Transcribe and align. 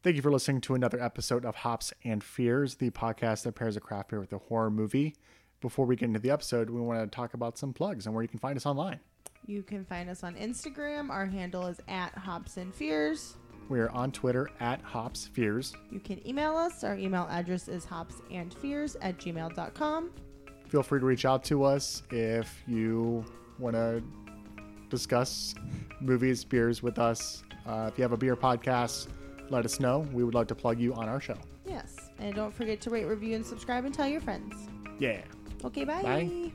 Thank 0.00 0.14
you 0.14 0.22
for 0.22 0.30
listening 0.30 0.60
to 0.60 0.74
another 0.74 1.02
episode 1.02 1.44
of 1.44 1.56
Hops 1.56 1.92
and 2.04 2.22
Fears, 2.22 2.76
the 2.76 2.90
podcast 2.90 3.42
that 3.42 3.56
pairs 3.56 3.76
a 3.76 3.80
craft 3.80 4.10
beer 4.10 4.20
with 4.20 4.32
a 4.32 4.38
horror 4.38 4.70
movie. 4.70 5.16
Before 5.60 5.86
we 5.86 5.96
get 5.96 6.06
into 6.06 6.20
the 6.20 6.30
episode, 6.30 6.70
we 6.70 6.80
want 6.80 7.00
to 7.00 7.14
talk 7.14 7.34
about 7.34 7.58
some 7.58 7.72
plugs 7.72 8.06
and 8.06 8.14
where 8.14 8.22
you 8.22 8.28
can 8.28 8.38
find 8.38 8.56
us 8.56 8.64
online. 8.64 9.00
You 9.44 9.64
can 9.64 9.84
find 9.84 10.08
us 10.08 10.22
on 10.22 10.36
Instagram. 10.36 11.10
Our 11.10 11.26
handle 11.26 11.66
is 11.66 11.80
at 11.88 12.14
Hops 12.14 12.58
and 12.58 12.72
Fears. 12.72 13.38
We 13.68 13.80
are 13.80 13.90
on 13.90 14.12
Twitter 14.12 14.48
at 14.60 14.80
Hops 14.82 15.26
Fears. 15.26 15.74
You 15.90 15.98
can 15.98 16.24
email 16.26 16.56
us. 16.56 16.84
Our 16.84 16.94
email 16.94 17.26
address 17.28 17.66
is 17.66 17.84
hopsandfears 17.84 18.94
at 19.00 19.18
gmail.com. 19.18 20.10
Feel 20.68 20.82
free 20.84 21.00
to 21.00 21.06
reach 21.06 21.24
out 21.24 21.42
to 21.44 21.64
us 21.64 22.04
if 22.10 22.62
you 22.68 23.24
want 23.58 23.74
to 23.74 24.00
discuss 24.90 25.56
movies, 26.00 26.44
beers 26.44 26.84
with 26.84 27.00
us. 27.00 27.42
Uh, 27.66 27.90
if 27.92 27.98
you 27.98 28.02
have 28.02 28.12
a 28.12 28.16
beer 28.16 28.36
podcast, 28.36 29.08
let 29.50 29.64
us 29.64 29.80
know. 29.80 30.00
We 30.12 30.24
would 30.24 30.34
like 30.34 30.48
to 30.48 30.54
plug 30.54 30.78
you 30.78 30.94
on 30.94 31.08
our 31.08 31.20
show. 31.20 31.36
Yes. 31.64 31.96
And 32.18 32.34
don't 32.34 32.52
forget 32.52 32.80
to 32.82 32.90
rate, 32.90 33.04
review, 33.04 33.36
and 33.36 33.44
subscribe 33.44 33.84
and 33.84 33.94
tell 33.94 34.08
your 34.08 34.20
friends. 34.20 34.68
Yeah. 34.98 35.22
Okay, 35.64 35.84
bye. 35.84 36.02
Bye. 36.02 36.52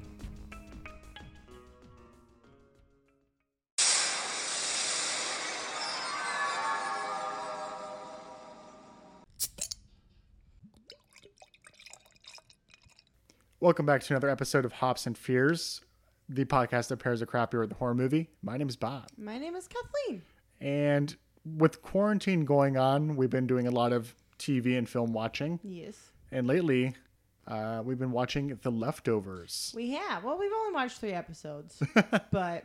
Welcome 13.59 13.85
back 13.85 14.03
to 14.03 14.13
another 14.13 14.30
episode 14.30 14.66
of 14.66 14.73
Hops 14.73 15.07
and 15.07 15.17
Fears, 15.17 15.80
the 16.27 16.44
podcast 16.44 16.89
that 16.89 16.97
pairs 16.97 17.21
a 17.21 17.25
craft 17.25 17.52
beer 17.52 17.61
with 17.61 17.71
a 17.71 17.75
horror 17.75 17.95
movie. 17.95 18.30
My 18.41 18.57
name 18.57 18.67
is 18.67 18.75
Bob. 18.75 19.07
My 19.17 19.38
name 19.38 19.55
is 19.55 19.69
Kathleen. 19.69 20.21
And 20.59 21.16
with 21.45 21.81
quarantine 21.81 22.45
going 22.45 22.77
on, 22.77 23.15
we've 23.15 23.29
been 23.29 23.47
doing 23.47 23.67
a 23.67 23.71
lot 23.71 23.91
of 23.93 24.15
TV 24.39 24.77
and 24.77 24.88
film 24.88 25.13
watching. 25.13 25.59
Yes. 25.63 25.97
And 26.31 26.47
lately, 26.47 26.95
uh, 27.47 27.81
we've 27.86 27.99
been 27.99 28.11
watching 28.11 28.58
The 28.61 28.72
Leftovers. 28.72 29.73
We 29.75 29.91
have. 29.91 30.23
Well, 30.23 30.38
we've 30.39 30.52
only 30.52 30.73
watched 30.73 30.99
three 30.99 31.11
episodes, 31.14 31.81
but 32.31 32.64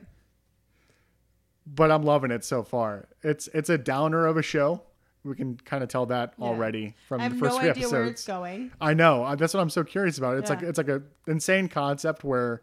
But 1.66 1.90
I'm 1.90 2.02
loving 2.02 2.30
it 2.30 2.44
so 2.44 2.62
far. 2.62 3.08
It's 3.22 3.48
it's 3.48 3.68
a 3.68 3.76
downer 3.78 4.26
of 4.26 4.36
a 4.36 4.42
show. 4.42 4.82
We 5.24 5.34
can 5.34 5.56
kind 5.58 5.82
of 5.82 5.90
tell 5.90 6.06
that 6.06 6.32
Yeah. 6.38 6.44
already 6.46 6.94
from 7.08 7.20
the 7.20 7.30
first 7.36 7.54
no 7.56 7.58
idea 7.58 7.70
episodes. 7.72 7.92
where 7.92 8.04
it's 8.04 8.24
going. 8.26 8.70
I 8.80 8.94
know. 8.94 9.24
Uh, 9.24 9.34
That's 9.34 9.52
what 9.52 9.60
I'm 9.60 9.68
so 9.70 9.84
curious 9.84 10.16
about. 10.16 10.38
It's 10.38 10.48
like 10.48 10.62
it's 10.62 10.78
like 10.78 10.88
a 10.88 11.02
insane 11.26 11.68
concept 11.68 12.24
where, 12.24 12.62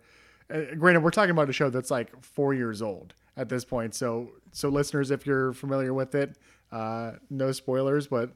uh, 0.52 0.62
granted, 0.80 1.02
we're 1.04 1.12
talking 1.12 1.32
about 1.32 1.50
a 1.50 1.54
show 1.54 1.70
that's 1.70 1.92
like 1.92 2.24
four 2.24 2.54
years 2.56 2.82
old 2.82 3.14
at 3.38 3.50
this 3.50 3.66
point. 3.66 3.94
So 3.96 4.32
so 4.52 4.70
listeners, 4.70 5.12
if 5.12 5.26
you're 5.26 5.54
familiar 5.54 5.94
with 5.94 6.16
it, 6.16 6.38
uh, 6.72 7.14
no 7.30 7.52
spoilers, 7.52 8.08
but 8.08 8.32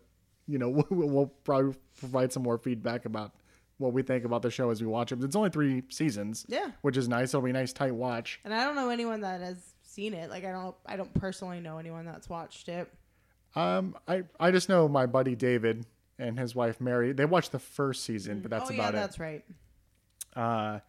you 0.47 0.58
know 0.58 0.69
we'll, 0.89 1.09
we'll 1.09 1.28
probably 1.44 1.75
provide 2.00 2.31
some 2.33 2.44
more 2.44 2.58
feedback 2.58 3.06
about 3.06 3.33
what 3.78 3.94
we 3.94 4.02
think 4.02 4.25
about 4.25 4.41
the 4.41 4.52
show 4.52 4.69
as 4.72 4.81
we 4.81 4.88
watch 4.88 5.11
it. 5.14 5.23
It's 5.23 5.36
only 5.38 5.50
three 5.50 5.83
seasons, 5.89 6.45
Yeah. 6.50 6.72
which 6.81 6.97
is 6.97 7.08
nice. 7.08 7.30
It'll 7.30 7.41
be 7.41 7.52
a 7.52 7.53
nice 7.53 7.72
tight 7.72 7.95
watch. 7.95 8.41
And 8.44 8.53
I 8.53 8.66
don't 8.66 8.75
know 8.75 8.89
anyone 8.89 9.22
that 9.22 9.39
has 9.39 9.58
seen 9.83 10.14
it. 10.14 10.30
Like 10.30 10.44
I 10.44 10.52
don't 10.52 10.75
I 10.86 10.97
don't 10.97 11.13
personally 11.13 11.59
know 11.61 11.78
anyone 11.78 12.06
that's 12.06 12.28
watched 12.28 12.67
it. 12.67 12.91
Um, 13.56 13.95
I 14.08 14.23
I 14.39 14.52
just 14.52 14.67
know 14.69 14.88
my 14.88 15.06
buddy 15.06 15.36
David 15.36 15.86
and 16.19 16.38
his 16.38 16.53
wife 16.56 16.81
Mary. 16.81 17.13
They 17.13 17.23
watched 17.25 17.52
the 17.53 17.59
first 17.59 18.03
season, 18.03 18.41
but 18.41 18.52
that's 18.52 18.69
oh 18.69 18.73
about 18.73 18.84
yeah, 18.94 19.00
it. 19.00 19.02
that's 19.02 19.19
right. 19.19 19.45
Uh, 20.36 20.80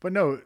but 0.00 0.12
no, 0.12 0.40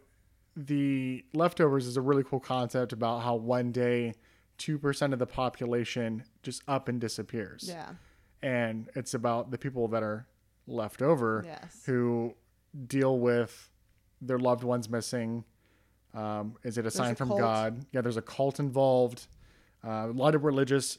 the 0.66 1.24
leftovers 1.32 1.86
is 1.86 1.96
a 1.96 2.00
really 2.00 2.22
cool 2.24 2.40
concept 2.40 2.92
about 2.92 3.20
how 3.22 3.34
one 3.36 3.72
day 3.72 4.14
two 4.58 4.78
percent 4.78 5.12
of 5.12 5.18
the 5.18 5.26
population 5.26 6.24
just 6.42 6.62
up 6.68 6.88
and 6.88 7.00
disappears. 7.00 7.64
Yeah. 7.68 7.90
and 8.42 8.88
it's 8.94 9.14
about 9.14 9.50
the 9.50 9.58
people 9.58 9.88
that 9.88 10.02
are 10.02 10.26
left 10.66 11.02
over 11.02 11.42
Yes. 11.46 11.82
who 11.86 12.34
deal 12.86 13.18
with 13.18 13.70
their 14.20 14.38
loved 14.38 14.64
ones 14.64 14.88
missing. 14.88 15.44
Um, 16.14 16.56
is 16.62 16.76
it 16.78 16.84
a 16.86 16.90
sign 16.90 17.12
a 17.12 17.14
from 17.16 17.28
cult. 17.28 17.40
God? 17.40 17.86
Yeah, 17.92 18.00
there's 18.02 18.16
a 18.16 18.22
cult 18.22 18.58
involved. 18.60 19.26
Uh, 19.84 20.08
a 20.10 20.12
lot 20.12 20.34
of 20.34 20.44
religious 20.44 20.98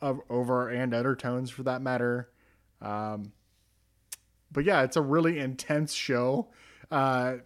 of 0.00 0.20
over 0.30 0.68
and 0.70 0.94
undertones 0.94 1.50
for 1.50 1.62
that 1.64 1.82
matter. 1.82 2.30
Um, 2.80 3.32
but 4.50 4.64
yeah, 4.64 4.82
it's 4.82 4.96
a 4.96 5.02
really 5.02 5.38
intense 5.38 5.92
show. 5.92 6.48
Uh, 6.90 7.36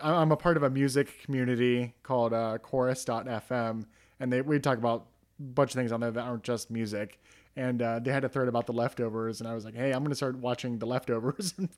I'm 0.00 0.32
a 0.32 0.36
part 0.36 0.56
of 0.56 0.62
a 0.62 0.70
music 0.70 1.22
community 1.24 1.94
called 2.02 2.32
uh, 2.32 2.58
Chorus.fm, 2.58 3.86
and 4.20 4.32
they 4.32 4.40
we 4.42 4.58
talk 4.58 4.78
about 4.78 5.06
a 5.38 5.42
bunch 5.42 5.70
of 5.70 5.74
things 5.76 5.92
on 5.92 6.00
there 6.00 6.10
that 6.10 6.20
aren't 6.20 6.42
just 6.42 6.70
music. 6.70 7.20
And 7.58 7.80
uh, 7.80 8.00
they 8.00 8.12
had 8.12 8.22
a 8.22 8.28
thread 8.28 8.48
about 8.48 8.66
the 8.66 8.74
leftovers, 8.74 9.40
and 9.40 9.48
I 9.48 9.54
was 9.54 9.64
like, 9.64 9.74
"Hey, 9.74 9.92
I'm 9.92 10.00
going 10.00 10.10
to 10.10 10.14
start 10.16 10.36
watching 10.36 10.78
the 10.78 10.86
leftovers." 10.86 11.54
And 11.58 11.70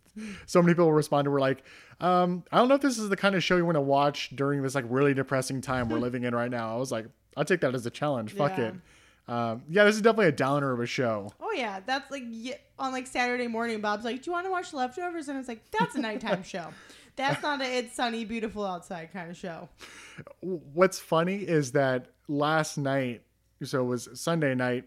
so 0.47 0.61
many 0.61 0.75
people 0.75 0.93
responded, 0.93 1.31
"Were 1.31 1.39
like, 1.39 1.63
um, 2.01 2.43
I 2.51 2.59
don't 2.59 2.67
know 2.69 2.75
if 2.75 2.81
this 2.81 2.99
is 2.99 3.09
the 3.09 3.17
kind 3.17 3.37
of 3.37 3.45
show 3.45 3.57
you 3.57 3.65
want 3.65 3.77
to 3.77 3.81
watch 3.81 4.31
during 4.35 4.61
this 4.63 4.75
like 4.75 4.85
really 4.89 5.15
depressing 5.15 5.61
time 5.61 5.89
we're 5.89 6.01
living 6.01 6.25
in 6.25 6.35
right 6.35 6.51
now." 6.51 6.75
I 6.75 6.79
was 6.79 6.91
like, 6.91 7.07
"I'll 7.37 7.45
take 7.45 7.61
that 7.61 7.77
as 7.77 7.87
a 7.87 7.91
challenge. 7.91 8.33
Fuck 8.33 8.59
Yeah. 8.59 8.65
it." 8.65 8.75
Um, 9.29 9.63
yeah, 9.69 9.85
this 9.85 9.95
is 9.95 10.03
definitely 10.03 10.27
a 10.29 10.33
downer 10.33 10.73
of 10.73 10.81
a 10.81 10.87
show. 10.87 11.31
Oh 11.39 11.53
yeah, 11.55 11.79
that's 11.87 12.11
like 12.11 12.25
on 12.81 12.91
like 12.91 13.07
Saturday 13.07 13.47
morning. 13.47 13.81
Bob's 13.81 14.05
like, 14.05 14.23
"Do 14.23 14.31
you 14.31 14.33
want 14.33 14.47
to 14.47 14.51
watch 14.51 14.73
Leftovers?" 14.73 15.29
And 15.29 15.37
I 15.37 15.39
was 15.39 15.47
like, 15.47 15.63
"That's 15.79 15.95
a 15.95 16.01
nighttime 16.01 16.43
show. 16.55 16.71
That's 17.19 17.43
not 17.43 17.61
a 17.61 17.65
it's 17.79 17.95
sunny, 17.95 18.25
beautiful 18.25 18.65
outside 18.65 19.13
kind 19.13 19.31
of 19.31 19.37
show." 19.37 19.69
what's 20.41 20.99
funny 20.99 21.37
is 21.37 21.73
that 21.73 22.07
last 22.29 22.79
night, 22.79 23.23
so 23.63 23.81
it 23.83 23.87
was 23.87 24.09
Sunday 24.15 24.55
night, 24.55 24.85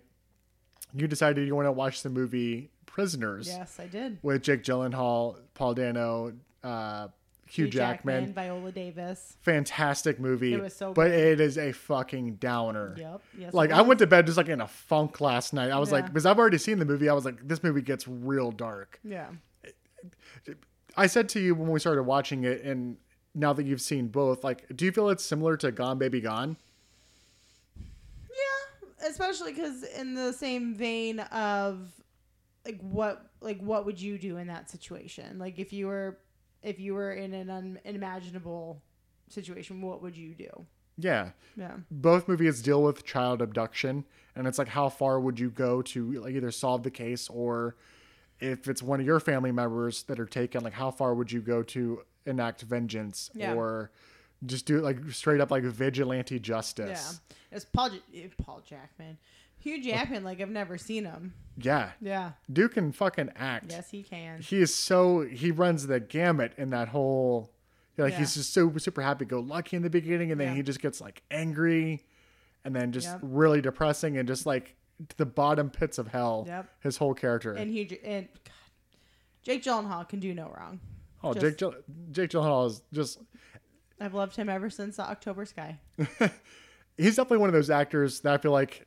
you 0.94 1.08
decided 1.08 1.48
you 1.48 1.56
want 1.56 1.68
to 1.68 1.72
watch 1.72 2.02
the 2.04 2.10
movie 2.10 2.70
Prisoners 2.86 3.48
Yes, 3.48 3.80
I 3.80 3.88
did. 3.88 4.18
with 4.22 4.42
Jake 4.44 4.64
Gyllenhaal, 4.64 5.38
Paul 5.54 5.74
Dano, 5.76 6.34
uh, 6.64 7.08
Hugh, 7.48 7.68
Jackman. 7.70 8.34
Viola 8.34 8.72
Davis. 8.72 9.36
Fantastic 9.42 10.20
movie. 10.20 10.54
It 10.54 10.62
was 10.62 10.76
so 10.76 10.94
but 10.94 11.10
good. 11.10 11.20
it 11.20 11.42
is 11.42 11.58
a 11.58 11.72
fucking 11.74 12.36
downer. 12.36 12.96
Yep. 12.98 13.22
Yes. 13.38 13.54
Like 13.54 13.72
I 13.72 13.82
went 13.82 14.00
to 14.00 14.08
bed 14.08 14.26
just 14.26 14.38
like 14.38 14.48
in 14.50 14.60
a 14.62 14.68
funk 14.68 15.20
last 15.22 15.54
night. 15.54 15.70
I 15.72 15.78
was 15.80 15.92
like, 15.92 16.04
Yeah. 16.04 16.08
because 16.10 16.26
I've 16.26 16.40
already 16.40 16.58
seen 16.58 16.80
the 16.80 16.86
movie. 16.86 17.08
I 17.10 17.14
was 17.14 17.26
like, 17.26 17.46
this 17.48 17.62
movie 17.64 17.82
gets 17.82 18.08
real 18.08 18.52
dark. 18.52 19.00
Yeah. 19.04 19.28
I 20.98 21.08
said 21.08 21.30
to 21.30 21.40
you 21.40 21.56
when 21.56 21.70
we 21.70 21.80
started 21.80 22.04
watching 22.04 22.44
it, 22.44 22.64
and 22.64 22.98
now 23.34 23.54
that 23.54 23.66
you've 23.66 23.82
seen 23.82 24.08
both, 24.08 24.44
like, 24.44 24.66
do 24.76 24.86
you 24.86 24.92
feel 24.92 25.10
it's 25.10 25.24
similar 25.24 25.58
to 25.58 25.72
Gone 25.72 25.98
Baby 25.98 26.22
Gone? 26.22 26.58
Yeah, 28.30 29.08
especially 29.10 29.54
because 29.54 29.84
in 29.84 30.14
the 30.14 30.34
same 30.34 30.76
vein 30.76 31.20
of 31.20 31.90
like 32.66 32.80
what 32.82 33.32
like 33.42 33.60
what 33.60 33.86
would 33.86 34.00
you 34.00 34.18
do 34.18 34.38
in 34.38 34.48
that 34.48 34.70
situation? 34.70 35.40
Like 35.40 35.60
if 35.60 35.74
you 35.74 35.88
were 35.88 36.20
if 36.62 36.80
you 36.80 36.94
were 36.94 37.14
in 37.14 37.34
an 37.34 37.80
unimaginable 37.86 38.82
situation, 39.30 39.82
what 39.82 40.02
would 40.02 40.16
you 40.16 40.34
do? 40.36 40.66
Yeah. 40.98 41.30
Yeah. 41.56 41.78
both 41.90 42.28
movies 42.28 42.62
deal 42.62 42.84
with 42.84 43.06
child 43.06 43.42
abduction 43.42 44.06
and 44.36 44.46
it's 44.46 44.60
like 44.60 44.68
how 44.68 44.88
far 44.90 45.20
would 45.20 45.40
you 45.40 45.50
go 45.50 45.82
to 45.82 46.22
like 46.22 46.36
either 46.36 46.52
solve 46.52 46.84
the 46.84 46.92
case 46.92 47.28
or 47.30 47.76
if 48.42 48.68
it's 48.68 48.82
one 48.84 49.00
of 49.00 49.06
your 49.06 49.20
family 49.20 49.52
members 49.52 50.04
that 50.04 50.20
are 50.20 50.26
taken 50.26 50.64
like 50.64 50.74
how 50.74 50.92
far 50.92 51.14
would 51.14 51.32
you 51.32 51.42
go 51.42 51.64
to 51.64 52.02
enact 52.26 52.62
vengeance 52.64 53.30
Yeah. 53.34 53.54
or 53.54 53.92
just 54.46 54.66
do 54.66 54.78
it 54.80 54.84
like 54.84 54.98
straight 55.12 55.40
up 55.42 55.52
like 55.52 55.64
vigilante 55.64 56.40
justice? 56.40 57.22
Yeah. 57.30 57.36
It's 57.58 57.66
Paul 57.66 57.90
J- 57.92 58.24
eh, 58.24 58.28
Paul 58.44 58.62
Jackman. 58.66 59.18
Hugh 59.60 59.84
Jackman, 59.84 60.24
like 60.24 60.42
I've 60.42 60.50
never 60.50 60.78
seen 60.78 61.06
him. 61.06 61.34
yeah, 61.58 61.92
Yeah. 62.02 62.32
dude 62.52 62.72
can 62.72 62.92
fucking 62.92 63.30
act 63.36 63.72
Yes, 63.72 63.92
he 63.92 64.02
can. 64.04 64.42
he 64.42 64.62
is 64.62 64.74
so 64.74 65.22
he 65.22 65.52
runs 65.52 65.86
the 65.88 66.00
gamut 66.00 66.54
in 66.58 66.72
that 66.72 66.88
whole 66.90 67.52
like 67.98 68.14
Yeah. 68.14 68.20
he's 68.20 68.34
just 68.34 68.52
so 68.54 68.76
super 68.78 69.02
happy 69.04 69.26
go 69.26 69.40
lucky 69.40 69.76
in 69.76 69.84
the 69.84 69.90
beginning 69.90 70.32
and 70.32 70.42
then 70.42 70.48
Yeah. 70.50 70.56
he 70.56 70.64
just 70.64 70.82
gets 70.82 71.00
like 71.00 71.22
angry 71.30 72.04
and 72.66 72.76
then 72.76 72.92
just 72.92 73.08
Yep. 73.08 73.20
really 73.22 73.62
depressing 73.62 74.18
and 74.18 74.28
just 74.28 74.48
like 74.48 74.76
to 75.10 75.18
the 75.18 75.26
bottom 75.26 75.70
pits 75.70 75.98
of 75.98 76.08
hell 76.08 76.46
Yep. 76.48 76.70
his 76.82 76.98
whole 76.98 77.14
character 77.14 77.54
And 77.54 77.72
he 77.72 78.00
and 78.04 78.28
God, 78.34 78.54
Jake 79.44 79.64
Gyllenhaal 79.64 80.08
can 80.08 80.20
do 80.20 80.34
no 80.34 80.54
wrong. 80.56 80.80
oh 81.24 81.34
just- 81.34 81.46
jake 81.46 81.58
Gyll- 81.58 81.76
jake 82.12 82.30
gyllenhaal 82.30 82.68
is 82.68 82.82
just 82.94 83.20
I've 84.00 84.14
loved 84.16 84.36
him 84.36 84.50
ever 84.50 84.70
since 84.72 84.98
the 84.98 85.04
October 85.04 85.46
Sky. 85.46 85.80
he's 86.98 87.16
definitely 87.16 87.38
one 87.38 87.50
of 87.50 87.54
those 87.54 87.70
actors 87.70 88.20
that 88.22 88.34
i 88.34 88.38
feel 88.38 88.52
like 88.52 88.86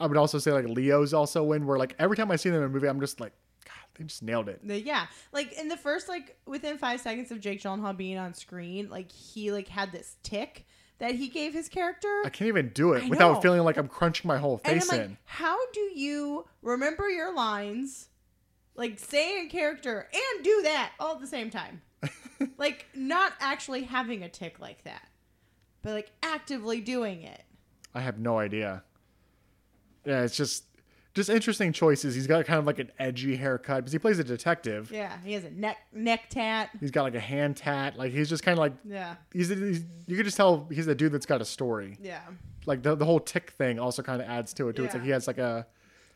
i 0.00 0.06
would 0.06 0.16
also 0.16 0.38
say 0.38 0.50
like 0.52 0.66
leo's 0.66 1.12
also 1.14 1.52
in 1.52 1.66
where 1.66 1.78
like 1.78 1.94
every 1.98 2.16
time 2.16 2.30
i 2.30 2.36
see 2.36 2.48
them 2.48 2.58
in 2.58 2.64
a 2.64 2.68
movie 2.68 2.88
i'm 2.88 3.00
just 3.00 3.20
like 3.20 3.32
god 3.64 3.72
they 3.94 4.04
just 4.04 4.22
nailed 4.22 4.48
it 4.48 4.60
yeah, 4.64 5.06
like 5.32 5.52
in 5.58 5.68
the 5.68 5.76
first 5.76 6.08
like 6.08 6.36
within 6.46 6.78
five 6.78 7.00
seconds 7.00 7.30
of 7.30 7.40
Jake 7.40 7.60
Gyllenhaal 7.62 7.96
being 7.96 8.18
on 8.18 8.34
screen, 8.34 8.88
like 8.90 9.10
he 9.12 9.52
like 9.52 9.68
had 9.68 9.92
this 9.92 10.16
tick 10.24 10.66
that 10.98 11.14
he 11.16 11.28
gave 11.28 11.52
his 11.52 11.68
character. 11.68 12.22
i 12.24 12.28
can't 12.28 12.48
even 12.48 12.68
do 12.70 12.92
it 12.92 13.04
I 13.04 13.08
without 13.08 13.34
know. 13.34 13.40
feeling 13.40 13.62
like 13.62 13.76
i'm 13.76 13.88
crunching 13.88 14.28
my 14.28 14.38
whole 14.38 14.58
face 14.58 14.88
like, 14.88 15.00
in 15.00 15.18
how 15.24 15.56
do 15.72 15.80
you 15.80 16.46
remember 16.62 17.08
your 17.08 17.34
lines, 17.34 18.08
like 18.74 18.98
say 18.98 19.40
in 19.40 19.48
character 19.48 20.08
and 20.12 20.44
do 20.44 20.62
that 20.62 20.92
all 20.98 21.14
at 21.14 21.20
the 21.20 21.26
same 21.26 21.50
time? 21.50 21.82
like 22.58 22.86
not 22.94 23.32
actually 23.40 23.82
having 23.84 24.22
a 24.22 24.28
tick 24.28 24.60
like 24.60 24.84
that, 24.84 25.08
but 25.82 25.92
like 25.92 26.10
actively 26.22 26.80
doing 26.80 27.22
it. 27.22 27.42
I 27.94 28.00
have 28.00 28.18
no 28.18 28.38
idea. 28.38 28.82
Yeah, 30.04 30.22
it's 30.22 30.36
just 30.36 30.64
just 31.14 31.30
interesting 31.30 31.72
choices. 31.72 32.14
He's 32.14 32.26
got 32.26 32.44
kind 32.44 32.58
of 32.58 32.66
like 32.66 32.78
an 32.80 32.90
edgy 32.98 33.36
haircut 33.36 33.76
because 33.78 33.92
he 33.92 33.98
plays 33.98 34.18
a 34.18 34.24
detective. 34.24 34.90
Yeah, 34.92 35.16
he 35.24 35.32
has 35.34 35.44
a 35.44 35.50
neck 35.50 35.78
neck 35.92 36.28
tat. 36.28 36.70
He's 36.80 36.90
got 36.90 37.04
like 37.04 37.14
a 37.14 37.20
hand 37.20 37.56
tat. 37.56 37.96
Like 37.96 38.12
he's 38.12 38.28
just 38.28 38.42
kind 38.42 38.54
of 38.58 38.60
like 38.60 38.72
Yeah, 38.84 39.14
he's, 39.32 39.48
he's 39.48 39.84
you 40.06 40.16
could 40.16 40.24
just 40.26 40.36
tell 40.36 40.66
he's 40.70 40.86
a 40.88 40.94
dude 40.94 41.12
that's 41.12 41.26
got 41.26 41.40
a 41.40 41.44
story. 41.44 41.96
yeah. 42.02 42.20
Like 42.66 42.82
the 42.82 42.94
the 42.96 43.04
whole 43.04 43.20
tick 43.20 43.50
thing 43.52 43.78
also 43.78 44.02
kind 44.02 44.20
of 44.20 44.28
adds 44.28 44.52
to 44.54 44.68
it 44.68 44.76
too. 44.76 44.84
It's 44.84 44.94
like 44.94 45.04
he 45.04 45.10
has 45.10 45.26
like 45.26 45.38
a 45.38 45.66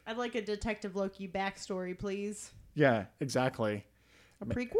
I'd 0.06 0.16
like 0.16 0.34
a 0.34 0.40
Detective 0.42 0.96
Loki 0.96 1.28
backstory, 1.28 1.96
please. 1.98 2.50
yeah 2.74 3.04
exactly 3.20 3.84
A 4.40 4.46
prequel? 4.46 4.76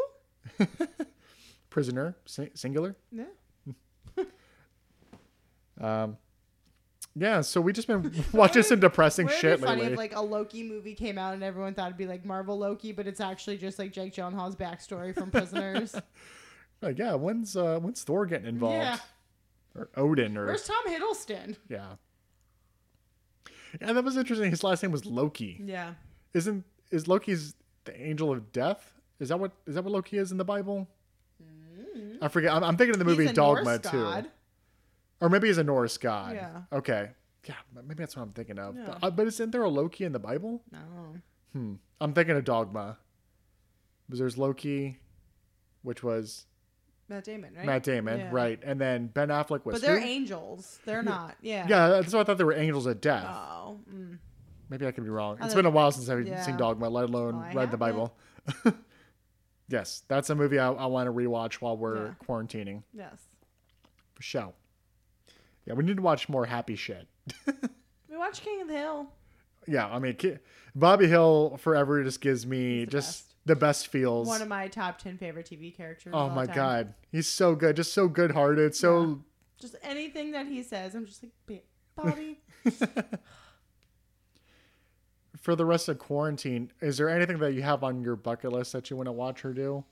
prisoner 1.71 2.17
sing- 2.27 2.51
singular. 2.55 2.97
Yeah. 3.13 3.25
Um, 5.81 6.17
yeah. 7.15 7.41
So 7.41 7.61
we 7.61 7.73
just 7.73 7.89
been 7.89 8.13
watching 8.33 8.63
some 8.63 8.81
depressing 8.81 9.27
Would 9.27 9.35
it 9.35 9.39
shit 9.41 9.61
be 9.61 9.67
funny 9.67 9.81
lately. 9.83 9.93
if 9.95 9.99
like 9.99 10.15
a 10.17 10.21
Loki 10.21 10.63
movie 10.63 10.95
came 10.95 11.19
out 11.19 11.35
and 11.35 11.43
everyone 11.43 11.75
thought 11.75 11.87
it'd 11.87 11.99
be 11.99 12.07
like 12.07 12.25
Marvel 12.25 12.59
Loki, 12.59 12.93
but 12.93 13.07
it's 13.07 13.21
actually 13.21 13.59
just 13.59 13.79
like 13.79 13.93
Jake 13.93 14.15
Gyllenhaal's 14.15 14.57
backstory 14.57 15.15
from 15.15 15.31
Prisoners? 15.31 15.95
Like, 16.81 16.97
yeah, 16.97 17.15
when's 17.15 17.57
uh 17.57 17.81
when's 17.81 18.05
Thor 18.05 18.25
getting 18.25 18.47
involved? 18.47 18.77
Yeah. 18.77 18.99
Or 19.75 19.89
Odin 19.97 20.37
or 20.37 20.47
Where's 20.47 20.63
Tom 20.63 20.77
Hiddleston? 20.87 21.57
yeah. 21.69 21.95
Yeah, 23.81 23.93
that 23.93 24.05
was 24.05 24.17
interesting. 24.17 24.51
His 24.51 24.63
last 24.63 24.85
name 24.85 24.93
was 24.93 25.05
Loki. 25.05 25.61
Yeah. 25.65 25.95
Isn't 26.35 26.65
is 26.93 27.09
Loki's 27.09 27.55
the 27.85 28.01
angel 28.01 28.31
of 28.31 28.53
death? 28.53 28.93
Is 29.19 29.31
that 29.31 29.41
what 29.41 29.51
is 29.67 29.75
that 29.75 29.83
what 29.83 29.93
Loki 29.93 30.19
is 30.19 30.31
in 30.31 30.39
the 30.39 30.45
Bible? 30.45 30.87
I 32.23 32.29
forget. 32.29 32.53
I'm, 32.53 32.63
I'm 32.63 32.77
thinking 32.77 32.95
of 32.95 33.01
the 33.01 33.05
movie 33.05 33.27
Dogma 33.33 33.81
too. 33.81 34.23
Or 35.21 35.29
maybe 35.29 35.49
he's 35.49 35.59
a 35.59 35.65
Norse 35.65 35.97
god. 35.99 36.35
Yeah. 36.35 36.63
Okay. 36.73 37.11
Yeah, 37.47 37.55
maybe 37.75 37.95
that's 37.95 38.17
what 38.17 38.23
I'm 38.23 38.33
thinking 38.33 38.59
of. 38.59 38.77
Yeah. 38.77 38.85
But, 38.87 38.99
uh, 39.03 39.11
but 39.11 39.27
isn't 39.27 39.51
there 39.53 39.63
a 39.63 39.69
Loki 39.69 40.05
in 40.05 40.13
the 40.13 40.19
Bible? 40.19 40.63
No. 40.71 40.79
Hmm. 41.53 41.75
I'm 42.01 42.13
thinking 42.13 42.37
of 42.37 42.45
Dogma. 42.45 42.99
Because 44.07 44.19
there's 44.19 44.39
Loki, 44.39 44.99
which 45.83 46.03
was 46.03 46.47
Matt 47.09 47.25
Damon, 47.25 47.55
right? 47.57 47.65
Matt 47.67 47.83
Damon, 47.85 48.19
Yeah. 48.21 48.29
right? 48.33 48.61
And 48.63 48.81
then 48.81 49.07
Ben 49.09 49.29
Affleck 49.29 49.65
was 49.65 49.75
But 49.77 49.83
they're 49.83 50.01
who? 50.01 50.07
angels. 50.07 50.79
They're 50.85 51.03
not. 51.03 51.37
Yeah. 51.41 51.67
Yeah, 51.69 51.89
that's 51.89 52.13
why 52.13 52.21
I 52.21 52.25
thought 52.25 52.39
they 52.39 52.45
were 52.45 52.53
angels 52.55 52.87
at 52.87 53.01
death. 53.01 53.25
Oh. 53.27 53.81
Mm. 53.93 54.19
Maybe 54.71 54.87
I 54.87 54.93
could 54.93 55.05
be 55.05 55.11
wrong. 55.11 55.39
It's 55.41 55.55
been 55.55 55.65
a 55.67 55.71
while 55.71 55.91
since 55.93 56.09
I've 56.11 56.27
Yeah. 56.27 56.43
seen 56.43 56.57
Dogma, 56.59 56.89
let 56.91 57.05
alone 57.05 57.39
Well, 57.41 57.53
read 57.55 57.71
the. 57.71 57.79
Bible. 57.79 58.15
yes, 59.69 60.03
that's 60.09 60.31
a 60.31 60.35
movie 60.35 60.59
I, 60.59 60.71
I 60.73 60.87
want 60.87 61.07
to 61.07 61.13
rewatch 61.13 61.55
while 61.55 61.77
we're 61.77 62.07
Yeah. 62.09 62.15
quarantining 62.27 62.83
Yes. 62.93 63.19
for 64.15 64.23
sure. 64.23 64.53
Yeah, 65.69 65.75
we 65.75 65.85
need 65.85 65.97
to 65.97 66.03
watch 66.03 66.31
more 66.31 66.47
happy 66.47 66.77
shit. 66.77 67.07
We 68.11 68.17
watch 68.17 68.41
King 68.41 68.63
of 68.63 68.69
the 68.69 68.75
Hill. 68.75 69.07
Yeah, 69.67 69.87
I 69.87 69.99
mean, 69.99 70.17
Bobby 70.75 71.07
Hill 71.07 71.59
forever 71.61 72.03
just 72.03 72.23
gives 72.23 72.47
me 72.47 72.87
the 72.87 72.91
just 72.91 73.29
best. 73.29 73.35
the 73.45 73.57
best 73.57 73.89
feels. 73.89 74.27
One 74.27 74.41
of 74.41 74.49
my 74.49 74.69
top 74.69 74.97
ten 74.99 75.19
favorite 75.19 75.47
TV 75.47 75.77
characters. 75.77 76.15
oh 76.17 76.31
my 76.31 76.47
god, 76.47 76.95
he's 77.13 77.29
so 77.29 77.55
good, 77.55 77.77
just 77.77 77.93
so 77.93 78.09
good-hearted, 78.09 78.75
so 78.75 79.23
Just 79.61 79.77
anything 79.83 80.31
that 80.33 80.47
he 80.47 80.63
says, 80.63 80.95
I'm 80.95 81.05
just 81.05 81.23
like, 81.23 81.67
Bobby. 81.95 82.41
for 85.37 85.55
the 85.55 85.67
rest 85.67 85.91
of 85.91 85.99
quarantine, 85.99 86.73
is 86.81 86.97
there 86.97 87.11
anything 87.11 87.39
that 87.41 87.53
you 87.53 87.61
have 87.61 87.85
on 87.85 88.01
your 88.01 88.17
bucket 88.17 88.53
list 88.53 88.73
that 88.73 88.89
you 88.89 88.97
want 88.97 89.09
to 89.09 89.13
watch 89.13 89.45
or 89.45 89.53
do? 89.53 89.85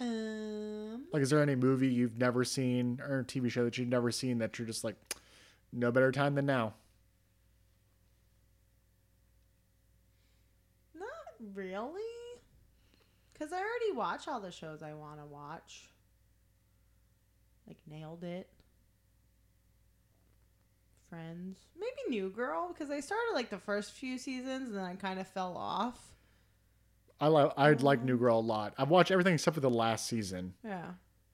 um. 0.00 0.91
Like, 1.12 1.22
is 1.22 1.30
there 1.30 1.42
any 1.42 1.54
movie 1.54 1.88
you've 1.88 2.18
never 2.18 2.42
seen 2.42 3.00
or 3.06 3.22
TV 3.24 3.50
show 3.50 3.64
that 3.64 3.76
you've 3.76 3.88
never 3.88 4.10
seen 4.10 4.38
that 4.38 4.58
you're 4.58 4.66
just 4.66 4.82
like, 4.82 4.96
no 5.72 5.92
better 5.92 6.10
time 6.10 6.34
than 6.34 6.46
now? 6.46 6.72
Not 10.94 11.08
really. 11.54 12.00
Because 13.32 13.52
I 13.52 13.56
already 13.56 13.92
watch 13.94 14.26
all 14.26 14.40
the 14.40 14.50
shows 14.50 14.82
I 14.82 14.94
want 14.94 15.20
to 15.20 15.26
watch. 15.26 15.88
Like, 17.66 17.78
nailed 17.86 18.24
it. 18.24 18.48
Friends. 21.10 21.58
Maybe 21.78 22.08
New 22.08 22.30
Girl, 22.30 22.68
because 22.72 22.90
I 22.90 23.00
started 23.00 23.32
like 23.34 23.50
the 23.50 23.58
first 23.58 23.92
few 23.92 24.16
seasons 24.16 24.68
and 24.68 24.78
then 24.78 24.84
I 24.84 24.94
kind 24.94 25.20
of 25.20 25.28
fell 25.28 25.58
off. 25.58 25.98
I 27.22 27.28
like 27.28 27.52
I 27.56 27.70
like. 27.72 28.02
New 28.02 28.18
Girl 28.18 28.38
a 28.38 28.40
lot. 28.40 28.74
I've 28.76 28.90
watched 28.90 29.10
everything 29.10 29.34
except 29.34 29.54
for 29.54 29.60
the 29.60 29.70
last 29.70 30.06
season 30.06 30.54
Yeah. 30.64 30.84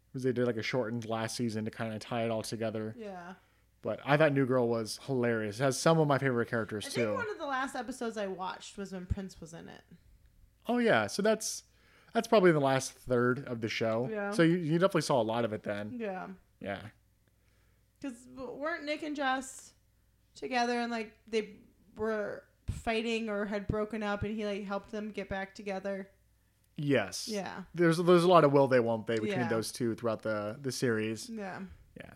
because 0.08 0.22
they 0.22 0.32
did 0.32 0.46
like 0.46 0.56
a 0.56 0.62
shortened 0.62 1.06
last 1.06 1.36
season 1.36 1.64
to 1.64 1.70
kind 1.70 1.92
of 1.94 2.00
tie 2.00 2.24
it 2.24 2.30
all 2.30 2.42
together. 2.42 2.94
Yeah. 2.98 3.34
But 3.80 4.00
I 4.04 4.16
thought 4.16 4.32
New 4.32 4.44
Girl 4.44 4.68
was 4.68 4.98
hilarious. 5.06 5.60
It 5.60 5.62
has 5.62 5.78
some 5.78 5.98
of 5.98 6.06
my 6.08 6.18
favorite 6.18 6.50
characters 6.50 6.86
I 6.86 6.90
too. 6.90 7.04
think 7.06 7.16
one 7.16 7.30
of 7.30 7.38
the 7.38 7.46
last 7.46 7.74
episodes 7.76 8.16
I 8.18 8.26
watched 8.26 8.76
was 8.76 8.92
when 8.92 9.06
Prince 9.06 9.40
was 9.40 9.52
in 9.54 9.68
it. 9.68 9.82
Oh 10.66 10.78
yeah, 10.78 11.06
so 11.06 11.22
that's 11.22 11.62
that's 12.12 12.28
probably 12.28 12.52
the 12.52 12.60
last 12.60 12.92
third 12.92 13.46
of 13.46 13.60
the 13.60 13.68
show. 13.68 14.08
Yeah. 14.10 14.30
So 14.32 14.42
you, 14.42 14.56
you 14.56 14.72
definitely 14.78 15.02
saw 15.02 15.20
a 15.20 15.22
lot 15.22 15.44
of 15.44 15.52
it 15.52 15.62
then. 15.62 15.96
Yeah. 15.98 16.26
Yeah. 16.60 16.80
Because 18.00 18.16
weren't 18.36 18.84
Nick 18.84 19.02
and 19.02 19.16
Jess 19.16 19.72
together 20.34 20.78
and 20.80 20.90
like 20.90 21.12
they 21.26 21.50
were 21.96 22.44
fighting 22.78 23.28
or 23.28 23.44
had 23.46 23.66
broken 23.68 24.02
up 24.02 24.22
and 24.22 24.34
he 24.36 24.44
like 24.46 24.64
helped 24.64 24.90
them 24.90 25.10
get 25.10 25.28
back 25.28 25.54
together? 25.54 26.08
Yes. 26.76 27.26
Yeah. 27.28 27.62
There's 27.74 27.98
there's 27.98 28.24
a 28.24 28.28
lot 28.28 28.44
of 28.44 28.52
will 28.52 28.68
they 28.68 28.80
won't 28.80 29.06
they 29.06 29.14
between 29.14 29.30
Yeah. 29.32 29.48
those 29.48 29.72
two 29.72 29.94
throughout 29.94 30.22
the 30.22 30.56
the 30.60 30.70
series. 30.72 31.28
Yeah. 31.28 31.60
Yeah. 31.96 32.10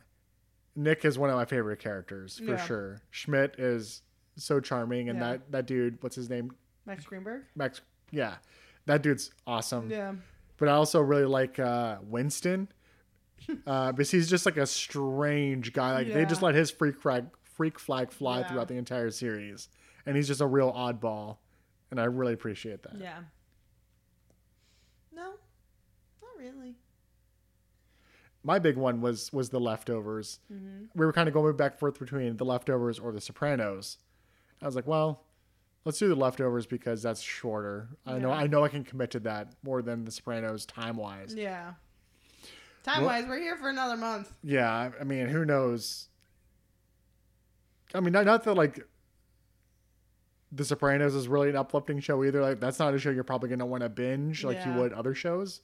Nick 0.77 1.05
is 1.05 1.19
one 1.19 1.31
of 1.31 1.37
my 1.37 1.45
favorite 1.45 1.79
characters 1.81 2.39
for 2.39 2.53
Yeah. 2.53 2.65
sure. 2.65 3.01
Schmidt 3.11 3.57
is 3.59 4.03
so 4.37 4.61
charming 4.61 5.09
and 5.09 5.19
Yeah. 5.19 5.33
that 5.33 5.53
that 5.53 5.67
dude, 5.67 6.03
what's 6.03 6.17
his 6.17 6.31
name? 6.31 6.53
Max 6.87 7.05
Greenberg? 7.05 7.43
Max 7.55 7.81
yeah. 8.11 8.37
That 8.87 9.03
dude's 9.03 9.31
awesome. 9.47 9.91
Yeah. 9.91 10.15
But 10.59 10.69
I 10.69 10.73
also 10.73 11.01
really 11.01 11.25
like 11.27 11.59
uh 11.59 11.99
Winston. 12.03 12.69
uh 13.67 13.91
because 13.91 14.11
he's 14.13 14.31
just 14.31 14.47
like 14.47 14.57
a 14.57 14.67
strange 14.67 15.73
guy. 15.73 15.93
Like 15.95 16.13
they 16.13 16.25
just 16.25 16.43
let 16.43 16.55
his 16.55 16.71
freak 16.71 17.01
flag 17.01 17.27
freak 17.43 17.79
flag 17.81 18.13
fly 18.13 18.43
throughout 18.45 18.69
the 18.69 18.77
entire 18.77 19.11
series. 19.11 19.69
And 20.07 20.17
he's 20.17 20.27
just 20.29 20.41
a 20.41 20.47
real 20.47 20.73
oddball. 20.73 21.37
And 21.91 22.01
I 22.01 22.05
really 22.05 22.33
appreciate 22.33 22.83
that. 22.85 22.97
Yeah. 22.99 23.19
No, 25.15 25.23
not 26.23 26.39
really. 26.39 26.75
my 28.43 28.59
big 28.59 28.77
one 28.77 29.01
was 29.01 29.33
was 29.33 29.51
the 29.51 29.61
leftovers. 29.61 30.41
Mm-hmm. 30.53 30.85
We 30.95 31.07
were 31.07 31.13
kind 31.13 31.29
of 31.29 31.35
going 31.35 31.57
back 31.57 31.73
and 31.73 31.79
forth 31.81 31.99
between 31.99 32.37
the 32.37 32.45
leftovers 32.45 32.99
or 32.99 33.13
the 33.13 33.21
Sopranos. 33.21 33.99
I 34.61 34.67
was 34.67 34.75
like, 34.75 34.87
well, 34.87 35.25
let's 35.85 35.99
do 35.99 36.09
the 36.09 36.15
leftovers 36.17 36.67
because 36.67 37.03
that's 37.03 37.21
shorter. 37.21 37.89
I 38.07 38.19
know 38.19 38.33
I 38.33 38.47
know 38.47 38.65
I 38.65 38.69
can 38.69 38.85
commit 38.85 39.11
to 39.13 39.21
that 39.21 39.53
more 39.63 39.83
than 39.83 40.05
the 40.05 40.11
Sopranos 40.11 40.65
time 40.67 40.97
wise. 40.97 41.35
Yeah. 41.37 41.75
Time 42.83 43.05
wise, 43.05 43.27
we're 43.29 43.39
here 43.39 43.57
for 43.57 43.69
another 43.69 43.97
month. 43.97 44.33
Yeah, 44.43 44.69
I- 44.69 44.91
I 45.01 45.05
mean, 45.05 45.29
who 45.29 45.45
knows? 45.45 46.09
I 47.95 48.01
mean, 48.01 48.13
not, 48.13 48.25
not 48.25 48.43
that 48.43 48.55
like 48.55 48.81
the 50.53 50.65
Sopranos 50.65 51.15
is 51.15 51.29
really 51.29 51.49
an 51.49 51.57
uplifting 51.57 51.99
show 52.01 52.23
either. 52.25 52.43
Like 52.43 52.61
that's 52.61 52.79
not 52.79 52.95
a 52.95 52.99
show 52.99 53.11
you're 53.11 53.25
probably 53.25 53.49
gonna 53.49 53.67
want 53.67 53.83
to 53.83 53.89
binge 53.89 54.45
like 54.45 54.65
you 54.67 54.73
would 54.75 54.93
other 54.93 55.15
shows. 55.15 55.61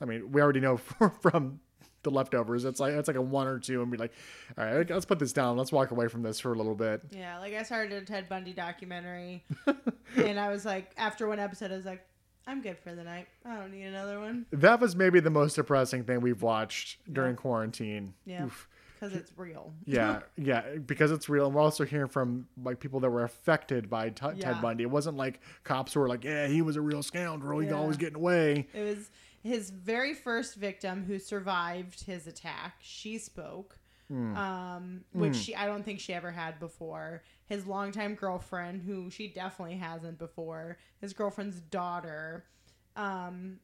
I 0.00 0.04
mean, 0.04 0.30
we 0.30 0.40
already 0.40 0.60
know 0.60 0.76
from 1.20 1.60
the 2.04 2.10
leftovers. 2.10 2.64
It's 2.64 2.78
like 2.78 2.92
it's 2.92 3.08
like 3.08 3.16
a 3.16 3.22
one 3.22 3.48
or 3.48 3.58
two, 3.58 3.82
and 3.82 3.90
be 3.90 3.98
like, 3.98 4.12
all 4.56 4.64
right, 4.64 4.88
let's 4.88 5.04
put 5.04 5.18
this 5.18 5.32
down. 5.32 5.56
Let's 5.56 5.72
walk 5.72 5.90
away 5.90 6.06
from 6.06 6.22
this 6.22 6.38
for 6.38 6.52
a 6.52 6.56
little 6.56 6.76
bit. 6.76 7.02
Yeah, 7.10 7.38
like 7.40 7.54
I 7.54 7.64
started 7.64 7.92
a 8.00 8.06
Ted 8.06 8.28
Bundy 8.28 8.52
documentary, 8.52 9.44
and 10.16 10.38
I 10.38 10.48
was 10.50 10.64
like, 10.64 10.92
after 10.96 11.26
one 11.26 11.40
episode, 11.40 11.72
I 11.72 11.76
was 11.76 11.84
like, 11.84 12.06
I'm 12.46 12.62
good 12.62 12.78
for 12.78 12.94
the 12.94 13.02
night. 13.02 13.26
I 13.44 13.56
don't 13.56 13.72
need 13.72 13.82
another 13.84 14.20
one 14.20 14.46
That 14.52 14.80
was 14.80 14.94
maybe 14.96 15.20
the 15.20 15.30
most 15.30 15.54
depressing 15.56 16.04
thing 16.04 16.20
we've 16.20 16.40
watched 16.42 16.98
during 17.12 17.32
Yeah. 17.32 17.40
quarantine. 17.40 18.14
Yeah. 18.24 18.44
Oof. 18.46 18.68
Because 18.98 19.14
it's 19.14 19.32
real. 19.36 19.72
Yeah, 19.84 20.20
yeah, 20.36 20.62
because 20.84 21.10
it's 21.10 21.28
real. 21.28 21.46
And 21.46 21.54
we're 21.54 21.60
also 21.62 21.84
hearing 21.84 22.08
from 22.08 22.46
like 22.62 22.80
people 22.80 23.00
that 23.00 23.10
were 23.10 23.24
affected 23.24 23.88
by 23.88 24.10
T- 24.10 24.26
Yeah. 24.36 24.52
Ted 24.52 24.62
Bundy. 24.62 24.84
It 24.84 24.90
wasn't 24.90 25.16
like 25.16 25.40
cops 25.64 25.92
who 25.94 26.00
were 26.00 26.08
like, 26.08 26.24
"Yeah, 26.24 26.46
he 26.46 26.62
was 26.62 26.76
a 26.76 26.80
real 26.80 27.02
scoundrel. 27.02 27.62
Yeah. 27.62 27.72
always 27.72 27.96
getting 27.96 28.16
away." 28.16 28.66
It 28.74 28.82
was 28.82 29.10
his 29.42 29.70
very 29.70 30.14
first 30.14 30.56
victim 30.56 31.04
who 31.04 31.18
survived 31.18 32.04
his 32.04 32.26
attack. 32.26 32.74
She 32.80 33.18
spoke, 33.18 33.78
Hmm. 34.08 34.36
um, 34.36 35.04
which 35.12 35.36
she 35.36 35.54
I 35.54 35.66
don't 35.66 35.84
think 35.84 36.00
she 36.00 36.12
ever 36.14 36.30
had 36.32 36.58
before. 36.58 37.22
His 37.46 37.66
longtime 37.66 38.14
girlfriend, 38.14 38.82
who 38.82 39.10
she 39.10 39.28
definitely 39.28 39.76
hasn't 39.76 40.18
before. 40.18 40.78
His 41.00 41.12
girlfriend's 41.12 41.60
daughter. 41.60 42.44
Um, 42.96 43.60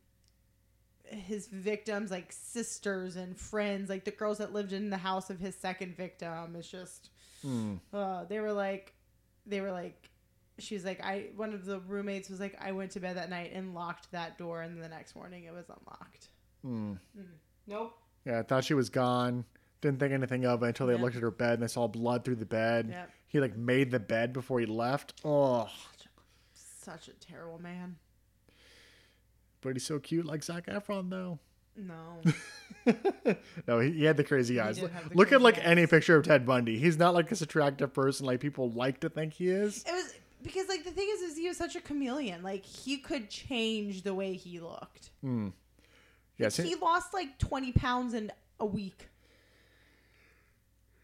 his 1.18 1.46
victims 1.48 2.10
like 2.10 2.30
sisters 2.32 3.16
and 3.16 3.36
friends 3.36 3.88
like 3.90 4.04
the 4.04 4.10
girls 4.10 4.38
that 4.38 4.52
lived 4.52 4.72
in 4.72 4.90
the 4.90 4.96
house 4.96 5.30
of 5.30 5.38
his 5.40 5.54
second 5.54 5.96
victim 5.96 6.54
it's 6.56 6.70
just 6.70 7.10
Hmm. 7.42 7.74
uh, 7.92 8.24
they 8.24 8.40
were 8.40 8.52
like 8.52 8.94
they 9.46 9.60
were 9.60 9.70
like 9.72 10.08
she 10.58 10.74
was 10.74 10.84
like 10.84 11.02
i 11.04 11.26
one 11.36 11.52
of 11.52 11.64
the 11.66 11.80
roommates 11.80 12.30
was 12.30 12.40
like 12.40 12.56
i 12.60 12.72
went 12.72 12.92
to 12.92 13.00
bed 13.00 13.16
that 13.18 13.28
night 13.28 13.50
and 13.52 13.74
locked 13.74 14.10
that 14.12 14.38
door 14.38 14.62
and 14.62 14.82
the 14.82 14.88
next 14.88 15.14
morning 15.14 15.44
it 15.44 15.52
was 15.52 15.66
unlocked 15.68 16.28
Hmm. 16.62 16.94
nope 17.66 17.98
Yeah, 18.24 18.38
I 18.38 18.42
thought 18.42 18.64
she 18.64 18.72
was 18.72 18.88
gone. 18.88 19.44
Didn't 19.82 20.00
think 20.00 20.14
anything 20.14 20.46
of 20.46 20.62
it 20.62 20.68
until 20.68 20.86
they 20.86 20.94
Yep. 20.94 21.02
looked 21.02 21.16
at 21.16 21.20
her 21.22 21.30
bed 21.30 21.54
and 21.54 21.62
they 21.62 21.66
saw 21.66 21.86
blood 21.86 22.24
through 22.24 22.36
the 22.36 22.46
bed. 22.46 22.88
Yep. 22.88 23.10
He 23.28 23.38
like 23.40 23.54
made 23.54 23.90
the 23.90 24.00
bed 24.00 24.32
before 24.32 24.60
he 24.60 24.64
left. 24.64 25.20
Oh, 25.26 25.68
Such 26.54 27.08
a 27.08 27.12
terrible 27.12 27.58
man. 27.60 27.96
But 29.64 29.72
he's 29.72 29.84
so 29.86 29.98
cute, 29.98 30.24
like 30.26 30.44
Zac 30.44 30.66
Efron 30.66 31.10
though. 31.10 31.38
No. 31.76 32.20
no, 33.66 33.80
he, 33.80 33.90
he 33.90 34.04
had 34.04 34.16
the 34.16 34.22
crazy 34.22 34.60
eyes. 34.60 34.78
the 34.78 34.88
Look 35.14 35.32
at 35.32 35.42
like 35.42 35.56
eyes. 35.58 35.64
any 35.64 35.86
picture 35.88 36.14
of 36.16 36.24
Ted 36.24 36.46
Bundy. 36.46 36.78
He's 36.78 36.96
not 36.96 37.14
like 37.14 37.28
this 37.28 37.42
attractive 37.42 37.92
person 37.92 38.26
like 38.26 38.38
people 38.38 38.70
like 38.70 39.00
to 39.00 39.08
think 39.08 39.32
he 39.32 39.48
is. 39.48 39.82
It 39.84 39.90
was 39.92 40.14
because 40.44 40.68
like 40.68 40.84
the 40.84 40.92
thing 40.92 41.08
is, 41.12 41.20
is 41.22 41.36
he 41.36 41.48
was 41.48 41.56
such 41.56 41.74
a 41.74 41.80
chameleon. 41.80 42.44
Like 42.44 42.64
he 42.64 42.98
could 42.98 43.28
change 43.28 44.02
the 44.02 44.14
way 44.14 44.34
he 44.34 44.60
looked. 44.60 45.10
Hmm. 45.20 45.48
Yes, 46.38 46.56
He 46.56 46.74
lost 46.76 47.12
like 47.14 47.38
twenty 47.38 47.72
pounds 47.72 48.12
in 48.14 48.30
a 48.60 48.66
week, 48.66 49.08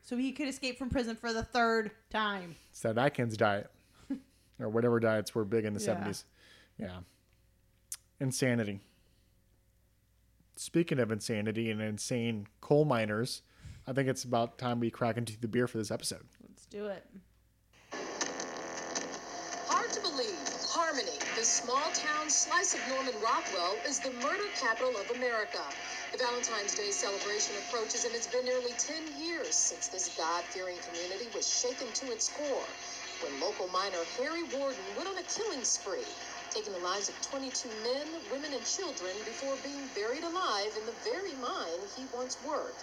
so 0.02 0.16
he 0.16 0.32
could 0.32 0.48
escape 0.48 0.78
from 0.78 0.90
prison 0.90 1.14
for 1.16 1.32
the 1.32 1.42
third 1.44 1.90
time. 2.10 2.56
it's 2.70 2.80
that 2.80 2.98
Atkins 2.98 3.36
diet 3.36 3.70
or 4.60 4.68
whatever 4.68 4.98
diets 4.98 5.34
were 5.34 5.44
big 5.44 5.64
in 5.64 5.72
the 5.74 5.80
Yeah. 5.80 5.86
seventies. 5.86 6.24
Yeah, 6.78 6.98
insanity. 8.20 8.80
Speaking 10.56 10.98
of 10.98 11.10
insanity 11.10 11.70
and 11.70 11.80
insane 11.80 12.46
coal 12.60 12.84
miners, 12.84 13.42
I 13.86 13.92
think 13.92 14.08
it's 14.08 14.24
about 14.24 14.58
time 14.58 14.78
we 14.78 14.90
crack 14.90 15.16
into 15.16 15.40
the 15.40 15.48
beer 15.48 15.66
for 15.66 15.78
this 15.78 15.90
episode. 15.90 16.26
Let's 16.46 16.66
do 16.66 16.86
it. 16.86 17.06
Hard 19.66 19.90
to 19.92 20.00
believe, 20.02 20.36
Harmony, 20.68 21.16
this 21.34 21.48
small 21.48 21.90
town 21.94 22.28
slice 22.28 22.74
of 22.74 22.80
Norman 22.90 23.14
Rockwell, 23.24 23.74
is 23.88 23.98
the 24.00 24.12
murder 24.20 24.44
capital 24.60 24.92
of 25.00 25.10
America. 25.16 25.64
The 26.12 26.18
Valentine's 26.18 26.74
Day 26.74 26.90
celebration 26.90 27.56
approaches, 27.66 28.04
and 28.04 28.14
it's 28.14 28.26
been 28.26 28.44
nearly 28.44 28.72
10 28.76 29.16
years 29.18 29.54
since 29.54 29.88
this 29.88 30.14
God 30.18 30.44
fearing 30.44 30.76
community 30.90 31.28
was 31.34 31.48
shaken 31.48 31.88
to 32.04 32.12
its 32.12 32.28
core 32.28 32.68
when 33.22 33.40
local 33.40 33.68
miner 33.68 34.00
Harry 34.18 34.42
Warden 34.56 34.80
went 34.96 35.08
on 35.08 35.16
a 35.18 35.22
killing 35.24 35.64
spree, 35.64 36.04
taking 36.50 36.72
the 36.74 36.82
lives 36.82 37.08
of 37.08 37.14
22 37.30 37.70
men, 37.86 38.06
women, 38.34 38.50
and 38.50 38.64
children 38.66 39.14
before 39.22 39.54
being 39.62 39.86
buried 39.94 40.26
alive 40.26 40.74
in 40.74 40.82
the 40.82 40.96
very 41.06 41.34
mine 41.38 41.78
he 41.94 42.02
once 42.10 42.34
worked. 42.42 42.82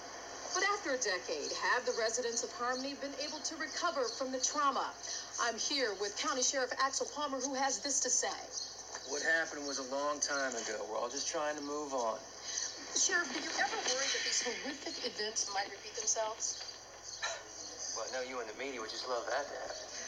But 0.55 0.63
after 0.71 0.95
a 0.95 0.99
decade, 1.03 1.51
have 1.75 1.83
the 1.83 1.91
residents 1.99 2.43
of 2.43 2.51
Harmony 2.55 2.95
been 3.03 3.13
able 3.19 3.43
to 3.43 3.53
recover 3.59 4.07
from 4.07 4.31
the 4.31 4.39
trauma? 4.39 4.87
I'm 5.43 5.59
here 5.59 5.91
with 5.99 6.15
County 6.15 6.41
Sheriff 6.41 6.71
Axel 6.79 7.07
Palmer, 7.11 7.43
who 7.43 7.53
has 7.53 7.79
this 7.79 7.99
to 8.07 8.09
say. 8.09 8.39
What 9.11 9.21
happened 9.21 9.67
was 9.67 9.83
a 9.83 9.87
long 9.91 10.19
time 10.23 10.55
ago. 10.55 10.79
We're 10.87 10.97
all 10.97 11.11
just 11.11 11.27
trying 11.27 11.59
to 11.59 11.63
move 11.63 11.91
on. 11.93 12.17
Sheriff, 12.95 13.27
do 13.35 13.43
you 13.43 13.51
ever 13.51 13.77
worry 13.91 14.07
that 14.15 14.23
these 14.23 14.41
horrific 14.47 14.95
events 15.03 15.51
might 15.53 15.67
repeat 15.67 15.95
themselves? 15.99 16.63
Well, 17.95 18.07
I 18.07 18.15
know 18.15 18.23
you 18.23 18.39
and 18.39 18.47
the 18.47 18.57
media 18.57 18.79
would 18.79 18.89
just 18.89 19.07
love 19.11 19.27
that 19.27 19.43
to 19.43 19.55
happen. 19.59 20.06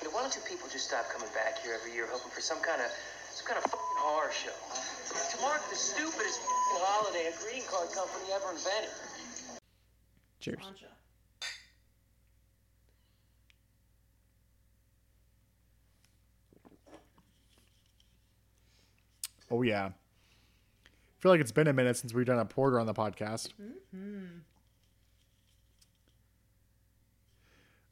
You 0.00 0.08
know, 0.08 0.14
why 0.14 0.22
don't 0.22 0.34
you 0.34 0.40
people 0.48 0.68
just 0.72 0.88
stop 0.88 1.08
coming 1.10 1.28
back 1.34 1.60
here 1.62 1.76
every 1.78 1.92
year 1.92 2.08
hoping 2.10 2.30
for 2.30 2.40
some 2.40 2.58
kind 2.60 2.80
of 2.80 2.88
some 3.32 3.46
kind 3.46 3.58
of 3.58 3.64
fucking 3.70 4.00
horror 4.00 4.32
show? 4.32 4.56
To 5.12 5.42
mark 5.42 5.60
the 5.68 5.76
stupidest 5.76 6.40
fucking 6.40 6.84
holiday 6.88 7.28
a 7.28 7.42
greeting 7.42 7.68
card 7.68 7.90
company 7.92 8.32
ever 8.32 8.50
invented. 8.50 8.90
Cheers. 10.40 10.58
Plancha. 10.58 10.88
Oh 19.50 19.62
yeah. 19.62 19.86
I 19.86 21.22
feel 21.22 21.32
like 21.32 21.40
it's 21.40 21.52
been 21.52 21.66
a 21.66 21.72
minute 21.72 21.98
since 21.98 22.14
we've 22.14 22.24
done 22.24 22.38
a 22.38 22.46
porter 22.46 22.80
on 22.80 22.86
the 22.86 22.94
podcast. 22.94 23.50
Mm-hmm. 23.60 24.38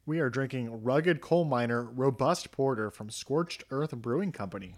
We 0.09 0.21
are 0.21 0.29
drinking 0.31 0.81
Rugged 0.81 1.21
Coal 1.21 1.45
Miner 1.45 1.83
Robust 1.83 2.49
Porter 2.49 2.89
from 2.89 3.11
Scorched 3.11 3.63
Earth 3.69 3.91
Brewing 3.91 4.31
Company. 4.31 4.73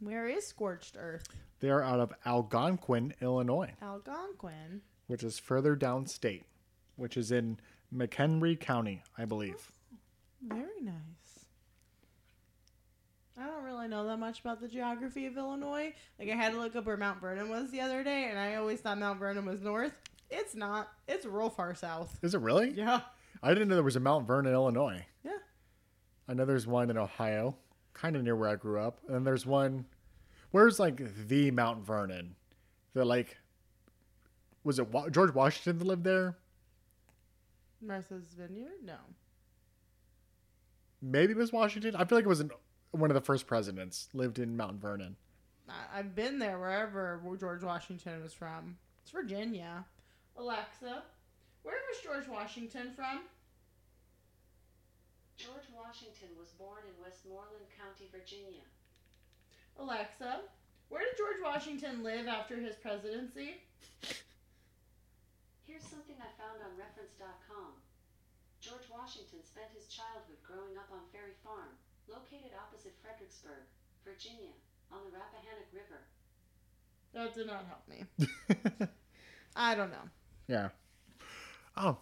Where 0.00 0.26
is 0.26 0.44
Scorched 0.44 0.96
Earth? 0.98 1.22
They 1.60 1.70
are 1.70 1.84
out 1.84 2.00
of 2.00 2.12
Algonquin, 2.26 3.14
Illinois, 3.22 3.74
Algonquin. 3.80 4.80
which 5.06 5.22
is 5.22 5.38
further 5.38 5.76
downstate, 5.76 6.42
which 6.96 7.16
is 7.16 7.30
in 7.30 7.60
McHenry 7.94 8.58
County, 8.58 9.04
I 9.16 9.24
believe. 9.24 9.70
Oh, 10.50 10.56
very 10.56 10.82
nice. 10.82 11.46
I 13.38 13.46
don't 13.46 13.62
really 13.62 13.86
know 13.86 14.04
that 14.08 14.18
much 14.18 14.40
about 14.40 14.60
the 14.60 14.66
geography 14.66 15.26
of 15.26 15.36
Illinois. 15.36 15.94
Like 16.18 16.28
I 16.28 16.34
had 16.34 16.54
to 16.54 16.58
look 16.58 16.74
up 16.74 16.86
where 16.86 16.96
Mount 16.96 17.20
Vernon 17.20 17.48
was 17.48 17.70
the 17.70 17.82
other 17.82 18.02
day, 18.02 18.24
and 18.28 18.36
I 18.36 18.56
always 18.56 18.80
thought 18.80 18.98
Mount 18.98 19.20
Vernon 19.20 19.46
was 19.46 19.60
north. 19.60 19.94
It's 20.28 20.56
not. 20.56 20.88
It's 21.06 21.24
real 21.24 21.50
far 21.50 21.76
south. 21.76 22.18
Is 22.20 22.34
it 22.34 22.40
really? 22.40 22.72
Yeah. 22.72 23.02
I 23.42 23.48
didn't 23.54 23.68
know 23.68 23.74
there 23.74 23.82
was 23.84 23.96
a 23.96 24.00
Mount 24.00 24.26
Vernon, 24.26 24.52
Illinois. 24.52 25.04
Yeah. 25.24 25.32
I 26.28 26.34
know 26.34 26.44
there's 26.44 26.66
one 26.66 26.90
in 26.90 26.96
Ohio, 26.96 27.56
kind 27.92 28.14
of 28.16 28.22
near 28.22 28.36
where 28.36 28.48
I 28.48 28.56
grew 28.56 28.80
up. 28.80 29.00
And 29.06 29.14
then 29.16 29.24
there's 29.24 29.44
one, 29.46 29.84
where's 30.52 30.78
like 30.78 31.00
the 31.28 31.50
Mount 31.50 31.84
Vernon? 31.84 32.36
The 32.94 33.04
like, 33.04 33.38
was 34.64 34.78
it 34.78 34.88
Wa- 34.92 35.08
George 35.08 35.34
Washington 35.34 35.78
that 35.78 35.86
lived 35.86 36.04
there? 36.04 36.36
Martha's 37.80 38.26
Vineyard? 38.38 38.78
No. 38.84 38.94
Maybe 41.00 41.32
it 41.32 41.36
was 41.36 41.52
Washington. 41.52 41.96
I 41.96 42.04
feel 42.04 42.18
like 42.18 42.24
it 42.24 42.28
was 42.28 42.40
an, 42.40 42.50
one 42.92 43.10
of 43.10 43.14
the 43.14 43.20
first 43.20 43.46
presidents 43.48 44.08
lived 44.14 44.38
in 44.38 44.56
Mount 44.56 44.80
Vernon. 44.80 45.16
I- 45.68 45.98
I've 45.98 46.14
been 46.14 46.38
there 46.38 46.58
wherever 46.60 47.20
George 47.40 47.64
Washington 47.64 48.22
was 48.22 48.32
from. 48.32 48.76
It's 49.02 49.10
Virginia. 49.10 49.84
Alexa, 50.36 51.02
where 51.62 51.78
was 51.88 52.02
George 52.02 52.28
Washington 52.28 52.92
from? 52.94 53.26
George 55.36 55.66
Washington 55.74 56.30
was 56.38 56.54
born 56.54 56.86
in 56.86 56.94
Westmoreland 57.02 57.66
County, 57.74 58.06
Virginia. 58.12 58.62
Alexa, 59.78 60.46
where 60.88 61.02
did 61.02 61.16
George 61.16 61.40
Washington 61.42 62.02
live 62.04 62.28
after 62.28 62.60
his 62.60 62.76
presidency? 62.76 63.58
Here's 65.64 65.82
something 65.82 66.14
I 66.20 66.30
found 66.36 66.60
on 66.62 66.76
reference.com. 66.76 67.72
George 68.60 68.86
Washington 68.92 69.42
spent 69.42 69.72
his 69.74 69.88
childhood 69.90 70.38
growing 70.46 70.78
up 70.78 70.86
on 70.92 71.02
Ferry 71.10 71.34
Farm, 71.42 71.74
located 72.06 72.54
opposite 72.54 72.94
Fredericksburg, 73.02 73.66
Virginia, 74.04 74.54
on 74.92 75.02
the 75.02 75.10
Rappahannock 75.10 75.70
River. 75.72 76.06
That 77.14 77.34
did 77.34 77.46
not 77.46 77.66
help 77.66 77.82
me. 77.88 78.06
I 79.56 79.74
don't 79.74 79.90
know. 79.90 80.06
Yeah. 80.46 80.68
Oh. 81.76 81.98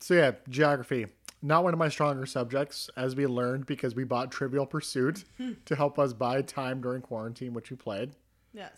So 0.00 0.14
yeah, 0.14 0.32
geography. 0.48 1.06
Not 1.42 1.64
one 1.64 1.72
of 1.72 1.78
my 1.78 1.88
stronger 1.88 2.26
subjects, 2.26 2.90
as 2.96 3.16
we 3.16 3.26
learned 3.26 3.64
because 3.66 3.94
we 3.94 4.04
bought 4.04 4.30
Trivial 4.30 4.66
Pursuit 4.66 5.24
to 5.64 5.76
help 5.76 5.98
us 5.98 6.12
buy 6.12 6.42
time 6.42 6.80
during 6.82 7.00
quarantine, 7.00 7.54
which 7.54 7.70
we 7.70 7.76
played. 7.76 8.10
Yes. 8.52 8.76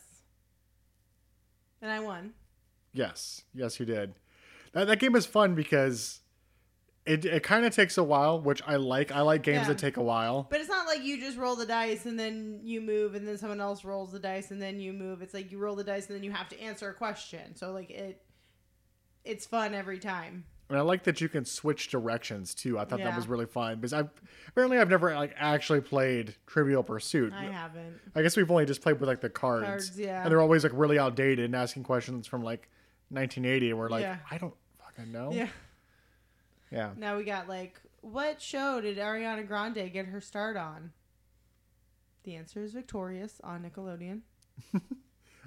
And 1.81 1.91
I 1.91 1.99
won. 2.01 2.35
Yes, 2.93 3.43
yes, 3.55 3.81
you 3.81 3.87
did. 3.87 4.15
That 4.73 4.87
that 4.87 4.99
game 5.01 5.17
is 5.17 5.27
fun 5.27 5.55
because 5.55 6.21
it 7.05 7.25
it 7.25 7.43
kind 7.43 7.65
of 7.65 7.75
takes 7.75 7.99
a 7.99 8.05
while, 8.05 8.41
which 8.41 8.63
I 8.67 8.77
like. 8.77 9.11
I 9.11 9.23
like 9.23 9.43
games 9.43 9.63
Yeah. 9.63 9.69
that 9.69 9.79
take 9.79 9.97
a 9.97 10.03
while. 10.03 10.47
But 10.49 10.61
it's 10.61 10.69
not 10.69 10.87
like 10.87 11.03
you 11.03 11.19
just 11.19 11.37
roll 11.37 11.57
the 11.57 11.67
dice 11.67 12.07
and 12.07 12.19
then 12.19 12.61
you 12.63 12.81
move 12.81 13.15
and 13.17 13.27
then 13.27 13.37
someone 13.39 13.61
else 13.61 13.85
rolls 13.85 14.13
the 14.13 14.21
dice 14.21 14.51
and 14.53 14.63
then 14.63 14.79
you 14.79 14.93
move. 14.93 15.21
It's 15.23 15.35
like 15.35 15.51
you 15.51 15.59
roll 15.59 15.75
the 15.75 15.85
dice 15.85 16.07
and 16.07 16.17
then 16.17 16.23
you 16.23 16.31
have 16.31 16.49
to 16.51 16.61
answer 16.61 16.89
a 16.91 16.95
question. 16.95 17.57
So 17.57 17.73
like 17.73 17.91
it 17.91 18.23
it's 19.25 19.47
fun 19.47 19.75
every 19.75 19.99
time. 19.99 20.45
And 20.69 20.79
I 20.79 20.83
like 20.83 21.05
that 21.05 21.21
you 21.21 21.29
can 21.29 21.45
switch 21.45 21.89
directions 21.89 22.55
too. 22.55 22.79
I 22.79 22.87
thought 22.87 23.01
that 23.01 23.15
was 23.15 23.29
really 23.29 23.45
fun 23.45 23.75
because 23.77 23.93
I've 23.93 24.09
apparently 24.49 24.79
I've 24.79 24.89
never 24.89 25.15
like 25.15 25.35
actually 25.37 25.83
played 25.83 26.35
Trivial 26.47 26.83
Pursuit. 26.83 27.33
I 27.35 27.45
haven't. 27.45 28.01
I 28.15 28.23
guess 28.23 28.39
we've 28.39 28.51
only 28.51 28.65
just 28.65 28.81
played 28.81 28.99
with 28.99 29.07
like 29.07 29.21
the 29.21 29.29
cards. 29.29 29.67
Cards, 29.67 30.01
yeah. 30.01 30.23
And 30.23 30.31
they're 30.31 30.41
always 30.41 30.63
like 30.63 30.73
really 30.75 30.99
outdated 30.99 31.45
and 31.45 31.55
asking 31.55 31.83
questions 31.83 32.27
from 32.27 32.43
like 32.43 32.71
1980, 33.11 33.71
and 33.71 33.79
we're 33.79 33.91
like, 33.91 34.01
Yeah. 34.01 34.17
I 34.31 34.39
don't 34.39 34.55
fucking 34.79 35.13
know. 35.13 35.31
Yeah. 35.33 35.49
Yeah. 36.71 36.91
Now 36.97 37.19
we 37.19 37.25
got 37.25 37.49
like 37.49 37.79
what 38.01 38.41
show 38.41 38.81
did 38.81 38.97
Ariana 38.97 39.47
Grande 39.47 39.93
get 39.93 40.07
her 40.07 40.23
start 40.23 40.57
on? 40.57 40.93
The 42.25 42.35
answer 42.37 42.63
is 42.63 42.73
Victorious 42.73 43.43
on 43.45 43.63
Nickelodeon. 43.63 44.21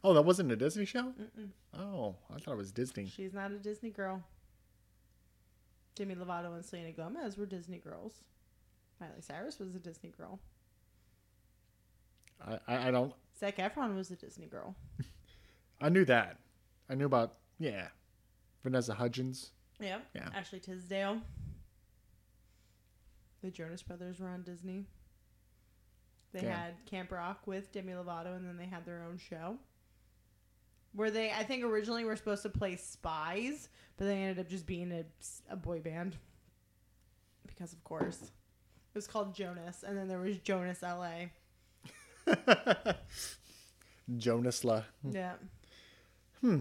Oh, 0.06 0.14
that 0.14 0.22
wasn't 0.22 0.52
a 0.52 0.56
Disney 0.56 0.86
show. 0.86 1.14
Mm-mm. 1.20 1.50
Oh, 1.78 2.16
I 2.34 2.40
thought 2.40 2.54
it 2.54 2.58
was 2.58 2.72
Disney. 2.72 3.08
She's 3.08 3.34
not 3.34 3.52
a 3.52 3.58
Disney 3.58 3.90
girl. 3.90 4.24
Demi 5.96 6.16
Lovato 6.16 6.54
and 6.56 6.64
Selena 6.66 6.92
Gomez 6.92 7.38
were 7.38 7.46
Disney 7.46 7.78
girls. 7.78 8.24
Miley 9.00 9.22
Cyrus 9.22 9.60
was 9.60 9.76
a 9.76 9.80
Disney 9.80 10.12
girl. 10.18 10.40
I, 12.46 12.60
I, 12.68 12.88
I 12.88 12.92
don't. 12.92 13.14
Zac 13.40 13.58
Efron 13.58 13.96
was 13.96 14.12
a 14.12 14.16
Disney 14.16 14.48
girl. 14.48 14.76
I 15.82 15.90
knew 15.90 16.06
that. 16.06 16.38
I 16.90 16.96
knew 16.96 17.06
about 17.06 17.36
yeah, 17.60 17.88
Vanessa 18.64 18.94
Hudgens. 18.94 19.52
Yep. 19.80 20.06
Yeah. 20.14 20.30
Ashley 20.34 20.60
Tisdale. 20.60 21.22
The 23.42 23.52
Jonas 23.52 23.84
Brothers 23.84 24.20
were 24.20 24.28
on 24.30 24.44
Disney. 24.44 24.86
They 26.34 26.44
Yeah. 26.44 26.58
had 26.58 26.74
Camp 26.86 27.12
Rock 27.12 27.46
with 27.46 27.72
Demi 27.72 27.94
Lovato, 27.94 28.36
and 28.36 28.46
then 28.48 28.58
they 28.58 28.66
had 28.66 28.86
their 28.86 29.04
own 29.04 29.18
show. 29.18 29.58
Where 30.96 31.12
they 31.12 31.32
I 31.32 31.44
think 31.44 31.64
originally 31.64 32.06
were 32.06 32.16
supposed 32.16 32.44
to 32.44 32.50
play 32.50 32.76
spies, 32.76 33.70
but 33.98 34.06
they 34.06 34.18
ended 34.18 34.40
up 34.40 34.50
just 34.50 34.66
being 34.66 34.92
a, 34.92 35.04
a 35.50 35.56
boy 35.56 35.80
band. 35.80 36.18
Because 37.48 37.74
of 37.74 37.84
course, 37.84 38.22
it 38.22 38.96
was 38.96 39.08
called 39.08 39.36
Jonas, 39.36 39.84
and 39.86 39.98
then 39.98 40.08
there 40.08 40.20
was 40.20 40.38
Jonas 40.40 40.82
LA. 40.82 41.28
Jonas 44.18 44.64
La. 44.64 44.84
Yeah. 45.10 45.34
Hmm. 46.42 46.60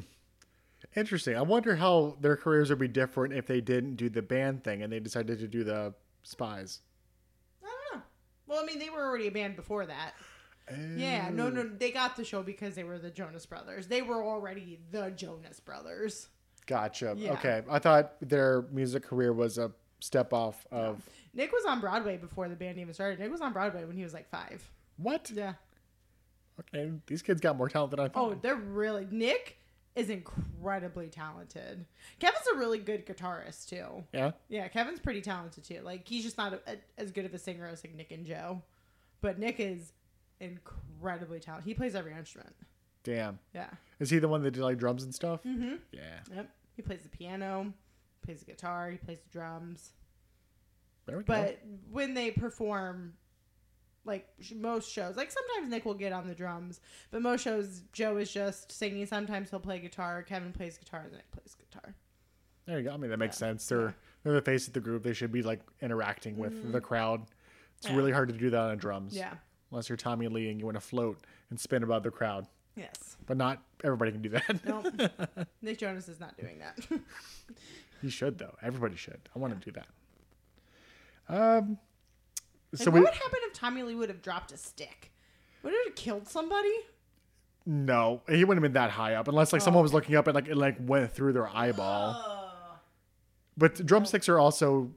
Interesting. 0.97 1.37
I 1.37 1.43
wonder 1.43 1.77
how 1.77 2.17
their 2.21 2.37
careers 2.37 2.71
would 2.71 2.79
be 2.79 2.89
different 2.89 3.35
if 3.35 3.47
they 3.47 3.61
didn't 3.61 3.97
do 3.97 4.09
the 4.09 4.23
band 4.23 4.63
thing 4.63 4.83
and 4.83 4.93
they 4.93 5.01
decided 5.01 5.39
to 5.41 5.49
do 5.49 5.65
the 5.65 5.95
spies. 6.23 6.81
I 7.63 7.67
don't 7.67 7.99
know. 7.99 8.03
Well, 8.47 8.63
I 8.63 8.67
mean, 8.67 8.79
they 8.79 8.91
were 8.91 9.03
already 9.03 9.27
a 9.27 9.33
band 9.33 9.57
before 9.57 9.87
that. 9.87 10.13
Yeah, 10.71 11.29
no, 11.31 11.51
no, 11.51 11.63
they 11.65 11.91
got 11.91 12.17
the 12.17 12.25
show 12.25 12.43
because 12.43 12.75
they 12.75 12.85
were 12.85 12.99
the 12.99 13.11
Jonas 13.11 13.45
Brothers. 13.45 13.87
They 13.87 14.03
were 14.03 14.25
already 14.25 14.81
the 14.91 15.11
Jonas 15.11 15.61
Brothers. 15.61 16.29
Gotcha. 16.67 17.15
Yeah. 17.17 17.33
Okay. 17.35 17.63
I 17.69 17.79
thought 17.79 18.15
their 18.21 18.63
music 18.73 19.03
career 19.03 19.33
was 19.33 19.59
a 19.59 19.73
step 20.01 20.33
off 20.33 20.67
of 20.71 21.03
Nick 21.35 21.53
was 21.53 21.65
on 21.67 21.81
Broadway 21.81 22.17
before 22.17 22.49
the 22.49 22.57
band 22.57 22.79
even 22.79 22.95
started. 22.95 23.19
Nick 23.19 23.31
was 23.31 23.41
on 23.41 23.53
Broadway 23.53 23.85
when 23.85 23.97
he 23.97 24.03
was 24.03 24.15
like 24.15 24.29
five. 24.31 24.63
what? 24.97 25.31
Yeah. 25.31 25.55
Okay. 26.61 26.93
These 27.07 27.23
kids 27.23 27.41
got 27.41 27.57
more 27.57 27.69
talent 27.69 27.91
than 27.91 28.01
I 28.01 28.09
thought. 28.09 28.33
Oh, 28.33 28.39
they're 28.41 28.55
really 28.55 29.07
Nick 29.11 29.59
is 29.97 30.09
incredibly 30.11 31.09
talented. 31.09 31.85
Kevin's 32.19 32.47
a 32.55 32.57
really 32.57 32.79
good 32.79 33.07
guitarist 33.07 33.69
too. 33.69 34.05
yeah. 34.13 34.33
Yeah, 34.49 34.69
Kevin's 34.69 35.01
pretty 35.01 35.21
talented 35.21 35.65
too. 35.65 35.81
Like 35.83 36.07
he's 36.09 36.25
just 36.25 36.39
not 36.39 36.55
a, 36.55 36.61
a, 36.73 36.77
as 36.99 37.11
good 37.11 37.25
of 37.25 37.35
a 37.35 37.39
singer 37.39 37.67
as 37.67 37.85
like 37.85 37.95
Nick 37.95 38.11
and 38.13 38.25
Joe, 38.25 38.63
but 39.21 39.39
Nick 39.39 39.61
is 39.61 39.93
incredibly 40.45 41.41
talented. 41.41 41.67
He 41.67 41.75
plays 41.75 41.95
every 41.95 42.13
instrument. 42.13 42.55
Damn. 43.03 43.39
Yeah. 43.55 43.69
Is 44.01 44.11
he 44.11 44.19
the 44.19 44.29
one 44.29 44.43
that 44.43 44.53
did 44.53 44.63
like 44.63 44.79
drums 44.79 45.03
and 45.05 45.15
stuff? 45.15 45.43
Mm-hmm. 45.45 45.75
Yeah. 45.93 46.01
Yep. 46.35 46.51
He 46.77 46.83
plays 46.83 47.03
the 47.03 47.09
piano, 47.09 47.73
plays 48.25 48.41
the 48.41 48.47
guitar, 48.47 48.91
he 48.91 48.97
plays 48.97 49.19
the 49.21 49.31
drums. 49.31 49.93
There 51.07 51.19
we 51.19 51.25
go. 51.25 51.33
But 51.35 51.61
when 51.91 52.15
they 52.15 52.31
perform, 52.31 53.15
like 54.07 54.27
most 54.55 54.91
shows, 54.91 55.17
like 55.17 55.31
sometimes 55.31 55.71
Nick 55.71 55.85
will 55.85 55.95
get 55.95 56.13
on 56.13 56.27
the 56.27 56.35
drums, 56.35 56.81
but 57.11 57.23
most 57.23 57.43
shows 57.43 57.83
Joe 57.93 58.17
is 58.17 58.33
just 58.33 58.73
singing. 58.73 59.05
Sometimes 59.07 59.51
he'll 59.51 59.61
play 59.61 59.79
guitar. 59.79 60.23
Kevin 60.23 60.53
plays 60.53 60.79
guitar, 60.79 61.03
and 61.05 61.13
Nick 61.13 61.31
plays 61.31 61.55
guitar. 61.55 61.95
There 62.67 62.79
you 62.79 62.85
go. 62.85 62.93
I 62.95 62.97
mean, 62.97 63.11
that 63.11 63.19
makes 63.19 63.37
Yeah. 63.37 63.49
sense. 63.49 63.69
They're 63.69 63.95
they're 64.23 64.33
the 64.33 64.41
face 64.43 64.67
of 64.67 64.73
the 64.73 64.81
group. 64.81 65.03
They 65.03 65.13
should 65.13 65.33
be 65.33 65.43
like 65.43 65.61
interacting 65.83 66.39
with 66.39 66.73
the 66.73 66.81
crowd. 66.81 67.21
It's 67.77 67.87
Mm-hmm. 67.87 67.93
Yeah. 67.93 67.99
really 67.99 68.13
hard 68.13 68.29
to 68.31 68.35
do 68.35 68.49
that 68.51 68.61
on 68.61 68.79
drums. 68.79 69.15
Yeah. 69.15 69.35
Unless 69.75 69.89
you're 69.89 69.97
Tommy 69.97 70.29
Lee 70.29 70.51
and 70.51 70.61
you 70.61 70.67
want 70.67 70.77
to 70.77 70.81
float 70.81 71.19
and 71.51 71.59
spin 71.59 71.83
above 71.83 72.05
the 72.05 72.11
crowd. 72.13 72.47
Yes. 72.77 73.17
But 73.27 73.37
not 73.37 73.61
everybody 73.83 74.13
can 74.13 74.23
do 74.23 74.29
that. 74.29 74.65
No. 74.65 74.85
Nick 75.63 75.79
Jonas 75.79 76.09
is 76.09 76.21
not 76.21 76.39
doing 76.39 76.61
that. 76.61 76.79
you 78.03 78.09
should 78.09 78.39
though. 78.39 78.55
Everybody 78.63 78.95
should. 78.95 79.19
I 79.35 79.39
want 79.41 79.61
to 79.61 79.73
do 79.73 79.77
that. 81.29 81.57
Um. 81.59 81.79
So 82.73 82.93
what 82.93 82.95
we 82.95 83.01
would 83.01 83.15
happen 83.15 83.41
if 83.43 83.53
Tommy 83.53 83.83
Lee 83.83 83.97
would 83.97 84.09
have 84.11 84.23
dropped 84.23 84.53
a 84.53 84.57
stick? 84.57 85.11
Would 85.65 85.73
it 85.73 85.89
have 85.89 85.97
killed 85.97 86.29
somebody? 86.29 86.73
no, 87.67 88.23
he 88.29 88.45
wouldn't 88.45 88.63
have 88.65 88.73
been 88.73 88.81
that 88.81 88.91
high 88.91 89.15
up 89.15 89.27
unless 89.27 89.53
like 89.53 89.61
someone 89.61 89.83
was 89.83 89.93
looking 89.93 90.15
up 90.15 90.29
and 90.29 90.37
like 90.37 90.47
it 90.47 90.57
like 90.57 90.77
went 90.79 91.11
through 91.13 91.33
their 91.33 91.49
eyeball. 91.49 92.53
But 93.57 93.85
drumsticks 93.85 94.29
are 94.29 94.39
also 94.39 94.93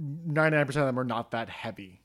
ninety 0.00 0.56
nine 0.56 0.66
percent 0.66 0.82
of 0.82 0.88
them 0.88 0.98
are 0.98 1.04
not 1.04 1.30
that 1.30 1.48
heavy. 1.48 2.00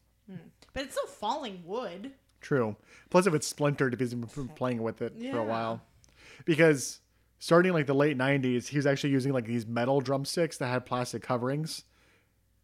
But 0.77 0.85
it's 0.85 0.93
still 0.93 1.07
falling 1.07 1.63
wood. 1.65 2.11
True. 2.39 2.75
Plus, 3.09 3.25
if 3.25 3.33
it's 3.33 3.47
splintered, 3.47 3.95
if 3.95 3.99
he's 3.99 4.13
been 4.13 4.47
playing 4.49 4.83
with 4.83 5.01
it 5.01 5.19
for 5.31 5.39
a 5.39 5.43
while, 5.43 5.81
because 6.45 6.99
starting 7.39 7.73
like 7.73 7.87
the 7.87 7.95
late 7.95 8.15
'90s, 8.15 8.67
he 8.67 8.77
was 8.77 8.85
actually 8.85 9.09
using 9.09 9.33
like 9.33 9.47
these 9.47 9.65
metal 9.65 10.01
drumsticks 10.01 10.57
that 10.57 10.67
had 10.67 10.85
plastic 10.85 11.23
coverings. 11.23 11.83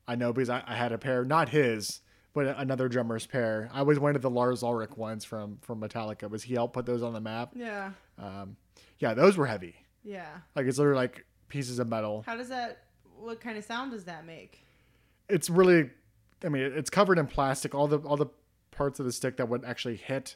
I 0.08 0.14
know 0.14 0.32
because 0.32 0.52
I, 0.52 0.62
I 0.68 0.76
had 0.76 0.92
a 0.92 1.00
pair, 1.00 1.26
not 1.26 1.50
his, 1.50 2.02
but 2.36 2.56
another 2.60 2.88
drummer's 2.88 3.26
pair. 3.26 3.68
I 3.74 3.80
always 3.80 3.98
wanted 3.98 4.22
the 4.22 4.30
Lars 4.30 4.62
Ulrich 4.62 4.96
ones 4.96 5.26
from 5.26 5.58
from 5.64 5.82
Metallica. 5.82 6.30
Was 6.30 6.44
he 6.44 6.54
helped 6.54 6.76
put 6.76 6.86
those 6.86 7.02
on 7.02 7.14
the 7.14 7.22
map? 7.22 7.54
Yeah. 7.56 7.94
Um, 8.20 8.58
yeah, 9.00 9.16
those 9.16 9.38
were 9.38 9.48
heavy. 9.48 9.76
Yeah. 10.04 10.30
Like 10.56 10.68
it's 10.68 10.78
literally 10.78 11.00
like 11.00 11.26
pieces 11.48 11.80
of 11.80 11.90
metal. 11.90 12.24
How 12.28 12.38
does 12.38 12.50
that? 12.50 12.84
What 13.18 13.42
kind 13.42 13.58
of 13.58 13.64
sound 13.64 13.92
does 13.92 14.04
that 14.04 14.24
make? 14.28 14.60
It's 15.30 15.50
really, 15.50 15.90
I 16.44 16.50
mean, 16.50 16.64
it's 16.76 16.90
covered 16.90 17.18
in 17.18 17.28
plastic. 17.28 17.74
All 17.74 17.88
the 17.88 18.00
all 18.00 18.18
the 18.18 18.28
parts 18.72 19.00
of 19.00 19.06
the 19.06 19.12
stick 19.12 19.38
that 19.38 19.50
would 19.50 19.64
actually 19.66 19.96
hit 19.96 20.36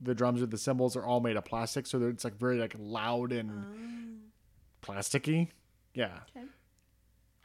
the 0.00 0.14
drums 0.14 0.42
or 0.42 0.46
the 0.46 0.58
cymbals 0.58 0.96
are 0.96 1.04
all 1.04 1.20
made 1.20 1.36
of 1.36 1.44
plastic, 1.44 1.86
so 1.86 2.02
it's 2.06 2.24
like 2.24 2.36
very 2.36 2.58
like 2.58 2.74
loud 2.78 3.32
and 3.32 3.50
oh. 3.50 4.86
plasticky. 4.86 5.48
Yeah, 5.94 6.18
Okay. 6.36 6.46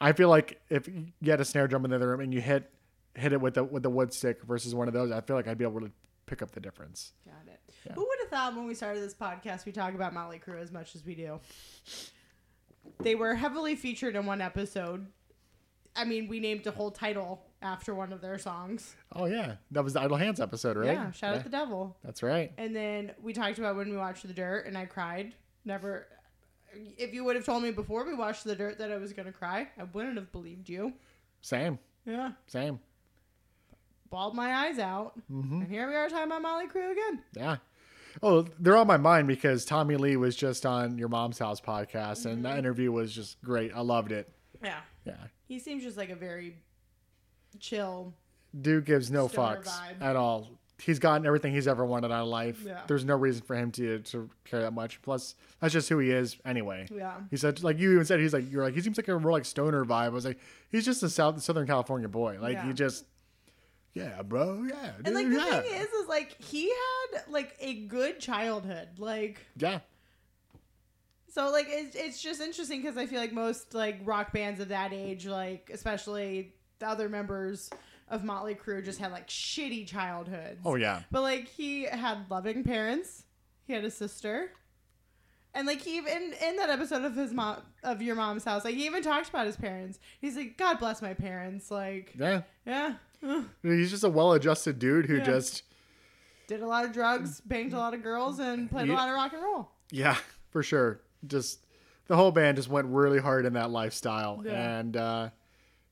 I 0.00 0.12
feel 0.12 0.28
like 0.28 0.60
if 0.68 0.86
you 0.88 1.30
had 1.30 1.40
a 1.40 1.44
snare 1.44 1.66
drum 1.66 1.84
in 1.84 1.90
the 1.90 1.96
other 1.96 2.08
room 2.08 2.20
and 2.20 2.32
you 2.32 2.40
hit 2.40 2.70
hit 3.14 3.32
it 3.32 3.40
with 3.40 3.54
the 3.54 3.64
with 3.64 3.82
the 3.82 3.90
wood 3.90 4.12
stick 4.12 4.42
versus 4.44 4.74
one 4.74 4.88
of 4.88 4.94
those, 4.94 5.10
I 5.10 5.20
feel 5.20 5.36
like 5.36 5.48
I'd 5.48 5.58
be 5.58 5.64
able 5.64 5.80
to 5.80 5.90
pick 6.26 6.42
up 6.42 6.50
the 6.50 6.60
difference. 6.60 7.12
Got 7.24 7.52
it. 7.52 7.60
Who 7.94 8.00
would 8.00 8.18
have 8.20 8.30
thought 8.30 8.56
when 8.56 8.66
we 8.66 8.74
started 8.74 9.02
this 9.02 9.14
podcast 9.14 9.66
we 9.66 9.72
talk 9.72 9.94
about 9.94 10.14
Motley 10.14 10.40
Crue 10.44 10.60
as 10.60 10.72
much 10.72 10.94
as 10.94 11.04
we 11.04 11.14
do? 11.14 11.40
They 13.00 13.14
were 13.14 13.34
heavily 13.34 13.76
featured 13.76 14.16
in 14.16 14.26
one 14.26 14.40
episode. 14.40 15.06
I 15.96 16.04
mean, 16.04 16.26
we 16.28 16.40
named 16.40 16.66
a 16.66 16.70
whole 16.72 16.90
title 16.90 17.42
after 17.62 17.94
one 17.94 18.12
of 18.12 18.20
their 18.20 18.38
songs. 18.38 18.96
Oh 19.14 19.26
yeah, 19.26 19.56
that 19.70 19.84
was 19.84 19.92
the 19.94 20.00
Idle 20.00 20.16
Hands 20.16 20.40
episode, 20.40 20.76
right? 20.76 20.86
Yeah, 20.92 21.10
shout 21.12 21.36
out 21.36 21.44
the 21.44 21.50
devil. 21.50 21.96
That's 22.04 22.22
right. 22.22 22.52
And 22.58 22.74
then 22.74 23.12
we 23.22 23.32
talked 23.32 23.58
about 23.58 23.76
when 23.76 23.90
we 23.90 23.96
watched 23.96 24.26
The 24.26 24.34
Dirt, 24.34 24.66
and 24.66 24.76
I 24.76 24.86
cried. 24.86 25.34
Never. 25.64 26.06
If 26.98 27.14
you 27.14 27.22
would 27.24 27.36
have 27.36 27.44
told 27.44 27.62
me 27.62 27.70
before 27.70 28.04
we 28.04 28.14
watched 28.14 28.42
The 28.44 28.56
Dirt 28.56 28.78
that 28.78 28.90
I 28.90 28.96
was 28.96 29.12
gonna 29.12 29.30
cry, 29.32 29.68
I 29.78 29.84
wouldn't 29.84 30.16
have 30.16 30.32
believed 30.32 30.68
you. 30.68 30.92
Same, 31.42 31.78
Yeah, 32.04 32.32
same. 32.48 32.80
bawled 34.10 34.34
my 34.34 34.52
eyes 34.66 34.78
out, 34.78 35.12
Mm-hmm. 35.30 35.60
and 35.62 35.70
here 35.70 35.88
we 35.88 35.94
are 35.94 36.08
talking 36.08 36.26
about 36.26 36.42
Motley 36.42 36.66
Crue 36.68 36.92
again. 36.92 37.22
Yeah. 37.34 37.56
Oh, 38.22 38.46
they're 38.60 38.76
on 38.76 38.86
my 38.86 38.96
mind 38.96 39.26
because 39.28 39.64
Tommy 39.64 39.96
Lee 39.96 40.16
was 40.16 40.36
just 40.36 40.64
on 40.66 40.98
your 40.98 41.08
mom's 41.08 41.38
house 41.38 41.60
podcast, 41.60 42.24
and 42.26 42.34
Mm-hmm. 42.36 42.42
that 42.42 42.58
interview 42.58 42.90
was 42.92 43.12
just 43.14 43.40
great. 43.42 43.72
I 43.74 43.80
loved 43.80 44.12
it. 44.12 44.28
Yeah, 44.62 44.80
Yeah. 45.04 45.14
He 45.54 45.60
seems 45.60 45.84
just 45.84 45.96
like 45.96 46.10
a 46.10 46.16
very 46.16 46.56
chill. 47.60 48.12
Dude 48.60 48.84
gives 48.84 49.08
no 49.10 49.28
fucks 49.28 49.68
vibe. 49.68 50.00
at 50.02 50.16
all. 50.16 50.48
He's 50.82 50.98
gotten 50.98 51.24
everything 51.24 51.54
he's 51.54 51.68
ever 51.68 51.84
wanted 51.86 52.10
out 52.10 52.22
of 52.22 52.26
life. 52.28 52.60
Yeah. 52.66 52.80
There's 52.88 53.04
no 53.04 53.14
reason 53.16 53.42
for 53.42 53.54
him 53.54 53.70
to 53.72 54.00
to 54.00 54.28
care 54.44 54.60
that 54.62 54.72
much. 54.72 55.00
Plus, 55.02 55.36
that's 55.60 55.72
just 55.72 55.88
who 55.88 56.00
he 56.00 56.10
is 56.10 56.36
anyway. 56.44 56.88
Yeah. 56.92 57.14
He 57.30 57.36
said, 57.36 57.62
like 57.62 57.78
you 57.78 57.92
even 57.92 58.04
said, 58.04 58.18
he's 58.18 58.32
like 58.32 58.50
you're 58.50 58.64
like 58.64 58.74
he 58.74 58.80
seems 58.80 58.96
like 58.96 59.06
a 59.06 59.16
real 59.16 59.32
like 59.32 59.44
stoner 59.44 59.84
vibe. 59.84 59.92
I 60.06 60.08
was 60.08 60.24
like, 60.24 60.40
he's 60.70 60.84
just 60.84 61.02
a 61.04 61.08
South 61.08 61.40
Southern 61.40 61.66
California 61.68 62.08
boy. 62.08 62.38
Like 62.40 62.54
Yeah. 62.54 62.66
he 62.66 62.72
just, 62.72 63.04
yeah, 63.94 64.22
bro, 64.22 64.64
yeah, 64.68 64.90
And 65.04 65.14
like 65.14 65.26
dude, 65.26 65.36
the 65.40 65.46
yeah. 65.46 65.60
thing 65.60 65.74
is, 65.80 65.86
is 65.88 66.08
like 66.08 66.36
he 66.42 66.68
had 66.68 67.22
like 67.28 67.54
a 67.60 67.74
good 67.86 68.18
childhood. 68.18 68.88
Like 68.98 69.38
yeah, 69.56 69.78
so, 71.34 71.50
like 71.50 71.66
it's 71.68 71.96
it's 71.96 72.22
just 72.22 72.40
interesting 72.40 72.80
because 72.82 72.96
I 72.96 73.06
feel 73.06 73.20
like 73.20 73.32
most 73.32 73.74
like 73.74 74.00
rock 74.04 74.32
bands 74.32 74.60
of 74.60 74.68
that 74.68 74.92
age, 74.92 75.26
like 75.26 75.70
especially 75.72 76.54
the 76.78 76.88
other 76.88 77.08
members 77.08 77.70
of 78.08 78.22
Motley 78.22 78.54
Crue, 78.54 78.84
just 78.84 78.98
had 79.00 79.12
like 79.12 79.28
shitty 79.28 79.86
childhoods. 79.86 80.60
oh 80.64 80.74
yeah, 80.76 81.02
But 81.10 81.22
like 81.22 81.48
he 81.48 81.84
had 81.84 82.30
loving 82.30 82.62
parents. 82.64 83.24
He 83.66 83.72
had 83.72 83.84
a 83.84 83.90
sister. 83.90 84.50
And 85.56 85.66
like 85.68 85.80
he 85.80 85.98
even 85.98 86.34
in 86.44 86.56
that 86.56 86.68
episode 86.68 87.04
of 87.04 87.14
his 87.14 87.32
mom 87.32 87.58
of 87.84 88.02
your 88.02 88.16
mom's 88.16 88.44
house, 88.44 88.64
like 88.64 88.74
he 88.74 88.86
even 88.86 89.02
talked 89.02 89.28
about 89.28 89.46
his 89.46 89.56
parents. 89.56 90.00
He's 90.20 90.36
like, 90.36 90.58
God 90.58 90.78
bless 90.80 91.00
my 91.00 91.14
parents. 91.14 91.70
Like, 91.70 92.12
yeah. 92.18 92.42
yeah. 92.66 92.94
He's 93.62 93.90
just 93.90 94.04
a 94.04 94.08
well-adjusted 94.08 94.78
dude 94.78 95.06
who 95.06 95.16
Yeah. 95.18 95.24
just. 95.24 95.62
Did 96.48 96.60
a 96.60 96.66
lot 96.66 96.84
of 96.84 96.92
drugs, 96.92 97.40
banged 97.40 97.72
a 97.72 97.78
lot 97.78 97.94
of 97.94 98.02
girls, 98.02 98.38
and 98.38 98.68
played 98.70 98.90
a 98.90 98.92
lot 98.92 99.08
of 99.08 99.14
rock 99.14 99.32
and 99.32 99.42
roll. 99.42 99.70
Yeah, 99.90 100.16
for 100.50 100.62
sure. 100.62 101.00
Just 101.26 101.60
the 102.06 102.16
whole 102.16 102.30
band 102.32 102.56
just 102.56 102.68
went 102.68 102.86
really 102.88 103.18
hard 103.18 103.46
in 103.46 103.54
that 103.54 103.70
lifestyle, 103.70 104.42
Yeah. 104.44 104.78
and 104.78 104.96
uh, 104.96 105.28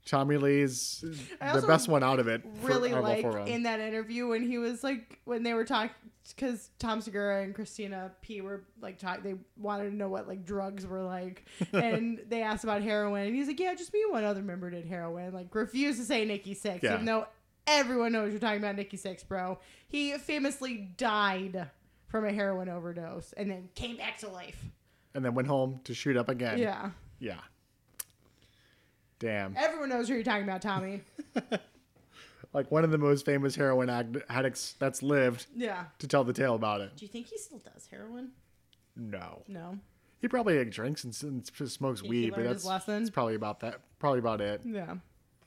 Tommy 0.05 0.37
Lee's 0.37 1.05
the 1.41 1.65
best 1.67 1.89
one 1.89 2.03
out 2.03 2.19
of 2.19 2.29
it. 2.29 2.43
Really 2.63 2.93
Rebel 2.93 3.33
like 3.33 3.49
in 3.49 3.63
that 3.63 3.81
interview 3.81 4.29
when 4.29 4.43
he 4.47 4.59
was 4.59 4.83
like 4.83 5.21
when 5.25 5.43
they 5.43 5.55
were 5.55 5.65
talking 5.65 5.95
because 6.37 6.71
Tom 6.79 7.01
Segura 7.01 7.43
and 7.43 7.55
Christina 7.55 8.11
P 8.21 8.41
were 8.41 8.65
like 8.81 8.99
talk 8.99 9.23
they 9.23 9.35
wanted 9.57 9.91
to 9.91 9.97
know 9.97 10.09
what 10.09 10.27
like 10.29 10.45
drugs 10.45 10.87
were 10.87 11.03
like 11.03 11.45
and 11.73 12.21
they 12.29 12.43
asked 12.43 12.63
about 12.65 12.83
heroin 12.83 13.27
and 13.27 13.35
he's 13.35 13.47
like 13.49 13.59
yeah 13.59 13.75
just 13.75 13.93
me 13.93 14.03
and 14.03 14.13
one 14.13 14.23
other 14.25 14.41
member 14.43 14.71
did 14.71 14.87
heroin 14.87 15.33
like 15.33 15.53
refused 15.55 15.99
to 15.99 16.05
say 16.05 16.25
Nikki 16.25 16.55
Sixx 16.55 16.83
Yeah. 16.83 16.95
even 16.95 17.07
though 17.07 17.27
everyone 17.67 18.13
knows 18.13 18.31
you're 18.31 18.39
talking 18.41 18.59
about 18.61 18.77
Nikki 18.77 18.97
Sixx 18.97 19.27
bro 19.27 19.59
he 19.89 20.13
famously 20.19 20.91
died 20.97 21.69
from 22.07 22.25
a 22.25 22.33
heroin 22.33 22.69
overdose 22.69 23.33
and 23.37 23.51
then 23.51 23.69
came 23.75 23.97
back 23.97 24.19
to 24.19 24.29
life 24.29 24.65
and 25.15 25.25
then 25.25 25.35
went 25.35 25.49
home 25.49 25.81
to 25.85 25.95
shoot 25.95 26.17
up 26.17 26.29
again. 26.29 26.59
yeah 26.59 26.91
yeah. 27.19 27.39
Damn, 29.19 29.55
everyone 29.57 29.89
knows 29.91 30.09
who 30.09 30.15
you're 30.15 30.25
talking 30.25 30.43
about 30.43 30.63
Tommy 30.63 31.03
like 32.53 32.71
one 32.71 32.85
of 32.85 32.91
the 32.91 32.99
most 32.99 33.25
famous 33.25 33.55
heroin 33.55 33.89
addicts 34.29 34.75
that's 34.79 35.03
lived 35.03 35.47
yeah 35.55 35.85
to 35.99 36.09
tell 36.09 36.25
the 36.25 36.33
tale 36.33 36.55
about 36.55 36.81
it. 36.81 36.97
do 36.97 37.05
you 37.05 37.09
think 37.09 37.27
he 37.29 37.39
still 37.39 37.59
does 37.59 37.87
heroin 37.91 38.31
No. 38.97 39.43
No. 39.49 39.79
He 40.21 40.29
probably 40.29 40.57
like, 40.59 40.71
drinks 40.71 41.03
and, 41.05 41.17
and 41.23 41.47
smokes 41.71 42.01
He 42.01 42.09
weed, 42.09 42.31
but 42.35 42.45
that's, 42.45 42.63
his 42.63 42.85
that's 42.87 43.11
probably 43.11 43.35
about 43.35 43.59
that. 43.61 43.81
Probably 43.99 44.21
about 44.21 44.41
it. 44.41 44.61
Yeah. 44.65 44.95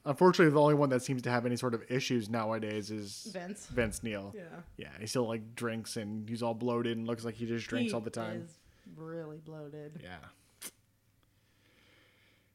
Unfortunately, 0.03 0.53
the 0.53 0.61
only 0.61 0.73
one 0.75 0.89
that 0.89 1.01
seems 1.01 1.21
to 1.21 1.29
have 1.29 1.45
any 1.45 1.55
sort 1.55 1.73
of 1.73 1.81
issues 1.89 2.29
nowadays 2.29 2.91
is 2.91 3.29
Vince. 3.31 3.67
Vince 3.67 4.03
Neil. 4.03 4.33
Yeah. 4.35 4.41
Yeah, 4.77 4.89
he 4.99 5.07
still 5.07 5.27
like 5.27 5.55
drinks 5.55 5.95
and 5.95 6.27
he's 6.27 6.43
all 6.43 6.53
bloated 6.53 6.97
and 6.97 7.07
looks 7.07 7.23
like 7.23 7.35
he 7.35 7.45
just 7.45 7.67
drinks 7.67 7.91
He 7.91 7.95
all 7.95 8.01
the 8.01 8.09
time. 8.09 8.41
Is 8.43 8.57
really 8.95 9.37
bloated. 9.37 9.99
Yeah. 10.03 10.17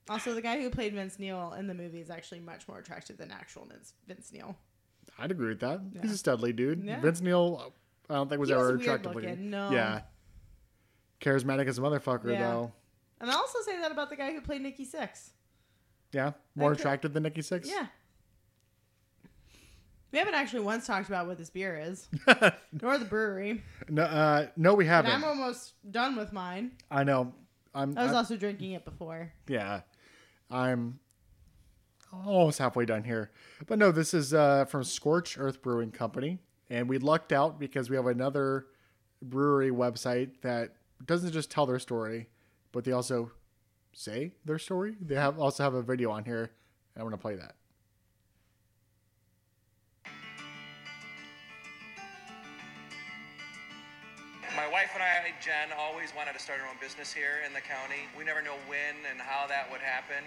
Also, 0.09 0.35
the 0.35 0.43
guy 0.43 0.61
who 0.61 0.71
played 0.71 0.93
Vince 0.95 1.19
Neil 1.19 1.55
in 1.59 1.67
the 1.69 1.75
movie 1.75 2.01
is 2.01 2.11
actually 2.11 2.41
much 2.41 2.67
more 2.67 2.79
attractive 2.79 3.17
than 3.17 3.31
actual 3.31 3.67
Vince, 3.67 3.93
Vince 4.09 4.33
Neil. 4.33 4.57
I'd 5.19 5.31
agree 5.31 5.49
with 5.51 5.61
that. 5.61 5.81
He's 6.03 6.21
a 6.21 6.23
studly 6.23 6.55
dude. 6.55 6.83
Yeah. 6.85 7.01
Vince 7.01 7.21
Neil, 7.21 7.73
I 8.09 8.15
don't 8.15 8.29
think 8.29 8.41
was 8.41 8.49
He 8.49 8.55
was 8.55 8.61
ever 8.63 8.69
weird 8.77 8.81
attractive 8.81 9.15
looking, 9.15 9.51
no. 9.51 9.71
Yeah. 9.71 10.01
Charismatic 11.21 11.69
as 11.69 11.79
a 11.79 11.81
motherfucker, 11.81 12.33
Yeah. 12.33 12.41
though. 12.41 12.73
And 13.21 13.31
I 13.31 13.35
also 13.35 13.59
say 13.65 13.79
that 13.81 13.93
about 13.93 14.11
the 14.11 14.17
guy 14.17 14.33
who 14.33 14.41
played 14.41 14.63
Nikki 14.63 14.87
Sixx. 14.87 15.31
Yeah. 16.13 16.33
More 16.57 16.73
attractive 16.73 17.13
than 17.13 17.23
Nikki 17.23 17.43
Sixx? 17.43 17.67
Yeah. 17.67 17.87
We 20.13 20.19
haven't 20.19 20.35
actually 20.35 20.61
once 20.61 20.87
talked 20.87 21.09
about 21.09 21.27
what 21.27 21.39
this 21.39 21.51
beer 21.51 21.79
is, 21.79 22.09
nor 22.83 22.99
the 22.99 23.05
brewery. 23.05 23.63
No, 23.89 24.03
uh, 24.03 24.47
no, 24.57 24.75
we 24.75 24.85
And 24.85 24.91
haven't. 24.93 25.13
I'm 25.13 25.25
almost 25.25 25.75
done 25.91 26.17
with 26.17 26.33
mine. 26.33 26.73
I 26.91 27.05
know. 27.05 27.33
I'm. 27.75 27.97
I 27.97 28.03
was 28.03 28.09
I'm- 28.11 28.17
also 28.17 28.37
drinking 28.37 28.73
it 28.73 28.85
before. 28.85 29.33
yeah. 29.47 29.83
I'm 30.51 30.99
almost 32.13 32.59
halfway 32.59 32.85
done 32.85 33.05
here. 33.05 33.31
But 33.69 33.79
no, 33.79 33.93
this 33.93 34.13
is 34.15 34.35
uh, 34.35 34.65
from 34.65 34.83
Scorched 34.83 35.39
Earth 35.39 35.63
Brewing 35.63 35.93
Company. 35.93 36.39
And 36.69 36.89
we 36.89 36.99
lucked 36.99 37.33
out 37.33 37.59
because 37.61 37.89
we 37.89 37.95
have 37.97 38.07
another 38.07 38.67
brewery 39.23 39.71
website 39.71 40.41
that 40.43 40.75
doesn't 41.05 41.31
just 41.33 41.51
tell 41.53 41.67
their 41.67 41.79
story, 41.79 42.29
but 42.73 42.83
they 42.85 42.91
also 42.93 43.31
say 43.93 44.33
their 44.45 44.59
story. 44.59 44.97
They 45.01 45.15
have 45.15 45.39
also 45.39 45.63
have 45.63 45.75
a 45.75 45.83
video 45.83 46.11
on 46.11 46.25
here. 46.25 46.51
And 46.95 47.03
I'm 47.03 47.05
gonna 47.05 47.17
play 47.17 47.37
that. 47.37 47.55
Jen, 55.41 55.73
always 55.73 56.13
wanted 56.13 56.37
to 56.37 56.43
start 56.43 56.61
her 56.61 56.69
own 56.69 56.77
business 56.85 57.17
here 57.17 57.41
in 57.49 57.57
the 57.57 57.65
county. 57.65 58.05
We 58.13 58.29
never 58.29 58.45
know 58.45 58.61
when 58.69 58.93
and 59.09 59.17
how 59.17 59.49
that 59.49 59.73
would 59.73 59.81
happen, 59.81 60.21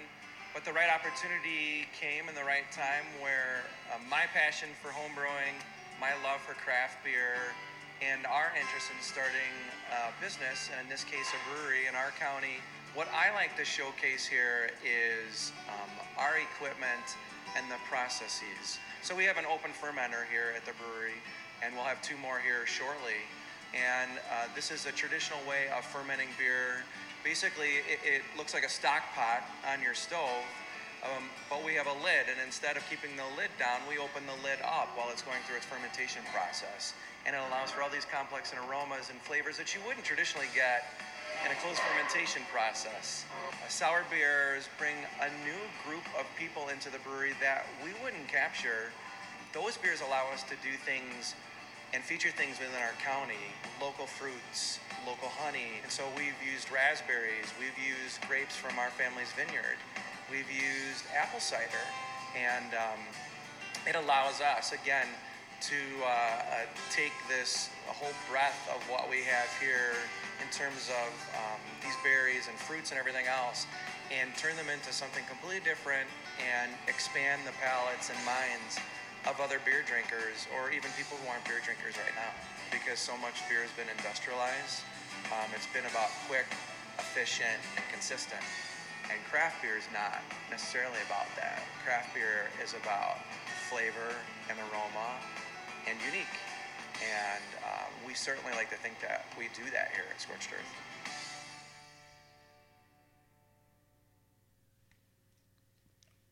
but 0.57 0.65
the 0.65 0.73
right 0.73 0.89
opportunity 0.89 1.85
came 1.93 2.25
in 2.25 2.33
the 2.33 2.41
right 2.41 2.65
time 2.73 3.05
where 3.21 3.61
uh, 3.93 4.01
my 4.09 4.25
passion 4.33 4.73
for 4.81 4.89
home 4.89 5.13
brewing, 5.13 5.53
my 6.01 6.17
love 6.25 6.41
for 6.41 6.57
craft 6.57 7.05
beer, 7.05 7.37
and 8.01 8.25
our 8.25 8.49
interest 8.57 8.89
in 8.89 8.97
starting 9.05 9.53
a 9.93 10.09
business, 10.17 10.73
and 10.73 10.81
in 10.81 10.89
this 10.89 11.05
case 11.05 11.29
a 11.29 11.41
brewery 11.45 11.85
in 11.85 11.93
our 11.93 12.09
county. 12.17 12.57
What 12.97 13.05
I 13.13 13.29
like 13.37 13.53
to 13.61 13.65
showcase 13.69 14.25
here 14.25 14.73
is 14.81 15.53
um, 15.69 15.93
our 16.17 16.41
equipment 16.41 17.05
and 17.53 17.69
the 17.69 17.77
processes. 17.85 18.81
So 19.05 19.13
we 19.13 19.29
have 19.29 19.37
an 19.37 19.45
open 19.45 19.77
fermenter 19.77 20.25
here 20.25 20.57
at 20.57 20.65
the 20.65 20.73
brewery, 20.81 21.21
and 21.61 21.69
we'll 21.77 21.85
have 21.85 22.01
two 22.01 22.17
more 22.17 22.41
here 22.41 22.65
shortly. 22.65 23.21
And 23.73 24.21
uh, 24.29 24.47
this 24.53 24.69
is 24.69 24.85
a 24.85 24.93
traditional 24.93 25.39
way 25.49 25.65
of 25.75 25.83
fermenting 25.83 26.29
beer. 26.37 26.85
Basically, 27.23 27.81
it, 27.89 27.97
it 28.05 28.21
looks 28.37 28.53
like 28.53 28.63
a 28.63 28.69
stock 28.69 29.01
pot 29.17 29.41
on 29.65 29.81
your 29.81 29.97
stove, 29.97 30.45
um, 31.01 31.25
but 31.49 31.65
we 31.65 31.73
have 31.73 31.87
a 31.87 31.97
lid, 32.05 32.29
and 32.29 32.37
instead 32.45 32.77
of 32.77 32.85
keeping 32.85 33.17
the 33.17 33.25
lid 33.35 33.49
down, 33.57 33.81
we 33.89 33.97
open 33.97 34.23
the 34.29 34.37
lid 34.45 34.61
up 34.61 34.93
while 34.93 35.09
it's 35.09 35.25
going 35.25 35.41
through 35.49 35.57
its 35.57 35.65
fermentation 35.65 36.21
process. 36.29 36.93
And 37.25 37.35
it 37.35 37.41
allows 37.49 37.71
for 37.71 37.81
all 37.81 37.89
these 37.89 38.05
complex 38.05 38.53
and 38.53 38.59
aromas 38.69 39.09
and 39.09 39.17
flavors 39.25 39.57
that 39.57 39.73
you 39.73 39.81
wouldn't 39.87 40.05
traditionally 40.05 40.51
get 40.53 40.85
in 41.41 41.51
a 41.51 41.57
closed 41.59 41.81
fermentation 41.81 42.45
process. 42.53 43.25
Uh, 43.33 43.67
sour 43.67 44.05
beers 44.07 44.69
bring 44.77 44.95
a 45.19 45.27
new 45.43 45.59
group 45.83 46.05
of 46.15 46.29
people 46.37 46.69
into 46.69 46.93
the 46.93 46.99
brewery 47.01 47.33
that 47.41 47.65
we 47.83 47.91
wouldn't 48.05 48.27
capture. 48.29 48.93
Those 49.51 49.75
beers 49.75 49.99
allow 49.99 50.29
us 50.31 50.43
to 50.45 50.55
do 50.61 50.77
things 50.85 51.35
and 51.93 52.03
feature 52.03 52.29
things 52.29 52.59
within 52.59 52.81
our 52.81 52.97
county 53.05 53.53
local 53.81 54.05
fruits, 54.05 54.79
local 55.05 55.29
honey. 55.29 55.77
And 55.83 55.91
so 55.91 56.03
we've 56.17 56.37
used 56.41 56.71
raspberries, 56.71 57.51
we've 57.59 57.77
used 57.77 58.21
grapes 58.27 58.55
from 58.55 58.79
our 58.79 58.89
family's 58.89 59.31
vineyard, 59.33 59.77
we've 60.31 60.49
used 60.49 61.05
apple 61.11 61.39
cider, 61.39 61.85
and 62.33 62.73
um, 62.73 63.01
it 63.85 63.95
allows 63.95 64.41
us, 64.41 64.71
again, 64.71 65.07
to 65.61 65.79
uh, 66.03 66.07
uh, 66.07 66.41
take 66.91 67.13
this 67.27 67.69
whole 67.87 68.15
breadth 68.29 68.67
of 68.75 68.81
what 68.89 69.09
we 69.09 69.23
have 69.23 69.47
here 69.59 69.95
in 70.43 70.47
terms 70.51 70.91
of 70.91 71.11
um, 71.39 71.61
these 71.79 71.95
berries 72.03 72.47
and 72.47 72.57
fruits 72.57 72.91
and 72.91 72.99
everything 72.99 73.27
else 73.27 73.65
and 74.11 74.35
turn 74.35 74.55
them 74.59 74.67
into 74.67 74.91
something 74.91 75.23
completely 75.23 75.63
different 75.63 76.07
and 76.43 76.71
expand 76.87 77.41
the 77.47 77.55
palates 77.63 78.11
and 78.11 78.19
minds 78.27 78.75
of 79.25 79.39
other 79.39 79.59
beer 79.63 79.83
drinkers 79.87 80.47
or 80.51 80.71
even 80.71 80.91
people 80.99 81.15
who 81.23 81.27
aren't 81.31 81.43
beer 81.47 81.63
drinkers 81.63 81.95
right 81.95 82.15
now 82.19 82.31
because 82.71 82.99
so 82.99 83.15
much 83.23 83.39
beer 83.47 83.63
has 83.63 83.71
been 83.79 83.87
industrialized. 83.95 84.83
Um, 85.31 85.47
it's 85.55 85.69
been 85.71 85.87
about 85.87 86.11
quick, 86.27 86.47
efficient, 86.99 87.59
and 87.79 87.85
consistent. 87.87 88.43
And 89.07 89.19
craft 89.31 89.63
beer 89.63 89.79
is 89.79 89.87
not 89.95 90.19
necessarily 90.51 90.99
about 91.07 91.27
that. 91.39 91.63
Craft 91.83 92.15
beer 92.15 92.51
is 92.59 92.75
about 92.75 93.23
flavor 93.71 94.11
and 94.51 94.59
aroma 94.69 95.19
and 95.87 95.95
unique. 96.03 96.35
And 96.99 97.47
uh, 97.63 97.87
we 98.07 98.13
certainly 98.13 98.51
like 98.55 98.69
to 98.71 98.79
think 98.79 98.99
that 98.99 99.27
we 99.39 99.47
do 99.55 99.63
that 99.71 99.91
here 99.95 100.07
at 100.07 100.19
Scorched 100.19 100.51
Earth. 100.51 100.73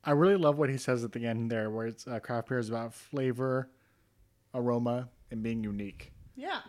I 0.04 0.12
really 0.12 0.36
love 0.36 0.58
what 0.58 0.70
he 0.70 0.78
says 0.78 1.04
at 1.04 1.12
the 1.12 1.26
end 1.26 1.52
there, 1.52 1.70
where 1.70 1.88
it's 1.88 2.08
uh, 2.08 2.20
craft 2.20 2.50
beer 2.50 2.58
is 2.58 2.70
about 2.70 2.94
flavor, 2.94 3.70
aroma, 4.54 5.10
and 5.30 5.44
being 5.44 5.64
unique. 5.64 6.12
Yeah. 6.36 6.62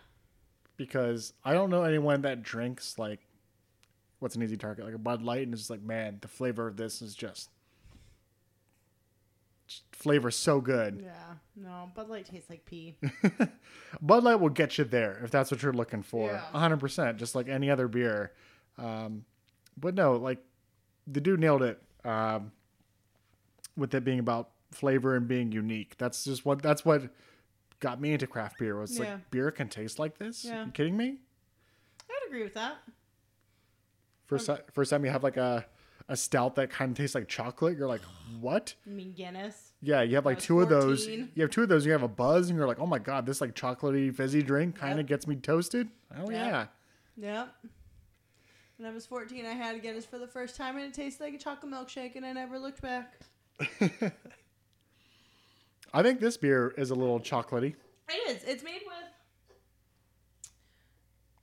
Because 0.76 1.32
I 1.44 1.54
don't 1.54 1.70
know 1.70 1.84
anyone 1.84 2.22
that 2.22 2.42
drinks 2.42 2.98
like 2.98 3.20
what's 4.18 4.36
an 4.36 4.42
easy 4.42 4.56
target, 4.56 4.84
like 4.84 4.94
a 4.94 4.98
Bud 4.98 5.22
Light, 5.22 5.42
and 5.42 5.52
it's 5.52 5.62
just 5.62 5.70
like, 5.70 5.82
man, 5.82 6.18
the 6.20 6.28
flavor 6.28 6.68
of 6.68 6.76
this 6.76 7.02
is 7.02 7.14
just, 7.14 7.50
just 9.66 9.82
flavor 9.92 10.30
so 10.30 10.60
good. 10.60 11.02
Yeah. 11.02 11.34
No, 11.56 11.90
Bud 11.94 12.08
Light 12.08 12.26
tastes 12.26 12.50
like 12.50 12.64
pee. 12.64 12.96
Bud 14.02 14.24
Light 14.24 14.36
will 14.36 14.50
get 14.50 14.78
you 14.78 14.84
there 14.84 15.20
if 15.24 15.30
that's 15.30 15.50
what 15.50 15.62
you're 15.62 15.72
looking 15.72 16.02
for. 16.02 16.30
Yeah. 16.30 16.40
Hundred 16.52 16.80
percent, 16.80 17.16
just 17.18 17.34
like 17.34 17.48
any 17.48 17.70
other 17.70 17.88
beer. 17.88 18.32
Um, 18.78 19.24
but 19.76 19.94
no, 19.94 20.16
like 20.16 20.38
the 21.06 21.20
dude 21.20 21.40
nailed 21.40 21.62
it. 21.62 21.82
Um, 22.04 22.52
with 23.76 23.94
it 23.94 24.04
being 24.04 24.18
about 24.18 24.50
flavor 24.70 25.16
and 25.16 25.26
being 25.28 25.52
unique. 25.52 25.96
That's 25.98 26.24
just 26.24 26.44
what 26.44 26.62
that's 26.62 26.84
what 26.84 27.02
got 27.80 28.00
me 28.00 28.12
into 28.12 28.26
craft 28.26 28.58
beer. 28.58 28.78
Was 28.78 28.98
Yeah. 28.98 29.14
like 29.14 29.30
beer 29.30 29.50
can 29.50 29.68
taste 29.68 29.98
like 29.98 30.18
this. 30.18 30.44
Yeah. 30.44 30.66
You 30.66 30.70
kidding 30.72 30.96
me? 30.96 31.16
I'd 32.10 32.26
agree 32.28 32.42
with 32.42 32.54
that. 32.54 32.76
First 34.26 34.48
um, 34.48 34.56
ti- 34.56 34.62
first 34.72 34.90
time 34.90 35.04
you 35.04 35.10
have 35.10 35.22
like 35.24 35.36
a 35.36 35.66
a 36.08 36.16
stout 36.16 36.56
that 36.56 36.68
kind 36.68 36.90
of 36.90 36.96
tastes 36.96 37.14
like 37.14 37.28
chocolate, 37.28 37.78
you're 37.78 37.86
like, 37.86 38.00
what? 38.40 38.74
You 38.84 38.92
mean 38.92 39.12
Guinness? 39.12 39.72
Yeah, 39.80 40.02
you 40.02 40.16
have 40.16 40.26
like 40.26 40.40
two 40.40 40.60
of 40.60 40.68
those. 40.68 41.06
You 41.06 41.28
have 41.38 41.50
two 41.50 41.62
of 41.62 41.68
those. 41.68 41.86
You 41.86 41.92
have 41.92 42.02
a 42.02 42.08
buzz, 42.08 42.48
and 42.50 42.58
you're 42.58 42.66
like, 42.66 42.80
oh 42.80 42.86
my 42.86 42.98
god, 42.98 43.24
this 43.24 43.40
like 43.40 43.54
chocolatey 43.54 44.14
fizzy 44.14 44.42
drink 44.42 44.74
kind 44.76 44.94
of 44.94 44.98
Yep. 45.00 45.06
gets 45.06 45.26
me 45.26 45.36
toasted. 45.36 45.88
Oh 46.16 46.28
Yep. 46.28 46.30
yeah. 46.30 46.66
Yep. 47.16 47.54
When 48.78 48.90
I 48.90 48.92
was 48.92 49.06
14, 49.06 49.46
I 49.46 49.50
had 49.52 49.80
Guinness 49.80 50.04
for 50.04 50.18
the 50.18 50.26
first 50.26 50.56
time, 50.56 50.76
and 50.76 50.84
it 50.86 50.92
tasted 50.94 51.22
like 51.22 51.34
a 51.34 51.38
chocolate 51.38 51.70
milkshake, 51.72 52.16
and 52.16 52.26
I 52.26 52.32
never 52.32 52.58
looked 52.58 52.82
back. 52.82 53.14
I 55.94 56.02
think 56.02 56.20
this 56.20 56.36
beer 56.36 56.74
is 56.76 56.90
a 56.90 56.94
little 56.94 57.20
chocolatey. 57.20 57.74
It 58.08 58.30
is. 58.36 58.42
It's 58.44 58.62
made 58.62 58.80
with 58.86 58.94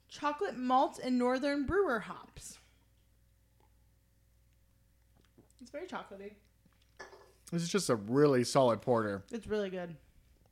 chocolate 0.08 0.56
malt 0.56 0.98
and 1.02 1.18
northern 1.18 1.66
brewer 1.66 2.00
hops. 2.00 2.58
It's 5.60 5.70
very 5.70 5.86
chocolatey. 5.86 6.32
This 7.52 7.62
is 7.62 7.68
just 7.68 7.90
a 7.90 7.96
really 7.96 8.44
solid 8.44 8.80
porter. 8.82 9.24
It's 9.32 9.46
really 9.46 9.70
good. 9.70 9.96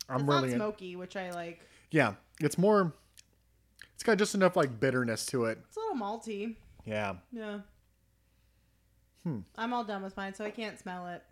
I'm 0.09 0.21
it's 0.21 0.25
really 0.29 0.41
not 0.41 0.49
in- 0.49 0.57
smoky, 0.57 0.97
which 0.97 1.17
I 1.17 1.31
like. 1.31 1.61
yeah. 1.91 2.15
It's 2.41 2.57
more. 2.57 2.93
It's 3.95 4.05
got 4.05 4.17
just 4.17 4.35
enough 4.37 4.55
like 4.57 4.79
bitterness 4.79 5.27
to 5.27 5.47
it. 5.47 5.59
It's 5.67 5.77
a 5.77 5.81
little 5.81 5.97
malty. 5.97 6.55
Yeah. 6.85 7.15
Yeah. 7.33 7.59
Hmm. 9.25 9.41
I'm 9.57 9.73
all 9.73 9.83
done 9.83 10.03
with 10.05 10.17
mine, 10.17 10.35
so 10.35 10.45
I 10.45 10.51
can't 10.51 10.79
smell 10.79 11.09
it. 11.09 11.23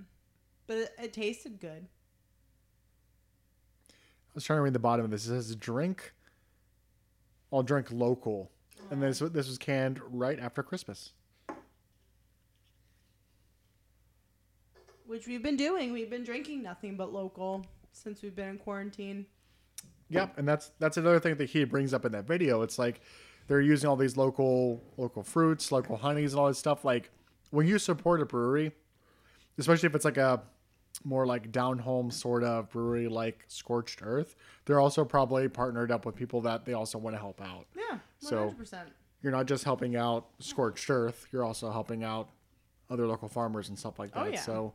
But 0.67 0.77
it, 0.79 0.95
it 1.03 1.13
tasted 1.13 1.61
good. 1.61 1.87
I 3.91 4.33
was 4.35 4.45
trying 4.45 4.59
to 4.59 4.63
read 4.63 4.73
the 4.73 4.79
bottom 4.79 5.05
of 5.05 5.11
this. 5.11 5.27
It 5.27 5.29
says 5.29 5.55
drink. 5.57 6.13
I'll 7.53 7.63
drink 7.63 7.91
local, 7.91 8.51
and 8.91 9.03
this 9.03 9.21
this 9.21 9.47
was 9.49 9.57
canned 9.57 10.01
right 10.11 10.39
after 10.39 10.63
Christmas. 10.63 11.13
Which 15.07 15.27
we've 15.27 15.43
been 15.43 15.57
doing. 15.57 15.93
We've 15.93 16.11
been 16.11 16.25
drinking 16.25 16.63
nothing 16.63 16.97
but 16.97 17.13
local 17.13 17.65
since 17.93 18.21
we've 18.23 18.35
been 18.35 18.49
in 18.49 18.59
quarantine. 18.59 19.27
Yep, 20.09 20.39
and 20.39 20.47
that's 20.47 20.73
that's 20.79 20.97
another 20.97 21.21
thing 21.21 21.37
that 21.37 21.49
he 21.51 21.65
brings 21.65 21.95
up 21.95 22.05
in 22.05 22.13
that 22.13 22.27
video. 22.27 22.63
It's 22.63 22.79
like 22.79 23.01
they're 23.49 23.61
using 23.61 23.89
all 23.89 23.97
these 23.97 24.17
local 24.17 24.83
local 24.97 25.23
fruits, 25.23 25.73
local 25.73 25.97
honeys, 25.97 26.33
and 26.33 26.41
all 26.41 26.49
this 26.49 26.59
stuff. 26.59 26.85
Like 26.85 27.11
when 27.51 27.67
you 27.67 27.79
support 27.79 28.21
a 28.21 28.27
brewery, 28.27 28.73
especially 29.57 29.87
if 29.87 29.95
it's 29.95 30.05
like 30.05 30.17
a 30.17 30.43
more 31.05 31.27
like 31.27 31.51
down 31.53 31.79
home 31.79 32.11
sort 32.11 32.43
of 32.45 32.71
brewery 32.71 33.09
like 33.09 33.45
Scorched 33.49 34.01
Earth, 34.03 34.37
they're 34.65 34.81
also 34.81 35.05
probably 35.05 35.49
partnered 35.49 35.91
up 35.91 36.07
with 36.07 36.15
people 36.15 36.41
that 36.43 36.65
they 36.65 36.73
also 36.73 36.99
want 36.99 37.15
to 37.17 37.21
help 37.21 37.41
out. 37.41 37.67
Yeah, 37.77 37.99
So- 38.19 38.49
100%. 38.59 38.87
You're 39.23 39.33
not 39.33 39.47
just 39.47 39.65
helping 39.65 39.97
out 39.97 40.27
Scorched 40.39 40.89
Earth, 40.91 41.27
you're 41.33 41.43
also 41.45 41.71
helping 41.71 42.05
out 42.05 42.29
other 42.91 43.07
local 43.09 43.29
farmers 43.29 43.69
and 43.69 43.79
stuff 43.79 43.99
like 43.99 44.13
that. 44.13 44.23
Oh, 44.27 44.27
yeah. 44.31 44.41
So, 44.41 44.75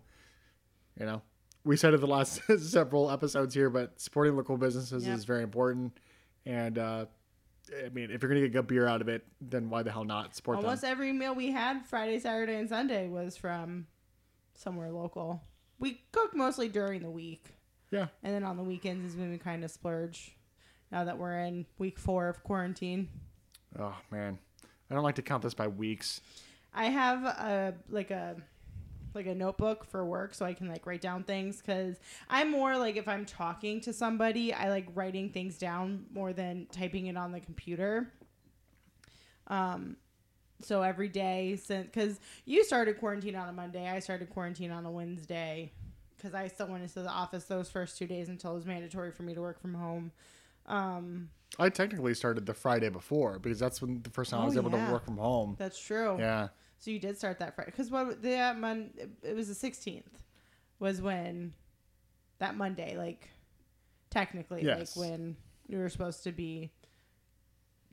you 0.99 1.05
know, 1.05 1.21
we 1.63 1.77
said 1.77 1.93
it 1.93 2.01
the 2.01 2.07
last 2.07 2.41
several 2.59 3.09
episodes 3.11 3.53
here, 3.53 3.69
but 3.69 3.99
supporting 4.01 4.35
local 4.35 4.57
businesses 4.57 5.05
Yep. 5.07 5.15
is 5.17 5.23
very 5.25 5.43
important. 5.43 5.97
And 6.45 6.77
uh, 6.77 7.05
I 7.85 7.89
mean, 7.89 8.09
if 8.11 8.21
you're 8.21 8.29
gonna 8.29 8.41
get 8.41 8.51
good 8.51 8.67
beer 8.67 8.87
out 8.87 8.99
of 8.99 9.07
it, 9.07 9.25
then 9.39 9.69
why 9.69 9.83
the 9.83 9.91
hell 9.91 10.03
not 10.03 10.35
support 10.35 10.57
Almost 10.57 10.81
them? 10.81 10.91
every 10.91 11.13
meal 11.13 11.33
we 11.35 11.51
had 11.51 11.85
Friday, 11.85 12.19
Saturday, 12.19 12.55
and 12.55 12.67
Sunday 12.67 13.07
was 13.07 13.37
from 13.37 13.85
somewhere 14.53 14.91
local. 14.91 15.43
We 15.81 16.01
cook 16.13 16.33
mostly 16.35 16.69
during 16.69 17.01
the 17.01 17.09
week, 17.09 17.47
Yeah, 17.91 18.07
and 18.23 18.33
then 18.33 18.43
on 18.43 18.55
the 18.55 18.63
weekends 18.63 19.03
is 19.11 19.19
when 19.19 19.31
we 19.31 19.37
kind 19.37 19.63
of 19.65 19.71
splurge. 19.71 20.37
Now 20.91 21.03
that 21.05 21.17
we're 21.17 21.39
in 21.39 21.65
week 21.77 21.97
four 21.99 22.29
of 22.29 22.43
quarantine, 22.43 23.09
Oh 23.77 23.95
man, 24.11 24.37
I 24.89 24.93
don't 24.93 25.03
like 25.03 25.15
to 25.15 25.21
count 25.21 25.43
this 25.43 25.53
by 25.53 25.67
weeks. 25.67 26.21
I 26.73 26.85
have 26.85 27.23
a 27.25 27.73
like 27.89 28.11
a 28.11 28.35
like 29.13 29.25
a 29.25 29.35
notebook 29.35 29.83
for 29.83 30.05
work 30.05 30.33
so 30.33 30.45
I 30.45 30.53
can 30.53 30.69
like 30.69 30.85
write 30.85 31.01
down 31.01 31.23
things 31.23 31.61
cuz 31.61 31.97
I'm 32.29 32.51
more 32.51 32.77
like 32.77 32.95
if 32.95 33.07
I'm 33.07 33.25
talking 33.25 33.81
to 33.81 33.91
somebody, 33.91 34.53
I 34.53 34.69
like 34.69 34.87
writing 34.93 35.31
things 35.31 35.57
down 35.57 36.05
more 36.13 36.31
than 36.31 36.67
typing 36.71 37.07
it 37.07 37.17
on 37.17 37.31
the 37.31 37.39
computer. 37.39 38.11
Um 39.47 39.97
so 40.63 40.81
every 40.81 41.09
day 41.09 41.55
since 41.55 41.89
cuz 41.93 42.19
you 42.45 42.63
started 42.63 42.99
quarantine 42.99 43.35
on 43.35 43.47
a 43.49 43.53
Monday, 43.53 43.87
I 43.89 43.99
started 43.99 44.29
quarantine 44.29 44.71
on 44.71 44.85
a 44.85 44.91
Wednesday 44.91 45.71
cuz 46.19 46.33
I 46.33 46.47
still 46.47 46.67
went 46.67 46.83
into 46.83 47.01
the 47.01 47.09
office 47.09 47.45
those 47.45 47.69
first 47.69 47.97
2 47.97 48.07
days 48.07 48.29
until 48.29 48.51
it 48.51 48.55
was 48.55 48.65
mandatory 48.65 49.11
for 49.11 49.23
me 49.23 49.33
to 49.33 49.41
work 49.41 49.59
from 49.59 49.73
home. 49.73 50.11
Um 50.65 51.29
I 51.59 51.69
technically 51.69 52.13
started 52.13 52.45
the 52.45 52.53
Friday 52.53 52.89
before 52.89 53.37
because 53.39 53.59
that's 53.59 53.81
when 53.81 54.01
the 54.03 54.09
first 54.09 54.31
time 54.31 54.39
I 54.39 54.43
Oh, 54.43 54.45
was 54.47 54.57
able 54.57 54.71
yeah. 54.71 54.85
to 54.85 54.91
work 54.93 55.03
from 55.05 55.17
home. 55.17 55.55
that's 55.59 55.79
true. 55.79 56.17
Yeah, 56.17 56.47
So 56.77 56.91
you 56.91 56.99
did 56.99 57.17
start 57.17 57.39
that 57.39 57.55
Friday 57.55 57.71
because 57.71 57.91
what 57.91 58.21
the 58.21 58.37
uh, 58.37 58.53
mon- 58.53 58.91
it 59.23 59.35
was 59.35 59.47
the 59.49 59.55
sixteenth 59.55 60.19
was 60.79 61.01
when 61.01 61.53
that 62.39 62.55
Monday 62.55 62.95
like 62.97 63.29
technically 64.09 64.63
Yes. 64.63 64.95
like 64.95 65.09
when 65.09 65.35
you 65.67 65.77
were 65.77 65.89
supposed 65.89 66.23
to 66.23 66.31
be. 66.31 66.71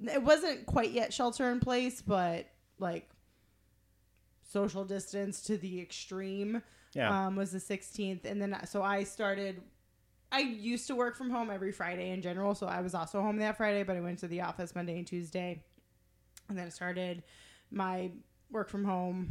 It 0.00 0.22
wasn't 0.22 0.64
quite 0.66 0.92
yet 0.92 1.12
shelter 1.12 1.50
in 1.50 1.58
place, 1.58 2.00
but 2.02 2.46
like 2.80 3.08
social 4.42 4.84
distance 4.84 5.42
to 5.42 5.58
the 5.58 5.80
extreme 5.80 6.62
yeah. 6.94 7.26
um, 7.26 7.36
was 7.36 7.52
the 7.52 7.58
16th 7.58 8.24
and 8.24 8.40
then 8.40 8.58
so 8.66 8.82
i 8.82 9.04
started 9.04 9.60
i 10.32 10.40
used 10.40 10.86
to 10.86 10.94
work 10.94 11.16
from 11.16 11.30
home 11.30 11.50
every 11.50 11.72
friday 11.72 12.10
in 12.10 12.22
general. 12.22 12.54
So 12.54 12.66
i 12.66 12.80
was 12.80 12.94
also 12.94 13.20
home 13.20 13.36
that 13.38 13.56
friday 13.56 13.82
but 13.82 13.96
i 13.96 14.00
went 14.00 14.18
to 14.20 14.28
the 14.28 14.42
office 14.42 14.74
monday 14.74 14.98
and 14.98 15.06
tuesday. 15.06 15.62
And 16.48 16.56
then 16.56 16.66
I 16.66 16.70
started 16.70 17.24
my 17.70 18.10
work 18.50 18.70
from 18.70 18.84
home 18.84 19.28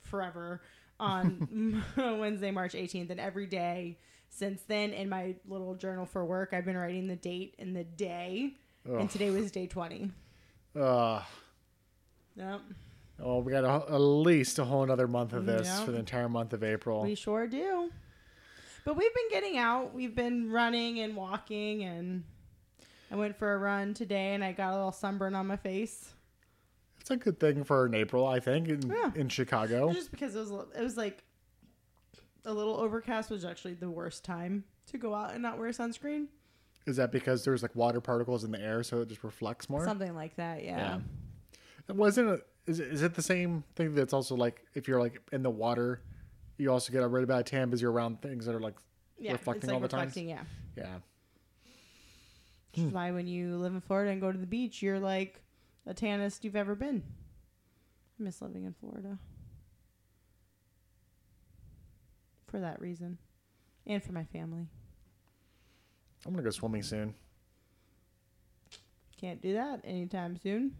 forever 0.00 0.62
on 1.00 1.82
wednesday 1.96 2.52
march 2.52 2.74
18th 2.74 3.10
and 3.10 3.18
every 3.18 3.46
day 3.46 3.98
since 4.28 4.62
then 4.62 4.92
in 4.92 5.08
my 5.08 5.34
little 5.48 5.74
journal 5.74 6.06
for 6.06 6.24
work 6.24 6.50
i've 6.52 6.64
been 6.64 6.76
writing 6.76 7.08
the 7.08 7.16
date 7.16 7.56
and 7.58 7.74
the 7.74 7.84
day. 7.84 8.54
And 9.00 9.10
today 9.10 9.30
was 9.30 9.50
day 9.50 9.66
20 9.66 10.10
Uh, 10.78 11.22
yep 12.36 12.60
oh, 13.22 13.38
we 13.38 13.52
got 13.52 13.64
a, 13.64 13.92
at 13.94 13.98
least 13.98 14.58
a 14.58 14.64
whole 14.64 14.82
another 14.82 15.08
month 15.08 15.32
of 15.32 15.44
mm, 15.44 15.46
this 15.46 15.66
Yeah. 15.66 15.84
for 15.84 15.92
the 15.92 15.98
entire 15.98 16.28
month 16.28 16.52
of 16.52 16.62
April. 16.62 17.02
We 17.02 17.14
sure 17.14 17.46
do. 17.46 17.90
But 18.84 18.96
we've 18.96 19.14
been 19.14 19.30
getting 19.30 19.58
out. 19.58 19.94
We've 19.94 20.14
been 20.14 20.50
running 20.50 20.98
and 21.00 21.14
walking, 21.14 21.84
and 21.84 22.24
I 23.10 23.16
went 23.16 23.36
for 23.38 23.54
a 23.54 23.58
run 23.58 23.94
today, 23.94 24.34
and 24.34 24.42
I 24.42 24.52
got 24.52 24.72
a 24.72 24.76
little 24.76 24.92
sunburn 24.92 25.34
on 25.34 25.46
my 25.46 25.56
face. 25.56 26.12
It's 27.00 27.10
a 27.10 27.16
good 27.16 27.38
thing 27.38 27.64
for 27.64 27.86
in 27.86 27.94
April, 27.94 28.26
I 28.26 28.40
think, 28.40 28.68
in, 28.68 28.90
Yeah. 28.90 29.12
in 29.14 29.28
Chicago. 29.28 29.92
Just 29.92 30.10
because 30.10 30.34
it 30.34 30.40
was, 30.40 30.50
it 30.76 30.82
was 30.82 30.96
like 30.96 31.22
a 32.44 32.52
little 32.52 32.76
overcast 32.76 33.30
was 33.30 33.44
actually 33.44 33.74
the 33.74 33.90
worst 33.90 34.24
time 34.24 34.64
to 34.86 34.98
go 34.98 35.14
out 35.14 35.32
and 35.32 35.42
not 35.42 35.58
wear 35.58 35.70
sunscreen. 35.70 36.26
Is 36.86 36.96
that 36.96 37.12
because 37.12 37.44
there's 37.44 37.62
like 37.62 37.76
water 37.76 38.00
particles 38.00 38.42
in 38.42 38.50
the 38.50 38.60
air, 38.60 38.82
so 38.82 39.00
it 39.02 39.08
just 39.08 39.22
reflects 39.22 39.70
more? 39.70 39.84
Something 39.84 40.16
like 40.16 40.34
that, 40.36 40.64
yeah. 40.64 40.96
It 40.96 41.02
wasn't. 41.88 42.28
A, 42.30 42.40
is 42.66 42.78
it, 42.80 42.88
is 42.92 43.02
it 43.02 43.14
the 43.14 43.22
same 43.22 43.64
thing 43.74 43.94
that's 43.94 44.12
also 44.12 44.36
like 44.36 44.64
if 44.74 44.86
you're 44.86 45.00
like 45.00 45.20
in 45.32 45.42
the 45.42 45.50
water, 45.50 46.00
you 46.58 46.70
also 46.70 46.92
get 46.92 47.02
a 47.02 47.08
really 47.08 47.26
bad 47.26 47.46
tan 47.46 47.68
because 47.68 47.82
you're 47.82 47.90
around 47.92 48.22
things 48.22 48.46
that 48.46 48.54
are 48.54 48.60
like 48.60 48.74
Yeah, 49.18 49.32
reflecting 49.32 49.62
it's 49.62 49.66
like 49.68 49.74
all 49.74 49.80
the 49.80 49.88
time. 49.88 50.10
yeah. 50.14 50.42
Yeah. 50.76 50.94
Which 52.74 52.84
is 52.86 52.92
why 52.92 53.10
when 53.10 53.26
you 53.26 53.56
live 53.56 53.74
in 53.74 53.80
Florida 53.80 54.12
and 54.12 54.20
go 54.20 54.30
to 54.32 54.38
the 54.38 54.46
beach, 54.46 54.80
you're 54.82 55.00
like 55.00 55.42
the 55.84 55.92
tannest 55.92 56.44
you've 56.44 56.56
ever 56.56 56.74
been. 56.74 57.02
I 58.18 58.22
miss 58.22 58.40
living 58.40 58.64
in 58.64 58.74
Florida. 58.74 59.18
For 62.46 62.60
that 62.60 62.80
reason. 62.80 63.18
And 63.86 64.02
for 64.02 64.12
my 64.12 64.24
family. 64.24 64.66
I'm 66.24 66.32
gonna 66.32 66.44
go 66.44 66.50
swimming 66.50 66.82
soon. 66.82 67.14
Can't 69.20 69.40
do 69.42 69.54
that 69.54 69.80
anytime 69.84 70.36
soon. 70.36 70.76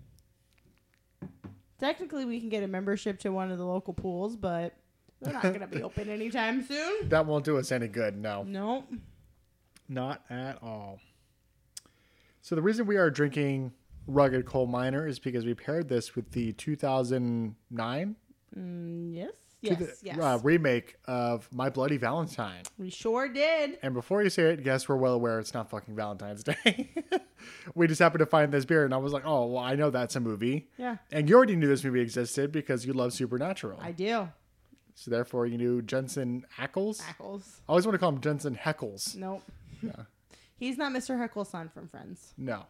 Technically, 1.83 2.25
we 2.25 2.39
can 2.39 2.49
get 2.49 2.63
a 2.63 2.69
membership 2.69 3.19
to 3.19 3.31
one 3.33 3.51
of 3.51 3.59
the 3.59 3.65
local 3.65 3.93
pools, 3.93 4.37
but 4.37 4.73
they're 5.21 5.33
not 5.33 5.43
going 5.43 5.59
to 5.61 5.67
be 5.67 5.83
open 5.83 6.09
anytime 6.09 6.63
soon. 6.65 7.09
That 7.09 7.27
won't 7.27 7.45
do 7.45 7.59
us 7.59 7.73
any 7.73 7.89
good. 7.89 8.17
No, 8.17 8.45
Nope. 8.45 8.85
not 9.89 10.23
at 10.31 10.63
all. 10.63 11.01
So 12.41 12.55
the 12.55 12.63
reason 12.63 12.87
we 12.87 12.97
are 12.99 13.11
drinking 13.11 13.73
Rugged 14.07 14.47
Coal 14.47 14.67
Miner 14.69 15.09
is 15.09 15.19
because 15.19 15.45
we 15.45 15.55
paired 15.55 15.89
this 15.89 16.15
with 16.15 16.31
the 16.31 16.53
2009 16.53 18.17
Mm, 18.57 19.15
yes. 19.17 19.33
To 19.63 19.69
Yes. 19.71 19.79
the, 19.79 19.97
yes. 20.07 20.19
uh, 20.19 20.39
remake 20.43 20.97
of 21.07 21.49
My 21.53 21.71
Bloody 21.71 21.97
Valentine. 21.97 22.63
we 22.79 22.91
sure 22.91 23.29
did. 23.29 23.79
And 23.83 23.95
before 23.95 24.23
you 24.23 24.31
say 24.31 24.53
it, 24.53 24.65
yes, 24.65 24.89
we're 24.89 24.97
well 24.97 25.15
aware 25.15 25.39
it's 25.39 25.55
not 25.55 25.71
fucking 25.71 25.95
Valentine's 25.95 26.43
Day. 26.45 26.91
we 27.75 27.87
just 27.87 28.01
happened 28.01 28.21
to 28.21 28.27
find 28.27 28.53
this 28.53 28.65
beer, 28.65 28.85
and 28.85 28.93
I 28.93 28.97
was 28.99 29.13
like, 29.13 29.25
oh, 29.25 29.47
well, 29.47 29.63
I 29.63 29.75
know 29.75 29.91
that's 29.91 30.17
a 30.17 30.21
movie. 30.21 30.69
Yeah. 30.79 30.97
And 31.11 31.29
you 31.29 31.37
already 31.37 31.57
knew 31.57 31.69
this 31.69 31.85
movie 31.85 32.01
existed 32.01 32.53
because 32.53 32.85
you 32.87 32.93
love 32.93 33.13
Supernatural. 33.13 33.79
I 33.81 33.93
do. 33.93 34.29
so 34.95 35.11
therefore, 35.11 35.47
you 35.47 35.59
knew 35.59 35.83
Jensen 35.83 36.45
Ackles. 36.59 37.01
Ackles. 37.03 37.61
I 37.69 37.73
always 37.73 37.87
want 37.87 37.95
to 37.95 37.99
call 37.99 38.11
him 38.11 38.21
Jensen 38.21 38.55
Heckles. 38.57 39.15
Nope. 39.17 39.43
Yeah. 39.83 39.93
He's 40.59 40.79
not 40.79 40.93
Mr. 40.93 41.19
Heckle's 41.19 41.49
son 41.51 41.69
from 41.69 41.89
Friends. 41.89 42.35
No, 42.39 42.65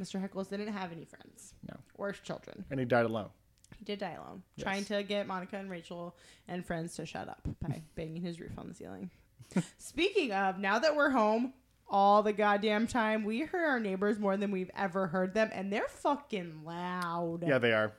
Mr. 0.00 0.20
Heckles 0.20 0.48
didn't 0.48 0.68
have 0.72 0.90
any 0.90 1.04
friends. 1.04 1.54
No. 1.68 1.76
Or 1.94 2.10
children. 2.12 2.64
and 2.70 2.80
he 2.80 2.86
died 2.86 3.04
alone. 3.06 3.28
He 3.78 3.84
did 3.84 3.98
die 3.98 4.12
alone, 4.12 4.42
trying 4.58 4.84
to 4.86 5.02
get 5.02 5.26
Monica 5.26 5.56
and 5.56 5.70
Rachel 5.70 6.16
and 6.48 6.64
friends 6.64 6.94
to 6.96 7.06
shut 7.06 7.28
up 7.28 7.46
by 7.60 7.82
banging 7.94 8.22
his 8.22 8.40
roof 8.40 8.52
on 8.58 8.68
the 8.68 8.74
ceiling. 8.74 9.10
Speaking 9.78 10.32
of, 10.32 10.58
now 10.58 10.78
that 10.78 10.94
we're 10.94 11.10
home 11.10 11.54
all 11.88 12.22
the 12.22 12.32
goddamn 12.32 12.86
time, 12.86 13.24
we 13.24 13.38
hear 13.38 13.64
our 13.66 13.80
neighbors 13.80 14.18
more 14.18 14.36
than 14.36 14.50
we've 14.50 14.70
ever 14.76 15.08
heard 15.08 15.34
them, 15.34 15.50
and 15.52 15.72
they're 15.72 15.88
fucking 15.88 16.62
loud. 16.64 17.44
Yeah, 17.46 17.58
they 17.58 17.72
are. 17.72 17.92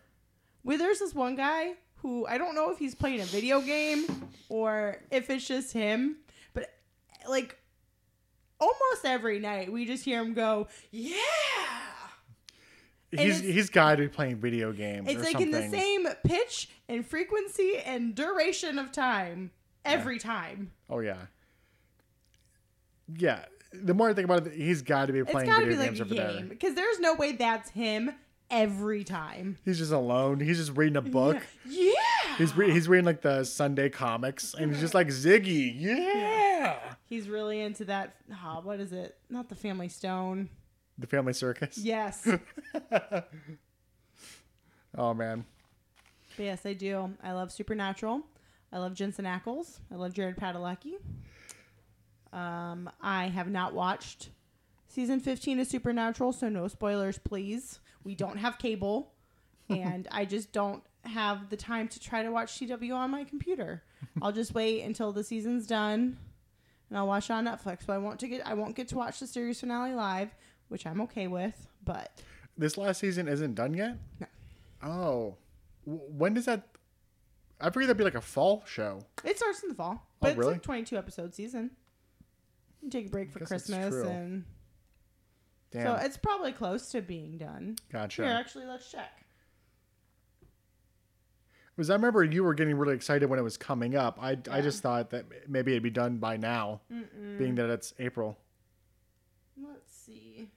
Well, 0.63 0.77
there's 0.77 0.99
this 0.99 1.13
one 1.13 1.35
guy 1.35 1.73
who 1.97 2.25
I 2.25 2.37
don't 2.37 2.55
know 2.55 2.71
if 2.71 2.77
he's 2.77 2.95
playing 2.95 3.21
a 3.21 3.25
video 3.25 3.61
game 3.61 4.05
or 4.49 4.97
if 5.11 5.29
it's 5.29 5.47
just 5.47 5.73
him, 5.73 6.17
but 6.53 6.69
like 7.27 7.57
almost 8.59 9.05
every 9.05 9.39
night 9.39 9.71
we 9.71 9.85
just 9.85 10.05
hear 10.05 10.21
him 10.21 10.33
go, 10.33 10.67
"Yeah." 10.91 11.17
He's 13.11 13.39
he's 13.41 13.69
got 13.69 13.95
to 13.95 14.03
be 14.03 14.07
playing 14.07 14.37
video 14.37 14.71
games. 14.71 15.09
It's 15.09 15.19
like 15.21 15.33
something. 15.33 15.53
in 15.53 15.71
the 15.71 15.77
same 15.77 16.07
pitch 16.25 16.69
and 16.87 17.05
frequency 17.05 17.77
and 17.85 18.15
duration 18.15 18.79
of 18.79 18.91
time 18.91 19.51
every 19.83 20.17
time. 20.17 20.71
Oh 20.89 20.99
yeah. 20.99 21.17
Yeah. 23.17 23.45
The 23.73 23.93
more 23.93 24.09
I 24.09 24.13
think 24.13 24.25
about 24.25 24.47
it, 24.47 24.53
he's 24.53 24.81
got 24.81 25.05
to 25.07 25.13
be 25.13 25.23
playing 25.23 25.49
video 25.49 25.67
be 25.69 25.75
like 25.75 25.87
games 25.87 25.99
a 25.99 26.03
over 26.03 26.13
game 26.13 26.35
there. 26.35 26.45
because 26.45 26.75
there's 26.75 26.99
no 26.99 27.13
way 27.13 27.33
that's 27.33 27.69
him 27.71 28.11
every 28.49 29.03
time. 29.03 29.57
He's 29.63 29.77
just 29.77 29.91
alone. 29.91 30.39
He's 30.39 30.57
just 30.57 30.77
reading 30.77 30.97
a 30.97 31.01
book. 31.01 31.41
Yeah. 31.67 31.91
He's 32.37 32.55
re- 32.55 32.71
he's 32.71 32.87
reading 32.87 33.05
like 33.05 33.21
the 33.21 33.43
Sunday 33.43 33.89
comics, 33.89 34.53
and 34.53 34.71
he's 34.71 34.79
just 34.79 34.93
like 34.93 35.07
Ziggy. 35.07 35.73
Yeah. 35.77 36.77
He's 37.05 37.27
really 37.29 37.59
into 37.61 37.85
that. 37.85 38.15
Oh, 38.31 38.61
what 38.63 38.79
is 38.79 38.93
it? 38.93 39.17
Not 39.29 39.49
the 39.49 39.55
Family 39.55 39.89
Stone. 39.89 40.49
The 41.01 41.07
Family 41.07 41.33
Circus. 41.33 41.77
Yes. 41.77 42.27
Oh 44.97 45.13
man. 45.13 45.45
But 46.35 46.43
yes, 46.43 46.65
I 46.65 46.73
do. 46.73 47.13
I 47.23 47.31
love 47.33 47.51
Supernatural. 47.51 48.21
I 48.73 48.79
love 48.79 48.93
Jensen 48.93 49.25
Ackles. 49.25 49.79
I 49.91 49.95
love 49.95 50.13
Jared 50.13 50.37
Padalecki. 50.37 50.95
Um, 52.33 52.89
I 53.01 53.27
have 53.27 53.49
not 53.49 53.73
watched 53.73 54.29
season 54.87 55.19
15 55.19 55.59
of 55.59 55.67
Supernatural, 55.67 56.31
so 56.31 56.49
no 56.49 56.67
spoilers, 56.67 57.17
please. 57.17 57.79
We 58.03 58.15
don't 58.15 58.37
have 58.37 58.57
cable, 58.57 59.11
and 59.69 60.07
I 60.11 60.25
just 60.25 60.51
don't 60.51 60.83
have 61.03 61.49
the 61.49 61.57
time 61.57 61.87
to 61.89 61.99
try 61.99 62.23
to 62.23 62.31
watch 62.31 62.59
CW 62.59 62.93
on 62.95 63.11
my 63.11 63.23
computer. 63.23 63.83
I'll 64.21 64.31
just 64.31 64.53
wait 64.53 64.83
until 64.83 65.11
the 65.11 65.23
season's 65.23 65.67
done, 65.67 66.17
and 66.89 66.97
I'll 66.97 67.07
watch 67.07 67.29
it 67.29 67.33
on 67.33 67.45
Netflix. 67.45 67.79
But 67.85 67.93
I 67.93 67.97
won't 67.97 68.19
to 68.21 68.27
get 68.27 68.45
I 68.47 68.53
won't 68.53 68.75
get 68.75 68.87
to 68.89 68.97
watch 68.97 69.19
the 69.19 69.27
series 69.27 69.59
finale 69.59 69.93
live, 69.93 70.33
which 70.71 70.87
I'm 70.87 71.01
okay 71.01 71.27
with. 71.27 71.67
But 71.83 72.21
This 72.57 72.77
last 72.77 72.99
season 73.01 73.27
isn't 73.27 73.55
done 73.55 73.73
yet. 73.73 73.97
No. 74.19 74.27
Oh, 74.83 75.37
when 75.85 76.33
does 76.33 76.45
that? 76.45 76.67
I 77.59 77.65
figured 77.65 77.85
that'd 77.85 77.97
be 77.97 78.03
like 78.03 78.15
a 78.15 78.21
fall 78.21 78.63
show. 78.65 79.01
it 79.23 79.37
starts 79.37 79.61
in 79.61 79.69
the 79.69 79.75
fall. 79.75 79.95
Oh, 80.01 80.07
but 80.21 80.29
it's 80.29 80.37
Oh, 80.37 80.39
really? 80.39 80.53
like 80.53 80.63
22 80.63 80.97
episode 80.97 81.33
season. 81.35 81.71
You 82.81 82.89
take 82.89 83.07
a 83.07 83.09
break 83.09 83.31
for 83.31 83.39
Christmas, 83.45 83.93
and 83.93 84.45
Damn. 85.71 85.85
so 85.85 85.93
it's 86.05 86.17
probably 86.17 86.51
close 86.51 86.89
to 86.91 87.01
being 87.01 87.37
done. 87.37 87.75
gotcha. 87.91 88.23
Here, 88.23 88.31
actually, 88.31 88.65
let's 88.65 88.89
check. 88.89 89.11
Because 91.75 91.89
I 91.89 91.93
remember 91.93 92.23
you 92.23 92.43
were 92.43 92.53
getting 92.53 92.75
really 92.75 92.95
excited 92.95 93.29
when 93.29 93.39
it 93.39 93.43
was 93.43 93.57
coming 93.57 93.95
up. 93.95 94.17
I, 94.21 94.37
I 94.49 94.61
just 94.61 94.81
thought 94.81 95.11
that 95.11 95.25
maybe 95.47 95.71
it'd 95.71 95.83
be 95.83 95.89
done 95.89 96.17
by 96.17 96.37
now, 96.37 96.81
being 97.37 97.55
that 97.55 97.69
it's 97.69 97.93
April. 97.99 98.37
Let's 99.61 99.93
see. 99.95 100.49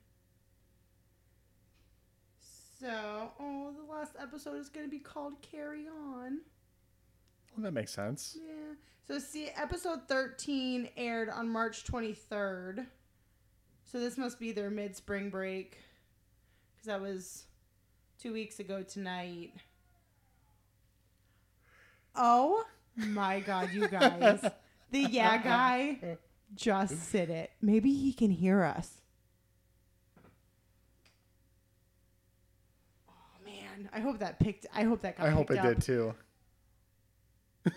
So, 2.85 3.31
oh, 3.41 3.73
the 3.73 3.91
last 3.91 4.13
episode 4.21 4.59
is 4.59 4.69
going 4.69 4.85
to 4.85 4.91
be 4.91 4.99
called 4.99 5.41
Carry 5.41 5.87
On. 5.89 6.41
Well, 7.57 7.65
that 7.65 7.73
makes 7.73 7.95
sense. 7.95 8.37
Yeah. 8.39 8.75
So, 9.09 9.19
see, 9.19 9.49
episode 9.57 10.01
13 10.07 10.91
aired 10.99 11.31
on 11.31 11.49
March 11.49 11.87
23rd. 11.87 12.85
So, 13.91 13.99
this 13.99 14.19
must 14.19 14.39
be 14.39 14.53
their 14.53 14.69
mid 14.69 14.95
spring 14.95 15.31
break. 15.31 15.79
Because 16.75 16.87
that 16.89 17.01
was 17.01 17.45
two 18.21 18.35
weeks 18.35 18.61
ago 18.61 18.83
tonight. 18.83 19.55
Oh 22.15 22.65
my 22.97 23.41
god, 23.41 23.71
you 23.73 23.89
guys. 23.89 24.41
the 24.91 25.01
yeah 25.01 25.39
guy 25.39 26.19
just 26.55 27.03
said 27.11 27.31
it. 27.31 27.51
Maybe 27.63 27.95
he 27.95 28.13
can 28.13 28.31
hear 28.31 28.63
us. 28.63 29.01
Oh 33.09 33.45
man, 33.85 33.91
I 33.93 34.01
hope 34.01 34.19
that 34.21 34.39
picked. 34.41 34.67
I 34.75 34.83
hope 34.85 35.03
that 35.03 35.17
got 35.19 35.27
I 35.27 35.31
hope 35.31 35.51
it 35.51 35.59
up. 35.59 35.65
did 35.65 35.83
too. 35.83 36.15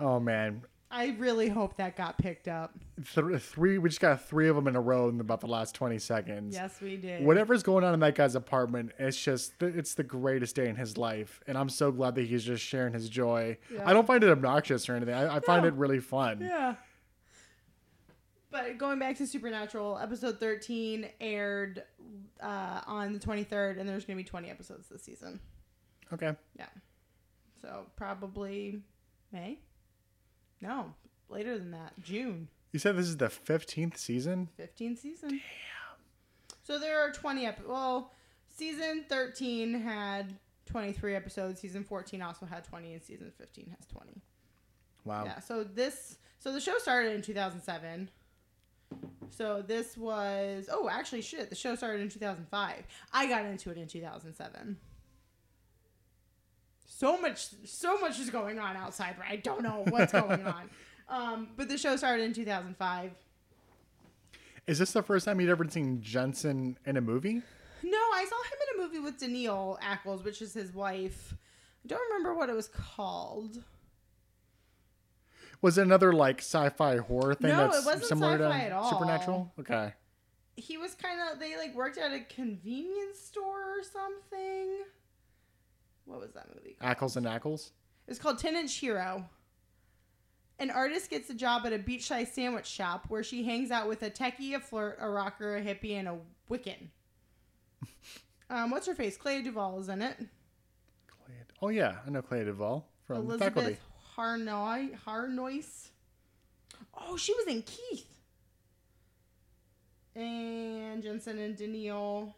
oh 0.00 0.20
man, 0.20 0.62
I 0.90 1.14
really 1.18 1.48
hope 1.48 1.76
that 1.76 1.96
got 1.96 2.18
picked 2.18 2.48
up. 2.48 2.72
Th- 3.14 3.40
three. 3.40 3.78
We 3.78 3.88
just 3.88 4.00
got 4.00 4.26
three 4.26 4.48
of 4.48 4.56
them 4.56 4.66
in 4.68 4.76
a 4.76 4.80
row 4.80 5.08
in 5.08 5.20
about 5.20 5.40
the 5.40 5.46
last 5.46 5.74
twenty 5.74 5.98
seconds. 5.98 6.54
Yes, 6.54 6.80
we 6.80 6.96
did. 6.96 7.24
Whatever's 7.24 7.62
going 7.62 7.84
on 7.84 7.94
in 7.94 8.00
that 8.00 8.14
guy's 8.14 8.34
apartment, 8.34 8.92
it's 8.98 9.22
just 9.22 9.52
it's 9.60 9.94
the 9.94 10.04
greatest 10.04 10.56
day 10.56 10.68
in 10.68 10.76
his 10.76 10.96
life, 10.96 11.40
and 11.46 11.58
I'm 11.58 11.68
so 11.68 11.90
glad 11.92 12.14
that 12.16 12.26
he's 12.26 12.44
just 12.44 12.64
sharing 12.64 12.92
his 12.92 13.08
joy. 13.08 13.58
Yeah. 13.72 13.82
I 13.88 13.92
don't 13.92 14.06
find 14.06 14.22
it 14.22 14.30
obnoxious 14.30 14.88
or 14.88 14.94
anything. 14.96 15.14
I, 15.14 15.36
I 15.36 15.40
find 15.40 15.62
No. 15.62 15.68
it 15.68 15.74
really 15.74 16.00
fun. 16.00 16.40
Yeah. 16.40 16.74
But 18.50 18.78
going 18.78 18.98
back 18.98 19.16
to 19.18 19.26
Supernatural, 19.26 19.98
episode 19.98 20.40
13 20.40 21.08
aired 21.20 21.82
uh, 22.42 22.80
on 22.86 23.12
the 23.12 23.18
23rd, 23.18 23.78
and 23.78 23.88
there's 23.88 24.04
going 24.04 24.16
to 24.16 24.24
be 24.24 24.28
20 24.28 24.48
episodes 24.50 24.88
this 24.88 25.02
season. 25.02 25.38
Okay. 26.12 26.34
Yeah. 26.58 26.66
So 27.60 27.86
probably 27.96 28.80
May? 29.32 29.58
No, 30.60 30.94
later 31.28 31.58
than 31.58 31.72
that. 31.72 31.92
June. 32.02 32.48
You 32.72 32.78
said 32.78 32.96
this 32.96 33.06
is 33.06 33.16
the 33.16 33.30
fifteenth 33.30 33.96
season. 33.96 34.48
15th 34.58 34.98
season. 34.98 35.28
Damn. 35.30 36.56
So 36.62 36.78
there 36.78 37.00
are 37.00 37.10
20 37.10 37.46
ep- 37.46 37.66
well, 37.66 38.12
season 38.54 39.04
13 39.08 39.80
had 39.80 40.34
23 40.66 41.14
episodes, 41.14 41.60
season 41.60 41.82
14 41.82 42.20
also 42.20 42.44
had 42.44 42.64
20 42.64 42.92
and 42.92 43.02
season 43.02 43.32
15 43.38 43.74
has 43.78 43.86
20. 43.86 44.12
Wow. 45.04 45.24
Yeah, 45.24 45.40
so 45.40 45.64
this 45.64 46.18
so 46.38 46.52
the 46.52 46.60
show 46.60 46.76
started 46.78 47.14
in 47.14 47.22
2007. 47.22 48.10
So 49.30 49.62
this 49.66 49.96
was 49.96 50.68
oh, 50.72 50.88
actually 50.90 51.22
shit, 51.22 51.48
the 51.48 51.56
show 51.56 51.74
started 51.74 52.00
in 52.02 52.08
2005. 52.08 52.86
I 53.12 53.26
got 53.28 53.44
into 53.44 53.70
it 53.70 53.78
in 53.78 53.86
2007. 53.86 54.76
So 56.86 57.20
much 57.20 57.48
so 57.64 57.98
much 57.98 58.18
is 58.18 58.30
going 58.30 58.58
on 58.58 58.76
outside, 58.76 59.14
but 59.16 59.26
I 59.28 59.36
don't 59.36 59.62
know 59.62 59.84
what's 59.88 60.12
going 60.12 60.44
on. 60.44 60.70
Um, 61.10 61.48
but 61.56 61.70
the 61.70 61.78
show 61.78 61.96
started 61.96 62.22
in 62.24 62.34
2005. 62.34 63.12
Is 64.66 64.78
this 64.78 64.92
the 64.92 65.02
first 65.02 65.24
time 65.24 65.40
you'd 65.40 65.48
ever 65.48 65.66
seen 65.70 66.02
Jensen 66.02 66.76
in 66.84 66.98
a 66.98 67.00
movie? 67.00 67.40
No, 67.82 67.96
I 67.96 68.26
saw 68.28 68.36
him 68.42 68.58
in 68.60 68.78
a 68.78 68.86
movie 68.86 68.98
with 68.98 69.18
Danneel 69.18 69.78
Ackles, 69.80 70.22
which 70.22 70.42
is 70.42 70.52
his 70.52 70.74
wife. 70.74 71.34
I 71.82 71.88
don't 71.88 72.02
remember 72.10 72.34
what 72.34 72.50
it 72.50 72.54
was 72.54 72.68
called. 72.68 73.62
Was 75.60 75.76
it 75.78 75.82
another 75.82 76.12
like 76.12 76.38
sci-fi 76.38 76.98
horror 76.98 77.34
thing 77.34 77.50
No, 77.50 77.64
that's 77.68 77.78
it 77.82 77.86
wasn't 77.86 78.04
similar 78.04 78.38
sci-fi 78.38 78.58
to 78.58 78.64
at 78.64 78.72
all. 78.72 78.90
Supernatural? 78.90 79.52
Okay. 79.60 79.92
he 80.56 80.76
was 80.76 80.94
kind 80.94 81.18
of 81.32 81.38
they 81.40 81.56
like 81.56 81.74
worked 81.74 81.98
at 81.98 82.12
a 82.12 82.20
convenience 82.20 83.18
store 83.18 83.78
or 83.78 83.82
something. 83.82 84.84
What 86.04 86.20
was 86.20 86.32
that 86.32 86.46
movie? 86.54 86.76
called? 86.80 86.96
Ackles 86.96 87.16
and 87.16 87.26
Ackles. 87.26 87.70
It's 88.06 88.18
called 88.18 88.38
Ten 88.38 88.56
Inch 88.56 88.74
Hero. 88.76 89.28
An 90.60 90.70
artist 90.70 91.10
gets 91.10 91.30
a 91.30 91.34
job 91.34 91.66
at 91.66 91.72
a 91.72 91.78
beachside 91.78 92.28
sandwich 92.32 92.66
shop 92.66 93.04
where 93.08 93.22
she 93.22 93.44
hangs 93.44 93.70
out 93.70 93.88
with 93.88 94.02
a 94.02 94.10
techie, 94.10 94.54
a 94.56 94.60
flirt, 94.60 94.98
a 95.00 95.08
rocker, 95.08 95.56
a 95.56 95.62
hippie, 95.62 95.92
and 95.98 96.08
a 96.08 96.16
Wiccan. 96.50 96.88
um, 98.50 98.70
what's 98.70 98.86
her 98.86 98.94
face? 98.94 99.16
Clea 99.16 99.42
Duvall 99.42 99.78
is 99.80 99.88
in 99.88 100.02
it. 100.02 100.16
Clay- 101.24 101.34
Oh 101.62 101.68
yeah, 101.68 101.96
I 102.06 102.10
know 102.10 102.22
Clay 102.22 102.44
Duvall 102.44 102.86
from 103.04 103.16
the 103.18 103.22
Elizabeth 103.34 103.54
faculty. 103.54 103.76
Harnoy 104.18 104.98
Harnois. 105.06 105.90
Oh, 106.92 107.16
she 107.16 107.32
was 107.34 107.46
in 107.46 107.62
Keith. 107.62 108.06
And 110.16 111.02
Jensen 111.02 111.38
and 111.38 111.56
Danneel. 111.56 112.34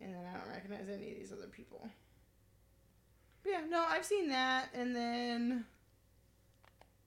And 0.00 0.14
then 0.14 0.22
I 0.24 0.38
don't 0.38 0.48
recognize 0.48 0.88
any 0.88 1.10
of 1.12 1.18
these 1.18 1.32
other 1.32 1.48
people. 1.48 1.88
But 3.42 3.50
yeah, 3.50 3.60
no, 3.68 3.84
I've 3.86 4.06
seen 4.06 4.28
that. 4.30 4.70
And 4.72 4.96
then 4.96 5.66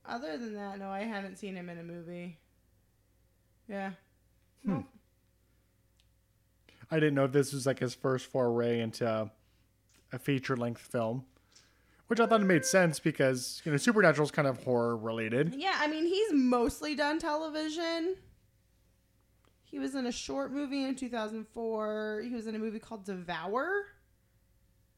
other 0.06 0.38
than 0.38 0.54
that, 0.54 0.78
no, 0.78 0.90
I 0.90 1.04
haven't 1.04 1.38
seen 1.38 1.56
him 1.56 1.70
in 1.70 1.80
a 1.80 1.84
movie. 1.84 2.38
Yeah. 3.68 3.92
Hmm. 4.64 4.74
Nope. 4.74 4.86
I 6.92 6.96
didn't 6.96 7.16
know 7.16 7.26
if 7.26 7.32
this 7.32 7.54
was 7.54 7.66
like 7.66 7.80
his 7.80 7.96
first 7.96 8.26
foray 8.26 8.82
into 8.82 9.32
a 10.12 10.20
feature-length 10.20 10.82
film, 10.82 11.24
which 12.12 12.20
I 12.20 12.26
thought 12.26 12.42
it 12.42 12.46
made 12.46 12.66
sense 12.66 13.00
because 13.00 13.62
you 13.64 13.72
know 13.72 13.78
Supernatural 13.78 14.26
is 14.26 14.32
kind 14.32 14.46
of 14.46 14.62
horror 14.66 14.98
related. 14.98 15.56
Yeah, 15.56 15.78
I 15.80 15.88
mean, 15.88 16.06
he's 16.06 16.34
mostly 16.34 16.94
done 16.94 17.20
television. 17.20 18.18
He 19.64 19.80
was 19.80 19.96
in 19.96 20.06
a 20.06 20.12
short 20.12 20.52
movie 20.52 20.84
in 20.84 20.96
2004. 20.96 22.24
He 22.28 22.36
was 22.36 22.48
in 22.48 22.56
a 22.56 22.60
movie 22.60 22.80
called 22.80 23.06
Devour 23.06 23.86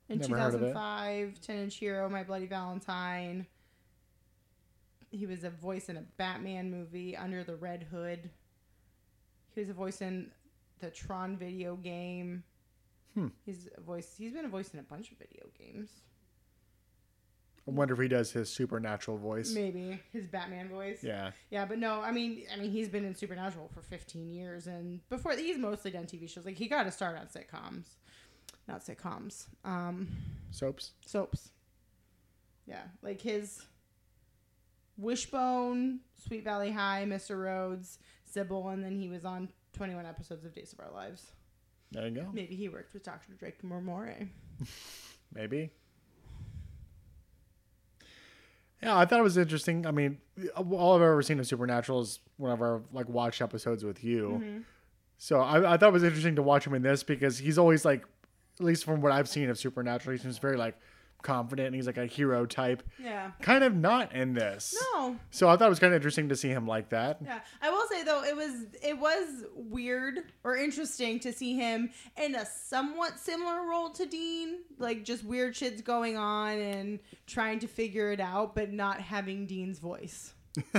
in 0.10 0.18
Never 0.18 0.36
heard 0.36 0.56
of 0.56 0.64
it. 0.64 0.70
2005. 0.70 1.40
Ten 1.40 1.58
Inch 1.60 1.76
Hero, 1.76 2.10
My 2.10 2.24
Bloody 2.24 2.48
Valentine. 2.48 3.46
He 5.12 5.28
was 5.28 5.44
a 5.44 5.52
voice 5.52 5.90
in 5.90 5.98
a 5.98 6.04
Batman 6.18 6.72
movie, 6.72 7.16
Under 7.16 7.44
the 7.44 7.56
Red 7.56 7.86
Hood. 7.92 8.28
He 9.54 9.62
was 9.62 9.70
a 9.70 9.74
voice 9.74 10.02
in 10.02 10.32
the 10.80 10.90
Tron 10.90 11.38
video 11.38 11.76
game. 11.76 12.44
Hmm. 13.14 13.28
He's 13.46 13.70
a 13.78 13.82
voice. 13.82 14.16
He's 14.18 14.34
been 14.34 14.46
a 14.46 14.50
voice 14.50 14.74
in 14.74 14.80
a 14.80 14.84
bunch 14.84 15.12
of 15.12 15.20
video 15.20 15.44
games. 15.56 15.92
I 17.68 17.72
wonder 17.72 17.94
if 17.94 18.00
he 18.02 18.08
does 18.10 18.32
his 18.32 18.50
Supernatural 18.52 19.18
voice. 19.18 19.54
Maybe 19.54 20.00
his 20.12 20.28
Batman 20.28 20.68
voice. 20.70 21.02
Yeah. 21.02 21.32
Yeah, 21.50 21.64
but 21.66 21.80
no, 21.80 22.02
I 22.02 22.12
mean, 22.12 22.44
I 22.54 22.58
mean, 22.58 22.72
he's 22.72 22.90
been 22.90 23.06
in 23.06 23.16
Supernatural 23.16 23.70
for 23.74 23.82
15 23.82 24.30
years, 24.30 24.68
and 24.68 25.00
before 25.10 25.34
he's 25.34 25.58
mostly 25.58 25.90
done 25.92 26.06
TV 26.06 26.30
shows. 26.30 26.46
Like 26.46 26.58
he 26.58 26.68
got 26.68 26.88
a 26.88 26.92
start 26.92 27.18
on 27.18 27.28
sitcoms, 27.28 27.86
not 28.68 28.84
sitcoms, 28.86 29.46
um, 29.64 30.10
Soaps. 30.52 30.92
soaps. 31.06 31.52
Yeah, 32.66 32.84
like 33.02 33.22
his 33.22 33.62
Wishbone, 34.98 36.00
Sweet 36.16 36.44
Valley 36.44 36.72
High, 36.72 37.06
Mr. 37.08 37.42
Rhodes, 37.42 38.00
Cybill, 38.34 38.74
and 38.74 38.84
then 38.84 38.96
he 38.96 39.10
was 39.10 39.26
on 39.26 39.50
21 39.74 40.06
episodes 40.06 40.46
of 40.46 40.54
Days 40.54 40.74
of 40.74 40.80
Our 40.80 40.92
Lives. 40.92 41.32
There 41.92 42.08
you 42.08 42.16
go. 42.16 42.28
Maybe 42.34 42.56
he 42.56 42.70
worked 42.70 42.94
with 42.94 43.04
Dr. 43.04 43.34
Drake 43.34 43.62
Ramoray. 43.64 44.28
Maybe. 45.34 45.72
Yeah, 48.84 48.98
I 48.98 49.06
thought 49.06 49.20
it 49.20 49.24
was 49.24 49.38
interesting. 49.38 49.86
I 49.86 49.92
mean, 49.92 50.18
uh, 50.56 50.62
all 50.62 50.96
I've 50.96 51.02
ever 51.02 51.22
seen 51.22 51.40
of 51.40 51.48
Supernatural 51.48 52.02
is 52.02 52.20
whenever 52.38 52.76
I've 52.76 52.94
like 52.94 53.10
watched 53.10 53.42
episodes 53.42 53.84
with 53.84 54.04
you. 54.04 54.42
Mm-hmm. 54.42 54.58
So 55.18 55.40
I, 55.40 55.74
I 55.74 55.78
thought 55.78 55.90
it 55.90 55.94
was 55.94 56.04
interesting 56.04 56.36
to 56.36 56.44
watch 56.44 56.68
him 56.68 56.74
in 56.74 56.82
this 56.82 57.04
because 57.04 57.38
he's 57.38 57.58
always 57.58 57.86
like, 57.86 58.04
at 58.60 58.66
least 58.66 58.84
from 58.84 59.02
what 59.02 59.12
I've 59.12 59.30
seen 59.30 59.50
of 59.50 59.58
Supernatural, 59.58 60.16
he 60.16 60.22
seems 60.22 60.38
very 60.38 60.58
like 60.58 60.76
confident 61.24 61.68
and 61.68 61.76
he's 61.76 61.88
like 61.88 61.98
a 61.98 62.06
hero 62.06 62.46
type. 62.46 62.84
Yeah. 63.02 63.32
Kind 63.42 63.64
of 63.64 63.76
not 63.76 64.14
in 64.14 64.34
this. 64.34 64.76
No. 64.94 65.18
So 65.32 65.50
I 65.50 65.58
thought 65.58 65.66
it 65.66 65.70
was 65.70 65.80
kind 65.80 65.94
of 65.94 65.96
interesting 65.96 66.30
to 66.30 66.36
see 66.36 66.50
him 66.50 66.68
like 66.68 66.90
that. 66.90 67.20
Yeah, 67.24 67.40
I 67.62 67.70
will 67.70 67.88
say 67.90 68.04
though 68.04 68.24
it 68.24 68.36
was 68.36 68.52
it 68.84 68.98
was 69.00 69.46
weird 69.56 70.20
or 70.44 70.56
interesting 70.56 71.20
to 71.22 71.34
see 71.34 71.56
him 71.56 71.90
in 72.22 72.36
a 72.36 72.46
somewhat 72.46 73.20
similar 73.20 73.64
role 73.68 73.90
to 73.92 74.06
Dean, 74.06 74.60
like 74.78 75.04
just 75.04 75.24
weird 75.24 75.56
shit's 75.56 75.82
going 75.82 76.18
on 76.18 76.60
and 76.60 77.00
trying 77.26 77.60
to 77.60 77.68
figure 77.68 78.12
it 78.12 78.20
out, 78.20 78.54
but 78.54 78.72
not 78.72 79.02
having 79.02 79.48
Dean's 79.48 79.80
voice. 79.80 80.34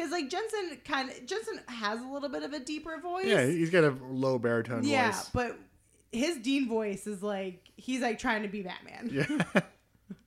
Because 0.00 0.12
like 0.12 0.30
Jensen 0.30 0.78
kind 0.82 1.10
of 1.10 1.26
Jensen 1.26 1.60
has 1.68 2.00
a 2.00 2.06
little 2.06 2.30
bit 2.30 2.42
of 2.42 2.54
a 2.54 2.58
deeper 2.58 2.98
voice. 3.02 3.26
Yeah, 3.26 3.44
he's 3.44 3.68
got 3.68 3.84
a 3.84 3.94
low 4.08 4.38
baritone 4.38 4.82
yeah, 4.82 5.10
voice. 5.10 5.30
but 5.34 5.58
his 6.12 6.38
Dean 6.38 6.68
voice 6.68 7.06
is 7.06 7.22
like 7.22 7.70
he's 7.76 8.00
like 8.00 8.18
trying 8.18 8.42
to 8.42 8.48
be 8.48 8.62
Batman. 8.62 9.10
Yeah. 9.12 9.60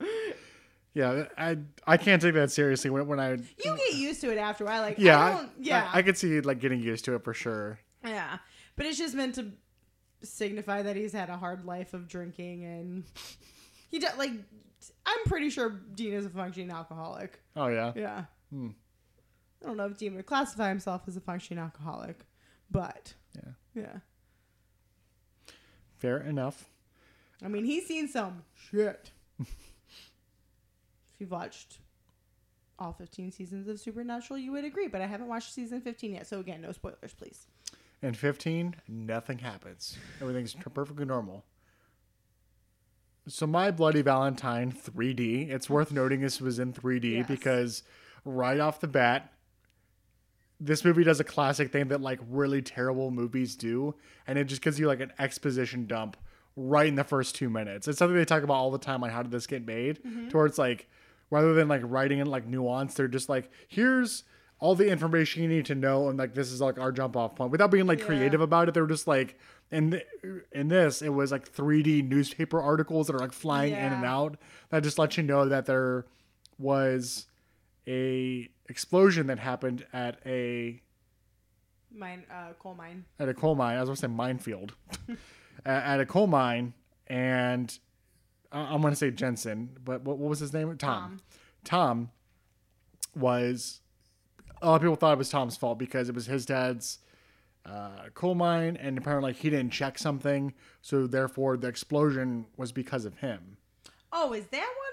yeah, 0.94 1.24
I 1.36 1.58
I 1.86 1.96
can't 1.96 2.20
take 2.22 2.34
that 2.34 2.50
seriously 2.50 2.90
when 2.90 3.06
when 3.06 3.20
I 3.20 3.32
You 3.32 3.76
get 3.76 3.94
used 3.94 4.20
to 4.22 4.32
it 4.32 4.38
after 4.38 4.64
a 4.64 4.66
while. 4.66 4.82
Like 4.82 4.98
yeah 4.98 5.18
I 5.18 5.46
yeah, 5.58 5.90
I, 5.92 5.98
I 5.98 6.02
could 6.02 6.16
see 6.16 6.40
like 6.40 6.60
getting 6.60 6.80
used 6.80 7.04
to 7.06 7.14
it 7.14 7.24
for 7.24 7.34
sure. 7.34 7.78
Yeah, 8.04 8.38
but 8.76 8.86
it's 8.86 8.98
just 8.98 9.14
meant 9.14 9.34
to 9.36 9.50
signify 10.22 10.82
that 10.82 10.96
he's 10.96 11.12
had 11.12 11.28
a 11.28 11.36
hard 11.36 11.64
life 11.64 11.92
of 11.94 12.08
drinking 12.08 12.64
and 12.64 13.04
he 13.90 13.98
does 13.98 14.16
like. 14.16 14.32
I'm 15.06 15.24
pretty 15.24 15.48
sure 15.48 15.70
Dean 15.94 16.12
is 16.12 16.26
a 16.26 16.30
functioning 16.30 16.70
alcoholic. 16.70 17.40
Oh 17.56 17.68
yeah, 17.68 17.92
Yeah. 17.96 18.24
Hmm. 18.50 18.70
I 19.62 19.66
don't 19.66 19.78
know 19.78 19.86
if 19.86 19.96
Dean 19.96 20.14
would 20.14 20.26
classify 20.26 20.68
himself 20.68 21.02
as 21.06 21.16
a 21.16 21.20
functioning 21.20 21.62
alcoholic, 21.62 22.26
but 22.70 23.14
yeah, 23.34 23.52
yeah. 23.74 23.96
Fair 26.04 26.18
enough. 26.18 26.68
I 27.42 27.48
mean, 27.48 27.64
he's 27.64 27.86
seen 27.86 28.08
some 28.08 28.42
shit. 28.70 29.10
if 29.40 29.48
you've 31.18 31.30
watched 31.30 31.78
all 32.78 32.92
15 32.92 33.32
seasons 33.32 33.68
of 33.68 33.80
Supernatural, 33.80 34.38
you 34.38 34.52
would 34.52 34.64
agree, 34.64 34.88
but 34.88 35.00
I 35.00 35.06
haven't 35.06 35.28
watched 35.28 35.54
season 35.54 35.80
15 35.80 36.12
yet. 36.12 36.26
So 36.26 36.40
again, 36.40 36.60
no 36.60 36.72
spoilers, 36.72 37.14
please. 37.14 37.46
In 38.02 38.12
15, 38.12 38.76
nothing 38.88 39.38
happens. 39.38 39.96
Everything's 40.20 40.54
perfectly 40.54 41.06
normal. 41.06 41.44
So 43.26 43.46
my 43.46 43.70
Bloody 43.70 44.02
Valentine 44.02 44.70
3D. 44.70 45.48
It's 45.50 45.70
worth 45.70 45.90
noting 45.90 46.20
this 46.20 46.40
was 46.40 46.58
in 46.58 46.74
3D 46.74 47.12
Yes. 47.12 47.26
because 47.26 47.82
right 48.26 48.60
off 48.60 48.80
the 48.80 48.88
bat, 48.88 49.32
this 50.60 50.84
movie 50.84 51.04
does 51.04 51.20
a 51.20 51.24
classic 51.24 51.72
thing 51.72 51.88
that 51.88 52.00
like 52.00 52.20
really 52.28 52.62
terrible 52.62 53.10
movies 53.10 53.56
do, 53.56 53.94
and 54.26 54.38
it 54.38 54.44
just 54.44 54.62
gives 54.62 54.78
you 54.78 54.86
like 54.86 55.00
an 55.00 55.12
exposition 55.18 55.86
dump 55.86 56.16
right 56.56 56.86
in 56.86 56.94
the 56.94 57.04
first 57.04 57.34
two 57.34 57.50
minutes. 57.50 57.88
It's 57.88 57.98
something 57.98 58.16
they 58.16 58.24
talk 58.24 58.42
about 58.44 58.54
all 58.54 58.70
the 58.70 58.78
time 58.78 59.02
on 59.02 59.10
how 59.10 59.22
did 59.22 59.32
this 59.32 59.46
get 59.46 59.66
made, 59.66 60.02
mm-hmm. 60.02 60.28
towards 60.28 60.56
like 60.58 60.88
rather 61.30 61.54
than 61.54 61.68
like 61.68 61.82
writing 61.84 62.20
in 62.20 62.26
like 62.28 62.46
nuance, 62.46 62.94
they're 62.94 63.08
just 63.08 63.28
like 63.28 63.50
here's 63.68 64.24
all 64.60 64.74
the 64.76 64.88
information 64.88 65.42
you 65.42 65.48
need 65.48 65.66
to 65.66 65.74
know, 65.74 66.08
and 66.08 66.18
like 66.18 66.34
this 66.34 66.50
is 66.52 66.60
like 66.60 66.78
our 66.78 66.92
jump 66.92 67.16
off 67.16 67.34
point 67.34 67.50
without 67.50 67.70
being 67.70 67.86
like 67.86 67.98
Yeah. 67.98 68.06
creative 68.06 68.40
about 68.40 68.68
it. 68.68 68.74
They're 68.74 68.86
just 68.86 69.08
like 69.08 69.36
in 69.72 69.90
th- 69.90 70.06
in 70.52 70.68
this 70.68 71.02
it 71.02 71.08
was 71.08 71.32
like 71.32 71.52
3D 71.52 72.08
newspaper 72.08 72.62
articles 72.62 73.08
that 73.08 73.16
are 73.16 73.18
like 73.18 73.32
flying 73.32 73.72
in 73.72 73.92
and 73.92 74.04
out 74.04 74.36
that 74.70 74.82
just 74.84 74.98
let 74.98 75.16
you 75.16 75.22
know 75.24 75.46
that 75.48 75.66
there 75.66 76.06
was 76.58 77.26
a 77.86 78.48
explosion 78.68 79.26
that 79.28 79.38
happened 79.38 79.86
at 79.92 80.18
a 80.26 80.80
Mine, 81.96 82.24
uh, 82.30 82.52
coal 82.58 82.74
mine. 82.74 83.04
at 83.20 83.28
a 83.28 83.34
coal 83.34 83.54
mine. 83.54 83.76
I 83.76 83.80
was 83.80 83.88
going 83.88 83.94
to 83.96 84.00
say 84.02 84.06
minefield. 84.08 84.74
at, 85.66 86.00
a 86.00 86.06
coal 86.06 86.26
mine, 86.26 86.74
and 87.06 87.78
I- 88.50 88.74
I'm 88.74 88.80
going 88.80 88.92
to 88.92 88.96
say 88.96 89.10
Jensen, 89.12 89.70
but 89.84 90.02
what, 90.02 90.18
what 90.18 90.28
was 90.28 90.40
his 90.40 90.52
name? 90.52 90.76
Tom. 90.76 91.20
Tom 91.62 92.10
was. 93.14 93.80
A 94.62 94.66
lot 94.68 94.76
of 94.76 94.80
people 94.82 94.96
thought 94.96 95.12
it 95.12 95.18
was 95.18 95.28
Tom's 95.28 95.56
fault 95.56 95.78
because 95.78 96.08
it 96.08 96.14
was 96.14 96.26
his 96.26 96.46
dad's 96.46 96.98
uh, 97.66 98.08
coal 98.14 98.34
mine, 98.34 98.76
and 98.80 98.96
apparently 98.98 99.32
he 99.32 99.50
didn't 99.50 99.70
check 99.72 99.98
something, 99.98 100.54
so 100.82 101.06
therefore 101.06 101.56
the 101.56 101.68
explosion 101.68 102.46
was 102.56 102.72
because 102.72 103.04
of 103.04 103.18
him. 103.18 103.56
Oh, 104.12 104.32
is 104.32 104.46
that 104.46 104.58
what 104.58 104.62
it 104.62 104.68
was? 104.78 104.83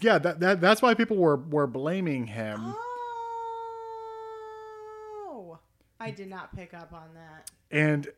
Yeah, 0.00 0.18
that, 0.18 0.40
that 0.40 0.60
that's 0.60 0.80
why 0.82 0.94
people 0.94 1.16
were 1.16 1.36
were 1.36 1.66
blaming 1.66 2.26
him. 2.28 2.74
Oh, 5.26 5.58
I 5.98 6.10
did 6.10 6.28
not 6.28 6.54
pick 6.54 6.74
up 6.74 6.92
on 6.92 7.14
that. 7.14 7.50
and 7.70 8.08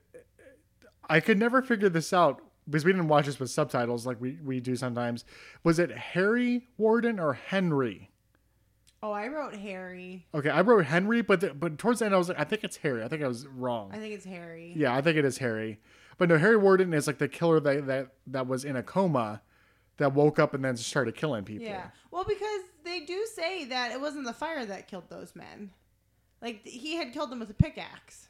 I 1.08 1.20
could 1.20 1.38
never 1.38 1.60
figure 1.62 1.88
this 1.88 2.12
out 2.12 2.40
because 2.68 2.84
we 2.84 2.92
didn't 2.92 3.08
watch 3.08 3.26
this 3.26 3.40
with 3.40 3.50
subtitles 3.50 4.06
like 4.06 4.20
we, 4.20 4.38
we 4.44 4.60
do 4.60 4.76
sometimes. 4.76 5.24
Was 5.64 5.78
it 5.78 5.90
Harry 5.90 6.68
Warden 6.78 7.18
or 7.18 7.32
Henry? 7.34 8.08
Oh, 9.02 9.10
I 9.10 9.26
wrote 9.26 9.56
Harry. 9.56 10.26
Okay, 10.32 10.48
I 10.48 10.60
wrote 10.60 10.84
Henry, 10.86 11.22
but 11.22 11.40
the, 11.40 11.52
but 11.52 11.76
towards 11.76 11.98
the 11.98 12.04
end 12.04 12.14
I 12.14 12.18
was 12.18 12.28
like, 12.28 12.38
I 12.38 12.44
think 12.44 12.62
it's 12.62 12.76
Harry. 12.78 13.02
I 13.02 13.08
think 13.08 13.20
I 13.24 13.26
was 13.26 13.48
wrong. 13.48 13.90
I 13.92 13.98
think 13.98 14.14
it's 14.14 14.24
Harry. 14.24 14.72
yeah, 14.76 14.94
I 14.94 15.00
think 15.00 15.16
it 15.16 15.24
is 15.24 15.38
Harry. 15.38 15.80
But 16.18 16.28
no, 16.28 16.38
Harry 16.38 16.56
Warden 16.56 16.94
is 16.94 17.08
like 17.08 17.18
the 17.18 17.26
killer 17.28 17.58
that 17.58 17.86
that, 17.88 18.08
that 18.28 18.46
was 18.46 18.64
in 18.64 18.76
a 18.76 18.82
coma 18.82 19.42
that 20.02 20.14
woke 20.14 20.38
up 20.38 20.54
and 20.54 20.64
then 20.64 20.76
started 20.76 21.14
killing 21.16 21.44
people. 21.44 21.66
Yeah. 21.66 21.86
Well, 22.10 22.24
because 22.24 22.60
they 22.84 23.00
do 23.00 23.26
say 23.34 23.64
that 23.66 23.92
it 23.92 24.00
wasn't 24.00 24.26
the 24.26 24.32
fire 24.32 24.64
that 24.66 24.88
killed 24.88 25.08
those 25.08 25.34
men. 25.34 25.70
Like 26.40 26.66
he 26.66 26.96
had 26.96 27.12
killed 27.12 27.30
them 27.30 27.40
with 27.40 27.50
a 27.50 27.54
pickaxe. 27.54 28.28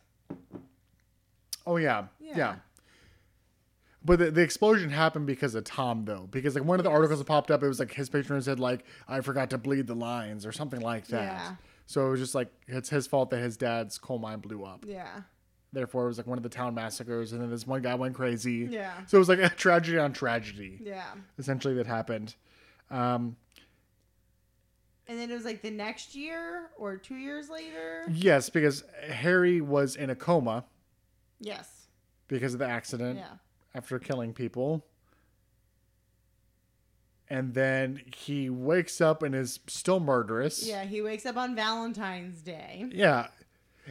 Oh 1.66 1.76
yeah, 1.76 2.06
Yeah. 2.20 2.36
yeah. 2.36 2.54
But 4.04 4.18
the, 4.18 4.30
the 4.32 4.40
explosion 4.42 4.90
happened 4.90 5.26
because 5.26 5.54
of 5.54 5.62
Tom, 5.62 6.04
though. 6.04 6.26
Because 6.30 6.56
like 6.56 6.64
one 6.64 6.80
of 6.80 6.84
the 6.84 6.90
articles 6.90 7.20
that 7.20 7.24
popped 7.26 7.52
up, 7.52 7.62
it 7.62 7.68
was 7.68 7.78
like 7.78 7.92
his 7.94 8.08
patron 8.08 8.42
said 8.42 8.58
like 8.58 8.84
I 9.08 9.20
forgot 9.20 9.50
to 9.50 9.58
bleed 9.58 9.86
the 9.86 9.94
lines 9.94 10.44
or 10.44 10.50
something 10.52 10.80
like 10.80 11.06
that. 11.08 11.22
Yeah. 11.22 11.54
So 11.86 12.06
it 12.06 12.10
was 12.10 12.20
just 12.20 12.34
like 12.34 12.48
it's 12.66 12.88
his 12.90 13.06
fault 13.06 13.30
that 13.30 13.38
his 13.40 13.56
dad's 13.56 13.98
coal 13.98 14.18
mine 14.18 14.40
blew 14.40 14.64
up. 14.64 14.84
Yeah. 14.86 15.20
Therefore, 15.72 16.04
it 16.04 16.08
was 16.08 16.18
like 16.18 16.26
one 16.26 16.38
of 16.38 16.42
the 16.42 16.50
town 16.50 16.74
massacres, 16.74 17.32
and 17.32 17.40
then 17.40 17.48
this 17.50 17.66
one 17.66 17.80
guy 17.80 17.94
went 17.94 18.14
crazy. 18.14 18.68
Yeah. 18.70 18.92
So 19.06 19.16
it 19.16 19.20
was 19.20 19.28
like 19.28 19.38
a 19.38 19.48
tragedy 19.48 19.98
on 19.98 20.12
tragedy, 20.12 20.78
Yeah. 20.82 21.14
essentially 21.38 21.74
that 21.74 21.86
happened. 21.86 22.34
Um, 22.90 23.36
And 25.08 25.18
then 25.18 25.30
it 25.30 25.34
was 25.34 25.44
like 25.44 25.62
the 25.62 25.70
next 25.70 26.14
year 26.14 26.70
or 26.78 26.96
two 26.96 27.16
years 27.16 27.48
later. 27.50 28.04
yes, 28.10 28.50
because 28.50 28.84
Harry 29.08 29.60
was 29.60 29.96
in 29.96 30.10
a 30.10 30.14
coma 30.14 30.64
Yes. 31.40 31.88
because 32.28 32.52
of 32.52 32.58
the 32.60 32.66
accident. 32.68 33.18
Yeah. 33.18 33.36
after 33.74 33.98
killing 33.98 34.34
people. 34.34 34.84
And 37.30 37.54
then 37.54 38.02
he 38.14 38.50
wakes 38.50 39.00
up 39.00 39.22
and 39.22 39.34
is 39.34 39.60
still 39.66 39.98
murderous. 40.00 40.66
Yeah. 40.66 40.84
He 40.84 41.00
wakes 41.00 41.24
up 41.24 41.38
on 41.38 41.54
Valentine's 41.56 42.42
Day. 42.42 42.84
Yeah. 42.92 43.28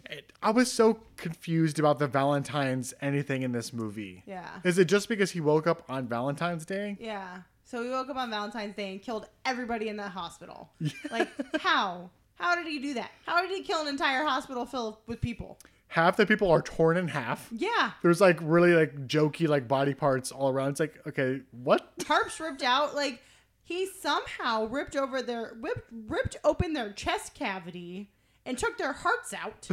It- 0.10 0.32
I 0.42 0.52
was 0.52 0.72
so 0.72 1.00
confused 1.18 1.80
about 1.80 2.00
the 2.00 2.08
Valentine's 2.08 2.94
anything 3.02 3.42
in 3.44 3.52
this 3.52 3.74
movie. 3.74 4.24
Yeah. 4.26 4.50
Is 4.64 4.78
it 4.78 4.86
just 4.86 5.10
because 5.10 5.32
he 5.32 5.42
woke 5.42 5.68
up 5.68 5.84
on 5.90 6.08
Valentine's 6.08 6.66
Day? 6.66 6.98
Yeah. 7.00 7.42
So 7.64 7.84
he 7.84 7.90
woke 7.90 8.10
up 8.10 8.18
on 8.18 8.30
Valentine's 8.30 8.76
Day 8.76 8.92
and 8.92 9.02
killed 9.02 9.28
everybody 9.46 9.88
in 9.90 9.98
that 9.98 10.12
hospital. 10.12 10.72
Like 11.12 11.30
how? 11.62 12.10
How 12.36 12.56
did 12.56 12.66
he 12.68 12.80
do 12.80 12.94
that? 12.96 13.12
How 13.26 13.42
did 13.42 13.52
he 13.52 13.62
kill 13.64 13.82
an 13.82 13.88
entire 13.88 14.24
hospital 14.26 14.66
filled 14.66 14.98
with 15.08 15.22
people? 15.22 15.60
Half 15.90 16.16
the 16.18 16.26
people 16.26 16.50
are 16.50 16.62
torn 16.62 16.96
in 16.98 17.10
half. 17.10 17.50
Yeah. 17.52 17.92
There's 18.02 18.22
like 18.22 18.40
really 18.42 18.74
like 18.74 19.08
jokey 19.08 19.48
like 19.48 19.68
body 19.68 19.94
parts 19.94 20.32
all 20.32 20.50
around. 20.50 20.72
It's 20.72 20.80
like, 20.80 20.96
okay, 21.08 21.42
what? 21.52 21.98
tarps 22.00 22.40
ripped 22.40 22.64
out. 22.64 22.96
Like 22.96 23.22
he 23.64 23.86
somehow 24.00 24.66
ripped 24.68 24.96
over 24.96 25.22
their 25.22 25.54
ripped 25.60 25.90
ripped 26.08 26.38
open 26.44 26.74
their 26.74 26.92
chest 26.94 27.34
cavity 27.36 28.10
and 28.46 28.58
took 28.58 28.78
their 28.78 28.94
hearts 28.94 29.34
out. 29.34 29.70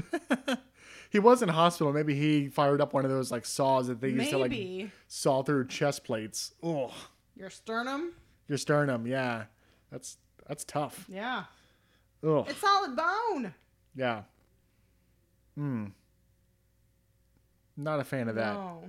He 1.10 1.18
was 1.18 1.42
in 1.42 1.48
hospital. 1.48 1.92
Maybe 1.92 2.14
he 2.14 2.48
fired 2.48 2.80
up 2.80 2.92
one 2.92 3.04
of 3.04 3.10
those 3.10 3.30
like 3.30 3.46
saws 3.46 3.88
that 3.88 4.00
they 4.00 4.10
used 4.10 4.30
to 4.30 4.38
like 4.38 4.90
saw 5.06 5.42
through 5.42 5.68
chest 5.68 6.04
plates. 6.04 6.52
Oh, 6.62 6.92
your 7.34 7.50
sternum. 7.50 8.12
your 8.46 8.58
sternum. 8.58 9.06
Yeah, 9.06 9.44
that's 9.90 10.18
that's 10.46 10.64
tough. 10.64 11.06
Yeah, 11.08 11.44
Ugh. 12.26 12.44
it's 12.48 12.58
solid 12.60 12.94
bone. 12.94 13.54
Yeah. 13.96 14.22
Hmm. 15.56 15.86
Not 17.76 18.00
a 18.00 18.04
fan 18.04 18.28
of 18.28 18.34
that. 18.34 18.54
No, 18.54 18.82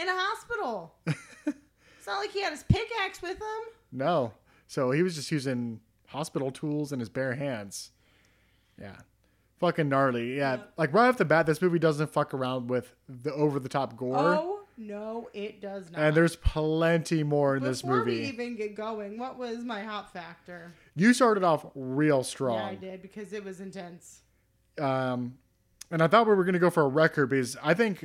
in 0.00 0.08
a 0.08 0.12
hospital. 0.14 0.94
it's 1.06 2.06
not 2.06 2.18
like 2.18 2.30
he 2.30 2.42
had 2.42 2.52
his 2.52 2.62
pickaxe 2.62 3.20
with 3.22 3.38
him. 3.38 3.72
No. 3.90 4.34
So 4.68 4.90
he 4.90 5.02
was 5.02 5.14
just 5.14 5.32
using 5.32 5.80
hospital 6.08 6.50
tools 6.50 6.92
in 6.92 7.00
his 7.00 7.08
bare 7.08 7.34
hands. 7.34 7.90
Yeah. 8.80 8.96
Fucking 9.60 9.88
gnarly. 9.88 10.36
Yeah. 10.36 10.58
Like 10.76 10.92
right 10.94 11.08
off 11.08 11.18
the 11.18 11.24
bat, 11.24 11.46
this 11.46 11.60
movie 11.60 11.78
doesn't 11.78 12.10
fuck 12.12 12.32
around 12.32 12.68
with 12.68 12.94
the 13.08 13.32
over 13.32 13.58
the 13.58 13.68
top 13.68 13.96
gore. 13.96 14.16
Oh 14.18 14.60
no, 14.76 15.28
it 15.34 15.60
does 15.60 15.90
not. 15.90 16.00
and 16.00 16.16
there's 16.16 16.36
plenty 16.36 17.24
more 17.24 17.56
in 17.56 17.64
this 17.64 17.82
movie. 17.84 18.20
Before 18.20 18.22
we 18.22 18.28
even 18.28 18.56
get 18.56 18.76
going, 18.76 19.18
what 19.18 19.36
was 19.36 19.64
my 19.64 19.82
hot 19.82 20.12
factor? 20.12 20.72
you 20.94 21.12
started 21.12 21.42
off 21.42 21.66
real 21.74 22.22
strong. 22.22 22.58
Yeah, 22.58 22.66
I 22.66 22.74
did 22.76 23.02
because 23.02 23.32
it 23.32 23.42
was 23.44 23.60
intense. 23.60 24.20
um, 24.80 25.38
and 25.90 26.02
I 26.02 26.06
thought 26.06 26.28
we 26.28 26.34
were 26.34 26.44
gonna 26.44 26.58
go 26.60 26.70
for 26.70 26.82
a 26.84 26.88
record 26.88 27.30
because 27.30 27.56
I 27.62 27.74
think 27.74 28.04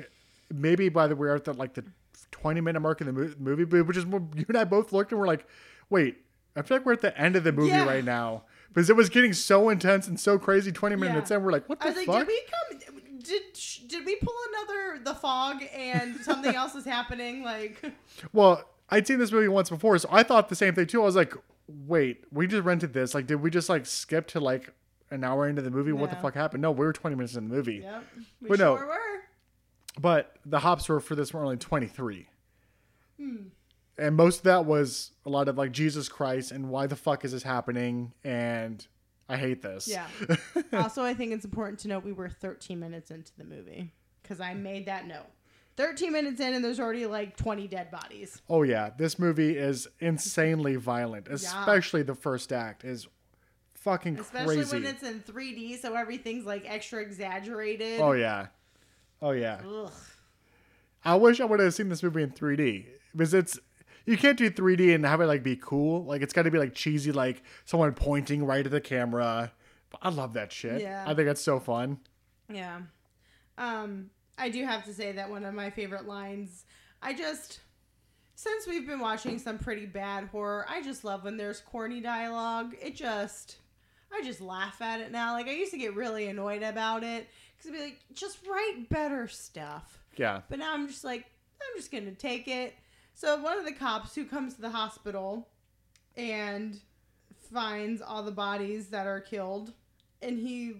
maybe 0.52 0.90
by 0.90 1.06
the 1.08 1.16
we're 1.16 1.36
at 1.36 1.44
the 1.44 1.54
like 1.54 1.74
the 1.76 1.84
20 2.32 2.62
minute 2.62 2.80
mark 2.80 3.02
in 3.02 3.08
the 3.08 3.36
movie, 3.38 3.82
which 3.84 3.98
is 3.98 4.06
when 4.08 4.32
you 4.36 4.46
and 4.48 4.58
I 4.58 4.64
both 4.64 4.92
looked 4.92 5.12
and 5.12 5.20
we're 5.22 5.28
like, 5.28 5.46
wait, 5.92 6.18
I 6.56 6.62
feel 6.64 6.78
like 6.78 6.86
we're 6.88 6.94
at 6.94 7.02
the 7.02 7.16
end 7.16 7.36
of 7.36 7.44
the 7.44 7.52
movie 7.52 7.70
Yeah. 7.70 7.86
right 7.86 8.04
now 8.04 8.44
because 8.74 8.90
it 8.90 8.96
was 8.96 9.10
getting 9.10 9.34
so 9.34 9.70
intense 9.70 10.08
and 10.08 10.20
so 10.20 10.38
crazy. 10.40 10.72
20 10.72 10.96
minutes 10.96 11.30
Yeah. 11.32 11.38
in, 11.38 11.44
we're 11.44 11.52
like, 11.52 11.68
what 11.70 11.80
the 11.80 11.86
I 11.86 11.90
was 11.90 12.08
like, 12.08 12.18
did 12.20 12.28
we 12.28 12.42
come? 12.50 12.80
Did 13.20 13.42
did 13.88 14.06
we 14.06 14.16
pull 14.18 14.34
another 14.50 15.04
the 15.04 15.14
fog 15.14 15.64
and 15.74 16.18
something 16.18 16.54
else 16.54 16.76
is 16.76 16.84
happening? 16.86 17.44
Like, 17.44 17.82
Well, 18.34 18.64
I'd 18.90 19.08
seen 19.08 19.18
this 19.20 19.32
movie 19.32 19.48
once 19.48 19.70
before, 19.70 19.98
so 19.98 20.10
I 20.12 20.24
thought 20.24 20.50
the 20.50 20.56
same 20.56 20.76
thing 20.76 20.88
too. 20.88 21.02
I 21.02 21.06
was 21.06 21.16
like, 21.16 21.34
wait, 21.68 22.26
we 22.32 22.48
just 22.48 22.64
rented 22.66 22.92
this. 22.94 23.14
Like, 23.16 23.26
did 23.28 23.36
we 23.36 23.50
just 23.50 23.70
like 23.70 23.86
skip 23.86 24.28
to 24.30 24.40
like 24.42 24.72
an 25.10 25.24
hour 25.24 25.48
into 25.48 25.62
the 25.62 25.72
movie? 25.72 25.94
What 25.94 26.10
the 26.10 26.16
fuck 26.18 26.34
happened? 26.34 26.62
No, 26.62 26.72
we 26.72 26.86
were 26.86 26.92
20 26.92 27.16
minutes 27.16 27.36
in 27.36 27.48
the 27.48 27.56
movie. 27.56 27.76
yep, 27.84 28.04
we 28.42 28.50
But 28.50 28.60
no. 28.60 28.78
sure 28.78 28.88
were. 28.88 28.98
But 30.02 30.36
the 30.46 30.60
hops 30.60 30.90
were 30.90 31.00
for 31.00 31.16
this 31.16 31.34
were 31.34 31.44
only 31.44 31.56
23. 31.58 32.28
Hmm. 33.18 33.36
And 33.98 34.16
most 34.16 34.40
of 34.40 34.44
that 34.44 34.66
was 34.66 35.12
a 35.26 35.30
lot 35.30 35.48
of 35.48 35.58
like 35.58 35.72
Jesus 35.72 36.10
Christ 36.10 36.52
and 36.52 36.70
why 36.70 36.88
the 36.88 36.96
fuck 36.96 37.24
is 37.26 37.32
this 37.32 37.44
happening? 37.44 38.14
And 38.24 38.86
I 39.30 39.38
hate 39.38 39.62
this. 39.62 39.88
Yeah. 39.88 40.08
also, 40.74 41.04
I 41.04 41.14
think 41.14 41.32
it's 41.34 41.46
important 41.46 41.80
to 41.80 41.88
note 41.88 42.04
we 42.04 42.12
were 42.12 42.30
13 42.30 42.80
minutes 42.80 43.12
into 43.12 43.32
the 43.38 43.44
movie 43.44 43.92
because 44.22 44.40
I 44.40 44.54
made 44.54 44.88
that 44.88 45.08
note. 45.08 45.28
13 45.76 46.12
minutes 46.12 46.40
in, 46.40 46.54
and 46.54 46.64
there's 46.64 46.80
already 46.80 47.06
like 47.08 47.36
20 47.36 47.68
dead 47.68 47.90
bodies. 47.90 48.42
Oh 48.48 48.62
yeah, 48.62 48.92
this 48.96 49.18
movie 49.18 49.58
is 49.58 49.88
insanely 50.00 50.76
violent, 50.76 51.28
especially 51.28 52.04
the 52.04 52.14
first 52.14 52.54
act 52.54 52.84
is 52.84 53.08
fucking 53.74 54.16
crazy. 54.16 54.28
Especially 54.28 54.56
crazy. 54.58 54.76
when 54.76 54.86
it's 54.86 55.04
in 55.04 55.22
3D, 55.22 55.82
so 55.82 55.96
everything's 55.96 56.46
like 56.46 56.64
extra 56.68 57.02
exaggerated. 57.02 58.00
oh 58.02 58.12
yeah. 58.12 58.48
Oh 59.22 59.32
yeah. 59.32 59.62
Ugh. 59.66 59.92
I 61.06 61.16
wish 61.16 61.42
I 61.42 61.46
would 61.46 61.60
have 61.60 61.74
seen 61.74 61.90
this 61.90 62.04
movie 62.04 62.24
in 62.24 62.32
3D 62.32 62.86
because 63.12 63.34
it's 63.34 63.60
you 64.06 64.18
can't 64.18 64.38
do 64.38 64.50
3D 64.50 64.94
and 64.94 65.06
have 65.06 65.22
it 65.22 65.28
like 65.28 65.44
be 65.44 65.56
cool. 65.56 66.04
Like 66.06 66.22
it's 66.22 66.34
got 66.34 66.44
to 66.44 66.52
be 66.52 66.58
like 66.60 66.74
cheesy, 66.74 67.12
like 67.12 67.44
someone 67.66 67.94
pointing 67.94 68.46
right 68.46 68.66
at 68.66 68.72
the 68.72 68.82
camera. 68.82 69.52
I 70.02 70.10
love 70.10 70.34
that 70.34 70.52
shit. 70.52 70.82
Yeah. 70.82 71.04
I 71.06 71.14
think 71.14 71.28
that's 71.28 71.42
so 71.42 71.60
fun. 71.60 72.00
Yeah. 72.52 72.82
Um, 73.58 74.10
I 74.38 74.50
do 74.50 74.66
have 74.66 74.84
to 74.86 74.94
say 74.94 75.12
that 75.14 75.30
one 75.30 75.46
of 75.46 75.54
my 75.54 75.70
favorite 75.70 76.08
lines, 76.08 76.66
I 77.02 77.14
just 77.14 77.60
since 78.36 78.68
we've 78.68 78.88
been 78.88 79.00
watching 79.00 79.38
some 79.38 79.60
pretty 79.60 79.86
bad 79.86 80.26
horror, 80.26 80.66
I 80.68 80.82
just 80.82 81.04
love 81.04 81.24
when 81.24 81.38
there's 81.38 81.62
corny 81.62 82.02
dialogue. 82.02 82.76
It 82.82 82.96
just 82.96 83.58
I 84.12 84.22
just 84.24 84.42
laugh 84.42 84.82
at 84.82 85.00
it 85.00 85.12
now. 85.12 85.34
Like 85.34 85.48
I 85.48 85.52
used 85.54 85.72
to 85.72 85.78
get 85.78 85.96
really 85.96 86.28
annoyed 86.28 86.64
about 86.64 87.04
it 87.04 87.30
cuz 87.58 87.72
I'd 87.72 87.74
be 87.74 87.84
like 87.84 88.00
just 88.14 88.46
write 88.48 88.90
better 88.90 89.28
stuff. 89.28 90.00
Yeah. 90.18 90.42
But 90.50 90.60
now 90.60 90.74
I'm 90.74 90.88
just 90.88 91.04
like 91.04 91.26
I'm 91.62 91.78
just 91.78 91.92
going 91.92 92.06
to 92.06 92.12
take 92.12 92.48
it. 92.48 92.76
So 93.24 93.38
one 93.38 93.58
of 93.58 93.64
the 93.64 93.72
cops 93.72 94.16
who 94.16 94.26
comes 94.26 94.56
to 94.56 94.62
the 94.62 94.72
hospital 94.72 95.48
and 96.18 96.78
finds 97.54 98.02
all 98.02 98.22
the 98.22 98.34
bodies 98.34 98.88
that 98.88 99.08
are 99.08 99.22
killed 99.22 99.72
and 100.22 100.38
he, 100.38 100.74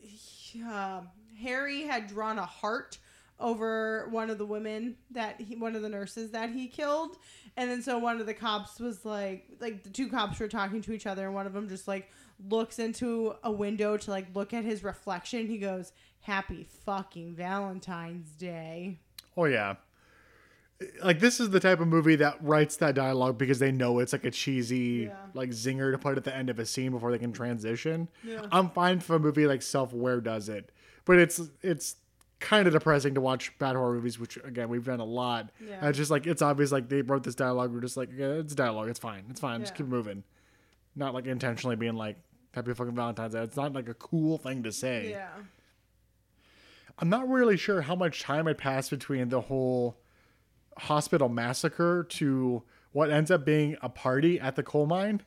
he 0.00 0.62
uh, 0.62 1.02
harry 1.38 1.82
had 1.82 2.06
drawn 2.06 2.38
a 2.38 2.46
heart 2.46 2.96
over 3.38 4.08
one 4.10 4.30
of 4.30 4.38
the 4.38 4.46
women 4.46 4.96
that 5.10 5.38
he 5.38 5.56
one 5.56 5.76
of 5.76 5.82
the 5.82 5.88
nurses 5.90 6.30
that 6.30 6.48
he 6.50 6.68
killed. 6.68 7.18
And 7.58 7.70
then 7.70 7.82
so 7.82 7.98
one 7.98 8.18
of 8.18 8.24
the 8.24 8.32
cops 8.32 8.80
was 8.80 9.04
like 9.04 9.46
like 9.60 9.82
the 9.82 9.90
two 9.90 10.08
cops 10.08 10.40
were 10.40 10.48
talking 10.48 10.80
to 10.82 10.92
each 10.94 11.06
other 11.06 11.26
and 11.26 11.34
one 11.34 11.46
of 11.46 11.52
them 11.52 11.68
just 11.68 11.86
like 11.86 12.10
looks 12.48 12.78
into 12.78 13.34
a 13.42 13.52
window 13.52 13.98
to 13.98 14.10
like 14.10 14.28
look 14.34 14.54
at 14.54 14.64
his 14.64 14.82
reflection. 14.82 15.48
He 15.48 15.58
goes 15.58 15.92
happy 16.20 16.66
fucking 16.86 17.34
valentine's 17.34 18.30
day. 18.30 19.00
Oh 19.36 19.44
yeah. 19.44 19.74
Like 21.02 21.20
this 21.20 21.38
is 21.40 21.50
the 21.50 21.60
type 21.60 21.80
of 21.80 21.86
movie 21.88 22.16
that 22.16 22.36
writes 22.42 22.76
that 22.76 22.94
dialogue 22.94 23.38
because 23.38 23.58
they 23.60 23.70
know 23.72 24.00
it's 24.00 24.12
like 24.12 24.24
a 24.24 24.30
cheesy 24.30 25.06
Yeah. 25.08 25.16
like 25.32 25.50
zinger 25.50 25.92
to 25.92 25.98
put 25.98 26.16
at 26.16 26.24
the 26.24 26.34
end 26.34 26.50
of 26.50 26.58
a 26.58 26.66
scene 26.66 26.90
before 26.90 27.12
they 27.12 27.18
can 27.18 27.32
transition. 27.32 28.08
Yeah. 28.24 28.42
I'm 28.50 28.70
fine 28.70 28.98
if 28.98 29.08
a 29.08 29.18
movie 29.18 29.46
like 29.46 29.62
Self 29.62 29.92
Aware 29.92 30.20
does 30.20 30.48
it, 30.48 30.70
but 31.04 31.18
it's 31.18 31.40
it's 31.62 31.96
kind 32.40 32.66
of 32.66 32.72
depressing 32.74 33.14
to 33.14 33.20
watch 33.20 33.56
bad 33.58 33.76
horror 33.76 33.94
movies, 33.94 34.18
which 34.18 34.36
again 34.44 34.68
we've 34.68 34.84
done 34.84 35.00
a 35.00 35.04
lot. 35.04 35.50
Yeah. 35.64 35.88
It's 35.88 35.96
just 35.96 36.10
like 36.10 36.26
it's 36.26 36.42
obvious 36.42 36.72
like 36.72 36.88
they 36.88 37.02
wrote 37.02 37.22
this 37.22 37.36
dialogue. 37.36 37.72
We're 37.72 37.80
just 37.80 37.96
like 37.96 38.10
yeah, 38.14 38.26
it's 38.32 38.54
dialogue. 38.54 38.88
It's 38.88 38.98
fine. 38.98 39.24
It's 39.30 39.40
fine. 39.40 39.60
Just 39.60 39.76
keep 39.76 39.86
moving. 39.86 40.24
Not 40.96 41.14
like 41.14 41.26
intentionally 41.26 41.76
being 41.76 41.94
like 41.94 42.16
Happy 42.52 42.74
fucking 42.74 42.94
Valentine's 42.94 43.32
Day. 43.34 43.42
It's 43.42 43.56
not 43.56 43.72
like 43.72 43.88
a 43.88 43.94
cool 43.94 44.38
thing 44.38 44.62
to 44.64 44.72
say. 44.72 45.10
yeah 45.10 45.28
I'm 46.98 47.08
not 47.08 47.28
really 47.28 47.56
sure 47.56 47.80
how 47.82 47.96
much 47.96 48.22
time 48.22 48.46
had 48.46 48.58
passed 48.58 48.90
between 48.90 49.28
the 49.28 49.40
whole 49.40 49.96
hospital 50.78 51.28
massacre 51.28 52.04
to 52.10 52.62
what 52.92 53.10
ends 53.10 53.30
up 53.30 53.44
being 53.44 53.76
a 53.82 53.88
party 53.88 54.38
at 54.40 54.56
the 54.56 54.62
coal 54.62 54.86
mine. 54.86 55.22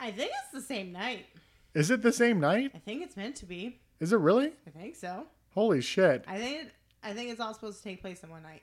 i 0.00 0.10
think 0.10 0.30
it's 0.42 0.52
the 0.52 0.60
same 0.74 0.92
night 0.92 1.26
Is 1.74 1.90
it 1.90 2.02
the 2.02 2.12
same 2.12 2.40
night? 2.40 2.72
i 2.74 2.78
think 2.78 3.02
it's 3.02 3.16
meant 3.16 3.36
to 3.36 3.46
be 3.46 3.80
Is 4.00 4.12
it 4.12 4.18
really? 4.18 4.52
i 4.66 4.70
think 4.70 4.96
so 4.96 5.26
Holy 5.54 5.80
shit. 5.80 6.24
i 6.26 6.38
think 6.38 6.62
it, 6.66 6.72
i 7.02 7.12
think 7.12 7.30
it's 7.30 7.40
all 7.40 7.54
supposed 7.54 7.78
to 7.78 7.84
take 7.84 8.00
place 8.00 8.22
in 8.22 8.30
one 8.30 8.42
night 8.42 8.62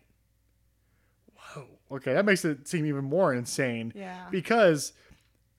Whoa. 1.55 1.65
Okay, 1.91 2.13
that 2.13 2.23
makes 2.23 2.45
it 2.45 2.67
seem 2.67 2.85
even 2.85 3.03
more 3.03 3.33
insane. 3.33 3.91
Yeah. 3.95 4.27
Because 4.29 4.93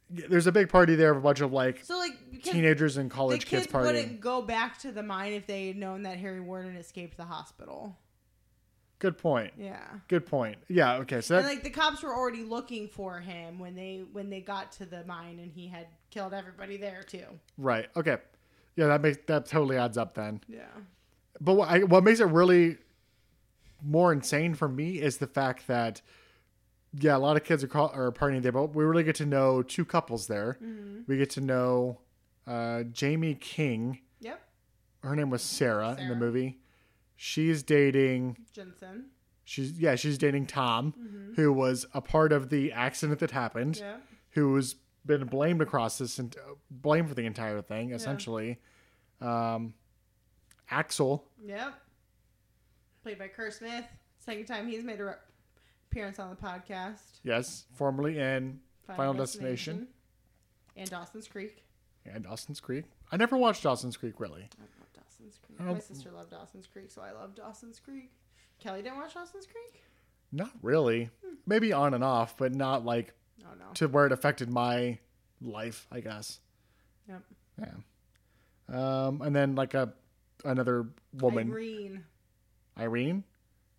there's 0.08 0.46
a 0.46 0.52
big 0.52 0.68
party 0.68 0.94
there 0.94 1.10
of 1.10 1.16
a 1.16 1.20
bunch 1.20 1.40
of 1.40 1.52
like 1.52 1.80
so 1.84 1.98
like 1.98 2.12
teenagers 2.42 2.98
and 2.98 3.10
college 3.10 3.46
kids 3.46 3.64
kids 3.66 3.72
partying. 3.72 3.86
wouldn't 3.86 4.20
go 4.20 4.42
back 4.42 4.78
to 4.78 4.92
the 4.92 5.02
mine 5.02 5.32
if 5.32 5.46
they 5.46 5.66
had 5.68 5.76
known 5.76 6.02
that 6.02 6.18
harry 6.18 6.40
warden 6.40 6.76
escaped 6.76 7.16
the 7.16 7.24
hospital 7.24 7.96
Good 9.02 9.18
point. 9.18 9.52
yeah 9.58 9.82
Good 10.06 10.26
point. 10.26 10.56
Yeah, 10.68 10.94
okay. 10.98 11.20
So 11.20 11.36
and 11.36 11.44
that, 11.44 11.48
like 11.48 11.64
the 11.64 11.70
cops 11.70 12.02
were 12.02 12.14
already 12.14 12.44
looking 12.44 12.86
for 12.86 13.18
him 13.18 13.58
when 13.58 13.74
they 13.74 14.04
when 14.12 14.30
they 14.30 14.40
got 14.40 14.70
to 14.78 14.86
the 14.86 15.04
mine 15.04 15.40
and 15.42 15.50
he 15.52 15.66
had 15.66 15.88
killed 16.10 16.32
everybody 16.32 16.76
there 16.76 17.02
too 17.02 17.26
right. 17.58 17.88
Okay. 17.96 18.18
Yeah, 18.76 18.86
that 18.86 19.00
makes 19.02 19.18
that 19.26 19.46
totally 19.46 19.76
adds 19.76 19.98
up 19.98 20.14
then. 20.14 20.40
yeah 20.48 20.66
But 21.40 21.54
what, 21.54 21.68
I, 21.68 21.82
what 21.82 22.04
makes 22.04 22.20
it 22.20 22.26
really 22.26 22.78
more 23.82 24.12
insane 24.12 24.54
for 24.54 24.68
me 24.68 25.00
is 25.00 25.16
the 25.16 25.26
fact 25.26 25.66
that, 25.66 26.00
yeah, 26.98 27.16
a 27.16 27.18
lot 27.18 27.36
of 27.36 27.42
kids 27.42 27.64
are, 27.64 27.66
call, 27.66 27.90
are 27.92 28.12
partying 28.12 28.42
there, 28.42 28.52
but 28.52 28.74
we 28.74 28.84
really 28.84 29.02
get 29.02 29.16
to 29.16 29.26
know 29.26 29.62
two 29.62 29.84
couples 29.84 30.28
there. 30.28 30.58
Mm-hmm. 30.62 31.00
We 31.08 31.16
get 31.16 31.30
to 31.30 31.40
know 31.40 31.98
uh, 32.46 32.84
Jaime 32.98 33.34
King. 33.34 33.98
yep 34.20 34.40
Her 35.02 35.16
name 35.16 35.30
was 35.30 35.42
Sarah, 35.42 35.96
in 35.98 36.08
the 36.08 36.14
movie. 36.14 36.58
She's 37.16 37.62
dating. 37.62 38.36
jensen 38.52 39.06
She's 39.44 39.78
yeah, 39.78 39.96
she's 39.96 40.18
dating 40.18 40.46
Tom, 40.46 41.32
who 41.36 41.52
was 41.52 41.86
a 41.92 42.00
part 42.00 42.32
of 42.32 42.48
the 42.48 42.72
accident 42.72 43.18
that 43.20 43.32
happened. 43.32 43.76
Mm-hmm. 43.76 43.84
yeah 43.84 43.96
Who's 44.30 44.76
been 45.04 45.26
blamed 45.26 45.60
across 45.60 45.98
this 45.98 46.18
and 46.18 46.34
blamed 46.70 47.08
for 47.08 47.14
the 47.14 47.26
entire 47.26 47.60
thing, 47.60 47.92
essentially. 47.92 48.60
Um, 49.20 49.74
Axel, 50.70 51.24
yep 51.44 51.74
played 53.02 53.18
by 53.18 53.28
Kerr 53.28 53.50
Smith 53.50 53.84
second 54.18 54.46
time 54.46 54.68
he's 54.68 54.84
made 54.84 55.00
a 55.00 55.16
appearance 55.90 56.18
on 56.18 56.30
the 56.30 56.36
podcast 56.36 57.18
yes, 57.22 57.64
formerly 57.74 58.18
in 58.18 58.60
Final, 58.96 59.14
Destination. 59.14 59.88
and 60.76 60.88
Dawson's 60.88 61.26
Creek 61.26 61.64
and 62.06 62.24
Dawson's 62.24 62.60
Creek. 62.60 62.84
I 63.10 63.16
never 63.16 63.36
watched 63.36 63.62
Dawson's 63.64 63.96
Creek 63.96 64.18
really. 64.18 64.48
Love 64.58 64.68
Dawson's 65.22 65.38
Creek. 65.46 65.58
Oh. 65.60 65.72
My 65.74 65.78
sister 65.78 66.10
loved 66.10 66.30
Dawson's 66.30 66.66
Creek, 66.66 66.90
so 66.90 67.02
I 67.02 67.12
love 67.12 67.34
Dawson's 67.34 67.78
Creek. 67.78 68.10
Kelly 68.58 68.82
didn't 68.82 68.98
watch 68.98 69.14
Dawson's 69.14 69.46
Creek? 69.46 69.82
Not 70.32 70.50
really. 70.62 71.10
Maybe 71.46 71.72
on 71.72 71.94
and 71.94 72.02
off, 72.04 72.36
but 72.36 72.54
not 72.54 72.84
like 72.84 73.12
Oh 73.44 73.54
no. 73.58 73.66
to 73.74 73.88
where 73.88 74.06
it 74.06 74.12
affected 74.12 74.48
my 74.50 74.98
life, 75.40 75.86
I 75.92 76.00
guess. 76.00 76.40
Yep. 77.08 77.22
Yeah. 77.60 79.06
Um, 79.06 79.20
and 79.22 79.34
then 79.34 79.54
like 79.54 79.74
a 79.74 79.92
another 80.44 80.86
woman, 81.12 81.50
Irene. 81.50 82.04
Irene. 82.78 83.24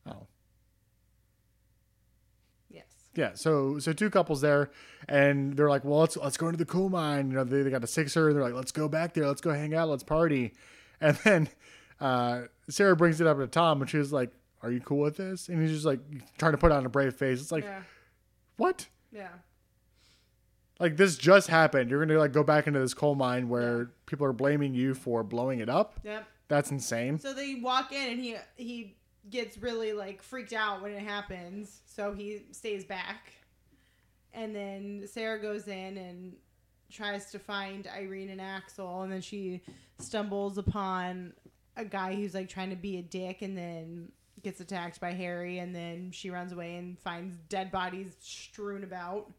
Oh, 0.06 0.28
Yes. 2.70 2.86
yeah. 3.16 3.32
So 3.36 3.80
so 3.80 3.94
two 3.94 4.10
couples 4.10 4.42
there, 4.42 4.70
and 5.08 5.56
they're 5.56 5.70
like, 5.70 5.84
well, 5.84 6.00
let's 6.02 6.18
let's 6.18 6.38
go 6.38 6.48
into 6.48 6.58
the 6.58 6.66
coal 6.66 6.90
mine. 6.90 7.30
You 7.32 7.38
know, 7.38 7.44
they, 7.44 7.62
they 7.64 7.70
got 7.70 7.84
a 7.84 7.88
sixer. 7.88 8.34
They're 8.34 8.44
like, 8.44 8.54
let's 8.54 8.72
go 8.72 8.88
back 8.88 9.14
there. 9.14 9.28
Let's 9.28 9.42
go 9.42 9.52
hang 9.52 9.74
out. 9.74 9.90
Let's 9.90 10.04
party. 10.04 10.54
And 11.04 11.18
then 11.18 11.50
uh, 12.00 12.44
Sarah 12.70 12.96
brings 12.96 13.20
it 13.20 13.28
up 13.28 13.38
to 13.38 13.48
Tom, 13.48 13.82
and 13.82 13.90
she's 13.90 14.14
like, 14.14 14.32
"Are 14.62 14.72
you 14.72 14.80
cool 14.80 15.00
with 15.00 15.18
this?" 15.18 15.50
And 15.50 15.62
he's 15.62 15.72
just 15.72 15.86
like 15.86 16.00
trying 16.38 16.54
to 16.54 16.58
put 16.58 16.72
on 16.72 16.86
a 16.86 16.90
brave 16.90 17.14
face. 17.14 17.42
It's 17.42 17.52
like, 17.52 17.66
yeah. 17.66 17.82
what? 18.58 18.88
Yeah. 19.12 19.30
Like 20.80 20.98
this 20.98 21.18
just 21.18 21.50
happened. 21.50 21.90
You're 21.92 22.04
gonna 22.06 22.18
like 22.18 22.32
go 22.32 22.44
back 22.44 22.68
into 22.68 22.80
this 22.80 22.94
coal 22.94 23.16
mine 23.16 23.50
where 23.50 23.92
people 24.06 24.26
are 24.26 24.34
blaming 24.34 24.74
you 24.74 24.94
for 24.94 25.24
blowing 25.24 25.60
it 25.60 25.70
up. 25.70 26.00
Yep. 26.04 26.26
That's 26.48 26.72
insane. 26.72 27.20
So 27.20 27.34
they 27.34 27.56
walk 27.56 27.92
in 27.92 28.12
and 28.12 28.20
he 28.20 28.36
he 28.56 28.96
gets 29.30 29.58
really 29.58 29.94
like 29.94 30.22
freaked 30.22 30.54
out 30.54 30.82
when 30.82 30.94
it 30.94 31.04
happens, 31.04 31.82
so 31.86 32.14
he 32.14 32.46
stays 32.52 32.86
back. 32.86 33.34
And 34.34 34.56
then 34.56 35.04
Sarah 35.06 35.40
goes 35.40 35.68
in 35.68 35.98
and 35.98 36.34
tries 36.94 37.32
to 37.32 37.40
find 37.40 37.88
Irene 37.88 38.30
and 38.30 38.40
Axel, 38.40 39.02
and 39.02 39.12
then 39.12 39.22
she 39.22 39.62
stumbles 40.00 40.58
upon 40.58 41.34
a 41.76 41.84
guy 41.86 42.14
who's 42.16 42.34
like 42.34 42.48
trying 42.50 42.70
to 42.70 42.76
be 42.76 42.98
a 42.98 43.02
dick, 43.02 43.42
and 43.42 43.58
then 43.58 44.12
gets 44.44 44.60
attacked 44.60 45.00
by 45.00 45.12
Harry, 45.12 45.60
and 45.60 45.74
then 45.76 46.12
she 46.12 46.30
runs 46.30 46.52
away 46.52 46.76
and 46.76 47.00
finds 47.00 47.36
dead 47.50 47.72
bodies 47.72 48.16
strewn 48.22 48.84
about. 48.84 49.32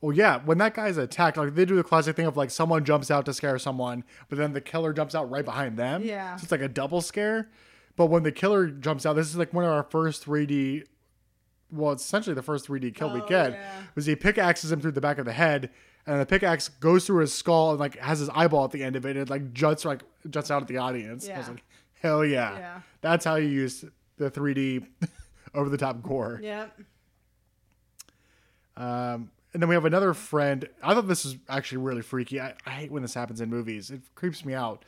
Well, 0.00 0.14
yeah, 0.16 0.38
when 0.44 0.58
that 0.58 0.74
guy's 0.74 0.96
attacked, 0.96 1.36
like 1.36 1.54
they 1.56 1.64
do 1.64 1.74
the 1.74 1.82
classic 1.82 2.14
thing 2.14 2.26
of 2.26 2.36
like 2.36 2.50
someone 2.50 2.84
jumps 2.84 3.10
out 3.10 3.26
to 3.26 3.34
scare 3.34 3.58
someone, 3.58 4.04
but 4.28 4.38
then 4.38 4.52
the 4.52 4.60
killer 4.60 4.92
jumps 4.92 5.14
out 5.16 5.28
right 5.28 5.44
behind 5.44 5.76
them. 5.76 6.02
Yeah. 6.04 6.36
so 6.36 6.42
it's 6.44 6.52
like 6.52 6.60
a 6.60 6.68
double 6.68 7.00
scare. 7.00 7.50
But 7.96 8.06
when 8.06 8.22
the 8.22 8.30
killer 8.30 8.68
jumps 8.68 9.04
out, 9.04 9.14
this 9.14 9.26
is 9.28 9.36
like 9.36 9.52
one 9.52 9.64
of 9.64 9.70
our 9.72 9.82
first 9.82 10.24
3D. 10.24 10.84
Well, 11.72 11.92
it's 11.92 12.04
essentially 12.04 12.34
the 12.34 12.42
first 12.44 12.68
3D 12.68 12.94
kill 12.94 13.12
we 13.12 13.20
Oh, 13.20 13.26
get. 13.26 13.52
yeah. 13.52 13.80
Was 13.96 14.06
he 14.06 14.14
pickaxes 14.14 14.70
him 14.70 14.80
through 14.80 14.92
the 14.92 15.00
back 15.00 15.18
of 15.18 15.24
the 15.24 15.32
head, 15.32 15.70
and 16.08 16.20
the 16.20 16.26
pickaxe 16.26 16.68
goes 16.68 17.06
through 17.06 17.20
his 17.20 17.32
skull 17.34 17.70
and 17.70 17.78
like 17.80 17.96
has 17.98 18.18
his 18.18 18.28
eyeball 18.30 18.64
at 18.64 18.70
the 18.72 18.82
end 18.82 18.96
of 18.96 19.04
it, 19.06 19.10
and 19.10 19.20
it 19.20 19.30
like 19.30 19.52
juts 19.52 19.84
like 19.84 20.02
juts 20.30 20.50
out 20.50 20.62
at 20.62 20.68
the 20.68 20.78
audience. 20.78 21.28
I 21.28 21.36
was 21.38 21.46
Yeah. 21.46 21.52
like, 21.52 21.64
hell 22.02 22.24
yeah. 22.24 22.58
Yeah. 22.58 22.80
That's 23.00 23.24
how 23.24 23.36
you 23.36 23.48
use 23.48 23.84
the 24.16 24.30
3D 24.30 24.86
over 25.54 25.68
the 25.68 25.76
top 25.78 26.02
gore. 26.02 26.40
Yep. 26.42 26.80
Um, 28.76 29.30
and 29.52 29.62
then 29.62 29.68
we 29.68 29.74
have 29.74 29.84
another 29.84 30.14
friend. 30.14 30.68
I 30.82 30.94
thought 30.94 31.08
this 31.08 31.24
was 31.24 31.36
actually 31.48 31.78
really 31.78 32.02
freaky. 32.02 32.40
I, 32.40 32.54
I 32.66 32.70
hate 32.70 32.90
when 32.92 33.02
this 33.02 33.14
happens 33.14 33.40
in 33.40 33.48
movies. 33.50 33.90
It 33.90 34.02
creeps 34.14 34.44
me 34.44 34.54
out. 34.54 34.84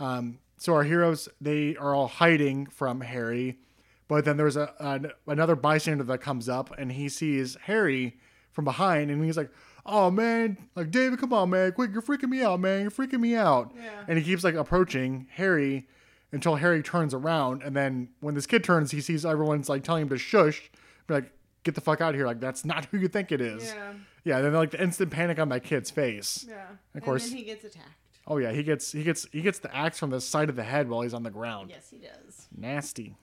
Um, 0.00 0.38
so 0.56 0.74
our 0.74 0.82
heroes, 0.82 1.28
they 1.40 1.76
are 1.76 1.94
all 1.94 2.08
hiding 2.08 2.66
from 2.66 3.00
Harry, 3.00 3.58
but 4.08 4.24
then 4.24 4.36
there's 4.36 4.56
a 4.56 4.72
an, 4.80 5.12
another 5.26 5.54
bystander 5.54 6.04
that 6.04 6.18
comes 6.18 6.48
up 6.48 6.74
and 6.78 6.90
he 6.92 7.08
sees 7.08 7.56
Harry 7.64 8.16
from 8.52 8.64
behind, 8.64 9.10
and 9.10 9.24
he's 9.24 9.36
like, 9.36 9.50
"Oh 9.88 10.10
man, 10.10 10.56
like 10.76 10.90
David, 10.90 11.18
come 11.18 11.32
on, 11.32 11.50
man, 11.50 11.72
quick, 11.72 11.90
you're 11.92 12.02
freaking 12.02 12.28
me 12.28 12.42
out, 12.42 12.60
man, 12.60 12.82
you're 12.82 12.90
freaking 12.90 13.20
me 13.20 13.34
out." 13.34 13.72
Yeah. 13.76 14.04
And 14.06 14.18
he 14.18 14.24
keeps 14.24 14.44
like 14.44 14.54
approaching 14.54 15.26
Harry 15.32 15.88
until 16.30 16.56
Harry 16.56 16.82
turns 16.82 17.14
around, 17.14 17.62
and 17.62 17.74
then 17.74 18.10
when 18.20 18.34
this 18.34 18.46
kid 18.46 18.62
turns, 18.62 18.90
he 18.90 19.00
sees 19.00 19.24
everyone's 19.24 19.68
like 19.68 19.82
telling 19.82 20.02
him 20.02 20.08
to 20.10 20.18
shush, 20.18 20.70
be 21.06 21.14
like, 21.14 21.32
"Get 21.64 21.74
the 21.74 21.80
fuck 21.80 22.00
out 22.00 22.10
of 22.10 22.14
here!" 22.16 22.26
Like 22.26 22.40
that's 22.40 22.64
not 22.64 22.84
who 22.90 22.98
you 22.98 23.08
think 23.08 23.32
it 23.32 23.40
is. 23.40 23.72
Yeah. 23.74 23.92
Yeah, 24.24 24.40
then 24.42 24.52
like 24.52 24.72
the 24.72 24.82
instant 24.82 25.10
panic 25.10 25.38
on 25.38 25.48
that 25.48 25.64
kid's 25.64 25.90
face. 25.90 26.44
Yeah. 26.46 26.66
And 26.92 27.02
Of 27.02 27.04
course. 27.04 27.24
And 27.24 27.32
then 27.32 27.38
he 27.38 27.44
gets 27.44 27.64
attacked. 27.64 27.88
Oh 28.26 28.36
yeah, 28.36 28.52
he 28.52 28.62
gets 28.62 28.92
he 28.92 29.02
gets 29.02 29.26
he 29.32 29.40
gets 29.40 29.58
the 29.58 29.74
axe 29.74 29.98
from 29.98 30.10
the 30.10 30.20
side 30.20 30.50
of 30.50 30.56
the 30.56 30.64
head 30.64 30.90
while 30.90 31.00
he's 31.00 31.14
on 31.14 31.22
the 31.22 31.30
ground. 31.30 31.70
Yes, 31.70 31.88
he 31.90 31.96
does. 31.96 32.46
Nasty. 32.54 33.16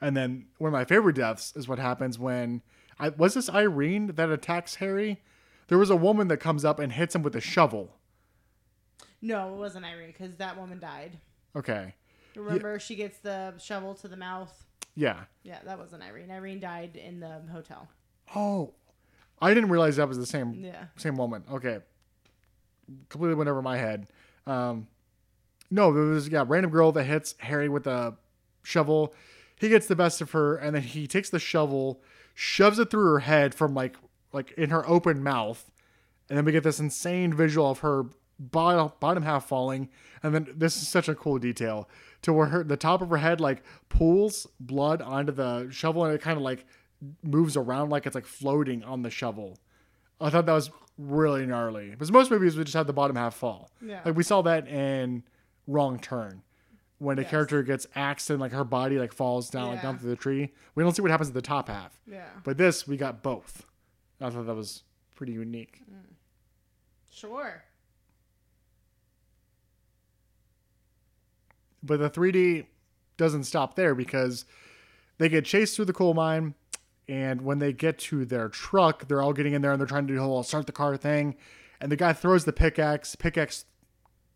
And 0.00 0.16
then 0.16 0.46
one 0.58 0.68
of 0.68 0.72
my 0.72 0.84
favorite 0.84 1.16
deaths 1.16 1.52
is 1.56 1.68
what 1.68 1.78
happens 1.78 2.18
when 2.18 2.62
I 2.98 3.08
was 3.10 3.34
this 3.34 3.48
Irene 3.50 4.08
that 4.14 4.30
attacks 4.30 4.76
Harry. 4.76 5.22
There 5.68 5.78
was 5.78 5.90
a 5.90 5.96
woman 5.96 6.28
that 6.28 6.38
comes 6.38 6.64
up 6.64 6.78
and 6.78 6.92
hits 6.92 7.14
him 7.14 7.22
with 7.22 7.34
a 7.34 7.40
shovel. 7.40 7.96
No, 9.22 9.54
it 9.54 9.58
wasn't 9.58 9.84
Irene 9.86 10.08
because 10.16 10.36
that 10.36 10.58
woman 10.58 10.78
died. 10.78 11.18
Okay. 11.56 11.94
Remember, 12.36 12.78
she 12.78 12.94
gets 12.94 13.18
the 13.18 13.54
shovel 13.58 13.94
to 13.94 14.08
the 14.08 14.16
mouth. 14.16 14.52
Yeah. 14.94 15.24
Yeah, 15.42 15.58
that 15.64 15.78
wasn't 15.78 16.02
Irene. 16.02 16.30
Irene 16.30 16.60
died 16.60 16.96
in 16.96 17.20
the 17.20 17.40
hotel. 17.50 17.88
Oh. 18.34 18.74
I 19.40 19.52
didn't 19.54 19.70
realize 19.70 19.96
that 19.96 20.08
was 20.08 20.18
the 20.18 20.26
same 20.26 20.52
Yeah. 20.54 20.84
same 20.96 21.16
woman. 21.16 21.44
Okay. 21.50 21.80
Completely 23.08 23.34
went 23.34 23.48
over 23.48 23.62
my 23.62 23.76
head. 23.78 24.06
Um, 24.46 24.88
no, 25.70 25.92
there 25.92 26.02
was 26.04 26.28
yeah, 26.28 26.44
random 26.46 26.70
girl 26.70 26.92
that 26.92 27.04
hits 27.04 27.34
Harry 27.38 27.68
with 27.68 27.86
a 27.86 28.16
shovel. 28.62 29.14
He 29.56 29.68
gets 29.68 29.86
the 29.86 29.96
best 29.96 30.20
of 30.20 30.32
her, 30.32 30.56
and 30.56 30.74
then 30.76 30.82
he 30.82 31.06
takes 31.06 31.30
the 31.30 31.38
shovel, 31.38 32.02
shoves 32.34 32.78
it 32.78 32.90
through 32.90 33.12
her 33.12 33.20
head 33.20 33.54
from 33.54 33.74
like 33.74 33.96
like 34.32 34.52
in 34.52 34.70
her 34.70 34.86
open 34.88 35.22
mouth, 35.22 35.70
and 36.28 36.36
then 36.36 36.44
we 36.44 36.52
get 36.52 36.64
this 36.64 36.80
insane 36.80 37.32
visual 37.32 37.70
of 37.70 37.78
her 37.80 38.06
bottom 38.38 38.92
bottom 39.00 39.22
half 39.22 39.46
falling, 39.46 39.88
and 40.22 40.34
then 40.34 40.48
this 40.54 40.76
is 40.76 40.88
such 40.88 41.08
a 41.08 41.14
cool 41.14 41.38
detail 41.38 41.88
to 42.22 42.32
where 42.32 42.46
her 42.46 42.64
the 42.64 42.76
top 42.76 43.00
of 43.00 43.10
her 43.10 43.16
head 43.18 43.40
like 43.40 43.62
pulls 43.88 44.46
blood 44.58 45.00
onto 45.00 45.32
the 45.32 45.68
shovel, 45.70 46.04
and 46.04 46.14
it 46.14 46.20
kind 46.20 46.36
of 46.36 46.42
like 46.42 46.66
moves 47.22 47.56
around 47.56 47.90
like 47.90 48.06
it's 48.06 48.14
like 48.14 48.26
floating 48.26 48.82
on 48.84 49.02
the 49.02 49.10
shovel. 49.10 49.58
I 50.20 50.30
thought 50.30 50.46
that 50.46 50.52
was 50.52 50.70
really 50.98 51.46
gnarly. 51.46 51.90
Because 51.90 52.12
most 52.12 52.30
movies 52.30 52.56
would 52.56 52.66
just 52.66 52.76
have 52.76 52.86
the 52.86 52.92
bottom 52.92 53.16
half 53.16 53.34
fall. 53.34 53.70
Yeah. 53.84 54.00
Like 54.04 54.16
we 54.16 54.22
saw 54.22 54.42
that 54.42 54.68
in 54.68 55.24
Wrong 55.66 55.98
Turn. 55.98 56.42
When 57.04 57.18
a 57.18 57.22
Yes. 57.22 57.30
character 57.30 57.62
gets 57.62 57.86
axed 57.94 58.30
and 58.30 58.40
like 58.40 58.52
her 58.52 58.64
body 58.64 58.98
like 58.98 59.12
falls 59.12 59.50
down 59.50 59.68
like 59.68 59.82
down 59.82 59.98
through 59.98 60.10
the 60.10 60.16
tree. 60.16 60.52
We 60.74 60.82
don't 60.82 60.94
see 60.96 61.02
what 61.02 61.10
happens 61.10 61.28
at 61.28 61.34
the 61.34 61.42
top 61.42 61.68
half. 61.68 62.00
Yeah. 62.06 62.26
But 62.44 62.56
this 62.56 62.86
we 62.88 62.96
got 62.96 63.22
both. 63.22 63.66
I 64.20 64.30
thought 64.30 64.46
that 64.46 64.54
was 64.54 64.84
pretty 65.14 65.32
unique. 65.32 65.82
Mm. 65.90 66.14
Sure. 67.10 67.64
But 71.82 71.98
the 72.00 72.08
3D 72.10 72.66
doesn't 73.16 73.44
stop 73.44 73.76
there 73.76 73.94
because 73.94 74.44
they 75.18 75.28
get 75.28 75.44
chased 75.44 75.76
through 75.76 75.84
the 75.84 75.92
coal 75.92 76.14
mine. 76.14 76.54
And 77.06 77.42
when 77.42 77.58
they 77.58 77.74
get 77.74 77.98
to 77.98 78.24
their 78.24 78.48
truck, 78.48 79.08
they're 79.08 79.20
all 79.20 79.34
getting 79.34 79.52
in 79.52 79.60
there 79.60 79.72
and 79.72 79.80
they're 79.80 79.86
trying 79.86 80.06
to 80.06 80.12
do 80.14 80.16
the 80.18 80.22
whole 80.24 80.42
start 80.42 80.66
the 80.66 80.72
car 80.72 80.96
thing. 80.96 81.36
And 81.80 81.92
the 81.92 81.96
guy 81.96 82.14
throws 82.14 82.46
the 82.46 82.52
pickaxe. 82.52 83.14
Pickaxe 83.14 83.66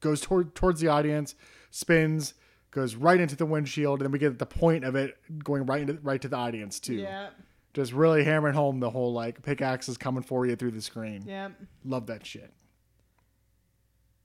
goes 0.00 0.20
toward, 0.20 0.54
towards 0.54 0.80
the 0.82 0.88
audience, 0.88 1.34
spins, 1.70 2.34
goes 2.70 2.94
right 2.94 3.20
into 3.20 3.36
the 3.36 3.46
windshield. 3.46 4.00
And 4.00 4.06
then 4.06 4.12
we 4.12 4.18
get 4.18 4.38
the 4.38 4.46
point 4.46 4.84
of 4.84 4.94
it 4.94 5.16
going 5.42 5.66
right 5.66 5.80
into 5.80 5.94
right 6.02 6.20
to 6.22 6.28
the 6.28 6.36
audience 6.36 6.80
too. 6.80 6.94
Yeah. 6.94 7.30
Just 7.74 7.92
really 7.92 8.24
hammering 8.24 8.54
home 8.54 8.80
the 8.80 8.90
whole 8.90 9.12
like 9.12 9.42
pickaxe 9.42 9.88
is 9.88 9.96
coming 9.96 10.22
for 10.22 10.46
you 10.46 10.56
through 10.56 10.72
the 10.72 10.82
screen. 10.82 11.22
Yep. 11.26 11.52
Love 11.84 12.06
that 12.06 12.26
shit. 12.26 12.52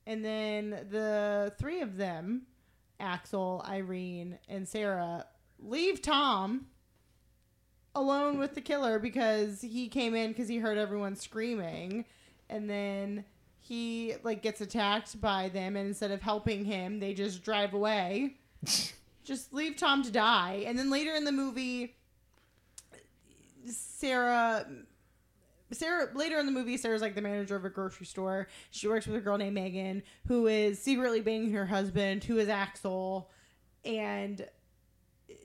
And 0.06 0.24
then 0.24 0.86
the 0.90 1.54
three 1.58 1.80
of 1.80 1.96
them, 1.96 2.42
Axel, 3.00 3.64
Irene, 3.66 4.38
and 4.48 4.68
Sarah, 4.68 5.26
leave 5.58 6.02
Tom 6.02 6.66
alone 7.94 8.38
with 8.38 8.54
the 8.54 8.60
killer 8.60 8.98
because 8.98 9.60
he 9.62 9.88
came 9.88 10.14
in 10.14 10.32
because 10.32 10.48
he 10.48 10.58
heard 10.58 10.78
everyone 10.78 11.16
screaming. 11.16 12.04
And 12.50 12.68
then 12.68 13.24
he 13.64 14.14
like 14.22 14.42
gets 14.42 14.60
attacked 14.60 15.18
by 15.22 15.48
them 15.48 15.74
and 15.74 15.88
instead 15.88 16.10
of 16.10 16.20
helping 16.20 16.66
him, 16.66 17.00
they 17.00 17.14
just 17.14 17.42
drive 17.42 17.72
away. 17.72 18.36
just 19.24 19.54
leave 19.54 19.76
Tom 19.78 20.02
to 20.02 20.10
die. 20.10 20.64
And 20.66 20.78
then 20.78 20.90
later 20.90 21.14
in 21.14 21.24
the 21.24 21.32
movie, 21.32 21.96
Sarah 23.66 24.66
Sarah 25.72 26.08
later 26.14 26.38
in 26.38 26.44
the 26.44 26.52
movie, 26.52 26.76
Sarah's 26.76 27.00
like 27.00 27.14
the 27.14 27.22
manager 27.22 27.56
of 27.56 27.64
a 27.64 27.70
grocery 27.70 28.04
store. 28.04 28.48
She 28.70 28.86
works 28.86 29.06
with 29.06 29.16
a 29.16 29.20
girl 29.20 29.38
named 29.38 29.54
Megan 29.54 30.02
who 30.26 30.46
is 30.46 30.78
secretly 30.78 31.22
banging 31.22 31.52
her 31.52 31.64
husband, 31.64 32.22
who 32.22 32.36
is 32.36 32.50
Axel, 32.50 33.30
and 33.82 34.46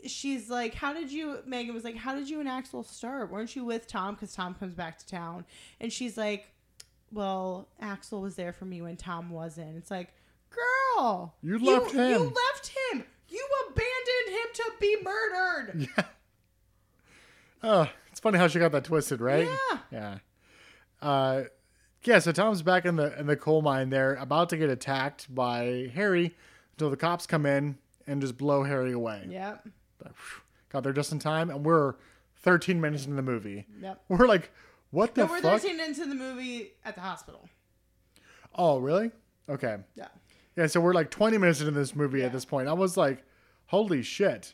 she's 0.06 0.50
like, 0.50 0.74
"How 0.74 0.92
did 0.92 1.10
you?" 1.10 1.40
Megan 1.46 1.74
was 1.74 1.86
like, 1.86 1.96
"How 1.96 2.16
did 2.16 2.30
you 2.30 2.42
and 2.42 2.50
Axel 2.50 2.84
start? 2.84 3.32
Weren't 3.32 3.56
you 3.56 3.64
with 3.64 3.88
Tom? 3.88 4.16
Because 4.16 4.34
Tom 4.34 4.56
comes 4.56 4.74
back 4.74 5.00
to 5.00 5.08
town." 5.08 5.46
And 5.80 5.92
she's 5.92 6.18
like, 6.18 6.48
"Well, 7.12 7.68
Axel 7.80 8.22
was 8.22 8.36
there 8.36 8.54
for 8.54 8.66
me 8.66 8.82
when 8.82 8.98
Tom 8.98 9.30
wasn't." 9.30 9.78
It's 9.78 9.92
like, 9.92 10.14
girl, 10.50 11.36
You 11.42 11.58
left 11.60 11.94
You 11.94 12.00
him. 12.00 12.22
left 12.34 12.68
him. 12.92 13.04
You 13.30 13.48
abandoned 13.68 14.30
him 14.30 14.48
to 14.54 14.72
be 14.80 14.98
murdered. 15.04 15.88
Yeah. 15.98 16.04
Oh, 17.62 17.90
it's 18.10 18.20
funny 18.22 18.38
how 18.38 18.48
she 18.48 18.58
got 18.60 18.72
that 18.72 18.86
twisted, 18.86 19.20
right? 19.20 19.48
Yeah. 19.72 19.78
Yeah. 19.92 20.18
Uh, 21.02 21.44
yeah. 22.04 22.20
So 22.20 22.32
Tom's 22.32 22.62
back 22.62 22.86
in 22.86 22.96
the 22.96 23.18
in 23.20 23.28
the 23.28 23.36
coal 23.36 23.62
mine. 23.62 23.90
They're 23.90 24.16
about 24.16 24.50
to 24.50 24.58
get 24.58 24.70
attacked 24.70 25.34
by 25.34 25.92
Harry, 25.94 26.36
until 26.74 26.90
the 26.90 26.96
cops 26.98 27.28
come 27.28 27.46
in 27.46 27.78
and 28.08 28.22
just 28.22 28.38
blow 28.38 28.64
Harry 28.64 28.94
away. 28.94 29.26
Yep. 29.30 29.68
Got 30.70 30.84
there 30.84 30.94
just 30.94 31.12
in 31.12 31.20
time, 31.20 31.50
and 31.50 31.66
we're 31.66 31.96
13 32.38 32.80
minutes 32.80 33.04
into 33.04 33.18
the 33.18 33.22
movie. 33.22 33.66
Yep. 33.82 34.02
We're 34.08 34.28
like, 34.28 34.52
what 34.92 35.16
the 35.16 35.26
No, 35.26 35.32
we're 35.32 35.42
fuck? 35.42 35.62
13 35.62 35.80
into 35.80 36.06
the 36.06 36.16
movie 36.16 36.72
at 36.84 36.96
the 36.96 37.02
hospital. 37.02 37.48
Oh, 38.56 38.80
really? 38.80 39.12
Okay. 39.48 39.78
Yeah. 39.96 40.08
Yeah. 40.56 40.68
So 40.68 40.82
we're 40.82 40.94
like 40.94 41.12
20 41.12 41.38
minutes 41.38 41.60
into 41.60 41.72
this 41.72 41.96
movie 41.96 42.20
Yeah. 42.20 42.26
at 42.26 42.34
this 42.34 42.46
point. 42.46 42.68
I 42.68 42.74
was 42.74 42.98
like, 42.98 43.24
holy 43.68 44.02
shit. 44.02 44.54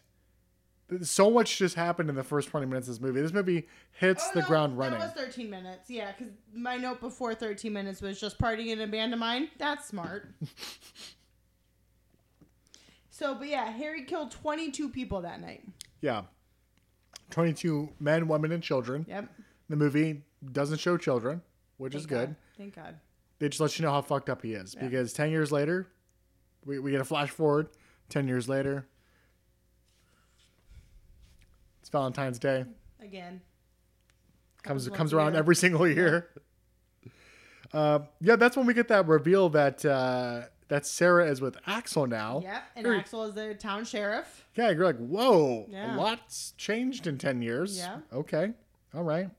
So 1.02 1.32
much 1.32 1.58
just 1.58 1.74
happened 1.76 2.10
in 2.10 2.16
the 2.16 2.24
first 2.24 2.50
20 2.50 2.68
minutes 2.68 2.88
of 2.88 2.96
this 2.96 3.02
movie. 3.02 3.20
This 3.20 3.34
movie 3.34 3.68
hits 3.94 4.24
Oh, 4.28 4.32
the 4.36 4.42
no, 4.42 4.48
ground 4.48 4.78
running. 4.78 5.00
That 5.00 5.16
was 5.16 5.26
13 5.26 5.50
minutes. 5.50 5.90
Yeah, 5.90 6.12
because 6.12 6.32
my 6.54 6.78
note 6.78 7.00
before 7.00 7.34
13 7.34 7.74
minutes 7.74 8.02
was 8.04 8.20
just 8.20 8.38
partying 8.38 8.68
in 8.68 8.80
a 8.82 8.88
band 8.88 9.12
of 9.14 9.20
mine. 9.20 9.50
That's 9.58 9.88
smart. 9.88 10.36
so, 13.10 13.34
but 13.36 13.48
yeah, 13.48 13.72
Harry 13.72 14.04
killed 14.04 14.32
22 14.32 14.90
people 14.90 15.22
that 15.22 15.42
night. 15.42 15.64
Yeah. 16.02 16.24
22 17.32 17.90
men, 18.00 18.28
women, 18.28 18.52
and 18.52 18.62
children. 18.62 19.06
Yep. 19.10 19.30
The 19.70 19.76
movie 19.76 20.24
doesn't 20.52 20.80
show 20.80 20.98
children, 20.98 21.42
which 21.78 21.96
is 21.96 22.06
good. 22.06 22.28
God. 22.28 22.36
Thank 22.58 22.76
God. 22.76 22.96
They 23.40 23.50
just 23.50 23.60
let 23.60 23.78
you 23.78 23.86
know 23.86 23.92
how 23.92 24.02
fucked 24.02 24.30
up 24.30 24.42
he 24.42 24.54
is. 24.54 24.76
Yeah. 24.76 24.86
Because 24.86 25.12
10 25.14 25.32
years 25.32 25.52
later, 25.52 25.88
we, 26.66 26.80
we 26.80 26.92
get 26.92 27.02
a 27.02 27.06
flash 27.06 27.30
forward. 27.30 27.70
10 28.10 28.28
years 28.28 28.48
later, 28.48 28.88
it's 31.82 31.90
Valentine's 31.90 32.40
Day. 32.40 32.66
Again. 33.02 33.42
Comes 34.64 34.90
comes 34.90 35.14
around 35.14 35.34
year. 35.34 35.40
every 35.40 35.56
single 35.56 35.88
year. 35.88 36.30
Uh, 37.72 38.00
yeah, 38.20 38.36
that's 38.36 38.58
when 38.58 38.66
we 38.66 38.74
get 38.74 38.88
that 38.88 39.08
reveal 39.08 39.50
that 39.50 39.86
uh, 39.86 40.44
that 40.70 40.86
Sarah 40.88 41.30
is 41.30 41.42
with 41.42 41.58
Axel 41.68 42.08
now. 42.08 42.42
Yep. 42.44 42.64
And 42.76 42.88
Axel 42.88 43.26
is 43.26 43.36
the 43.36 43.54
town 43.54 43.86
sheriff. 43.86 44.46
Yeah, 44.56 44.72
you're 44.72 44.86
like, 44.86 44.98
whoa, 44.98 45.68
Yeah. 45.70 45.96
a 45.96 45.98
lot's 45.98 46.54
changed 46.58 47.06
in 47.06 47.18
10 47.18 47.42
years. 47.42 47.78
Yeah. 47.78 47.98
Okay. 48.12 48.54
All 48.96 49.04
right. 49.04 49.30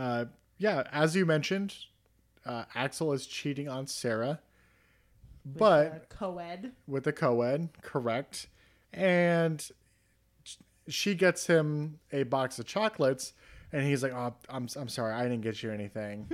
Uh, 0.00 0.24
yeah, 0.56 0.84
as 0.92 1.14
you 1.14 1.26
mentioned, 1.26 1.74
uh, 2.46 2.64
Axel 2.74 3.12
is 3.12 3.26
cheating 3.26 3.68
on 3.68 3.86
Sarah, 3.86 4.40
but 5.44 5.92
Uh, 5.92 5.98
co-ed. 6.08 6.72
with 6.86 7.04
the 7.04 7.12
co-ed, 7.12 7.68
correct. 7.82 8.46
And 8.94 9.68
she 10.88 11.14
gets 11.14 11.46
him 11.46 12.00
a 12.12 12.22
box 12.22 12.58
of 12.58 12.64
chocolates, 12.66 13.34
and 13.72 13.84
he's 13.84 14.02
like, 14.02 14.12
"Oh, 14.12 14.34
I'm 14.48 14.68
I'm 14.76 14.88
sorry, 14.88 15.12
I 15.12 15.22
didn't 15.24 15.42
get 15.42 15.62
you 15.62 15.70
anything." 15.70 16.28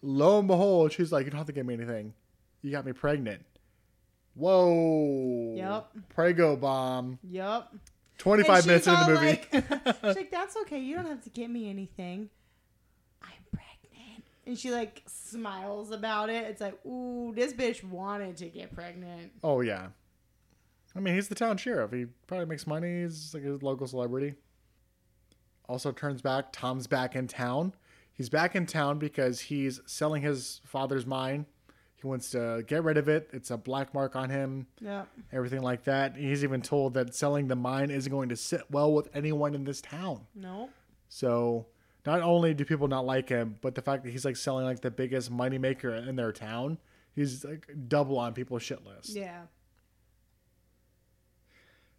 Lo 0.00 0.38
and 0.38 0.48
behold, 0.48 0.92
she's 0.92 1.12
like, 1.12 1.24
"You 1.26 1.30
don't 1.30 1.38
have 1.38 1.46
to 1.48 1.52
get 1.52 1.66
me 1.66 1.74
anything. 1.74 2.14
You 2.62 2.70
got 2.70 2.86
me 2.86 2.92
pregnant." 2.92 3.44
Whoa. 4.34 5.54
Yep. 5.56 5.90
Prego 6.10 6.56
bomb. 6.56 7.18
Yep. 7.24 7.74
25 8.18 8.66
minutes 8.66 8.86
into 8.86 9.00
the 9.04 9.10
movie. 9.12 9.26
Like, 9.26 9.48
she's 10.04 10.16
like, 10.16 10.30
that's 10.30 10.56
okay. 10.58 10.78
You 10.80 10.96
don't 10.96 11.06
have 11.06 11.22
to 11.22 11.30
get 11.30 11.50
me 11.50 11.68
anything. 11.68 12.30
And 14.48 14.58
she 14.58 14.70
like 14.70 15.02
smiles 15.06 15.90
about 15.90 16.30
it. 16.30 16.44
It's 16.44 16.62
like, 16.62 16.84
ooh, 16.86 17.32
this 17.36 17.52
bitch 17.52 17.84
wanted 17.84 18.38
to 18.38 18.46
get 18.46 18.74
pregnant. 18.74 19.30
oh 19.44 19.60
yeah. 19.60 19.88
I 20.96 21.00
mean, 21.00 21.14
he's 21.14 21.28
the 21.28 21.34
town 21.34 21.58
sheriff. 21.58 21.92
He 21.92 22.06
probably 22.26 22.46
makes 22.46 22.66
money. 22.66 23.02
He's 23.02 23.34
like 23.34 23.44
a 23.44 23.58
local 23.64 23.86
celebrity. 23.86 24.34
Also 25.68 25.92
turns 25.92 26.22
back. 26.22 26.46
Tom's 26.50 26.86
back 26.86 27.14
in 27.14 27.28
town. 27.28 27.74
He's 28.10 28.30
back 28.30 28.56
in 28.56 28.64
town 28.64 28.98
because 28.98 29.38
he's 29.38 29.80
selling 29.84 30.22
his 30.22 30.62
father's 30.64 31.04
mine. 31.04 31.44
He 31.96 32.06
wants 32.06 32.30
to 32.30 32.64
get 32.66 32.84
rid 32.84 32.96
of 32.96 33.06
it. 33.08 33.28
It's 33.34 33.50
a 33.50 33.58
black 33.58 33.92
mark 33.92 34.16
on 34.16 34.30
him. 34.30 34.66
Yeah. 34.80 35.04
Everything 35.30 35.60
like 35.60 35.84
that. 35.84 36.16
He's 36.16 36.42
even 36.42 36.62
told 36.62 36.94
that 36.94 37.14
selling 37.14 37.48
the 37.48 37.54
mine 37.54 37.90
isn't 37.90 38.10
going 38.10 38.30
to 38.30 38.36
sit 38.36 38.62
well 38.70 38.94
with 38.94 39.08
anyone 39.14 39.54
in 39.54 39.64
this 39.64 39.82
town. 39.82 40.26
No. 40.34 40.70
So 41.10 41.66
not 42.08 42.22
only 42.22 42.54
do 42.54 42.64
people 42.64 42.88
not 42.88 43.04
like 43.04 43.28
him, 43.28 43.56
but 43.60 43.74
the 43.74 43.82
fact 43.82 44.02
that 44.02 44.10
he's 44.10 44.24
like 44.24 44.34
selling 44.36 44.64
like 44.64 44.80
the 44.80 44.90
biggest 44.90 45.30
money 45.30 45.58
maker 45.58 45.94
in 45.94 46.16
their 46.16 46.32
town, 46.32 46.78
he's 47.14 47.44
like 47.44 47.68
double 47.86 48.18
on 48.18 48.32
people's 48.32 48.62
shit 48.62 48.82
list. 48.86 49.14
Yeah. 49.14 49.42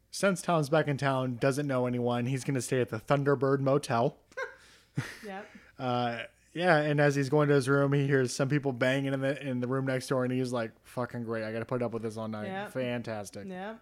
Since 0.10 0.41
Tom's 0.41 0.68
back 0.68 0.88
in 0.88 0.97
town, 0.97 1.38
doesn't 1.39 1.68
know 1.68 1.86
anyone, 1.86 2.26
he's 2.26 2.43
gonna 2.43 2.60
stay 2.60 2.82
at 2.82 2.89
the 2.89 2.97
Thunderbird 2.99 3.60
Motel. 3.60 4.18
Yep. 5.26 5.45
Uh, 5.78 6.18
yeah, 6.53 6.78
and 6.78 6.99
as 6.99 7.14
he's 7.14 7.30
going 7.30 7.47
to 7.49 7.53
his 7.53 7.70
room, 7.70 7.93
he 7.93 8.07
hears 8.07 8.36
some 8.36 8.49
people 8.49 8.74
banging 8.74 9.14
in 9.14 9.22
the 9.22 9.47
in 9.47 9.60
the 9.62 9.68
room 9.68 9.86
next 9.86 10.07
door, 10.07 10.24
and 10.24 10.34
he's 10.34 10.51
like, 10.51 10.72
"Fucking 10.84 11.24
great! 11.24 11.43
I 11.43 11.53
got 11.53 11.60
to 11.60 11.66
put 11.66 11.84
up 11.84 11.93
with 11.93 12.01
this 12.01 12.18
all 12.18 12.28
night. 12.28 12.47
Yeah. 12.47 12.68
Fantastic." 12.68 13.47
Yep. 13.47 13.80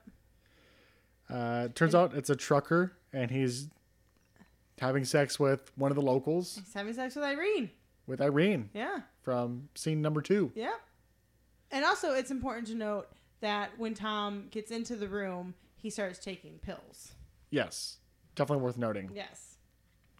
Uh, 1.30 1.68
turns 1.74 1.96
out 1.96 2.14
it's 2.14 2.30
a 2.30 2.36
trucker, 2.36 2.92
and 3.14 3.32
he's 3.32 3.70
having 4.80 5.06
sex 5.06 5.40
with 5.40 5.72
one 5.76 5.92
of 5.92 5.96
the 5.96 6.02
locals, 6.02 6.56
He's 6.64 6.74
having 6.74 6.94
sex 6.94 7.16
with 7.16 7.24
Irene. 7.26 7.70
with 8.06 8.22
Irene 8.22 8.70
Yeah. 8.74 9.02
from 9.22 9.70
scene 9.76 10.02
number 10.02 10.22
two. 10.22 10.52
Yeah. 10.56 10.76
And 11.72 11.84
also, 11.84 12.14
it's 12.14 12.32
important 12.32 12.68
to 12.68 12.76
note 12.76 13.10
that 13.42 13.78
when 13.78 13.94
Tom 13.94 14.48
gets 14.52 14.72
into 14.72 14.96
the 14.96 15.08
room, 15.08 15.54
he 15.76 15.90
starts 15.90 16.18
taking 16.20 16.60
pills. 16.60 17.14
Yes, 17.50 17.98
definitely 18.36 18.64
worth 18.64 18.78
noting. 18.78 19.12
Yes. 19.14 19.58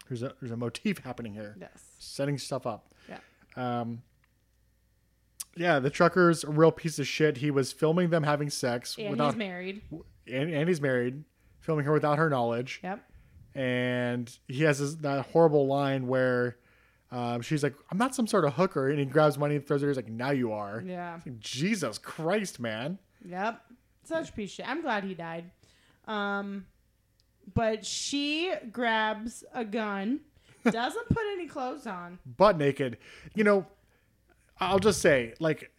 There's 0.08 0.24
a 0.24 0.34
there's 0.40 0.52
a 0.52 0.58
motif 0.58 1.00
happening 1.00 1.34
here, 1.34 1.56
Yes. 1.60 1.96
setting 2.00 2.38
stuff 2.38 2.66
up. 2.66 2.94
Yeah. 3.10 3.20
Um, 3.56 4.02
yeah, 5.56 5.80
the 5.80 5.90
trucker's 5.90 6.44
a 6.44 6.50
real 6.50 6.72
piece 6.72 7.00
of 7.00 7.08
shit. 7.08 7.38
He 7.38 7.50
was 7.52 7.72
filming 7.72 8.10
them 8.12 8.24
having 8.24 8.50
sex 8.50 8.96
And 8.98 9.10
without, 9.12 9.30
he's 9.34 9.38
married. 9.38 9.82
and, 10.28 10.50
and 10.54 10.70
he's 10.70 10.80
married, 10.80 11.24
filming 11.60 11.86
her 11.86 11.92
without 11.94 12.18
her 12.20 12.30
knowledge. 12.30 12.80
Yep. 12.84 13.04
And 13.58 14.38
he 14.48 14.64
has 14.64 14.80
this, 14.80 14.94
that 14.96 15.26
horrible 15.28 15.66
line 15.66 16.08
where 16.08 16.58
um, 17.12 17.42
she's 17.42 17.64
like, 17.64 17.74
"I'm 17.92 17.98
not 17.98 18.14
some 18.14 18.28
sort 18.28 18.46
of 18.46 18.54
hooker," 18.54 18.90
and 18.90 19.00
he 19.00 19.06
grabs 19.06 19.38
money 19.38 19.56
and 19.56 19.66
throws 19.66 19.82
it. 19.82 19.88
He's 19.88 19.96
like, 19.96 20.10
"Now 20.10 20.30
you 20.30 20.52
are." 20.52 20.84
Yeah. 20.86 21.20
Jesus 21.40 21.98
Christ, 21.98 22.60
man. 22.60 23.00
Yep. 23.26 23.60
Such 24.04 24.36
piece 24.36 24.52
of 24.52 24.56
shit. 24.58 24.70
I'm 24.70 24.82
glad 24.82 25.04
he 25.04 25.16
died. 25.16 25.46
Um, 26.08 26.68
but 27.54 27.86
she 27.86 28.54
grabs 28.72 29.44
a 29.54 29.66
gun, 29.66 30.20
doesn't 30.64 31.10
put 31.10 31.24
any 31.34 31.48
clothes 31.48 31.88
on. 31.88 32.20
butt 32.38 32.58
naked. 32.58 32.98
You 33.34 33.44
know, 33.44 33.66
I'll 34.60 34.80
just 34.80 35.02
say, 35.02 35.34
like, 35.40 35.72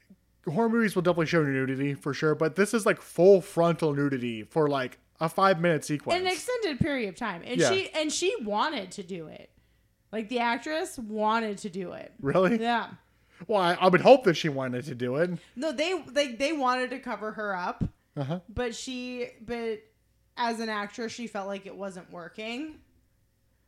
horror 0.47 0.69
movies 0.69 0.95
will 0.95 1.03
definitely 1.03 1.27
show 1.27 1.43
nudity 1.43 1.95
for 1.95 2.13
sure, 2.13 2.35
but 2.35 2.57
this 2.57 2.75
is 2.75 2.85
like 2.87 3.01
full 3.01 3.41
frontal 3.41 3.95
nudity 3.95 4.43
for 4.43 4.69
like 4.69 4.99
a 5.21 5.29
five 5.29 5.61
minute 5.61 5.85
sequence. 5.85 6.21
an 6.21 6.27
extended 6.27 6.79
period 6.81 7.09
of 7.09 7.17
time 7.17 7.43
and 7.45 7.61
Yeah. 7.61 7.71
she 7.71 7.91
and 7.91 8.13
she 8.13 8.35
wanted 8.43 8.91
to 8.93 9.03
do 9.03 9.27
it 9.27 9.51
like 10.13 10.29
the 10.29 10.39
actress 10.39 10.99
wanted 10.99 11.59
to 11.59 11.69
do 11.71 11.93
it 11.93 12.13
really? 12.21 12.61
yeah 12.61 12.89
Well, 13.47 13.61
I, 13.61 13.75
I 13.75 13.89
would 13.89 14.01
hope 14.01 14.25
that 14.25 14.35
she 14.35 14.49
wanted 14.49 14.85
to 14.87 14.95
do 14.95 15.17
it. 15.17 15.31
no 15.57 15.73
they 15.73 16.01
they, 16.09 16.33
they 16.33 16.53
wanted 16.53 16.91
to 16.91 16.99
cover 17.01 17.33
her 17.33 17.55
up 17.57 17.85
Uh 18.17 18.25
huh. 18.25 18.41
but 18.49 18.75
she 18.75 19.29
but 19.45 19.81
as 20.37 20.61
an 20.61 20.69
actress 20.69 21.13
she 21.13 21.27
felt 21.27 21.47
like 21.49 21.67
it 21.67 21.77
wasn't 21.77 22.11
working 22.13 22.77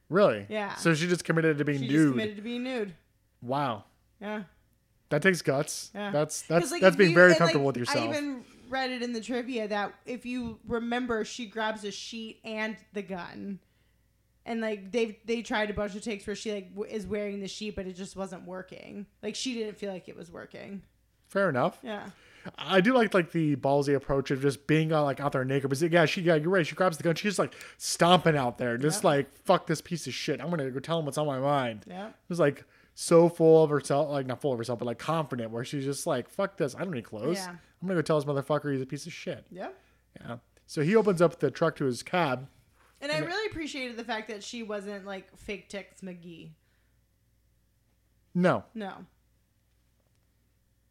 Really? 0.09 0.45
Yeah. 0.49 0.75
So 0.75 0.93
she 0.95 1.07
just 1.07 1.25
committed 1.25 1.59
to 1.59 1.65
being 1.65 1.79
she 1.81 1.87
just 1.87 1.97
nude. 1.97 2.11
committed 2.13 2.37
to 2.37 2.43
being 2.43 2.65
nude 2.65 2.95
wow. 3.43 3.85
yeah 4.21 4.43
That 5.11 5.23
takes 5.23 5.43
guts. 5.43 5.91
Yeah. 5.95 6.11
That's 6.13 6.43
that's 6.43 6.71
like, 6.71 6.81
that's 6.83 6.97
being 6.97 7.11
you- 7.11 7.17
very 7.17 7.35
comfortable 7.35 7.67
like, 7.67 7.75
with 7.77 7.89
yourself. 7.89 8.07
I 8.07 8.09
even 8.11 8.45
read 8.71 8.91
it 8.91 9.03
in 9.03 9.13
the 9.13 9.21
trivia 9.21 9.69
that 9.69 9.93
if 10.07 10.25
you 10.25 10.59
remember, 10.67 11.25
she 11.25 11.45
grabs 11.47 11.85
a 11.85 11.91
sheet 11.91 12.41
and 12.45 12.77
the 12.95 13.03
gun, 13.03 13.59
and 14.47 14.61
like 14.61 14.91
they 14.93 15.19
they 15.27 15.43
tried 15.43 15.69
a 15.71 15.75
bunch 15.75 15.95
of 15.95 16.03
takes 16.03 16.27
where 16.27 16.37
she 16.37 16.53
like 16.53 16.71
w- 16.75 16.91
is 16.93 17.07
wearing 17.07 17.41
the 17.41 17.49
sheet, 17.49 17.77
but 17.77 17.87
it 17.87 17.95
just 17.97 18.17
wasn't 18.17 18.45
working. 18.47 19.07
Like 19.23 19.35
she 19.35 19.55
didn't 19.55 19.77
feel 19.79 19.93
like 19.93 20.09
it 20.09 20.17
was 20.17 20.31
working. 20.31 20.83
Fair 21.29 21.49
enough. 21.49 21.79
Yeah, 21.83 22.11
I 22.59 22.81
do 22.81 22.95
like 22.95 23.13
like 23.15 23.31
the 23.33 23.55
ballsy 23.57 23.95
approach 23.95 24.31
of 24.31 24.41
just 24.43 24.67
being 24.67 24.93
uh, 24.93 25.03
like 25.03 25.21
out 25.21 25.33
there 25.33 25.45
naked. 25.45 25.69
But 25.71 25.81
yeah, 25.93 26.07
she 26.07 26.23
yeah, 26.23 26.35
you're 26.37 26.51
right. 26.51 26.67
She 26.67 26.75
grabs 26.75 26.97
the 26.97 27.03
gun. 27.05 27.15
She's 27.15 27.33
just 27.33 27.39
like 27.39 27.55
stomping 27.77 28.37
out 28.37 28.59
there, 28.59 28.77
just 28.79 28.99
Yep. 28.99 29.05
like 29.05 29.33
fuck 29.45 29.67
this 29.67 29.81
piece 29.81 30.07
of 30.07 30.15
shit. 30.15 30.41
I'm 30.41 30.51
gonna 30.51 30.71
go 30.71 30.81
tell 30.81 30.99
him 30.99 31.05
what's 31.05 31.19
on 31.19 31.27
my 31.27 31.39
mind. 31.39 31.85
yeah, 31.87 32.09
It 32.09 32.15
was 32.29 32.41
like 32.41 32.65
so 33.03 33.31
full 33.31 33.65
of 33.65 33.71
herself, 33.71 34.11
like 34.11 34.27
not 34.27 34.43
full 34.43 34.53
of 34.53 34.59
herself, 34.59 34.79
but 34.79 34.85
like 34.85 34.99
confident, 34.99 35.51
where 35.51 35.65
she's 35.65 35.85
just 35.87 36.07
like, 36.07 36.29
"Fuck 36.29 36.59
this! 36.59 36.75
I 36.75 36.81
don't 36.85 36.93
need 36.93 37.05
clothes. 37.05 37.39
Yeah. 37.39 37.49
I'm 37.51 37.89
gonna 37.89 37.95
go 37.99 38.03
tell 38.03 38.21
this 38.21 38.27
motherfucker 38.29 38.71
he's 38.73 38.83
a 38.83 38.87
piece 38.87 39.07
of 39.07 39.13
shit." 39.13 39.47
yeah. 39.51 39.71
Yeah. 40.21 40.37
So 40.67 40.83
he 40.83 40.95
opens 40.97 41.23
up 41.23 41.39
the 41.41 41.51
truck 41.51 41.77
to 41.77 41.87
his 41.87 42.03
cab. 42.03 42.47
And 43.01 43.11
I 43.11 43.19
really 43.21 43.47
appreciated 43.51 43.97
the 43.97 44.05
fact 44.05 44.29
that 44.29 44.43
she 44.45 44.63
wasn't 44.63 45.07
like 45.07 45.35
fake 45.39 45.69
Tex 45.71 46.03
McGee. 46.03 46.51
No, 48.35 48.65
No, 48.75 49.07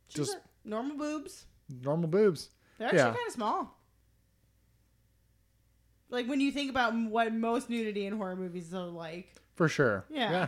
She's 0.07 0.25
Just- 0.27 0.39
normal 0.65 0.97
boobs. 0.97 1.45
normal 1.69 2.09
boobs. 2.09 2.49
They're 2.79 2.87
actually 2.87 2.97
Yeah. 2.99 3.13
kind 3.13 3.27
of 3.27 3.33
small. 3.33 3.77
Like 6.09 6.25
when 6.27 6.41
you 6.41 6.51
think 6.51 6.71
about 6.71 6.93
what 6.95 7.31
most 7.33 7.69
nudity 7.69 8.07
in 8.07 8.17
horror 8.17 8.35
movies 8.35 8.73
are 8.73 8.85
like. 8.87 9.35
For 9.55 9.69
sure. 9.69 10.05
Yeah. 10.09 10.31
Yeah. 10.31 10.47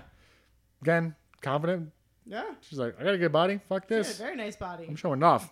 Again, 0.81 1.15
confident. 1.41 1.91
Yeah. 2.25 2.43
She's 2.61 2.79
like, 2.79 2.95
I 2.99 3.03
got 3.03 3.13
a 3.13 3.17
good 3.17 3.31
body. 3.31 3.59
Fuck 3.67 3.87
this. 3.87 4.17
very 4.17 4.35
nice 4.35 4.55
body. 4.55 4.85
I'm 4.87 4.95
showing 4.95 5.23
off. 5.23 5.51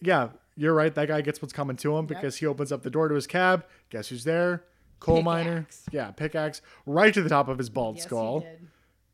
Yeah, 0.00 0.30
you're 0.56 0.74
right. 0.74 0.94
That 0.94 1.08
guy 1.08 1.20
gets 1.20 1.40
what's 1.40 1.52
coming 1.52 1.76
to 1.76 1.96
him 1.96 2.04
Yep. 2.04 2.08
because 2.08 2.36
he 2.36 2.46
opens 2.46 2.72
up 2.72 2.82
the 2.82 2.90
door 2.90 3.08
to 3.08 3.14
his 3.14 3.26
cab. 3.26 3.64
Guess 3.90 4.08
who's 4.08 4.24
there? 4.24 4.64
Coal 5.00 5.22
miner. 5.22 5.66
Yeah, 5.92 6.10
pickaxe 6.10 6.62
right 6.86 7.12
to 7.12 7.22
the 7.22 7.28
top 7.28 7.48
of 7.48 7.58
his 7.58 7.68
bald 7.70 7.96
Yes, 7.96 8.04
skull. 8.06 8.40
he 8.40 8.46
did. 8.46 8.54
It 8.62 8.68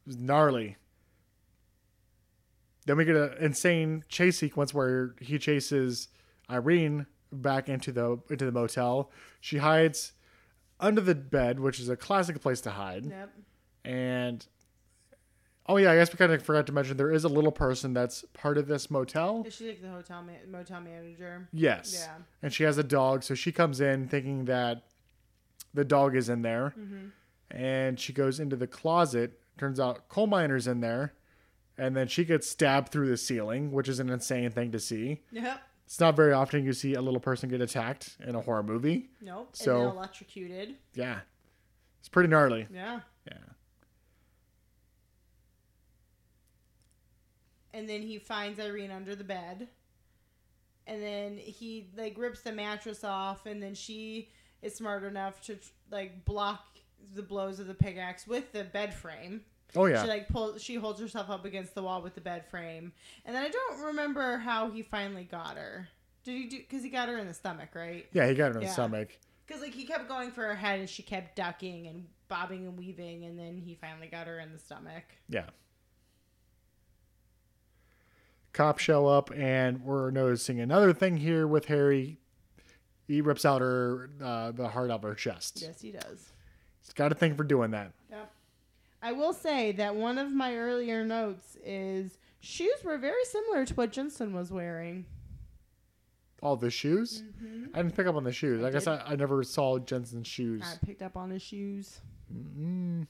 was 0.07 0.17
gnarly. 0.19 0.77
Then 2.87 2.97
we 2.97 3.05
get 3.05 3.17
an 3.17 3.35
insane 3.41 4.05
chase 4.09 4.39
sequence 4.39 4.73
where 4.73 5.15
he 5.21 5.39
chases 5.39 6.09
Irene 6.49 7.07
back 7.33 7.69
into 7.69 7.93
the 7.93 8.19
into 8.31 8.45
the 8.45 8.53
motel. 8.53 9.11
She 9.41 9.59
hides 9.59 10.13
under 10.81 11.01
the 11.01 11.15
bed, 11.15 11.61
which 11.61 11.79
is 11.79 11.89
a 11.89 11.97
classic 11.97 12.41
place 12.41 12.61
to 12.63 12.71
hide. 12.71 13.07
Yep. 13.07 13.31
And 13.85 14.47
oh 15.71 15.77
yeah, 15.77 15.93
I 15.93 15.97
guess 15.97 16.13
we 16.13 16.17
kind 16.17 16.33
of 16.33 16.43
forgot 16.43 16.67
to 16.67 16.73
mention 16.73 16.97
there 16.97 17.13
is 17.13 17.25
a 17.25 17.29
little 17.29 17.53
person 17.53 17.95
that's 17.95 18.25
part 18.35 18.59
of 18.59 18.67
this 18.67 18.91
motel. 18.91 19.45
Is 19.47 19.55
she 19.55 19.69
like 19.69 19.81
the 19.81 19.89
hotel 19.89 20.23
ma- 20.23 20.33
motel 20.59 20.81
manager? 20.81 21.49
Yes. 21.53 21.95
Yeah. 21.99 22.15
And 22.43 22.53
she 22.53 22.65
has 22.65 22.77
a 22.77 22.83
dog, 22.83 23.23
so 23.23 23.35
she 23.35 23.53
comes 23.53 23.81
in 23.81 24.09
thinking 24.09 24.47
that 24.47 24.83
the 25.73 25.85
dog 25.85 26.17
is 26.17 26.29
in 26.29 26.43
there. 26.43 26.75
Mm-hmm. 26.79 27.07
And 27.53 27.99
she 28.01 28.13
goes 28.13 28.41
into 28.41 28.57
the 28.57 28.67
closet. 28.67 29.39
Turns 29.59 29.79
out 29.79 30.09
coal 30.09 30.27
miner's 30.27 30.67
in 30.67 30.81
there. 30.81 31.15
And 31.79 31.97
then 31.97 32.09
she 32.09 32.25
gets 32.25 32.49
stabbed 32.49 32.91
through 32.91 33.09
the 33.09 33.17
ceiling, 33.17 33.71
which 33.73 33.89
is 33.89 34.01
an 34.01 34.11
insane 34.11 34.51
thing 34.51 34.73
to 34.73 34.81
see. 34.81 35.23
Yep. 35.31 35.61
It's 35.87 35.99
not 36.01 36.15
very 36.15 36.33
often 36.33 36.65
you 36.65 36.73
see 36.73 36.95
a 36.95 37.01
little 37.01 37.21
person 37.21 37.49
get 37.49 37.61
attacked 37.61 38.17
in 38.27 38.35
a 38.35 38.41
horror 38.41 38.63
movie. 38.63 39.11
Nope. 39.21 39.51
So- 39.53 39.89
and 39.89 39.97
electrocuted. 39.97 40.77
Yeah. 40.95 41.21
It's 42.01 42.09
pretty 42.09 42.29
gnarly. 42.29 42.67
Yeah. 42.73 43.01
Yeah. 43.27 43.39
And 47.73 47.89
then 47.89 48.03
he 48.03 48.19
finds 48.19 48.59
Irene 48.59 48.91
under 48.91 49.15
the 49.15 49.25
bed. 49.25 49.69
And 50.87 51.03
then 51.03 51.37
he 51.37 51.91
like 51.97 52.19
rips 52.19 52.41
the 52.41 52.53
mattress 52.53 53.05
off, 53.05 53.47
and 53.47 53.63
then 53.63 53.75
she 53.75 54.31
is 54.63 54.75
smart 54.75 55.05
enough 55.05 55.41
to 55.43 55.59
like 55.91 56.25
block 56.25 56.65
the 57.15 57.23
blows 57.23 57.61
of 57.61 57.67
the 57.67 57.75
pickaxe 57.75 58.27
with 58.27 58.53
the 58.53 58.65
bed 58.65 58.93
frame. 58.95 59.43
Oh 59.77 59.87
yeah. 59.87 60.03
She 60.03 60.09
like 60.09 60.29
pulls. 60.29 60.63
She 60.63 60.75
holds 60.75 61.01
herself 61.01 61.31
up 61.31 61.45
against 61.45 61.75
the 61.75 61.83
wall 61.83 62.03
with 62.03 62.15
the 62.15 62.21
bed 62.21 62.47
frame, 62.47 62.93
and 63.25 63.37
then 63.37 63.45
I 63.45 63.49
don't 63.49 63.85
remember 63.87 64.39
how 64.39 64.71
he 64.71 64.83
finally 64.83 65.25
got 65.25 65.57
her. 65.57 65.89
Did 66.25 66.33
he 66.33 66.47
do? 66.47 66.59
Because 66.59 66.83
he 66.83 66.91
got 66.91 67.09
her 67.09 67.19
in 67.19 67.27
the 67.27 67.35
stomach, 67.35 67.71
right? 67.75 68.07
yeah, 68.13 68.27
he 68.27 68.35
got 68.35 68.53
her 68.53 68.61
in 68.61 68.67
the 68.67 68.73
stomach. 68.73 69.17
Because 69.47 69.63
like 69.63 69.75
he 69.75 69.85
kept 69.85 70.09
going 70.09 70.31
for 70.31 70.43
her 70.43 70.55
head, 70.55 70.81
and 70.81 70.89
she 70.89 71.03
kept 71.03 71.37
ducking 71.37 71.87
and 71.87 72.07
bobbing 72.29 72.67
and 72.67 72.77
weaving, 72.77 73.25
and 73.25 73.39
then 73.39 73.59
he 73.59 73.75
finally 73.75 74.07
got 74.07 74.27
her 74.27 74.41
in 74.41 74.53
the 74.53 74.59
stomach. 74.59 75.05
Yeah. 75.29 75.47
Cops 78.53 78.83
show 78.83 79.07
up, 79.07 79.31
and 79.35 79.83
we're 79.85 80.11
noticing 80.11 80.61
another 80.61 80.93
thing 80.93 81.17
here 81.19 81.47
with 81.47 81.67
Harry. 81.67 82.19
He 83.07 83.21
rips 83.21 83.45
out 83.45 83.61
her 83.61 84.11
uh, 84.23 84.51
the 84.53 84.69
heart 84.69 84.91
out 84.91 84.97
of 84.97 85.03
her 85.03 85.15
chest. 85.15 85.63
Yes, 85.63 85.81
he 85.81 85.93
does. 85.93 86.33
He's 86.83 86.93
got 86.95 87.13
a 87.13 87.15
thing 87.15 87.37
for 87.37 87.45
doing 87.45 87.71
that. 87.73 87.93
Yep. 88.11 88.33
I 89.03 89.13
will 89.13 89.33
say 89.33 89.73
that 89.73 89.95
one 89.95 90.19
of 90.19 90.31
my 90.33 90.57
earlier 90.57 91.05
notes 91.05 91.57
is 91.65 92.19
shoes 92.41 92.77
were 92.85 92.99
very 92.99 93.25
similar 93.25 93.65
to 93.67 93.75
what 93.75 93.93
Jensen 93.93 94.33
was 94.35 94.51
wearing. 94.53 95.07
All 96.43 96.57
the 96.57 96.71
shoes. 96.71 97.23
I 97.75 97.83
didn't 97.83 97.95
pick 97.97 98.07
up 98.07 98.15
on 98.17 98.25
the 98.25 98.33
shoes. 98.33 98.63
I, 98.65 98.67
Mm-hmm. 98.67 98.67
I 98.67 98.71
guess. 98.71 98.87
I, 98.87 99.13
I 99.13 99.17
never 99.17 99.43
saw 99.43 99.79
Jensen's 99.79 100.27
shoes. 100.27 100.63
I 100.65 100.85
picked 100.85 101.03
up 101.03 101.17
on 101.17 101.31
his 101.31 101.43
shoes. 101.43 102.01
Mm. 102.33 103.07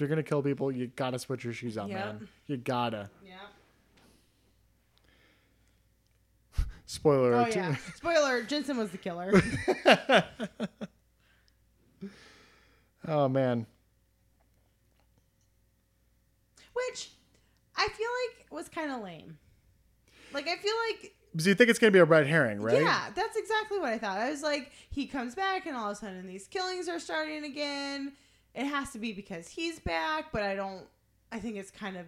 If 0.00 0.02
you're 0.02 0.08
gonna 0.08 0.22
kill 0.22 0.40
people, 0.42 0.72
you 0.72 0.86
gotta 0.96 1.18
switch 1.18 1.44
your 1.44 1.52
shoes 1.52 1.76
out, 1.76 1.90
Yep. 1.90 1.98
man. 1.98 2.28
You 2.46 2.56
gotta. 2.56 3.10
Yeah. 3.22 3.34
Spoiler. 6.86 7.34
Oh 7.34 7.46
yeah. 7.46 7.76
Spoiler: 7.96 8.42
Jensen 8.44 8.78
was 8.78 8.88
the 8.92 8.96
killer. 8.96 9.30
oh 13.06 13.28
man. 13.28 13.66
Which 16.72 17.10
I 17.76 17.88
feel 17.88 18.08
like 18.08 18.46
was 18.50 18.70
kind 18.70 18.90
of 18.90 19.02
lame. 19.02 19.36
Like 20.32 20.48
I 20.48 20.56
feel 20.56 20.72
like 20.88 21.12
So 21.36 21.50
you 21.50 21.54
think 21.54 21.68
it's 21.68 21.78
gonna 21.78 21.90
be 21.90 21.98
a 21.98 22.06
red 22.06 22.26
herring, 22.26 22.62
right? 22.62 22.80
yeah, 22.80 23.10
that's 23.14 23.36
exactly 23.36 23.78
what 23.78 23.90
I 23.90 23.98
thought. 23.98 24.16
I 24.16 24.30
was 24.30 24.42
like, 24.42 24.72
he 24.88 25.04
comes 25.06 25.34
back 25.34 25.66
and 25.66 25.76
all 25.76 25.90
of 25.90 25.98
a 25.98 26.00
sudden 26.00 26.26
these 26.26 26.46
killings 26.46 26.88
are 26.88 26.98
starting 26.98 27.44
again. 27.44 28.12
It 28.54 28.66
has 28.66 28.90
to 28.92 28.98
be 28.98 29.12
because 29.12 29.48
he's 29.48 29.78
back, 29.78 30.32
but 30.32 30.42
I 30.42 30.54
don't. 30.54 30.84
I 31.32 31.38
think 31.38 31.56
it's 31.56 31.70
kind 31.70 31.96
of. 31.96 32.06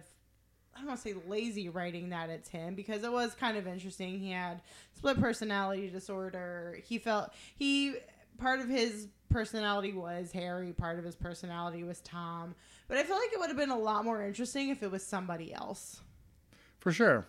I 0.75 0.79
don't 0.79 0.87
want 0.87 1.01
to 1.01 1.09
say 1.09 1.15
lazy 1.27 1.69
writing 1.69 2.09
that 2.09 2.29
it's 2.29 2.49
him 2.49 2.73
because 2.73 3.03
it 3.03 3.11
was 3.11 3.35
kind 3.35 3.57
of 3.57 3.67
interesting. 3.67 4.19
He 4.19 4.31
had 4.31 4.61
split 4.95 5.19
personality 5.19 5.87
disorder. 5.89 6.79
He 6.83 6.97
felt 6.97 7.31
he 7.55 7.95
part 8.37 8.59
of 8.59 8.67
his 8.67 9.07
personality 9.29 9.93
was 9.93 10.31
Harry, 10.31 10.73
part 10.73 10.99
of 10.99 11.05
his 11.05 11.15
personality 11.15 11.83
was 11.83 12.01
Tom. 12.01 12.55
But 12.87 12.97
I 12.97 13.03
feel 13.03 13.15
like 13.15 13.31
it 13.33 13.39
would 13.39 13.49
have 13.49 13.57
been 13.57 13.69
a 13.69 13.77
lot 13.77 14.03
more 14.03 14.23
interesting 14.23 14.69
if 14.69 14.83
it 14.83 14.91
was 14.91 15.05
somebody 15.05 15.53
else. 15.53 16.01
For 16.79 16.91
sure. 16.91 17.27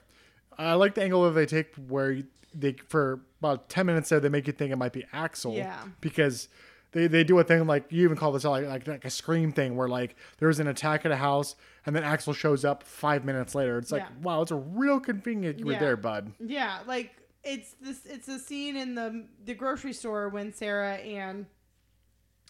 I 0.58 0.74
like 0.74 0.94
the 0.94 1.02
angle 1.02 1.24
that 1.24 1.32
they 1.32 1.46
take 1.46 1.74
where 1.88 2.22
they 2.54 2.76
for 2.88 3.20
about 3.40 3.68
ten 3.68 3.86
minutes 3.86 4.08
there 4.08 4.20
they 4.20 4.28
make 4.28 4.46
you 4.46 4.52
think 4.52 4.72
it 4.72 4.76
might 4.76 4.92
be 4.92 5.04
Axel. 5.12 5.54
Yeah. 5.54 5.82
Because 6.00 6.48
they, 6.94 7.06
they 7.08 7.24
do 7.24 7.38
a 7.38 7.44
thing 7.44 7.66
like 7.66 7.90
you 7.92 8.04
even 8.04 8.16
call 8.16 8.32
this 8.32 8.44
like, 8.44 8.66
like 8.66 8.86
like 8.86 9.04
a 9.04 9.10
scream 9.10 9.52
thing 9.52 9.76
where 9.76 9.88
like 9.88 10.16
there's 10.38 10.60
an 10.60 10.68
attack 10.68 11.04
at 11.04 11.12
a 11.12 11.16
house 11.16 11.56
and 11.84 11.94
then 11.94 12.02
Axel 12.04 12.32
shows 12.32 12.64
up 12.64 12.82
five 12.84 13.24
minutes 13.24 13.54
later. 13.54 13.76
It's 13.76 13.92
like 13.92 14.02
Yeah. 14.02 14.22
wow, 14.22 14.40
it's 14.40 14.50
a 14.52 14.56
real 14.56 15.00
convenient 15.00 15.58
you 15.58 15.66
were 15.66 15.72
there, 15.80 15.96
bud. 15.96 16.32
Yeah, 16.40 16.78
like 16.86 17.14
it's 17.42 17.74
this 17.80 18.06
it's 18.06 18.28
a 18.28 18.38
scene 18.38 18.76
in 18.76 18.94
the 18.94 19.26
the 19.44 19.54
grocery 19.54 19.92
store 19.92 20.28
when 20.30 20.52
Sarah 20.52 20.94
and 20.94 21.46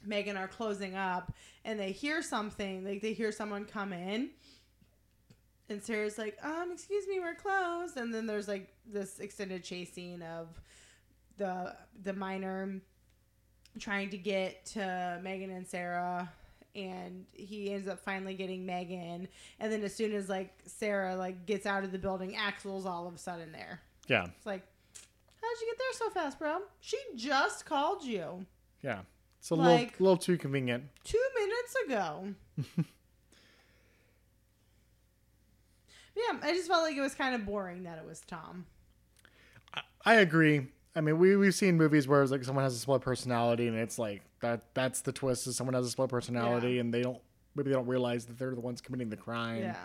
Megan 0.04 0.36
are 0.36 0.46
closing 0.48 0.94
up 0.94 1.32
and 1.64 1.80
they 1.80 1.90
hear 1.90 2.22
something, 2.22 2.84
like 2.84 3.00
they 3.00 3.14
hear 3.14 3.32
someone 3.32 3.64
come 3.64 3.92
in. 3.92 4.30
And 5.70 5.82
Sarah's 5.82 6.18
like, 6.18 6.36
um, 6.44 6.70
excuse 6.72 7.06
me, 7.08 7.20
we're 7.20 7.34
closed. 7.34 7.96
And 7.96 8.12
then 8.12 8.26
there's 8.26 8.46
like 8.46 8.74
this 8.86 9.18
extended 9.18 9.64
chase 9.64 9.92
scene 9.94 10.20
of 10.22 10.60
the 11.38 11.74
the 12.02 12.12
miner 12.12 12.80
trying 13.78 14.10
to 14.10 14.18
get 14.18 14.64
to 14.66 15.18
Megan 15.22 15.50
and 15.50 15.66
Sarah 15.66 16.30
and 16.76 17.24
he 17.32 17.72
ends 17.72 17.86
up 17.88 18.00
finally 18.00 18.34
getting 18.34 18.64
Megan 18.66 19.28
and 19.60 19.72
then 19.72 19.82
as 19.84 19.94
soon 19.94 20.12
as 20.12 20.28
like 20.28 20.52
Sarah 20.66 21.14
like 21.16 21.46
gets 21.46 21.66
out 21.66 21.84
of 21.84 21.92
the 21.92 21.98
building 21.98 22.36
Axel's 22.36 22.86
all 22.86 23.06
of 23.06 23.14
a 23.14 23.18
sudden 23.18 23.52
there. 23.52 23.80
Yeah. 24.08 24.24
It's 24.36 24.46
like 24.46 24.62
how'd 25.40 25.60
you 25.60 25.66
get 25.68 25.78
there 25.78 25.92
so 25.94 26.10
fast, 26.10 26.38
bro? 26.38 26.58
She 26.80 26.96
just 27.16 27.66
called 27.66 28.04
you 28.04 28.46
Yeah. 28.82 29.00
It's 29.40 29.50
a 29.50 29.54
Like- 29.56 29.92
little 30.00 30.04
little 30.04 30.16
too 30.16 30.38
convenient. 30.38 30.84
2 31.04 31.18
minutes 31.36 31.76
ago. 31.86 32.34
yeah, 36.16 36.38
I 36.42 36.52
just 36.52 36.68
felt 36.68 36.82
like 36.82 36.96
it 36.96 37.00
was 37.00 37.14
kind 37.14 37.34
of 37.34 37.44
boring 37.44 37.82
that 37.84 37.98
it 37.98 38.06
was 38.06 38.20
Tom. 38.26 38.66
I 40.04 40.14
agree. 40.16 40.66
I 40.96 41.00
mean, 41.00 41.18
we 41.18 41.36
we've 41.36 41.54
seen 41.54 41.76
movies 41.76 42.06
where 42.06 42.22
it's 42.22 42.30
like 42.30 42.44
someone 42.44 42.64
has 42.64 42.74
a 42.74 42.78
split 42.78 43.00
personality, 43.00 43.66
and 43.66 43.76
it's 43.76 43.98
like 43.98 44.22
that. 44.40 44.62
That's 44.74 45.00
the 45.00 45.12
twist: 45.12 45.46
is 45.46 45.56
someone 45.56 45.74
has 45.74 45.86
a 45.86 45.90
split 45.90 46.08
personality, 46.08 46.72
Yeah. 46.74 46.80
and 46.82 46.94
they 46.94 47.02
don't 47.02 47.20
maybe 47.56 47.70
they 47.70 47.74
don't 47.76 47.86
realize 47.86 48.26
that 48.26 48.38
they're 48.38 48.54
the 48.54 48.60
ones 48.60 48.80
committing 48.80 49.10
the 49.10 49.16
crime. 49.16 49.62
Yeah. 49.62 49.76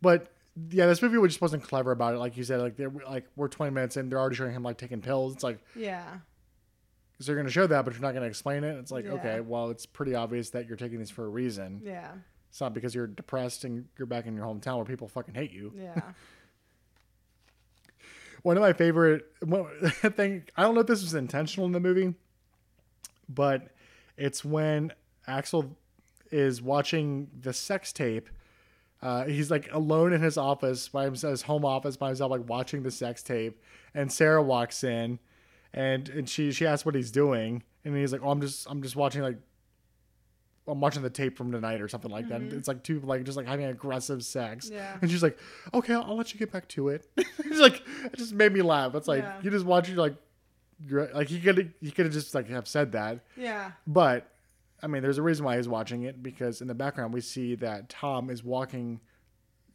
But 0.00 0.28
yeah, 0.70 0.86
this 0.86 1.02
movie 1.02 1.18
just 1.26 1.40
wasn't 1.40 1.62
clever 1.64 1.90
about 1.90 2.14
it. 2.14 2.18
Like 2.18 2.36
you 2.36 2.44
said, 2.44 2.60
like 2.60 2.76
they're 2.76 2.92
like 3.08 3.26
we're 3.36 3.48
twenty 3.48 3.72
minutes 3.72 3.96
in, 3.96 4.08
they're 4.08 4.20
already 4.20 4.36
showing 4.36 4.52
him 4.52 4.62
like 4.62 4.78
taking 4.78 5.00
pills. 5.00 5.34
It's 5.34 5.42
like 5.44 5.58
Yeah. 5.74 6.04
so 7.20 7.32
you're 7.32 7.40
gonna 7.40 7.50
show 7.50 7.66
that, 7.66 7.84
but 7.84 7.94
you're 7.94 8.02
not 8.02 8.14
gonna 8.14 8.26
explain 8.26 8.62
it. 8.64 8.76
It's 8.78 8.90
like 8.92 9.04
Yeah. 9.04 9.12
okay, 9.14 9.40
well, 9.40 9.70
it's 9.70 9.84
pretty 9.86 10.14
obvious 10.14 10.50
that 10.50 10.66
you're 10.68 10.76
taking 10.76 10.98
these 10.98 11.10
for 11.10 11.24
a 11.24 11.28
reason. 11.28 11.80
Yeah. 11.84 12.12
It's 12.50 12.60
not 12.60 12.72
because 12.72 12.94
you're 12.94 13.06
depressed 13.08 13.64
and 13.64 13.86
you're 13.98 14.06
back 14.06 14.26
in 14.26 14.34
your 14.36 14.46
hometown 14.46 14.76
where 14.76 14.84
people 14.84 15.08
fucking 15.08 15.34
hate 15.34 15.50
you. 15.52 15.72
Yeah. 15.76 16.00
one 18.46 18.56
of 18.56 18.60
my 18.60 18.72
favorite 18.72 19.24
thing 20.14 20.44
i 20.56 20.62
don't 20.62 20.76
know 20.76 20.80
if 20.80 20.86
this 20.86 21.02
was 21.02 21.14
intentional 21.14 21.66
in 21.66 21.72
the 21.72 21.80
movie 21.80 22.14
but 23.28 23.74
it's 24.16 24.44
when 24.44 24.92
axel 25.26 25.76
is 26.30 26.62
watching 26.62 27.26
the 27.40 27.52
sex 27.52 27.92
tape 27.92 28.30
uh, 29.02 29.24
he's 29.24 29.50
like 29.50 29.68
alone 29.72 30.12
in 30.12 30.22
his 30.22 30.38
office 30.38 30.88
by 30.88 31.04
himself 31.04 31.32
his 31.32 31.42
home 31.42 31.64
office 31.64 31.96
by 31.96 32.06
himself 32.06 32.30
like 32.30 32.48
watching 32.48 32.84
the 32.84 32.90
sex 32.90 33.20
tape 33.20 33.60
and 33.94 34.12
sarah 34.12 34.40
walks 34.40 34.84
in 34.84 35.18
and 35.74 36.08
and 36.10 36.28
she 36.28 36.52
she 36.52 36.64
asks 36.64 36.86
what 36.86 36.94
he's 36.94 37.10
doing 37.10 37.64
and 37.84 37.96
he's 37.96 38.12
like 38.12 38.22
oh 38.22 38.30
i'm 38.30 38.40
just 38.40 38.64
i'm 38.70 38.80
just 38.80 38.94
watching 38.94 39.22
like 39.22 39.38
I'm 40.68 40.80
watching 40.80 41.02
the 41.02 41.10
tape 41.10 41.36
from 41.38 41.52
tonight 41.52 41.80
or 41.80 41.88
something 41.88 42.10
like 42.10 42.28
that. 42.28 42.42
It's 42.42 42.66
like 42.68 42.82
two 42.82 43.00
like 43.00 43.22
just 43.24 43.36
like 43.36 43.46
having 43.46 43.66
aggressive 43.66 44.24
sex. 44.24 44.66
Mm-hmm. 44.66 44.74
Yeah. 44.76 44.96
And 45.00 45.10
she's 45.10 45.22
like, 45.22 45.38
okay, 45.72 45.94
I'll, 45.94 46.02
I'll 46.02 46.16
let 46.16 46.32
you 46.32 46.38
get 46.40 46.50
back 46.52 46.68
to 46.70 46.88
it. 46.88 47.08
it's 47.16 47.58
like 47.60 47.82
it 48.04 48.16
just 48.16 48.34
made 48.34 48.52
me 48.52 48.62
laugh. 48.62 48.94
It's 48.94 49.06
like 49.08 49.22
Yeah. 49.22 49.40
you 49.42 49.50
just 49.50 49.64
watch 49.66 49.88
it 49.88 49.96
like, 49.96 50.14
you're, 50.86 51.08
like 51.14 51.28
he 51.28 51.40
could 51.40 51.72
he 51.80 51.90
could 51.90 52.06
have 52.06 52.12
just 52.12 52.34
like 52.34 52.48
have 52.48 52.66
said 52.68 52.92
that, 52.92 53.20
Yeah. 53.36 53.72
but 53.86 54.32
I 54.82 54.88
mean, 54.88 55.02
there's 55.02 55.18
a 55.18 55.22
reason 55.22 55.44
why 55.44 55.56
he's 55.56 55.68
watching 55.68 56.02
it 56.02 56.22
because 56.22 56.60
in 56.60 56.66
the 56.68 56.74
background 56.74 57.14
we 57.14 57.20
see 57.22 57.54
that 57.56 57.88
Tom 57.88 58.28
is 58.28 58.44
walking 58.44 59.00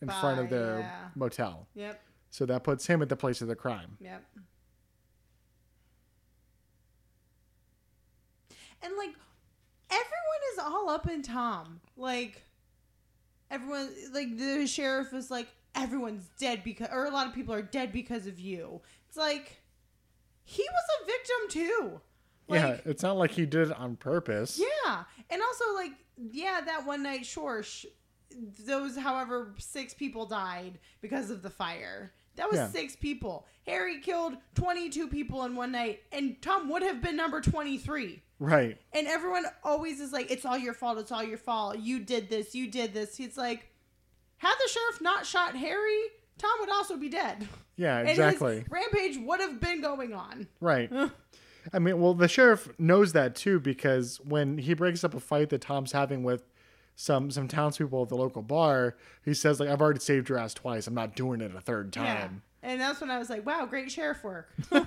in 0.01 0.07
front 0.09 0.39
of 0.39 0.45
By, 0.49 0.55
their 0.57 0.79
yeah. 0.79 1.07
motel, 1.15 1.67
Yep. 1.73 2.01
so 2.29 2.45
that 2.45 2.63
puts 2.63 2.85
him 2.87 3.01
at 3.01 3.09
the 3.09 3.15
place 3.15 3.41
of 3.41 3.47
the 3.47 3.55
crime. 3.55 3.97
Yep. 3.99 4.23
And 8.83 8.93
like 8.97 9.11
everyone 9.91 10.41
is 10.53 10.59
all 10.59 10.89
up 10.89 11.07
in 11.09 11.21
Tom. 11.21 11.81
Like 11.97 12.43
everyone 13.49 13.89
like 14.13 14.37
the 14.37 14.65
sheriff 14.67 15.13
is 15.13 15.29
like 15.29 15.47
everyone's 15.75 16.29
dead 16.39 16.63
because 16.63 16.87
or 16.91 17.05
a 17.05 17.09
lot 17.11 17.27
of 17.27 17.33
people 17.33 17.53
are 17.53 17.61
dead 17.61 17.91
because 17.91 18.27
of 18.27 18.39
you. 18.39 18.81
It's 19.07 19.17
like 19.17 19.61
he 20.43 20.63
was 20.63 20.83
a 21.01 21.05
victim 21.05 21.49
too. 21.49 22.01
Like 22.47 22.61
yeah, 22.61 22.77
it's 22.91 23.03
not 23.03 23.17
like 23.17 23.31
he 23.31 23.45
did 23.45 23.69
it 23.69 23.77
on 23.77 23.95
purpose. 23.95 24.59
yeah. 24.59 25.03
And 25.29 25.41
also 25.41 25.65
like 25.75 25.91
yeah, 26.31 26.61
that 26.65 26.85
one 26.85 27.03
night 27.03 27.25
sure 27.25 27.63
sh- 27.63 27.85
those 28.65 28.97
however 28.97 29.53
six 29.57 29.93
people 29.93 30.25
died 30.25 30.79
because 31.01 31.29
of 31.29 31.41
the 31.41 31.49
fire. 31.49 32.13
That 32.35 32.49
was 32.49 32.57
Yeah. 32.59 32.67
six 32.69 32.95
people. 32.95 33.45
Harry 33.65 33.99
killed 33.99 34.37
22 34.55 35.07
people 35.07 35.43
in 35.45 35.55
one 35.55 35.71
night 35.71 36.01
and 36.11 36.41
Tom 36.41 36.69
would 36.69 36.81
have 36.81 37.01
been 37.01 37.15
number 37.15 37.41
23. 37.41 38.21
Right. 38.39 38.77
And 38.93 39.05
everyone 39.07 39.45
always 39.63 39.99
is 39.99 40.11
like 40.11 40.31
it's 40.31 40.45
all 40.45 40.57
your 40.57 40.73
fault, 40.73 40.97
it's 40.97 41.11
all 41.11 41.23
your 41.23 41.37
fault. 41.37 41.77
You 41.79 41.99
did 41.99 42.29
this, 42.29 42.55
you 42.55 42.67
did 42.71 42.93
this. 42.93 43.15
He's 43.17 43.37
like 43.37 43.67
had 44.37 44.55
the 44.55 44.69
sheriff 44.69 45.01
not 45.01 45.25
shot 45.25 45.55
Harry, 45.55 45.99
Tom 46.39 46.51
would 46.61 46.71
also 46.71 46.97
be 46.97 47.09
dead. 47.09 47.47
Yeah, 47.75 47.99
exactly. 48.01 48.65
rampage 48.69 49.17
would 49.17 49.39
have 49.39 49.59
been 49.59 49.81
going 49.81 50.13
on. 50.13 50.47
Right. 50.59 50.91
I 51.71 51.77
mean, 51.77 52.01
well, 52.01 52.15
the 52.15 52.27
sheriff 52.27 52.69
knows 52.79 53.13
that 53.13 53.35
too 53.35 53.59
because 53.59 54.19
when 54.21 54.57
he 54.57 54.73
breaks 54.73 55.03
up 55.03 55.13
a 55.13 55.19
fight 55.19 55.49
that 55.49 55.61
Tom's 55.61 55.91
having 55.91 56.23
with 56.23 56.43
some 56.95 57.31
some 57.31 57.47
townspeople 57.47 58.03
at 58.03 58.09
the 58.09 58.15
local 58.17 58.41
bar. 58.41 58.95
He 59.25 59.33
says 59.33 59.59
like, 59.59 59.69
"I've 59.69 59.81
already 59.81 59.99
saved 59.99 60.29
your 60.29 60.37
ass 60.37 60.53
twice. 60.53 60.87
I'm 60.87 60.93
not 60.93 61.15
doing 61.15 61.41
it 61.41 61.53
a 61.55 61.61
third 61.61 61.93
Yeah. 61.95 62.03
time." 62.15 62.43
And 62.63 62.79
that's 62.79 63.01
when 63.01 63.09
I 63.09 63.17
was 63.17 63.27
like, 63.29 63.43
wow, 63.43 63.65
great 63.65 63.91
sheriff 63.91 64.23
work. 64.23 64.49
I'll 64.71 64.85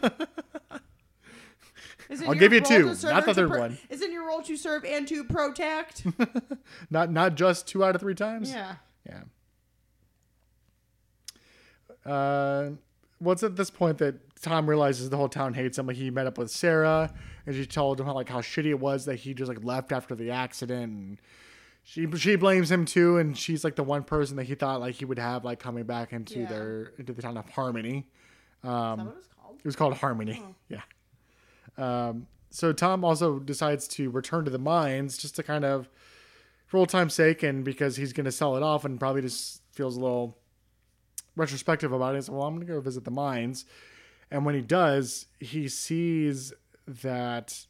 give 2.34 2.52
you 2.52 2.60
two, 2.60 2.94
not 3.02 3.26
the 3.26 3.34
third 3.34 3.50
pro- 3.50 3.58
one. 3.60 3.78
Isn't 3.90 4.12
your 4.12 4.28
role 4.28 4.42
to 4.42 4.56
serve 4.56 4.84
and 4.84 5.08
to 5.08 5.24
protect? 5.24 6.06
Not 6.90 7.10
not 7.10 7.34
just 7.34 7.66
two 7.66 7.82
out 7.82 7.96
of 7.96 8.00
three 8.00 8.14
times. 8.14 8.52
yeah. 8.52 8.76
Yeah. 12.04 12.10
Uh, 12.10 12.70
what's 13.18 13.42
at 13.42 13.56
this 13.56 13.70
point 13.70 13.98
that 13.98 14.14
Tom 14.40 14.68
realizes 14.68 15.10
the 15.10 15.16
whole 15.16 15.28
town 15.28 15.54
hates 15.54 15.78
him? 15.78 15.86
Like 15.86 15.96
he 15.96 16.10
met 16.10 16.26
up 16.26 16.38
with 16.38 16.50
Sarah, 16.50 17.12
and 17.46 17.54
she 17.54 17.66
told 17.66 18.00
him 18.00 18.06
how 18.06 18.14
like 18.14 18.28
how 18.28 18.40
shitty 18.40 18.66
it 18.66 18.80
was 18.80 19.04
that 19.06 19.16
he 19.16 19.34
just 19.34 19.48
like 19.48 19.64
left 19.64 19.92
after 19.92 20.14
the 20.14 20.30
accident, 20.30 20.92
and 20.92 21.18
she 21.84 22.10
she 22.16 22.34
blames 22.36 22.70
him 22.70 22.84
too. 22.86 23.18
And 23.18 23.36
she's 23.38 23.62
like 23.62 23.76
the 23.76 23.84
one 23.84 24.02
person 24.02 24.36
that 24.36 24.44
he 24.44 24.54
thought 24.54 24.80
like 24.80 24.94
he 24.96 25.04
would 25.04 25.18
have 25.18 25.44
like 25.44 25.58
coming 25.60 25.84
back 25.84 26.12
into 26.12 26.40
Yeah. 26.40 26.46
their 26.46 26.92
into 26.98 27.12
the 27.12 27.22
town 27.22 27.36
of 27.36 27.48
Harmony. 27.50 27.98
Is 27.98 28.62
that 28.62 28.96
what 28.96 28.98
it 29.00 29.16
was 29.16 29.26
called? 29.38 29.56
It 29.58 29.64
was 29.66 29.76
called 29.76 29.94
Harmony. 29.94 30.42
Yeah. 30.68 30.80
Um, 31.76 32.26
so 32.50 32.72
Tom 32.72 33.04
also 33.04 33.38
decides 33.38 33.86
to 33.88 34.10
return 34.10 34.44
to 34.44 34.50
the 34.50 34.58
mines 34.58 35.18
just 35.18 35.34
to 35.36 35.42
kind 35.42 35.64
of, 35.64 35.88
for 36.66 36.76
old 36.78 36.88
time's 36.88 37.12
sake, 37.12 37.42
and 37.42 37.64
because 37.64 37.96
he's 37.96 38.12
going 38.12 38.24
to 38.26 38.32
sell 38.32 38.56
it 38.56 38.62
off 38.62 38.84
and 38.84 38.98
probably 38.98 39.22
just 39.22 39.60
feels 39.72 39.96
a 39.96 40.00
little 40.00 40.38
retrospective 41.36 41.90
about 41.92 42.14
it. 42.14 42.22
So, 42.24 42.32
well, 42.34 42.44
I'm 42.44 42.54
going 42.54 42.66
to 42.66 42.72
go 42.72 42.80
visit 42.80 43.04
the 43.04 43.10
mines. 43.10 43.64
And 44.30 44.44
when 44.46 44.54
he 44.54 44.60
does, 44.60 45.26
he 45.40 45.66
sees 45.68 46.52
that 46.86 47.66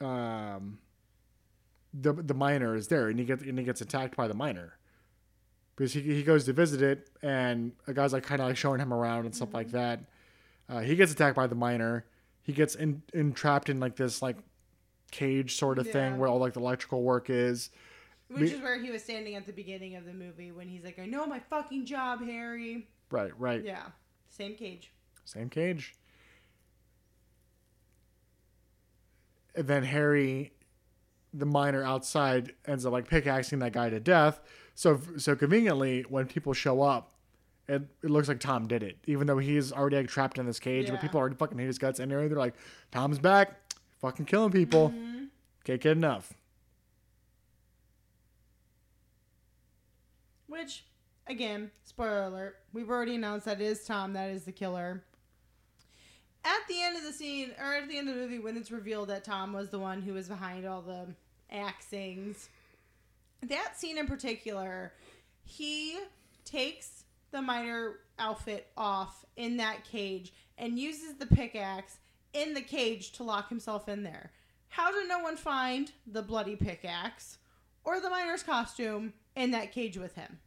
um, 0.00 0.78
the 1.98 2.12
the 2.12 2.34
miner 2.34 2.74
is 2.76 2.88
there, 2.88 3.08
and 3.08 3.18
he 3.18 3.24
gets 3.24 3.42
and 3.42 3.58
he 3.58 3.64
gets 3.64 3.80
attacked 3.80 4.16
by 4.16 4.28
the 4.28 4.34
miner 4.34 4.78
because 5.74 5.92
he, 5.92 6.00
he 6.00 6.22
goes 6.22 6.44
to 6.44 6.52
visit 6.52 6.80
it 6.82 7.10
and 7.22 7.72
a 7.86 7.92
guy's 7.92 8.12
like 8.12 8.22
kind 8.22 8.40
of 8.40 8.46
like 8.48 8.56
showing 8.56 8.80
him 8.80 8.92
around 8.94 9.26
and 9.26 9.34
stuff 9.34 9.52
like 9.52 9.70
that 9.72 10.00
uh, 10.70 10.80
he 10.80 10.96
gets 10.96 11.12
attacked 11.12 11.36
by 11.36 11.46
the 11.46 11.54
miner 11.54 12.06
he 12.42 12.52
gets 12.54 12.74
in, 12.74 13.02
entrapped 13.12 13.68
in 13.68 13.78
like 13.78 13.94
this 13.94 14.22
like 14.22 14.36
cage 15.10 15.56
sort 15.56 15.78
of 15.78 15.86
Yeah. 15.86 15.92
thing 15.92 16.18
where 16.18 16.30
all 16.30 16.38
like 16.38 16.54
the 16.54 16.60
electrical 16.60 17.02
work 17.02 17.28
is 17.28 17.68
Which 18.28 18.52
is 18.52 18.60
where 18.62 18.80
he 18.82 18.90
was 18.90 19.02
standing 19.04 19.34
at 19.34 19.44
the 19.44 19.52
beginning 19.52 19.96
of 19.96 20.06
the 20.06 20.14
movie 20.14 20.50
when 20.50 20.66
he's 20.66 20.82
like, 20.82 20.98
I 20.98 21.04
know 21.06 21.26
my 21.26 21.40
fucking 21.40 21.84
job, 21.84 22.24
Harry. 22.24 22.88
right 23.10 23.32
right 23.38 23.62
Yeah. 23.62 23.82
Same 24.30 24.54
cage. 24.54 24.92
same 25.26 25.50
cage 25.50 25.94
and 29.54 29.66
then 29.68 29.82
harry 29.82 30.52
the 31.38 31.46
miner 31.46 31.82
outside 31.82 32.52
ends 32.66 32.86
up 32.86 32.92
like 32.92 33.08
pickaxing 33.08 33.58
that 33.58 33.72
guy 33.72 33.90
to 33.90 34.00
death 34.00 34.40
so 34.74 35.00
so 35.16 35.36
conveniently 35.36 36.02
when 36.08 36.26
people 36.26 36.52
show 36.52 36.82
up 36.82 37.12
it, 37.68 37.82
it 38.02 38.10
looks 38.10 38.28
like 38.28 38.40
Tom 38.40 38.68
did 38.68 38.82
it, 38.82 38.98
even 39.06 39.26
though 39.26 39.38
he's 39.38 39.72
already 39.72 39.96
like 39.96 40.08
trapped 40.08 40.38
in 40.38 40.46
this 40.46 40.60
cage. 40.60 40.86
Yeah. 40.86 40.92
But 40.92 41.00
people 41.00 41.18
already 41.18 41.36
fucking 41.36 41.58
hate 41.58 41.66
his 41.66 41.78
guts 41.78 41.98
anyway. 41.98 42.28
They're 42.28 42.38
like, 42.38 42.54
Tom's 42.92 43.18
back, 43.18 43.74
fucking 44.00 44.26
killing 44.26 44.52
people. 44.52 44.90
Mm-hmm. 44.90 45.24
Can't 45.64 45.80
get 45.80 45.96
enough. 45.96 46.32
Which, 50.46 50.84
again, 51.26 51.72
spoiler 51.82 52.22
alert, 52.22 52.56
we've 52.72 52.88
already 52.88 53.16
announced 53.16 53.46
that 53.46 53.60
it 53.60 53.64
is 53.64 53.84
Tom 53.84 54.12
that 54.12 54.30
is 54.30 54.44
the 54.44 54.52
killer. 54.52 55.02
At 56.44 56.60
the 56.68 56.80
end 56.80 56.96
of 56.96 57.02
the 57.02 57.12
scene, 57.12 57.50
or 57.58 57.74
at 57.74 57.88
the 57.88 57.98
end 57.98 58.08
of 58.08 58.14
the 58.14 58.20
movie, 58.20 58.38
when 58.38 58.56
it's 58.56 58.70
revealed 58.70 59.08
that 59.08 59.24
Tom 59.24 59.52
was 59.52 59.70
the 59.70 59.80
one 59.80 60.00
who 60.00 60.12
was 60.12 60.28
behind 60.28 60.64
all 60.64 60.82
the 60.82 61.08
axings, 61.50 62.48
that 63.42 63.78
scene 63.78 63.98
in 63.98 64.06
particular, 64.06 64.92
he 65.42 65.98
takes 66.44 67.04
the 67.32 67.42
miner 67.42 67.96
outfit 68.18 68.68
off 68.76 69.24
in 69.36 69.56
that 69.58 69.84
cage 69.84 70.32
and 70.58 70.78
uses 70.78 71.14
the 71.14 71.26
pickaxe 71.26 71.98
in 72.32 72.54
the 72.54 72.60
cage 72.60 73.12
to 73.12 73.22
lock 73.22 73.48
himself 73.48 73.88
in 73.88 74.02
there. 74.02 74.30
How 74.68 74.90
did 74.92 75.08
no 75.08 75.18
one 75.20 75.36
find 75.36 75.90
the 76.06 76.22
bloody 76.22 76.56
pickaxe 76.56 77.38
or 77.84 78.00
the 78.00 78.10
miner's 78.10 78.42
costume 78.42 79.12
in 79.34 79.50
that 79.52 79.72
cage 79.72 79.96
with 79.96 80.14
him? 80.14 80.38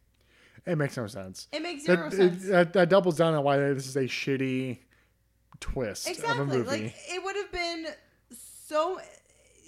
It 0.66 0.76
makes 0.76 0.96
no 0.96 1.06
sense. 1.06 1.48
It 1.52 1.62
makes 1.62 1.84
zero 1.84 2.10
That, 2.10 2.12
sense. 2.12 2.44
it, 2.44 2.48
that, 2.48 2.72
that 2.74 2.88
doubles 2.90 3.16
down 3.16 3.34
on 3.34 3.42
why 3.42 3.56
this 3.56 3.86
is 3.86 3.96
a 3.96 4.04
shitty 4.04 4.78
twist 5.58 6.08
exactly. 6.08 6.62
Like 6.62 6.94
it 7.08 7.22
would 7.22 7.36
have 7.36 7.52
been 7.52 7.86
so 8.30 8.98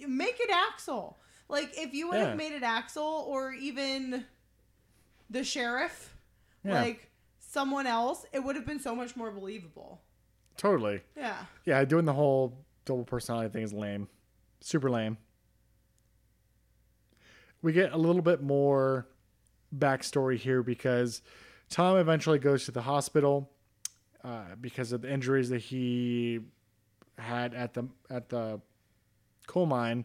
make 0.06 0.36
it 0.40 0.50
Axel. 0.50 1.18
Like 1.52 1.78
if 1.78 1.92
you 1.94 2.08
would 2.08 2.16
Yeah. 2.18 2.28
have 2.28 2.36
made 2.36 2.52
it 2.52 2.62
Axel 2.62 3.04
or 3.28 3.52
even 3.52 4.24
the 5.30 5.44
sheriff, 5.44 6.16
Yeah. 6.64 6.80
like 6.80 7.10
someone 7.38 7.86
else, 7.86 8.24
it 8.32 8.40
would 8.42 8.56
have 8.56 8.64
been 8.66 8.80
so 8.80 8.96
much 8.96 9.14
more 9.14 9.30
believable. 9.30 10.00
totally. 10.56 11.00
Yeah. 11.16 11.46
Yeah, 11.64 11.84
doing 11.84 12.04
the 12.04 12.12
whole 12.12 12.64
double 12.84 13.04
personality 13.04 13.50
thing 13.50 13.62
is 13.62 13.72
lame. 13.72 14.08
Super 14.60 14.90
lame. 14.90 15.16
We 17.62 17.72
get 17.72 17.92
a 17.92 17.96
little 17.96 18.22
bit 18.22 18.42
more 18.42 19.06
backstory 19.76 20.36
here 20.36 20.62
because 20.62 21.22
Tom 21.70 21.96
eventually 21.96 22.38
goes 22.38 22.64
to 22.66 22.70
the 22.72 22.82
hospital 22.82 23.50
uh, 24.24 24.54
because 24.60 24.92
of 24.92 25.02
the 25.02 25.12
injuries 25.12 25.48
that 25.50 25.60
he 25.62 26.40
had 27.18 27.54
at 27.54 27.74
the 27.74 27.88
at 28.10 28.28
the 28.28 28.60
coal 29.46 29.66
mine, 29.66 30.04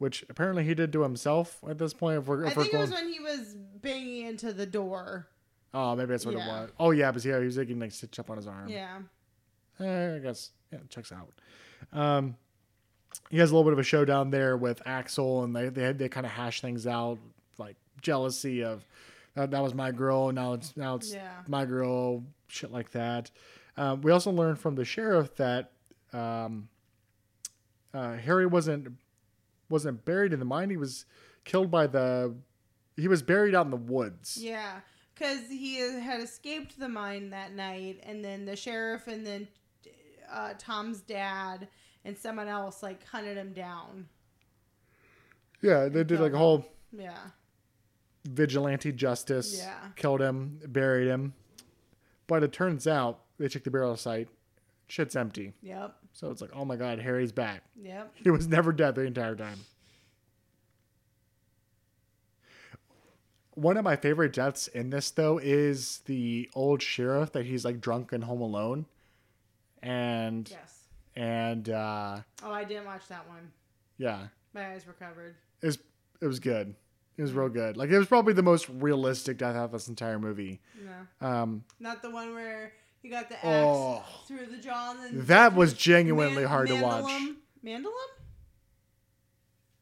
which 0.00 0.24
apparently 0.30 0.64
he 0.64 0.74
did 0.74 0.92
to 0.94 1.02
himself 1.02 1.58
at 1.68 1.76
this 1.78 1.92
point. 1.94 2.18
If 2.18 2.26
we're, 2.26 2.44
I 2.46 2.48
if 2.50 2.56
we're 2.56 2.62
think 2.64 2.74
it 2.74 2.78
was 2.78 2.90
going, 2.90 3.04
when 3.04 3.12
he 3.12 3.20
was 3.20 3.54
banging 3.82 4.26
into 4.26 4.52
the 4.52 4.64
door. 4.66 5.28
oh, 5.74 5.94
maybe 5.94 6.08
that's 6.10 6.24
what 6.26 6.34
Yeah. 6.34 6.44
it 6.44 6.48
was. 6.48 6.70
Oh 6.80 6.90
yeah, 6.90 7.12
but 7.12 7.24
yeah, 7.24 7.38
he 7.38 7.44
was 7.44 7.56
getting 7.56 7.78
like 7.78 7.92
stitched 7.92 8.18
up 8.18 8.30
on 8.30 8.36
his 8.38 8.46
arm. 8.46 8.68
Yeah. 8.68 8.98
Eh, 9.78 10.16
I 10.16 10.18
guess 10.18 10.50
yeah, 10.72 10.78
it 10.78 10.88
checks 10.90 11.12
out. 11.12 11.32
Um, 11.92 12.36
he 13.30 13.38
has 13.38 13.50
a 13.50 13.54
little 13.54 13.64
bit 13.70 13.72
of 13.74 13.78
a 13.78 13.82
showdown 13.84 14.30
there 14.30 14.56
with 14.56 14.82
Axel, 14.86 15.44
and 15.44 15.54
they 15.54 15.68
they 15.68 15.92
they 15.92 16.08
kind 16.08 16.24
of 16.26 16.32
hash 16.32 16.60
things 16.62 16.86
out, 16.86 17.18
like 17.58 17.76
jealousy 18.00 18.64
of 18.64 18.84
that, 19.34 19.50
that 19.52 19.62
was 19.62 19.74
my 19.74 19.90
girl, 19.92 20.32
now 20.32 20.54
it's 20.54 20.76
now 20.76 20.94
it's 20.96 21.12
Yeah. 21.12 21.30
my 21.46 21.64
girl, 21.66 22.24
shit 22.48 22.72
like 22.72 22.90
that. 22.92 23.30
Um, 23.76 24.00
we 24.00 24.10
also 24.12 24.30
learned 24.30 24.58
from 24.58 24.74
the 24.74 24.84
sheriff 24.84 25.36
that 25.36 25.72
um, 26.12 26.68
uh, 27.94 28.14
Harry 28.14 28.46
wasn't 28.46 28.88
wasn't 29.70 30.04
buried 30.04 30.32
in 30.32 30.38
the 30.38 30.44
mine; 30.44 30.68
he 30.68 30.76
was 30.76 31.06
killed 31.44 31.70
by 31.70 31.86
the 31.86 32.34
he 32.96 33.08
was 33.08 33.22
buried 33.22 33.54
out 33.54 33.64
in 33.64 33.70
the 33.70 33.76
woods. 33.76 34.36
Yeah, 34.38 34.80
because 35.14 35.48
he 35.48 35.78
had 35.78 36.20
escaped 36.20 36.78
the 36.78 36.88
mine 36.88 37.30
that 37.30 37.54
night, 37.54 38.00
and 38.02 38.22
then 38.24 38.44
the 38.44 38.56
sheriff 38.56 39.06
and 39.06 39.26
then 39.26 39.48
uh, 40.30 40.54
Tom's 40.58 41.00
dad 41.00 41.68
and 42.04 42.16
someone 42.16 42.48
else 42.48 42.82
like 42.82 43.06
hunted 43.06 43.36
him 43.36 43.52
down. 43.52 44.08
Yeah, 45.62 45.88
they 45.88 46.04
did 46.04 46.20
like 46.20 46.32
a 46.32 46.38
whole 46.38 46.66
Yeah, 46.92 47.18
vigilante 48.24 48.92
justice. 48.92 49.58
Yeah. 49.58 49.78
Killed 49.96 50.20
him, 50.20 50.60
buried 50.66 51.08
him. 51.08 51.34
But 52.26 52.42
it 52.42 52.52
turns 52.52 52.86
out 52.86 53.20
they 53.38 53.48
check 53.48 53.64
the 53.64 53.70
burial 53.70 53.96
site. 53.96 54.28
Shit's 54.90 55.14
empty. 55.14 55.52
yep, 55.62 55.94
So 56.12 56.30
it's 56.30 56.40
like, 56.42 56.50
oh 56.52 56.64
my 56.64 56.74
god, 56.76 56.98
Harry's 56.98 57.30
back. 57.32 57.62
yep. 57.80 58.12
He 58.22 58.30
was 58.30 58.46
never 58.48 58.72
dead 58.72 58.94
the 58.96 59.02
entire 59.02 59.36
time. 59.36 59.58
One 63.54 63.76
of 63.76 63.84
my 63.84 63.96
favorite 63.96 64.32
deaths 64.32 64.68
in 64.68 64.90
this 64.90 65.10
though 65.10 65.38
is 65.38 65.98
the 66.06 66.48
old 66.54 66.82
sheriff 66.82 67.32
that 67.32 67.46
he's 67.46 67.64
like 67.64 67.80
drunk 67.80 68.12
and 68.12 68.24
home 68.24 68.40
alone. 68.40 68.86
And 69.82 70.48
Yes. 70.50 70.84
and 71.16 71.68
uh 71.68 72.20
Oh, 72.42 72.52
I 72.52 72.64
didn't 72.64 72.86
watch 72.86 73.06
that 73.08 73.28
one. 73.28 73.50
yeah. 73.98 74.28
My 74.54 74.72
eyes 74.72 74.86
were 74.86 74.92
covered. 74.94 75.34
It 75.62 75.66
was 75.66 75.78
it 76.20 76.26
was 76.26 76.40
good. 76.40 76.74
It 77.16 77.22
was 77.22 77.32
real 77.32 77.48
good. 77.48 77.76
Like 77.76 77.90
it 77.90 77.98
was 77.98 78.06
probably 78.08 78.32
the 78.32 78.42
most 78.42 78.68
realistic 78.68 79.36
death 79.38 79.56
out 79.56 79.66
of 79.66 79.72
this 79.72 79.88
entire 79.88 80.18
movie. 80.18 80.60
No, 81.20 81.26
Um 81.28 81.64
not 81.80 82.02
the 82.02 82.10
one 82.10 82.34
where 82.34 82.72
you 83.02 83.10
got 83.10 83.28
the 83.28 83.36
axe 83.36 83.46
Oh. 83.46 84.04
through 84.26 84.46
the 84.46 84.58
jaw. 84.58 84.92
And 84.92 85.18
then 85.18 85.26
That 85.26 85.54
was 85.54 85.72
genuinely 85.74 86.44
hard 86.44 86.68
to 86.68 86.80
watch. 86.80 87.04
Mandalum? 87.04 87.36
Mandalum? 87.64 88.08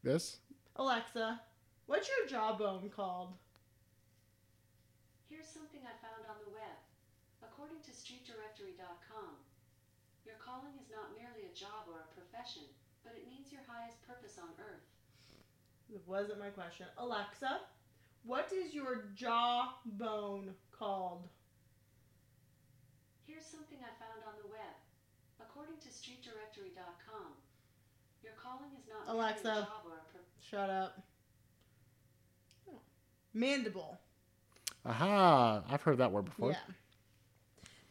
This? 0.03 0.37
Alexa, 0.75 1.41
what's 1.87 2.07
your 2.07 2.27
jawbone 2.27 2.89
called? 2.89 3.33
Here's 5.29 5.47
something 5.47 5.81
I 5.83 5.95
found 6.01 6.25
on 6.29 6.37
the 6.45 6.51
web. 6.51 6.77
According 7.43 7.81
to 7.83 7.91
StreetDirectory.com, 7.91 9.35
your 10.25 10.35
calling 10.43 10.73
is 10.81 10.89
not 10.91 11.11
merely 11.17 11.47
a 11.51 11.55
job 11.55 11.87
or 11.87 11.99
a 11.99 12.13
profession, 12.15 12.63
but 13.03 13.13
it 13.15 13.27
means 13.27 13.51
your 13.51 13.61
highest 13.67 14.01
purpose 14.07 14.37
on 14.41 14.49
earth. 14.59 14.87
It 15.93 16.01
wasn't 16.05 16.39
my 16.39 16.49
question. 16.49 16.85
Alexa, 16.97 17.61
what 18.23 18.51
is 18.53 18.73
your 18.73 19.05
jawbone 19.15 20.53
called? 20.71 21.27
Here's 23.29 23.45
something 23.45 23.77
I 23.81 23.93
found 24.01 24.25
on 24.25 24.33
the 24.41 24.49
web. 24.49 24.73
According 25.39 25.75
to 25.77 25.87
StreetDirectory.com, 25.89 27.27
your 28.23 28.33
calling 28.33 28.71
is 28.75 28.85
not 28.89 29.13
Alexa. 29.13 29.41
a 29.47 29.53
job 29.53 29.67
or 29.85 29.97
a 29.97 30.11
pro- 30.11 30.21
Shut 30.41 30.69
up. 30.69 31.03
Mandible. 33.35 33.99
Aha! 34.83 35.61
I've 35.69 35.83
heard 35.83 35.99
that 35.99 36.11
word 36.11 36.25
before. 36.25 36.51
Yeah. 36.51 36.73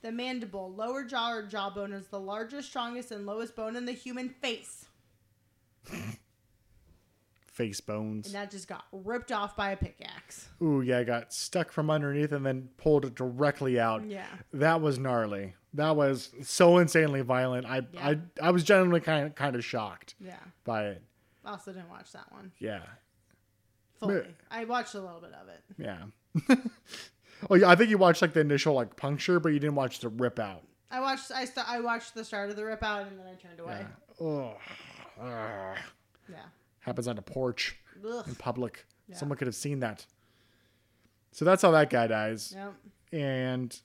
The 0.03 0.11
mandible, 0.11 0.73
lower 0.73 1.05
jaw 1.05 1.31
or 1.31 1.43
jawbone, 1.45 1.93
is 1.93 2.09
the 2.09 2.19
largest, 2.19 2.69
strongest, 2.71 3.13
and 3.13 3.25
lowest 3.25 3.55
bone 3.55 3.77
in 3.77 3.85
the 3.85 3.93
human 3.93 4.31
face. 4.31 4.87
Face 7.59 7.81
bones. 7.81 8.27
And 8.27 8.37
that 8.37 8.53
just 8.53 8.69
got 8.69 8.85
ripped 8.93 9.33
off 9.33 9.57
by 9.57 9.73
a 9.73 9.77
pickaxe. 9.77 10.49
Ooh, 10.63 10.81
yeah, 10.81 11.03
got 11.03 11.33
stuck 11.33 11.73
from 11.73 11.91
underneath 11.91 12.31
and 12.31 12.47
then 12.47 12.69
pulled 12.77 13.05
it 13.05 13.17
directly 13.17 13.81
out. 13.81 14.07
Yeah. 14.07 14.27
That 14.53 14.81
was 14.81 14.97
gnarly. 14.97 15.55
That 15.75 15.97
was 15.97 16.31
so 16.45 16.79
insanely 16.79 17.21
violent. 17.23 17.67
I 17.67 17.83
Yeah. 17.93 18.09
I 18.09 18.19
I 18.41 18.51
was 18.53 18.63
genuinely 18.63 19.01
kind 19.01 19.27
of 19.27 19.35
kind 19.35 19.57
of 19.57 19.65
shocked 19.65 20.15
Yeah. 20.21 20.39
by 20.63 20.87
it. 20.87 21.03
I 21.45 21.51
also 21.51 21.73
didn't 21.73 21.91
watch 21.91 22.13
that 22.13 22.31
one 22.31 22.53
Yeah. 22.61 22.83
fully. 23.99 24.21
But- 24.21 24.31
I 24.53 24.65
watched 24.65 24.95
a 24.95 25.01
little 25.01 25.21
bit 25.21 25.33
of 25.33 25.49
it. 25.49 25.65
Yeah. 25.77 26.57
oh 27.51 27.57
yeah, 27.57 27.69
I 27.69 27.75
think 27.75 27.91
you 27.91 27.99
watched 27.99 28.23
like 28.23 28.35
the 28.35 28.41
initial 28.41 28.75
like 28.75 28.95
puncture, 28.97 29.41
but 29.41 29.49
you 29.49 29.59
didn't 29.59 29.75
watch 29.75 29.99
the 29.99 30.11
rip 30.11 30.39
out. 30.39 30.63
I 30.93 31.01
watched 31.01 31.33
I 31.33 31.45
st- 31.45 31.69
I 31.69 31.81
watched 31.81 32.15
the 32.15 32.25
start 32.25 32.51
of 32.51 32.57
the 32.57 32.65
rip 32.65 32.85
out 32.85 33.09
and 33.09 33.19
then 33.19 33.27
I 33.27 33.35
turned 33.35 33.59
away. 33.59 33.85
Oh. 34.21 34.51
Ugh. 34.51 34.57
Ah. 35.21 35.75
Yeah. 36.31 36.37
Happens 36.89 37.09
on 37.09 37.19
a 37.19 37.23
porch 37.23 37.77
Ugh. 38.07 38.25
in 38.27 38.35
public. 38.35 38.85
Yeah. 39.09 39.17
Someone 39.17 39.39
could 39.39 39.47
have 39.47 39.55
seen 39.55 39.81
that. 39.81 40.05
So 41.33 41.45
that's 41.45 41.63
how 41.63 41.71
that 41.73 41.91
guy 41.91 42.07
dies. 42.07 42.55
Yep. 42.57 42.75
And 43.13 43.81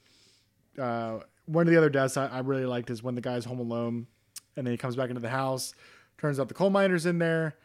uh, 0.80 1.20
one 1.46 1.68
of 1.68 1.72
the 1.72 1.78
other 1.78 1.90
deaths 1.90 2.18
I, 2.18 2.28
I 2.28 2.40
really 2.40 2.66
liked 2.66 2.90
is 2.90 3.04
when 3.04 3.16
the 3.16 3.22
guy's 3.22 3.46
home 3.46 3.60
alone 3.60 4.08
and 4.56 4.66
then 4.66 4.72
he 4.72 4.78
comes 4.78 4.96
back 4.96 5.10
into 5.10 5.22
the 5.22 5.30
house. 5.30 5.74
Turns 6.18 6.40
out 6.40 6.48
the 6.48 6.54
coal 6.54 6.70
miner's 6.70 7.06
in 7.06 7.20
there 7.20 7.56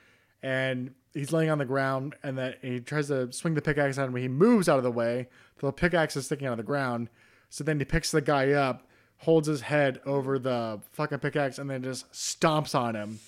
and 0.42 0.94
he's 1.14 1.32
laying 1.32 1.50
on 1.50 1.58
the 1.58 1.64
ground 1.64 2.16
and 2.22 2.36
then 2.36 2.54
he 2.62 2.80
tries 2.80 3.08
to 3.08 3.32
swing 3.32 3.54
the 3.54 3.62
pickaxe 3.62 3.98
at 3.98 4.08
him. 4.08 4.16
He 4.16 4.28
moves 4.28 4.68
out 4.68 4.78
of 4.78 4.84
the 4.84 4.90
way. 4.90 5.28
The 5.58 5.72
pickaxe 5.72 6.16
is 6.16 6.26
sticking 6.26 6.46
out 6.46 6.52
of 6.52 6.58
the 6.58 6.64
ground. 6.64 7.08
So 7.50 7.64
then 7.64 7.78
he 7.78 7.84
picks 7.84 8.10
the 8.10 8.20
guy 8.20 8.52
up, 8.52 8.86
holds 9.18 9.48
his 9.48 9.62
head 9.62 10.00
over 10.06 10.38
the 10.38 10.80
fucking 10.92 11.18
pickaxe, 11.18 11.58
and 11.58 11.68
then 11.68 11.82
just 11.82 12.10
stomps 12.12 12.74
on 12.78 12.94
him. 12.94 13.18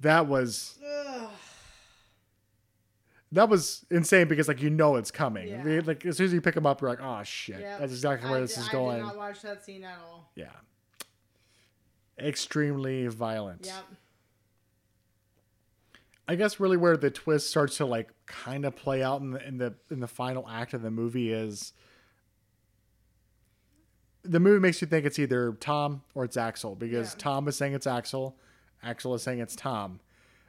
That 0.00 0.26
was 0.26 0.78
that 3.32 3.48
was 3.48 3.84
insane 3.90 4.26
because 4.28 4.48
like 4.48 4.62
you 4.62 4.70
know 4.70 4.96
it's 4.96 5.10
coming. 5.10 5.48
Yeah. 5.48 5.80
Like 5.84 6.06
as 6.06 6.16
soon 6.16 6.26
as 6.26 6.32
you 6.32 6.40
pick 6.40 6.56
him 6.56 6.64
up, 6.66 6.80
you're 6.80 6.88
like, 6.90 7.02
oh 7.02 7.22
shit, 7.24 7.60
Yep. 7.60 7.78
that's 7.80 7.92
exactly 7.92 8.28
where 8.30 8.38
I 8.38 8.42
this 8.42 8.54
di- 8.54 8.60
is 8.62 8.68
going. 8.70 8.96
I 8.96 8.98
did 9.00 9.02
not 9.06 9.16
watch 9.16 9.42
that 9.42 9.64
scene 9.64 9.84
at 9.84 9.98
all. 10.02 10.30
Yeah. 10.34 10.46
Extremely 12.18 13.06
violent. 13.08 13.66
Yep. 13.66 13.84
I 16.26 16.34
guess 16.34 16.58
really 16.60 16.76
where 16.76 16.96
the 16.96 17.10
twist 17.10 17.48
starts 17.50 17.76
to 17.78 17.86
like 17.86 18.10
kind 18.26 18.64
of 18.64 18.76
play 18.76 19.02
out 19.02 19.20
in 19.20 19.30
the 19.32 19.46
in 19.46 19.58
the 19.58 19.74
in 19.90 20.00
the 20.00 20.08
final 20.08 20.48
act 20.48 20.74
of 20.74 20.82
the 20.82 20.90
movie 20.90 21.32
is 21.32 21.72
the 24.22 24.40
movie 24.40 24.58
makes 24.60 24.80
you 24.82 24.86
think 24.88 25.06
it's 25.06 25.18
either 25.18 25.52
Tom 25.60 26.02
or 26.14 26.24
it's 26.24 26.36
Axel 26.36 26.74
because 26.74 27.14
Yeah. 27.14 27.18
Tom 27.18 27.48
is 27.48 27.56
saying 27.56 27.72
it's 27.74 27.86
Axel, 27.86 28.36
Axel 28.82 29.14
is 29.14 29.22
saying 29.22 29.40
it's 29.40 29.56
Tom. 29.56 30.00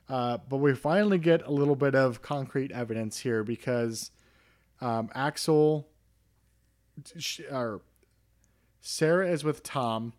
Uh, 0.08 0.38
but 0.50 0.58
we 0.58 0.74
finally 0.74 1.18
get 1.20 1.46
a 1.46 1.52
little 1.52 1.76
bit 1.76 1.94
of 1.96 2.22
concrete 2.22 2.72
evidence 2.72 3.20
here 3.20 3.44
because 3.44 4.12
um, 4.82 5.10
Axel 5.14 5.88
sh- 7.18 7.42
or 7.52 7.82
Sarah 8.82 9.30
is 9.30 9.44
with 9.44 9.62
Tom. 9.64 10.14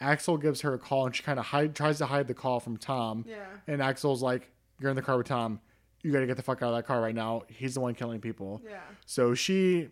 Axel 0.00 0.36
gives 0.36 0.62
her 0.62 0.74
a 0.74 0.78
call 0.78 1.06
and 1.06 1.14
she 1.16 1.22
kind 1.22 1.38
of 1.38 1.46
hide, 1.46 1.74
tries 1.74 1.98
to 1.98 2.06
hide 2.06 2.26
the 2.26 2.34
call 2.34 2.60
from 2.60 2.76
Tom. 2.76 3.24
Yeah. 3.26 3.44
And 3.66 3.80
Axel's 3.80 4.22
like, 4.22 4.50
"You're 4.80 4.90
in 4.90 4.96
the 4.96 5.02
car 5.02 5.16
with 5.16 5.28
Tom. 5.28 5.60
You 6.02 6.10
got 6.12 6.20
to 6.20 6.26
get 6.26 6.36
the 6.36 6.42
fuck 6.42 6.60
out 6.62 6.70
of 6.70 6.74
that 6.76 6.86
car 6.86 7.00
right 7.00 7.14
now. 7.14 7.42
He's 7.48 7.74
the 7.74 7.80
one 7.80 7.94
killing 7.94 8.20
people." 8.20 8.60
Yeah. 8.68 8.80
So 9.06 9.34
she 9.34 9.88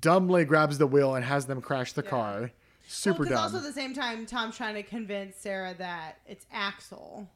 dumbly 0.00 0.44
grabs 0.44 0.78
the 0.78 0.86
wheel 0.86 1.14
and 1.14 1.24
has 1.24 1.46
them 1.46 1.60
crash 1.62 1.92
the 1.94 2.02
Yeah. 2.04 2.10
car. 2.10 2.50
Super 2.86 3.20
well, 3.22 3.28
dumb. 3.30 3.38
Also, 3.38 3.56
at 3.58 3.62
the 3.62 3.72
same 3.72 3.94
time, 3.94 4.26
Tom's 4.26 4.56
trying 4.56 4.74
to 4.74 4.82
convince 4.82 5.36
Sarah 5.36 5.74
that 5.78 6.18
it's 6.26 6.46
Axel. 6.52 7.28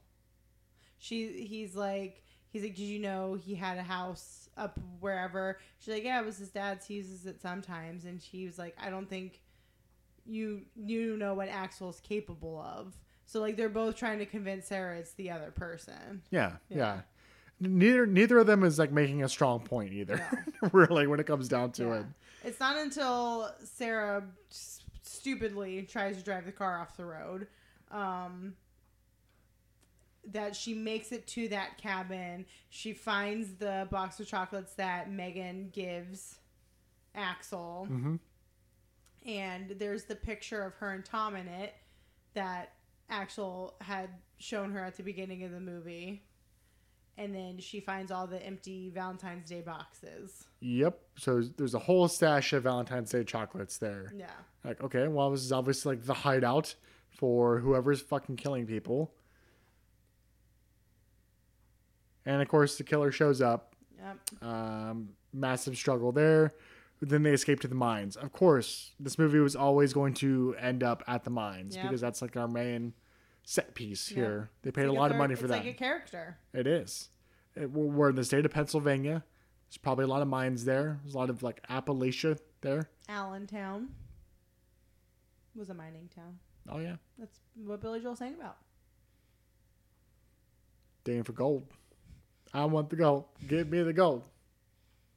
She, 0.98 1.46
he's 1.46 1.74
like, 1.76 2.22
he's 2.50 2.62
like, 2.62 2.74
did 2.74 2.82
you 2.82 2.98
know 2.98 3.34
he 3.34 3.54
had 3.54 3.78
a 3.78 3.82
house 3.82 4.48
up 4.56 4.78
wherever? 5.00 5.58
She's 5.78 5.94
like, 5.94 6.04
yeah, 6.04 6.20
it 6.20 6.26
was 6.26 6.38
his 6.38 6.50
dad's. 6.50 6.86
He 6.86 6.94
uses 6.94 7.24
it 7.26 7.40
sometimes, 7.40 8.04
and 8.04 8.20
she 8.20 8.46
was 8.46 8.58
like, 8.58 8.76
I 8.80 8.90
don't 8.90 9.08
think 9.08 9.40
you 10.26 10.62
you 10.76 11.16
know 11.16 11.32
what 11.34 11.48
Axel's 11.48 12.00
capable 12.00 12.60
of. 12.60 12.94
So 13.26 13.40
like, 13.40 13.56
they're 13.56 13.68
both 13.68 13.96
trying 13.96 14.18
to 14.18 14.26
convince 14.26 14.66
Sarah 14.66 14.98
it's 14.98 15.12
the 15.14 15.30
other 15.30 15.50
person. 15.50 16.22
yeah, 16.30 16.52
yeah, 16.68 16.76
Yeah. 16.76 17.00
Neither 17.60 18.06
neither 18.06 18.38
of 18.38 18.46
them 18.46 18.62
is 18.62 18.78
like 18.78 18.92
making 18.92 19.22
a 19.24 19.28
strong 19.28 19.60
point 19.60 19.92
either. 19.92 20.20
really, 20.72 21.06
when 21.06 21.18
it 21.20 21.26
comes 21.26 21.48
down 21.48 21.72
to 21.72 21.82
Yeah. 21.84 21.94
it. 22.00 22.06
It's 22.44 22.60
not 22.60 22.76
until 22.76 23.50
Sarah 23.64 24.22
stupidly 25.08 25.82
tries 25.82 26.16
to 26.16 26.22
drive 26.22 26.44
the 26.44 26.52
car 26.52 26.80
off 26.80 26.96
the 26.96 27.04
road 27.04 27.46
um, 27.90 28.54
that 30.26 30.54
she 30.54 30.74
makes 30.74 31.12
it 31.12 31.26
to 31.28 31.48
that 31.48 31.78
cabin. 31.78 32.44
She 32.68 32.92
finds 32.92 33.54
the 33.54 33.88
box 33.90 34.20
of 34.20 34.26
chocolates 34.26 34.74
that 34.74 35.10
Megan 35.10 35.70
gives 35.70 36.38
Axel. 37.14 37.88
Mhm. 37.90 38.18
And 39.26 39.70
there's 39.70 40.04
the 40.04 40.16
picture 40.16 40.62
of 40.62 40.74
her 40.74 40.92
and 40.92 41.04
Tom 41.04 41.34
in 41.36 41.48
it 41.48 41.74
that 42.34 42.74
Axel 43.10 43.76
had 43.80 44.10
shown 44.38 44.70
her 44.72 44.84
at 44.84 44.96
the 44.96 45.02
beginning 45.02 45.42
of 45.44 45.50
the 45.50 45.60
movie. 45.60 46.22
And 47.18 47.34
then 47.34 47.58
she 47.58 47.80
finds 47.80 48.12
all 48.12 48.28
the 48.28 48.40
empty 48.46 48.90
Valentine's 48.94 49.48
Day 49.50 49.60
boxes. 49.60 50.44
Yep. 50.60 51.00
So 51.16 51.42
there's 51.56 51.74
a 51.74 51.78
whole 51.80 52.06
stash 52.06 52.52
of 52.52 52.62
Valentine's 52.62 53.10
Day 53.10 53.24
chocolates 53.24 53.76
there. 53.76 54.12
Yeah. 54.16 54.26
Like, 54.64 54.80
okay, 54.84 55.08
well, 55.08 55.30
this 55.32 55.42
is 55.42 55.50
obviously 55.50 55.96
like 55.96 56.04
the 56.06 56.14
hideout 56.14 56.76
for 57.10 57.58
whoever's 57.58 58.00
fucking 58.00 58.36
killing 58.36 58.66
people. 58.66 59.12
And 62.24 62.40
of 62.40 62.48
course, 62.48 62.76
the 62.76 62.84
killer 62.84 63.10
shows 63.10 63.40
up. 63.42 63.74
Yep. 63.98 64.42
Um, 64.44 65.08
massive 65.32 65.76
struggle 65.76 66.12
there. 66.12 66.52
Then 67.00 67.22
they 67.22 67.32
escape 67.32 67.60
to 67.60 67.68
the 67.68 67.74
mines. 67.74 68.16
Of 68.16 68.32
course, 68.32 68.92
this 69.00 69.18
movie 69.18 69.38
was 69.38 69.56
always 69.56 69.92
going 69.92 70.14
to 70.14 70.54
end 70.60 70.82
up 70.82 71.02
at 71.08 71.24
the 71.24 71.30
mines 71.30 71.74
Yep. 71.76 71.84
because 71.84 72.00
that's 72.00 72.22
like 72.22 72.36
our 72.36 72.48
main 72.48 72.92
set 73.50 73.74
piece 73.74 74.10
Yep. 74.10 74.16
here. 74.18 74.50
They 74.60 74.70
paid 74.70 74.82
It's 74.84 74.90
a 74.90 74.92
lot 74.92 75.10
of 75.10 75.16
money 75.16 75.34
for 75.34 75.46
that. 75.46 75.64
like 75.64 75.66
a 75.66 75.72
character. 75.72 76.36
It 76.52 76.66
is. 76.66 77.08
It, 77.56 77.70
we're 77.70 77.86
we're 77.86 78.10
in 78.10 78.16
the 78.16 78.24
state 78.24 78.44
of 78.44 78.52
Pennsylvania. 78.52 79.24
There's 79.68 79.78
probably 79.78 80.04
a 80.04 80.08
lot 80.08 80.20
of 80.20 80.28
mines 80.28 80.66
there. 80.66 81.00
There's 81.02 81.14
a 81.14 81.18
lot 81.18 81.30
of 81.30 81.42
like 81.42 81.66
Appalachia 81.68 82.38
there. 82.60 82.90
Allentown 83.08 83.88
was 85.54 85.70
a 85.70 85.74
mining 85.74 86.10
town. 86.14 86.38
Oh 86.68 86.78
yeah, 86.78 86.96
That's 87.18 87.40
what 87.54 87.80
Billy 87.80 88.00
Joel 88.00 88.16
sang 88.16 88.34
about. 88.34 88.58
digging 91.04 91.24
for 91.24 91.32
gold. 91.32 91.66
I 92.52 92.66
want 92.66 92.90
the 92.90 92.96
gold. 92.96 93.24
Give 93.46 93.66
me 93.70 93.82
the 93.82 93.94
gold. 93.94 94.24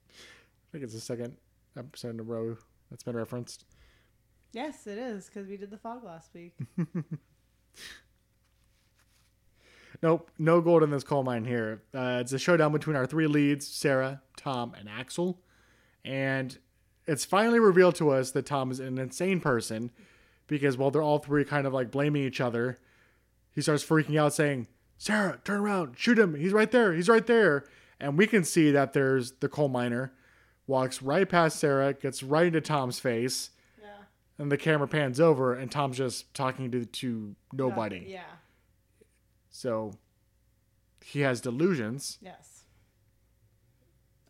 I 0.09 0.71
think 0.71 0.85
it's 0.85 0.93
the 0.93 1.01
second 1.01 1.35
episode 1.77 2.11
in 2.11 2.19
a 2.21 2.23
row 2.23 2.57
that's 2.89 3.03
been 3.03 3.15
referenced. 3.17 3.65
Yes, 4.53 4.87
it 4.87 4.97
is 4.97 5.25
because 5.25 5.47
we 5.49 5.57
did 5.57 5.69
the 5.69 5.77
fog 5.77 6.03
last 6.05 6.33
week. 6.33 6.53
Nope, 10.01 10.31
no 10.39 10.61
gold 10.61 10.83
in 10.83 10.89
this 10.89 11.03
coal 11.03 11.23
mine 11.23 11.45
here. 11.45 11.83
Uh, 11.93 12.17
it's 12.21 12.33
a 12.33 12.39
showdown 12.39 12.71
between 12.71 12.95
our 12.95 13.05
three 13.05 13.27
leads, 13.27 13.67
Sarah, 13.67 14.21
Tom, 14.35 14.73
and 14.77 14.89
Axel. 14.89 15.39
And 16.03 16.57
it's 17.05 17.23
finally 17.23 17.59
revealed 17.59 17.95
to 17.95 18.09
us 18.09 18.31
that 18.31 18.45
Tom 18.45 18.71
is 18.71 18.79
an 18.79 18.97
insane 18.97 19.39
person 19.39 19.91
because 20.47 20.77
while 20.77 20.89
they're 20.89 21.03
all 21.03 21.19
three 21.19 21.45
kind 21.45 21.67
of 21.67 21.73
like 21.73 21.91
blaming 21.91 22.23
each 22.23 22.41
other, 22.41 22.79
he 23.53 23.61
starts 23.61 23.85
freaking 23.85 24.19
out 24.19 24.33
saying, 24.33 24.67
Sarah, 24.97 25.39
turn 25.43 25.61
around, 25.61 25.95
shoot 25.97 26.17
him. 26.17 26.35
He's 26.35 26.53
right 26.53 26.71
there. 26.71 26.93
He's 26.93 27.09
right 27.09 27.25
there. 27.25 27.65
And 27.99 28.17
we 28.17 28.25
can 28.25 28.43
see 28.43 28.71
that 28.71 28.93
there's 28.93 29.33
the 29.33 29.49
coal 29.49 29.69
miner 29.69 30.13
walks 30.67 31.01
right 31.01 31.27
past 31.27 31.59
Sarah, 31.59 31.93
gets 31.93 32.23
right 32.23 32.47
into 32.47 32.61
Tom's 32.61 32.99
face, 32.99 33.51
yeah. 33.79 33.89
and 34.39 34.51
the 34.51 34.57
camera 34.57 34.87
pans 34.87 35.19
over, 35.19 35.53
and 35.53 35.71
Tom's 35.71 35.97
just 35.97 36.33
talking 36.33 36.71
to, 36.71 36.85
to 36.85 37.35
nobody. 37.53 38.05
Yeah. 38.07 38.21
So 39.61 39.91
he 41.03 41.19
has 41.19 41.39
delusions 41.39 42.17
Yes. 42.19 42.65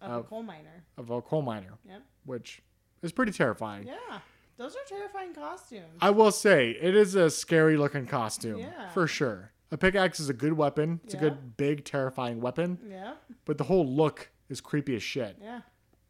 Of 0.02 0.12
Uh, 0.12 0.20
a 0.20 0.24
coal 0.24 0.44
miner. 0.44 0.84
of 0.98 1.10
a 1.10 1.22
coal 1.22 1.42
miner, 1.42 1.78
Yep. 1.86 2.02
which 2.26 2.62
is 3.02 3.14
pretty 3.14 3.32
terrifying. 3.32 3.88
Yeah. 3.88 4.20
Those 4.58 4.76
are 4.76 4.84
terrifying 4.88 5.34
costumes. 5.34 5.98
I 6.02 6.10
will 6.10 6.32
say 6.34 6.72
it 6.72 6.96
is 6.96 7.16
a 7.16 7.30
scary 7.30 7.78
looking 7.78 8.08
costume 8.08 8.58
Yeah. 8.60 8.90
for 8.92 9.08
sure. 9.08 9.54
A 9.72 9.78
pickaxe 9.78 10.20
is 10.20 10.28
a 10.28 10.34
good 10.34 10.54
weapon. 10.54 11.00
It's 11.06 11.14
a 11.14 11.18
good, 11.18 11.56
big, 11.56 11.86
terrifying 11.86 12.42
weapon, 12.42 12.78
yeah. 12.84 13.16
but 13.46 13.58
the 13.58 13.64
whole 13.64 13.88
look 13.88 14.32
is 14.50 14.60
creepy 14.60 14.96
as 14.98 15.04
shit. 15.04 15.38
Yeah. 15.40 15.62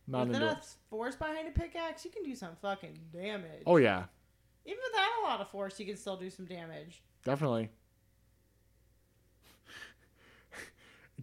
Not 0.07 0.27
With 0.30 0.38
enough 0.38 0.64
it. 0.64 0.77
force 0.89 1.15
behind 1.15 1.48
a 1.48 1.52
pickaxe, 1.52 2.03
you 2.06 2.10
can 2.11 2.23
do 2.23 2.34
some 2.35 2.56
fucking 2.56 3.10
damage. 3.14 3.61
Oh 3.68 3.77
yeah, 3.77 4.07
Even 4.65 4.81
without 4.91 5.19
a 5.19 5.22
lot 5.23 5.41
of 5.41 5.49
force, 5.49 5.80
you 5.80 5.85
can 5.85 5.95
still 5.95 6.18
do 6.18 6.30
some 6.31 6.45
damage. 6.45 7.03
definitely. 7.23 7.69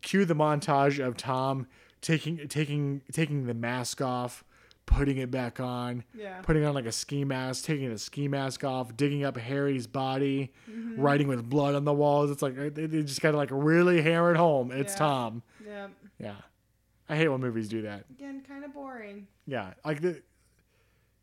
Cue 0.03 0.25
the 0.25 0.35
montage 0.35 1.05
of 1.05 1.17
Tom 1.17 1.67
taking 2.01 2.47
taking 2.49 3.03
taking 3.13 3.47
the 3.47 3.55
mask 3.55 4.01
off, 4.01 4.45
putting 4.87 5.19
it 5.19 5.31
back 5.31 5.61
on, 5.61 6.05
Yeah. 6.15 6.41
putting 6.43 6.65
on 6.65 6.75
like 6.75 6.87
a 6.87 6.93
ski 6.93 7.25
mask, 7.25 7.65
taking 7.65 7.91
the 7.91 7.99
ski 7.99 8.29
mask 8.29 8.65
off, 8.65 8.97
digging 8.97 9.25
up 9.25 9.37
Harry's 9.37 9.87
body, 9.87 10.53
Mm-hmm. 10.71 11.01
writing 11.01 11.29
with 11.29 11.49
blood 11.49 11.75
on 11.75 11.85
the 11.85 11.93
walls. 11.93 12.31
It's 12.31 12.43
like 12.43 12.55
they, 12.75 12.87
just 13.03 13.21
gotta 13.21 13.37
like 13.37 13.51
really 13.53 14.01
hammer 14.03 14.33
it 14.33 14.37
home. 14.37 14.71
It's 14.71 14.93
Yeah. 14.95 14.99
Tom. 14.99 15.43
Yeah. 15.67 15.89
Yeah, 16.21 16.35
I 17.09 17.17
hate 17.17 17.29
when 17.29 17.41
movies 17.41 17.69
do 17.69 17.83
that. 17.83 18.05
Again, 18.11 18.43
kind 18.47 18.65
of 18.65 18.73
boring. 18.75 19.27
Yeah, 19.47 19.75
like 19.85 20.01
the, 20.01 20.21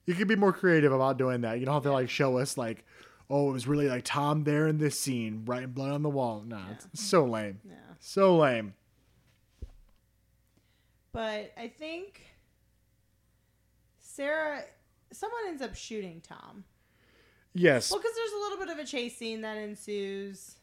you 0.05 0.13
could 0.13 0.27
be 0.27 0.35
more 0.35 0.53
creative 0.53 0.91
about 0.93 1.17
doing 1.17 1.41
that. 1.41 1.59
You 1.59 1.65
don't 1.65 1.73
have 1.73 1.83
to 1.83 1.91
like 1.91 2.09
show 2.09 2.37
us 2.37 2.57
like, 2.57 2.85
oh, 3.29 3.49
it 3.49 3.53
was 3.53 3.67
really 3.67 3.87
like 3.89 4.03
Tom 4.05 4.43
there 4.45 4.67
in 4.67 4.77
this 4.77 4.97
scene, 4.99 5.43
writing 5.45 5.71
blood 5.71 5.91
on 5.91 6.01
the 6.03 6.09
wall. 6.09 6.43
Nah, 6.45 6.61
it's 6.71 6.87
so 6.93 7.25
lame. 7.25 7.59
Yeah. 7.67 7.73
So 8.07 8.37
lame. 8.37 8.75
But 11.11 11.53
I 11.57 11.67
think 11.67 12.21
Sarah, 13.99 14.61
someone 15.11 15.41
ends 15.47 15.63
up 15.63 15.75
shooting 15.75 16.21
Tom. 16.21 16.65
Yes. 17.55 17.89
Well, 17.89 17.99
because 17.99 18.15
there's 18.15 18.31
a 18.31 18.37
little 18.37 18.59
bit 18.59 18.69
of 18.69 18.77
a 18.77 18.85
chase 18.85 19.17
scene 19.17 19.41
that 19.41 19.57
ensues. 19.57 20.57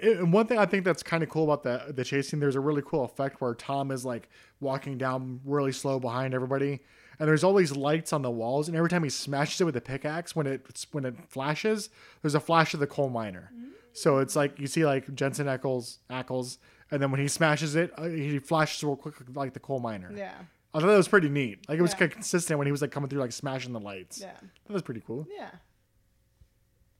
And 0.00 0.32
one 0.32 0.46
thing 0.46 0.56
I 0.56 0.64
think 0.64 0.86
that's 0.86 1.02
kind 1.02 1.22
of 1.22 1.28
cool 1.28 1.44
about 1.44 1.62
the 1.62 1.92
the 1.92 2.04
chase 2.04 2.30
scene, 2.30 2.40
there's 2.40 2.56
a 2.56 2.60
really 2.60 2.82
cool 2.86 3.04
effect 3.04 3.42
where 3.42 3.54
Tom 3.54 3.90
is 3.90 4.06
like 4.06 4.30
walking 4.58 4.96
down 4.96 5.40
really 5.44 5.72
slow 5.72 6.00
behind 6.00 6.32
everybody, 6.32 6.80
and 7.18 7.28
there's 7.28 7.44
all 7.44 7.54
these 7.54 7.76
lights 7.76 8.14
on 8.14 8.22
the 8.22 8.30
walls, 8.30 8.68
and 8.68 8.76
every 8.78 8.88
time 8.88 9.04
he 9.04 9.10
smashes 9.10 9.60
it 9.60 9.64
with 9.64 9.76
a 9.76 9.82
pickaxe, 9.82 10.34
when 10.34 10.46
it 10.46 10.86
when 10.92 11.04
it 11.04 11.16
flashes, 11.28 11.90
there's 12.22 12.34
a 12.34 12.40
flash 12.40 12.72
of 12.72 12.80
the 12.80 12.86
coal 12.86 13.10
miner. 13.10 13.50
Mm-hmm. 13.54 13.72
So 13.94 14.18
it's 14.18 14.34
like 14.36 14.58
you 14.58 14.66
see 14.66 14.84
like 14.84 15.12
Jensen 15.14 15.46
Ackles, 15.46 15.98
Ackles, 16.10 16.58
and 16.90 17.00
then 17.02 17.10
when 17.10 17.20
he 17.20 17.28
smashes 17.28 17.74
it, 17.76 17.92
uh, 17.98 18.04
he 18.08 18.38
flashes 18.38 18.82
real 18.82 18.96
quick 18.96 19.14
like 19.34 19.52
the 19.54 19.60
coal 19.60 19.80
miner. 19.80 20.10
Yeah. 20.14 20.32
I 20.74 20.80
thought 20.80 20.86
that 20.86 20.96
was 20.96 21.08
pretty 21.08 21.28
neat. 21.28 21.68
Like 21.68 21.78
it 21.78 21.82
was 21.82 21.92
Yeah. 21.92 21.98
kind 21.98 22.10
of 22.10 22.14
consistent 22.14 22.58
when 22.58 22.66
he 22.66 22.72
was 22.72 22.80
like 22.80 22.90
coming 22.90 23.10
through 23.10 23.20
like 23.20 23.32
smashing 23.32 23.72
the 23.72 23.80
lights. 23.80 24.20
Yeah. 24.20 24.32
That 24.66 24.72
was 24.72 24.82
pretty 24.82 25.02
cool. 25.06 25.26
Yeah. 25.30 25.50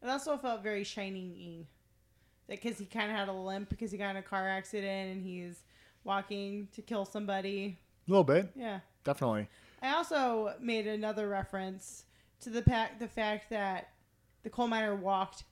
It 0.02 0.08
also 0.08 0.36
felt 0.36 0.62
very 0.62 0.84
shining 0.84 1.66
because 2.48 2.76
he 2.78 2.84
kind 2.84 3.10
of 3.10 3.16
had 3.16 3.28
a 3.28 3.32
limp 3.32 3.68
because 3.68 3.90
he 3.92 3.98
got 3.98 4.10
in 4.10 4.16
a 4.16 4.22
car 4.22 4.48
accident 4.48 5.12
and 5.12 5.22
he's 5.22 5.62
walking 6.04 6.68
to 6.72 6.82
kill 6.82 7.04
somebody. 7.04 7.78
A 8.08 8.10
little 8.10 8.24
bit, 8.24 8.50
Yeah. 8.56 8.80
definitely. 9.04 9.48
I 9.80 9.94
also 9.94 10.54
made 10.60 10.86
another 10.86 11.28
reference 11.28 12.04
to 12.40 12.50
the 12.50 12.60
the 12.98 13.08
fact 13.08 13.48
that 13.50 13.90
the 14.42 14.50
coal 14.50 14.66
miner 14.66 14.96
walked 14.96 15.44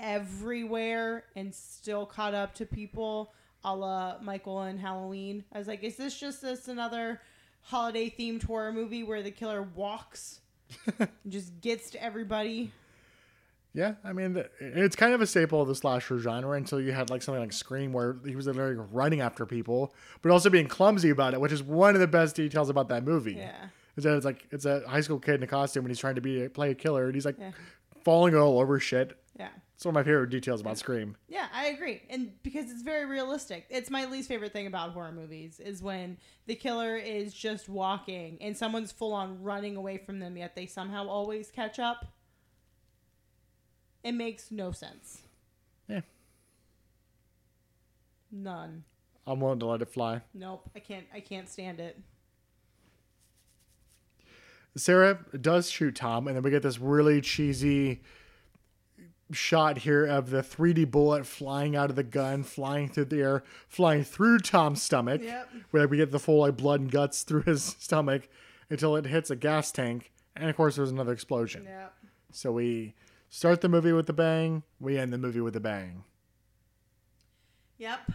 everywhere 0.00 1.24
and 1.36 1.54
still 1.54 2.06
caught 2.06 2.34
up 2.34 2.54
to 2.56 2.66
people, 2.66 3.32
a 3.64 3.74
la 3.74 4.16
Michael 4.20 4.60
and 4.62 4.78
Halloween. 4.80 5.44
I 5.52 5.58
was 5.58 5.66
like, 5.68 5.82
is 5.84 5.96
this 5.96 6.18
just 6.18 6.42
this 6.42 6.68
another 6.68 7.20
holiday 7.62 8.10
themed 8.16 8.42
horror 8.44 8.72
movie 8.72 9.02
where 9.02 9.22
the 9.22 9.30
killer 9.30 9.62
walks, 9.62 10.40
and 10.98 11.08
just 11.28 11.60
gets 11.60 11.90
to 11.90 12.02
everybody? 12.02 12.72
Yeah, 13.76 13.94
I 14.04 14.12
mean, 14.12 14.40
it's 14.60 14.94
kind 14.94 15.14
of 15.14 15.20
a 15.20 15.26
staple 15.26 15.60
of 15.60 15.66
the 15.66 15.74
slasher 15.74 16.18
genre 16.18 16.56
until 16.56 16.80
you 16.80 16.92
had 16.92 17.10
like 17.10 17.22
something 17.22 17.40
like 17.42 17.52
Scream, 17.52 17.92
where 17.92 18.16
he 18.24 18.36
was 18.36 18.46
literally 18.46 18.76
running 18.92 19.20
after 19.20 19.44
people, 19.46 19.92
but 20.22 20.30
also 20.30 20.48
being 20.48 20.68
clumsy 20.68 21.10
about 21.10 21.34
it, 21.34 21.40
which 21.40 21.50
is 21.50 21.60
one 21.62 21.94
of 21.96 22.00
the 22.00 22.06
best 22.06 22.36
details 22.36 22.68
about 22.70 22.88
that 22.90 23.02
movie. 23.04 23.34
Yeah. 23.34 23.52
is 23.96 24.04
that 24.04 24.14
it's 24.16 24.24
like 24.24 24.46
it's 24.52 24.64
a 24.64 24.82
high 24.88 25.00
school 25.00 25.18
kid 25.18 25.34
in 25.36 25.42
a 25.42 25.46
costume 25.48 25.84
and 25.84 25.90
he's 25.90 25.98
trying 25.98 26.14
to 26.14 26.20
be 26.20 26.48
play 26.48 26.70
a 26.70 26.74
killer, 26.74 27.06
and 27.06 27.14
he's 27.16 27.24
like 27.26 27.36
Yeah. 27.36 27.50
falling 28.04 28.36
all 28.36 28.60
over 28.60 28.78
shit. 28.78 29.18
Yeah. 29.36 29.48
It's 29.74 29.84
one 29.84 29.90
of 29.90 29.94
my 29.94 30.04
favorite 30.04 30.30
details 30.30 30.60
about 30.60 30.78
Scream. 30.78 31.16
Yeah, 31.28 31.46
I 31.52 31.66
agree. 31.66 32.02
And 32.08 32.30
because 32.42 32.70
it's 32.70 32.82
very 32.82 33.06
realistic. 33.06 33.66
It's 33.70 33.90
my 33.90 34.04
least 34.04 34.28
favorite 34.28 34.52
thing 34.52 34.68
about 34.68 34.92
horror 34.92 35.10
movies 35.10 35.58
is 35.58 35.82
when 35.82 36.16
the 36.46 36.54
killer 36.54 36.96
is 36.96 37.34
just 37.34 37.68
walking 37.68 38.38
and 38.40 38.56
someone's 38.56 38.92
full 38.92 39.12
on 39.12 39.42
running 39.42 39.76
away 39.76 39.98
from 39.98 40.20
them 40.20 40.36
yet 40.36 40.54
they 40.54 40.66
somehow 40.66 41.08
always 41.08 41.50
catch 41.50 41.78
up. 41.78 42.06
It 44.04 44.12
makes 44.12 44.50
no 44.50 44.70
sense. 44.70 45.22
Yeah, 45.88 46.02
None. 48.30 48.84
I'm 49.26 49.40
willing 49.40 49.60
to 49.60 49.66
let 49.66 49.80
it 49.82 49.88
fly. 49.88 50.20
Nope. 50.34 50.70
I 50.76 50.80
can't 50.80 51.06
I 51.12 51.20
can't 51.20 51.48
stand 51.48 51.80
it. 51.80 51.98
Sarah 54.76 55.24
does 55.40 55.70
shoot 55.70 55.94
Tom, 55.94 56.26
and 56.26 56.36
then 56.36 56.42
we 56.42 56.50
get 56.50 56.62
this 56.62 56.80
really 56.80 57.20
cheesy 57.20 58.02
shot 59.30 59.78
here 59.78 60.04
of 60.04 60.30
the 60.30 60.42
3D 60.42 60.90
bullet 60.90 61.26
flying 61.26 61.74
out 61.74 61.90
of 61.90 61.96
the 61.96 62.02
gun, 62.02 62.42
flying 62.42 62.88
through 62.88 63.06
the 63.06 63.20
air, 63.20 63.42
flying 63.68 64.04
through 64.04 64.38
Tom's 64.40 64.82
stomach. 64.82 65.22
Yep. 65.22 65.48
Where 65.70 65.88
we 65.88 65.96
get 65.96 66.10
the 66.10 66.18
full 66.18 66.40
like 66.40 66.56
blood 66.56 66.80
and 66.80 66.90
guts 66.90 67.22
through 67.22 67.42
his 67.42 67.62
stomach 67.78 68.28
until 68.70 68.96
it 68.96 69.06
hits 69.06 69.30
a 69.30 69.36
gas 69.36 69.72
tank, 69.72 70.12
and 70.36 70.48
of 70.48 70.56
course 70.56 70.76
there's 70.76 70.90
another 70.90 71.12
explosion. 71.12 71.64
Yep. 71.64 71.94
So 72.32 72.52
we 72.52 72.94
start 73.28 73.60
the 73.60 73.68
movie 73.68 73.92
with 73.92 74.08
a 74.08 74.12
bang, 74.12 74.62
we 74.80 74.98
end 74.98 75.12
the 75.12 75.18
movie 75.18 75.40
with 75.40 75.56
a 75.56 75.60
bang. 75.60 76.04
Yep. 77.78 78.12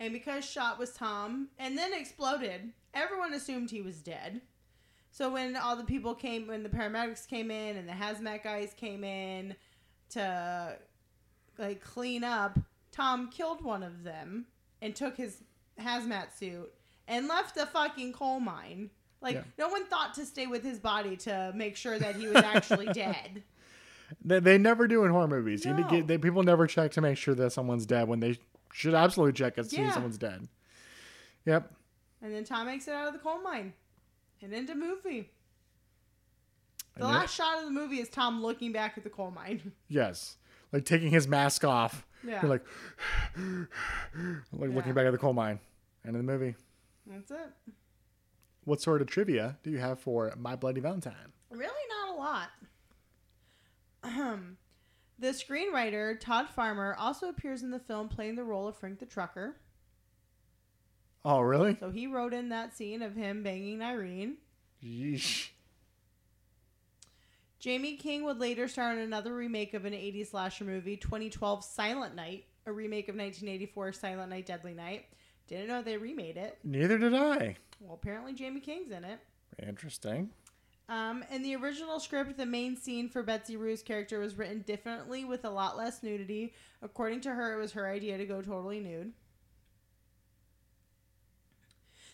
And 0.00 0.12
because 0.12 0.44
shot 0.44 0.78
was 0.78 0.92
Tom 0.92 1.48
and 1.58 1.78
then 1.78 1.92
exploded, 1.92 2.72
everyone 2.92 3.34
assumed 3.34 3.70
he 3.70 3.82
was 3.82 4.02
dead. 4.02 4.42
So 5.10 5.30
when 5.30 5.56
all 5.56 5.76
the 5.76 5.84
people 5.84 6.14
came, 6.14 6.46
when 6.46 6.62
the 6.62 6.68
paramedics 6.68 7.28
came 7.28 7.50
in 7.50 7.76
and 7.76 7.88
the 7.88 7.92
hazmat 7.92 8.42
guys 8.42 8.74
came 8.74 9.04
in 9.04 9.54
to 10.12 10.76
like 11.58 11.82
clean 11.82 12.24
up, 12.24 12.58
Tom 12.90 13.30
killed 13.30 13.62
one 13.62 13.82
of 13.82 14.04
them 14.04 14.46
and 14.80 14.94
took 14.94 15.16
his 15.16 15.42
hazmat 15.80 16.36
suit 16.36 16.72
and 17.08 17.28
left 17.28 17.54
the 17.54 17.66
fucking 17.66 18.12
coal 18.12 18.40
mine. 18.40 18.90
Like 19.20 19.36
Yeah. 19.36 19.42
no 19.58 19.68
one 19.68 19.86
thought 19.86 20.14
to 20.14 20.26
stay 20.26 20.46
with 20.46 20.62
his 20.64 20.78
body 20.78 21.16
to 21.18 21.52
make 21.54 21.76
sure 21.76 21.98
that 21.98 22.16
he 22.16 22.26
was 22.26 22.36
actually 22.36 22.86
dead. 22.92 23.42
They, 24.24 24.40
they 24.40 24.58
never 24.58 24.86
do 24.88 25.04
in 25.04 25.10
horror 25.10 25.28
movies. 25.28 25.64
You 25.64 25.74
No. 25.74 25.88
get, 25.88 26.06
they, 26.06 26.18
people 26.18 26.42
never 26.42 26.66
check 26.66 26.90
to 26.92 27.00
make 27.00 27.16
sure 27.16 27.34
that 27.36 27.52
someone's 27.52 27.86
dead 27.86 28.08
when 28.08 28.20
they 28.20 28.38
should 28.72 28.94
absolutely 28.94 29.32
check 29.34 29.56
as 29.58 29.70
soon 29.70 29.86
as 29.86 29.94
someone's 29.94 30.18
dead. 30.18 30.48
Yep. 31.46 31.72
And 32.20 32.34
then 32.34 32.44
Tom 32.44 32.66
makes 32.66 32.86
it 32.88 32.94
out 32.94 33.06
of 33.08 33.12
the 33.14 33.18
coal 33.18 33.40
mine 33.42 33.72
and 34.42 34.52
into 34.52 34.74
movie. 34.74 35.30
The 36.96 37.04
And 37.04 37.08
last 37.14 37.34
shot 37.34 37.58
of 37.58 37.64
the 37.64 37.70
movie 37.70 38.00
is 38.00 38.08
Tom 38.08 38.42
looking 38.42 38.72
back 38.72 38.98
at 38.98 39.04
the 39.04 39.10
coal 39.10 39.30
mine. 39.30 39.72
Yes. 39.88 40.36
Like 40.72 40.84
taking 40.84 41.10
his 41.10 41.26
mask 41.28 41.64
off. 41.64 42.06
Yeah. 42.26 42.44
Like, 42.46 42.64
like 43.36 43.68
Yeah. 44.16 44.66
looking 44.68 44.94
back 44.94 45.06
at 45.06 45.12
the 45.12 45.18
coal 45.18 45.32
mine. 45.32 45.58
End 46.06 46.16
of 46.16 46.24
the 46.24 46.30
movie. 46.32 46.54
That's 47.06 47.30
it. 47.30 47.52
What 48.64 48.80
sort 48.80 49.02
of 49.02 49.08
trivia 49.08 49.58
do 49.62 49.70
you 49.70 49.78
have 49.78 49.98
for 50.00 50.32
My 50.38 50.54
Bloody 50.56 50.80
Valentine? 50.80 51.32
Really, 51.50 51.66
not 51.88 52.14
a 52.14 52.18
lot. 52.18 52.48
Ahem. 54.04 54.56
the 55.18 55.28
screenwriter 55.28 56.18
Todd 56.18 56.48
Farmer 56.48 56.94
also 56.98 57.28
appears 57.28 57.62
in 57.62 57.70
the 57.70 57.78
film 57.80 58.08
playing 58.08 58.36
the 58.36 58.44
role 58.44 58.66
of 58.68 58.76
Frank 58.76 58.98
the 59.00 59.06
Trucker. 59.06 59.56
Oh, 61.24 61.40
really? 61.40 61.76
So 61.78 61.90
he 61.90 62.06
wrote 62.06 62.34
in 62.34 62.48
that 62.48 62.74
scene 62.76 63.02
of 63.02 63.14
him 63.14 63.42
banging 63.42 63.82
Irene. 63.82 64.36
Yeesh. 64.82 65.50
Jaime 67.64 67.96
King 67.96 68.24
would 68.24 68.40
later 68.40 68.66
star 68.66 68.92
in 68.92 68.98
another 68.98 69.34
remake 69.34 69.72
of 69.74 69.84
an 69.84 69.92
80s 69.92 70.30
slasher 70.30 70.64
movie, 70.64 70.96
2012 70.96 71.62
Silent 71.62 72.16
Night, 72.16 72.46
a 72.66 72.72
remake 72.72 73.08
of 73.08 73.14
1984 73.14 73.92
Silent 73.92 74.30
Night 74.30 74.46
Deadly 74.46 74.74
Night. 74.74 75.04
Didn't 75.46 75.68
know 75.68 75.80
they 75.80 75.96
remade 75.96 76.36
it. 76.36 76.58
Neither 76.64 76.98
did 76.98 77.14
I. 77.14 77.56
Well, 77.78 77.94
apparently 77.94 78.34
Jaime 78.36 78.60
King's 78.60 78.90
in 78.90 79.04
it. 79.04 79.20
Interesting. 79.64 80.30
Um, 80.88 81.24
in 81.30 81.42
the 81.42 81.54
original 81.54 82.00
script, 82.00 82.36
the 82.36 82.46
main 82.46 82.76
scene 82.76 83.08
for 83.08 83.22
Betsy 83.22 83.56
Rue's 83.56 83.82
character 83.82 84.18
was 84.18 84.36
written 84.36 84.62
differently 84.62 85.24
with 85.24 85.44
a 85.44 85.50
lot 85.50 85.76
less 85.76 86.02
nudity. 86.02 86.54
According 86.82 87.20
to 87.22 87.30
her, 87.30 87.54
it 87.54 87.60
was 87.60 87.72
her 87.72 87.88
idea 87.88 88.18
to 88.18 88.26
go 88.26 88.42
totally 88.42 88.80
nude. 88.80 89.12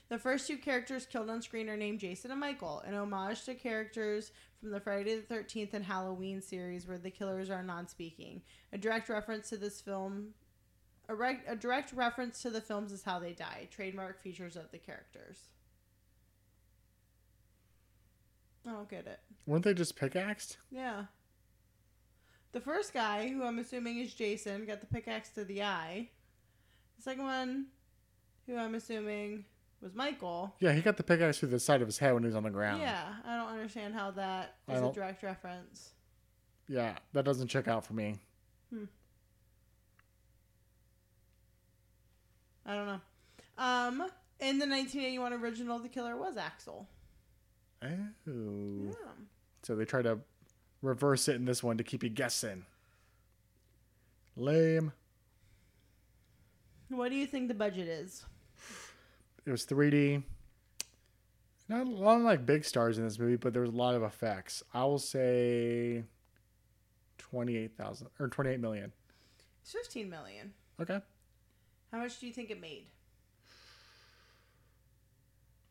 The 0.09 0.18
first 0.18 0.47
two 0.47 0.56
characters 0.56 1.05
killed 1.05 1.28
on 1.28 1.43
screen 1.43 1.68
are 1.68 1.76
named 1.76 2.01
Jason 2.01 2.30
and 2.30 2.40
Michael, 2.40 2.80
an 2.86 2.94
homage 2.94 3.44
to 3.44 3.55
characters 3.55 4.32
from 4.59 4.70
the 4.70 4.80
Friday 4.80 5.16
the 5.16 5.35
13th 5.35 5.74
and 5.74 5.85
Halloween 5.85 6.40
series 6.40 6.86
where 6.86 6.97
the 6.97 7.10
killers 7.10 7.51
are 7.51 7.62
non 7.62 7.86
speaking. 7.86 8.40
A 8.72 8.78
direct 8.78 9.10
reference 9.10 9.51
to 9.51 9.59
this 9.59 9.82
film. 9.82 10.28
A, 11.10 11.14
rec- 11.14 11.44
a 11.47 11.56
direct 11.56 11.93
reference 11.93 12.40
to 12.43 12.51
the 12.51 12.60
films 12.60 12.90
is 12.93 13.02
how 13.02 13.18
they 13.18 13.32
die, 13.32 13.68
trademark 13.70 14.22
features 14.22 14.56
of 14.56 14.70
the 14.70 14.78
characters. 14.78 15.48
I 18.66 18.72
don't 18.72 18.90
get 18.90 19.06
it. 19.06 19.20
Weren't 19.47 19.64
they 19.64 19.74
just 19.74 19.97
pickaxed? 19.97 20.59
Yeah. 20.70 21.05
The 22.52 22.60
first 22.60 22.93
guy, 22.93 23.28
who 23.28 23.44
I'm 23.44 23.59
assuming 23.59 23.98
is 23.98 24.14
Jason, 24.14 24.66
got 24.66 24.80
the 24.80 24.86
pickaxe 24.86 25.30
to 25.30 25.44
the 25.44 25.62
eye. 25.62 26.09
The 26.97 27.02
second 27.02 27.24
one, 27.24 27.66
who 28.47 28.56
I'm 28.56 28.74
assuming 28.74 29.44
was 29.83 29.95
Michael. 29.95 30.55
Yeah, 30.61 30.73
he 30.73 30.81
got 30.81 30.97
the 30.97 31.03
pickaxe 31.03 31.39
through 31.39 31.51
the 31.51 31.61
side 31.61 31.81
of 31.83 31.89
his 31.89 31.99
head 31.99 32.15
when 32.15 32.23
he 32.23 32.27
was 32.27 32.37
on 32.37 32.43
the 32.43 32.51
ground. 32.51 32.81
Yeah, 32.81 33.05
I 33.27 33.37
don't 33.37 33.49
understand 33.49 33.95
how 33.95 34.11
that 34.13 34.57
is 34.69 34.81
a 34.81 34.93
direct 34.93 35.23
reference. 35.23 35.91
Yeah, 36.69 36.97
that 37.13 37.25
doesn't 37.25 37.49
check 37.49 37.69
out 37.69 37.85
for 37.85 37.95
me. 37.95 38.17
I 42.67 42.75
don't 42.75 42.87
know. 42.87 43.01
Um, 43.57 43.95
in 44.41 44.59
the 44.59 44.67
1981 44.67 45.33
original, 45.33 45.79
the 45.79 45.89
killer 45.89 46.17
was 46.17 46.37
Axel. 46.37 46.87
Oh. 47.83 47.89
Yeah. 48.27 48.93
So 49.63 49.75
they 49.75 49.87
try 49.87 50.03
to 50.03 50.19
reverse 50.83 51.29
it 51.29 51.37
in 51.37 51.47
this 51.47 51.63
one 51.63 51.79
to 51.79 51.85
keep 51.85 52.03
you 52.03 52.11
guessing. 52.11 52.67
Lame. 54.37 54.93
What 56.91 57.11
do 57.11 57.17
you 57.17 57.27
think 57.27 57.49
the 57.49 57.55
budget 57.55 57.89
is? 57.89 58.25
It 59.49 59.53
was 59.53 59.65
3D. 59.65 60.23
Not 61.70 61.87
a 61.87 61.91
lot 61.91 62.19
of 62.19 62.23
like 62.23 62.45
big 62.45 62.66
stars 62.66 62.99
in 62.99 63.05
this 63.05 63.19
movie, 63.19 63.37
but 63.37 63.55
there 63.55 63.62
was 63.62 63.70
a 63.70 63.75
lot 63.77 63.95
of 63.95 64.03
effects. 64.03 64.62
I 64.75 64.85
will 64.85 64.99
say 64.99 66.05
28,000 67.16 68.09
or 68.20 68.29
28 68.29 68.61
million. 68.61 68.93
It's 69.62 69.73
15 69.73 70.11
million. 70.11 70.53
Okay. 70.79 71.01
How 71.91 71.99
much 71.99 72.20
do 72.20 72.27
you 72.27 72.33
think 72.35 72.51
it 72.51 72.61
made? 72.61 72.89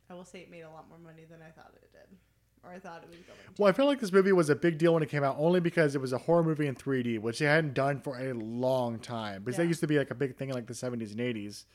I 0.10 0.16
will 0.16 0.26
say 0.26 0.40
it 0.40 0.50
made 0.50 0.62
a 0.62 0.70
lot 0.72 0.90
more 0.90 0.98
money 0.98 1.26
than 1.30 1.44
I 1.44 1.52
thought 1.52 1.72
it 1.76 1.92
did, 1.92 2.18
or 2.64 2.72
I 2.72 2.80
thought 2.80 3.04
it 3.04 3.10
was 3.10 3.18
going 3.18 3.38
to. 3.46 3.62
Well, 3.62 3.70
I 3.70 3.74
feel 3.74 3.86
like 3.86 4.00
this 4.00 4.12
movie 4.12 4.32
was 4.32 4.50
a 4.50 4.56
big 4.56 4.80
deal 4.80 4.96
when 4.96 5.04
it 5.04 5.10
came 5.10 5.24
out 5.24 5.36
only 5.38 5.60
because 5.60 5.94
it 5.94 6.02
was 6.02 6.14
a 6.14 6.18
horror 6.18 6.44
movie 6.44 6.66
in 6.66 6.74
3D, 6.74 7.20
which 7.20 7.38
they 7.38 7.46
hadn't 7.46 7.76
done 7.76 8.00
for 8.00 8.18
a 8.18 8.34
long 8.34 8.98
time. 8.98 9.44
Because 9.44 9.58
that 9.58 9.68
used 9.68 9.82
to 9.82 9.88
be 9.88 10.00
like 10.00 10.10
a 10.10 10.16
big 10.16 10.36
thing 10.36 10.50
in 10.50 10.56
like 10.56 10.66
the 10.66 10.74
70s 10.74 11.12
and 11.12 11.20
80s. 11.20 11.66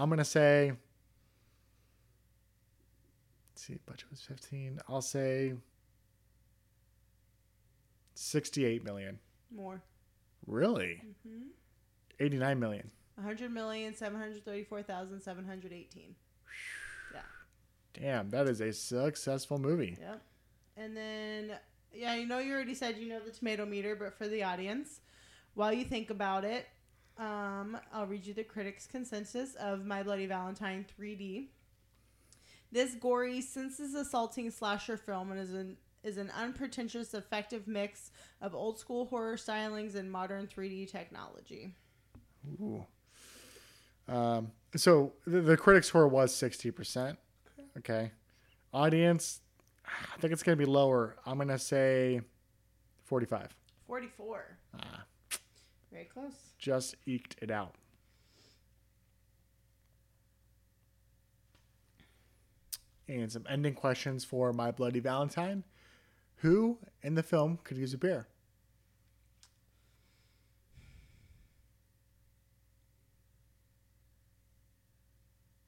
I'm 0.00 0.08
going 0.08 0.18
to 0.18 0.24
say. 0.24 0.72
Let's 3.52 3.66
see, 3.66 3.76
budget 3.84 4.06
was 4.10 4.22
15. 4.22 4.80
I'll 4.88 5.02
say 5.02 5.52
68 8.14 8.82
million. 8.82 9.18
More. 9.54 9.82
Really? 10.46 11.02
Mm-hmm. 11.26 11.48
89 12.18 12.58
million. 12.58 12.90
100 13.16 13.52
million, 13.52 13.94
734,718. 13.94 16.14
Yeah. 17.12 17.20
Damn, 17.92 18.30
that 18.30 18.48
is 18.48 18.62
a 18.62 18.72
successful 18.72 19.58
movie. 19.58 19.98
Yep. 20.00 20.22
And 20.78 20.96
then, 20.96 21.58
yeah, 21.92 22.14
you 22.14 22.26
know, 22.26 22.38
you 22.38 22.54
already 22.54 22.72
said 22.72 22.96
you 22.96 23.10
know 23.10 23.20
the 23.20 23.32
tomato 23.32 23.66
meter, 23.66 23.94
but 23.94 24.16
for 24.16 24.28
the 24.28 24.44
audience, 24.44 25.00
while 25.52 25.74
you 25.74 25.84
think 25.84 26.08
about 26.08 26.46
it, 26.46 26.68
um, 27.20 27.78
I'll 27.92 28.06
read 28.06 28.26
you 28.26 28.32
the 28.32 28.42
critics' 28.42 28.86
consensus 28.86 29.54
of 29.56 29.84
My 29.84 30.02
Bloody 30.02 30.26
Valentine 30.26 30.86
3D. 30.98 31.48
This 32.72 32.94
gory, 32.94 33.42
senses 33.42 33.94
assaulting 33.94 34.50
slasher 34.50 34.96
film 34.96 35.32
is 35.32 35.52
an 35.52 35.76
is 36.02 36.16
an 36.16 36.30
unpretentious, 36.34 37.12
effective 37.12 37.68
mix 37.68 38.10
of 38.40 38.54
old 38.54 38.78
school 38.78 39.04
horror 39.04 39.36
stylings 39.36 39.94
and 39.94 40.10
modern 40.10 40.46
3D 40.46 40.90
technology. 40.90 41.74
Ooh. 42.58 42.86
Um, 44.08 44.50
so 44.76 45.12
the, 45.26 45.42
the 45.42 45.58
critics 45.58 45.88
score 45.88 46.08
was 46.08 46.32
60%. 46.32 47.18
Okay. 47.76 48.12
Audience, 48.72 49.40
I 49.84 50.18
think 50.20 50.32
it's 50.32 50.42
going 50.42 50.56
to 50.56 50.64
be 50.64 50.70
lower. 50.70 51.16
I'm 51.26 51.36
going 51.36 51.48
to 51.48 51.58
say 51.58 52.22
45. 53.04 53.54
44. 53.86 54.44
Ah, 54.80 55.04
Very 55.92 56.04
close. 56.04 56.32
just 56.58 56.94
eked 57.06 57.36
it 57.42 57.50
out. 57.50 57.74
And 63.08 63.30
some 63.30 63.44
ending 63.48 63.74
questions 63.74 64.24
for 64.24 64.52
My 64.52 64.70
Bloody 64.70 65.00
Valentine. 65.00 65.64
Who 66.36 66.78
in 67.02 67.16
the 67.16 67.24
film 67.24 67.58
could 67.64 67.76
use 67.76 67.92
a 67.92 67.98
beer? 67.98 68.28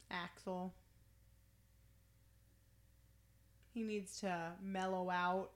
Axel. 0.09 0.73
He 3.74 3.82
needs 3.82 4.20
to 4.20 4.53
mellow 4.62 5.11
out. 5.11 5.51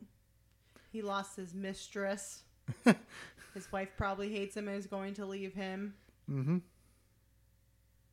He 0.90 1.02
lost 1.02 1.36
his 1.36 1.55
mistress. 1.55 2.43
his 3.57 3.73
wife 3.73 3.89
probably 3.97 4.28
hates 4.28 4.57
him 4.57 4.69
and 4.69 4.77
is 4.77 4.87
going 4.87 5.15
to 5.15 5.27
leave 5.27 5.55
him. 5.55 5.95
Mm-hmm. 6.31 6.59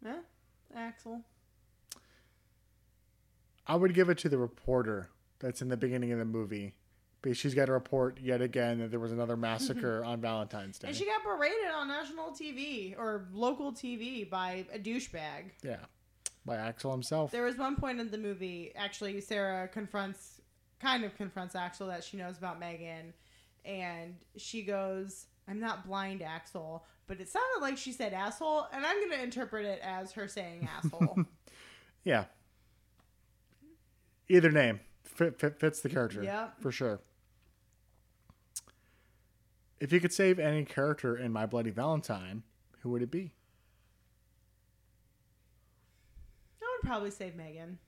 Yeah, 0.06 0.20
Axel. 0.76 1.22
I 3.68 3.76
would 3.76 3.94
give 3.94 4.10
it 4.10 4.18
to 4.20 4.30
the 4.30 4.38
reporter 4.38 5.10
that's 5.40 5.62
in 5.62 5.70
the 5.70 5.78
beginning 5.78 6.12
of 6.12 6.20
the 6.20 6.26
movie. 6.26 6.74
Because 7.22 7.38
she's 7.38 7.54
got 7.54 7.66
to 7.68 7.72
report 7.72 8.20
yet 8.22 8.42
again 8.42 8.80
that 8.80 8.92
there 8.92 9.00
was 9.00 9.14
another 9.14 9.38
massacre 9.38 10.04
on 10.06 10.20
Valentine's 10.20 10.78
Day. 10.78 10.90
And 10.90 10.98
she 10.98 11.06
got 11.06 11.24
berated 11.24 11.72
on 11.74 11.88
national 11.88 12.32
TV 12.32 12.98
or 12.98 13.28
local 13.34 13.72
TV 13.72 14.30
by 14.30 14.66
a 14.74 14.80
douchebag. 14.80 15.52
yeah. 15.64 15.78
By 16.46 16.58
Axel 16.58 16.92
himself. 16.92 17.32
There 17.32 17.46
was 17.46 17.58
one 17.58 17.78
point 17.78 18.02
in 18.02 18.12
the 18.12 18.18
movie, 18.18 18.74
actually, 18.76 19.22
Sarah 19.22 19.70
confronts, 19.70 20.42
kind 20.82 21.06
of 21.06 21.16
confronts 21.16 21.56
Axel 21.56 21.88
that 21.88 22.04
she 22.04 22.18
knows 22.18 22.38
about 22.38 22.60
Megan. 22.60 23.14
And 23.64 24.16
she 24.36 24.62
goes, 24.64 25.28
I'm 25.48 25.60
not 25.60 25.86
blind, 25.86 26.22
Axel. 26.22 26.86
But 27.08 27.20
it 27.20 27.28
sounded 27.28 27.62
like 27.62 27.78
she 27.78 27.92
said 27.92 28.14
asshole. 28.14 28.68
And 28.74 28.86
I'm 28.86 28.98
going 29.00 29.18
to 29.18 29.24
interpret 29.24 29.66
it 29.66 29.80
as 29.84 30.14
her 30.14 30.28
saying 30.28 30.68
asshole. 30.78 31.26
Yeah. 32.04 32.26
Either 34.30 34.52
name 34.52 34.80
fit, 35.04 35.40
fit, 35.40 35.60
fits 35.60 35.82
the 35.82 35.90
character. 35.90 36.24
Yep. 36.24 36.62
For 36.62 36.72
sure. 36.72 37.00
If 39.80 39.92
you 39.92 40.00
could 40.00 40.14
save 40.14 40.40
any 40.40 40.64
character 40.64 41.16
in 41.16 41.32
My 41.32 41.46
Bloody 41.46 41.72
Valentine, 41.72 42.44
who 42.82 42.90
would 42.92 43.02
it 43.02 43.12
be? 43.12 43.34
I 46.62 46.66
would 46.78 46.88
probably 46.88 47.12
save 47.12 47.36
Megan. 47.36 47.80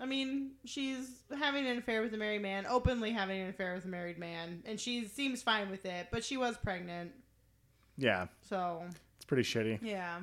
I 0.00 0.06
mean, 0.06 0.52
she's 0.64 1.08
having 1.38 1.66
an 1.66 1.78
affair 1.78 2.02
with 2.02 2.12
a 2.14 2.16
married 2.16 2.42
man, 2.42 2.66
openly 2.66 3.12
having 3.12 3.40
an 3.40 3.50
affair 3.50 3.74
with 3.74 3.84
a 3.84 3.88
married 3.88 4.18
man, 4.18 4.62
and 4.66 4.80
she 4.80 5.06
seems 5.06 5.42
fine 5.42 5.70
with 5.70 5.84
it, 5.86 6.08
but 6.10 6.24
she 6.24 6.36
was 6.36 6.56
pregnant. 6.56 7.12
Yeah. 7.96 8.26
So, 8.42 8.82
It's 9.16 9.24
pretty 9.26 9.44
shitty. 9.44 9.78
yeah. 9.82 10.18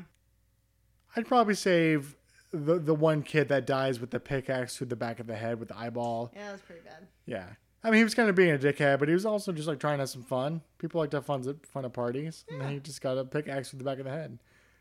I'd 1.15 1.27
probably 1.27 1.55
save 1.55 2.15
the 2.51 2.77
the 2.79 2.93
one 2.95 3.21
kid 3.23 3.47
that 3.49 3.65
dies 3.65 3.99
with 3.99 4.11
the 4.11 4.19
pickaxe 4.19 4.75
through 4.77 4.87
the 4.87 4.95
back 4.95 5.19
of 5.19 5.27
the 5.27 5.35
head 5.35 5.59
with 5.59 5.69
the 5.69 5.77
eyeball. 5.77 6.31
Yeah, 6.35 6.45
that 6.47 6.51
was 6.53 6.61
pretty 6.61 6.81
bad. 6.81 7.07
Yeah. 7.25 7.45
I 7.83 7.89
mean, 7.91 7.99
he 7.99 8.03
was 8.03 8.13
kind 8.15 8.29
of 8.29 8.35
being 8.35 8.51
a 8.51 8.57
dickhead, 8.57 8.99
but 8.99 9.07
he 9.07 9.13
was 9.13 9.25
also 9.25 9.51
just 9.53 9.67
like 9.67 9.79
trying 9.79 9.97
to 9.97 10.01
have 10.01 10.09
some 10.09 10.23
fun. 10.23 10.61
People 10.79 10.99
like 10.99 11.11
to 11.11 11.17
have 11.17 11.25
fun 11.25 11.47
at 11.47 11.65
fun 11.65 11.85
at 11.85 11.93
parties, 11.93 12.43
and 12.49 12.69
he 12.69 12.79
just 12.79 13.01
got 13.01 13.17
a 13.17 13.23
pickaxe 13.23 13.69
through 13.69 13.77
the 13.79 13.85
back 13.85 13.99
of 13.99 14.05
the 14.05 14.11
head. 14.11 14.37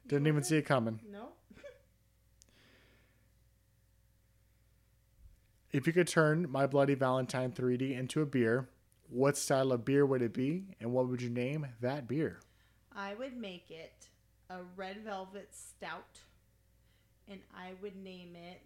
Didn't 0.09 0.27
even 0.27 0.43
see 0.43 0.57
it 0.57 0.63
coming. 0.67 0.99
No. 1.11 1.29
If 5.73 5.87
you 5.87 5.93
could 5.93 6.09
turn 6.09 6.51
My 6.51 6.67
Bloody 6.67 6.95
Valentine 6.95 7.53
3D 7.53 7.97
into 7.99 8.23
a 8.23 8.27
beer, 8.27 8.69
what 9.11 9.37
style 9.37 9.73
of 9.73 9.85
beer 9.85 10.07
would 10.07 10.23
it 10.23 10.33
be, 10.33 10.65
and 10.81 10.93
what 10.93 11.09
would 11.09 11.21
you 11.21 11.31
name 11.31 11.67
that 11.81 12.09
beer? 12.09 12.41
I 12.95 13.15
would 13.15 13.37
make 13.37 13.71
it 13.71 14.09
a 14.51 14.59
red 14.77 15.05
velvet 15.05 15.49
stout, 15.53 16.21
and 17.29 17.41
I 17.55 17.73
would 17.83 17.97
name 17.97 18.35
it 18.35 18.63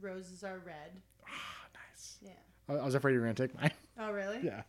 Roses 0.00 0.42
Are 0.42 0.58
Red. 0.64 1.00
Ah, 1.26 1.66
nice. 1.74 2.18
Yeah. 2.22 2.30
I 2.68 2.74
I 2.74 2.84
was 2.84 2.94
afraid 2.94 3.12
you 3.12 3.20
were 3.20 3.26
gonna 3.26 3.34
take 3.34 3.54
mine. 3.60 3.70
Oh, 3.98 4.12
really? 4.12 4.40
yeah. 4.42 4.62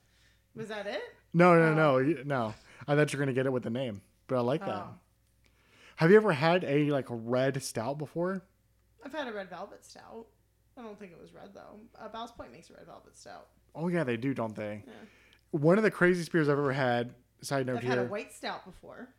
Was 0.55 0.69
that 0.69 0.88
it? 0.88 1.01
No, 1.34 1.53
no, 1.55 1.95
Oh. 1.95 1.99
no, 2.01 2.23
no. 2.23 2.53
I 2.88 2.95
thought 2.95 3.11
you 3.11 3.19
were 3.19 3.25
gonna 3.25 3.34
get 3.34 3.45
it 3.45 3.51
with 3.51 3.63
the 3.63 3.69
name, 3.69 4.01
but 4.27 4.38
I 4.38 4.39
like 4.41 4.61
that. 4.61 4.69
Oh. 4.69 4.89
Have 5.97 6.11
you 6.11 6.17
ever 6.17 6.31
had 6.31 6.63
a 6.63 6.89
like 6.91 7.09
a 7.09 7.15
red 7.15 7.61
stout 7.63 7.97
before? 7.97 8.41
I've 9.03 9.11
had 9.13 9.27
a 9.27 9.34
red 9.34 9.49
velvet 9.49 9.84
stout. 9.85 10.27
I 10.77 10.83
don't 10.83 10.99
think 10.99 11.11
it 11.11 11.21
was 11.21 11.33
red 11.33 11.49
though. 11.53 11.79
Uh, 11.99 12.07
Ballast 12.09 12.37
Point 12.37 12.51
makes 12.51 12.69
a 12.69 12.73
red 12.73 12.85
velvet 12.85 13.17
stout. 13.17 13.47
Oh 13.75 13.87
yeah, 13.87 14.03
they 14.03 14.17
do, 14.17 14.33
don't 14.33 14.55
they? 14.55 14.83
Yeah. 14.85 14.93
One 15.51 15.77
of 15.77 15.83
the 15.83 15.91
craziest 15.91 16.31
beers 16.31 16.49
I've 16.49 16.57
ever 16.57 16.73
had. 16.73 17.13
Side 17.41 17.67
note 17.67 17.77
I've 17.77 17.83
had 17.83 17.97
a 17.99 18.01
here. 18.01 18.09
white 18.09 18.33
stout 18.33 18.65
before. 18.65 19.09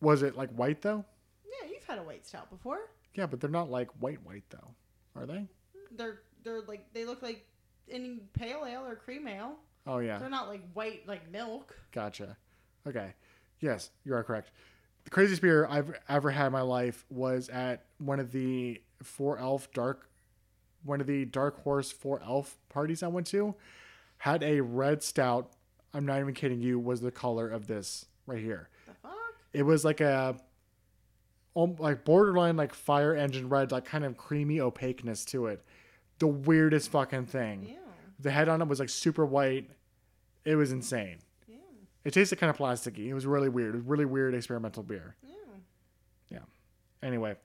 Was 0.00 0.22
it 0.22 0.36
like 0.36 0.50
white 0.52 0.80
though? 0.82 1.04
Yeah, 1.44 1.68
you've 1.70 1.84
had 1.84 1.98
a 1.98 2.02
white 2.02 2.26
stout 2.26 2.50
before. 2.50 2.78
Yeah, 3.14 3.26
but 3.26 3.40
they're 3.40 3.50
not 3.50 3.70
like 3.70 3.90
white 4.00 4.24
white 4.24 4.44
though, 4.50 4.74
are 5.14 5.26
they? 5.26 5.46
They're 5.90 6.20
they're 6.42 6.62
like 6.62 6.92
they 6.92 7.04
look 7.04 7.22
like 7.22 7.46
any 7.90 8.20
pale 8.32 8.64
ale 8.66 8.84
or 8.86 8.96
cream 8.96 9.28
ale. 9.28 9.56
Oh 9.86 9.98
yeah. 9.98 10.18
They're 10.18 10.30
not 10.30 10.48
like 10.48 10.62
white 10.72 11.06
like 11.06 11.30
milk. 11.30 11.76
Gotcha. 11.92 12.36
Okay. 12.86 13.14
Yes, 13.60 13.90
you 14.04 14.14
are 14.14 14.24
correct. 14.24 14.50
The 15.04 15.10
craziest 15.10 15.42
beer 15.42 15.66
I've 15.68 15.92
ever 16.08 16.30
had 16.30 16.46
in 16.46 16.52
my 16.52 16.62
life 16.62 17.04
was 17.10 17.48
at 17.48 17.84
one 17.98 18.20
of 18.20 18.32
the 18.32 18.80
Four 19.02 19.38
Elf 19.38 19.70
Dark, 19.72 20.08
one 20.84 21.00
of 21.00 21.06
the 21.06 21.24
Dark 21.24 21.62
Horse 21.62 21.90
Four 21.92 22.20
Elf 22.24 22.56
parties 22.68 23.02
I 23.02 23.08
went 23.08 23.26
to. 23.28 23.54
Had 24.18 24.42
a 24.42 24.60
red 24.60 25.02
stout. 25.02 25.52
I'm 25.94 26.06
not 26.06 26.20
even 26.20 26.34
kidding 26.34 26.60
you. 26.60 26.78
Was 26.78 27.00
the 27.00 27.10
color 27.10 27.48
of 27.48 27.66
this 27.66 28.06
right 28.26 28.40
here? 28.40 28.68
The 28.86 28.94
fuck? 29.02 29.12
It 29.52 29.62
was 29.64 29.84
like 29.84 30.00
a, 30.00 30.36
like 31.54 32.04
borderline 32.04 32.56
like 32.56 32.74
fire 32.74 33.14
engine 33.14 33.48
red, 33.48 33.72
like 33.72 33.84
kind 33.84 34.04
of 34.04 34.16
creamy 34.16 34.60
opaqueness 34.60 35.24
to 35.26 35.46
it. 35.46 35.64
The 36.18 36.28
weirdest 36.28 36.90
fucking 36.90 37.26
thing. 37.26 37.66
Ew. 37.68 37.76
The 38.20 38.30
head 38.30 38.48
on 38.48 38.62
it 38.62 38.68
was 38.68 38.78
like 38.80 38.88
super 38.88 39.26
white. 39.26 39.68
It 40.44 40.56
was 40.56 40.72
insane. 40.72 41.18
Ew. 41.48 41.56
It 42.04 42.14
tasted 42.14 42.36
kind 42.36 42.50
of 42.50 42.56
plasticky. 42.56 43.08
It 43.08 43.14
was 43.14 43.26
really 43.26 43.48
weird. 43.48 43.74
It 43.74 43.78
was 43.78 43.86
really 43.86 44.04
weird 44.04 44.34
experimental 44.34 44.82
beer. 44.82 45.16
Yeah. 45.22 45.34
Yeah. 46.30 46.38
Anyway, 47.02 47.36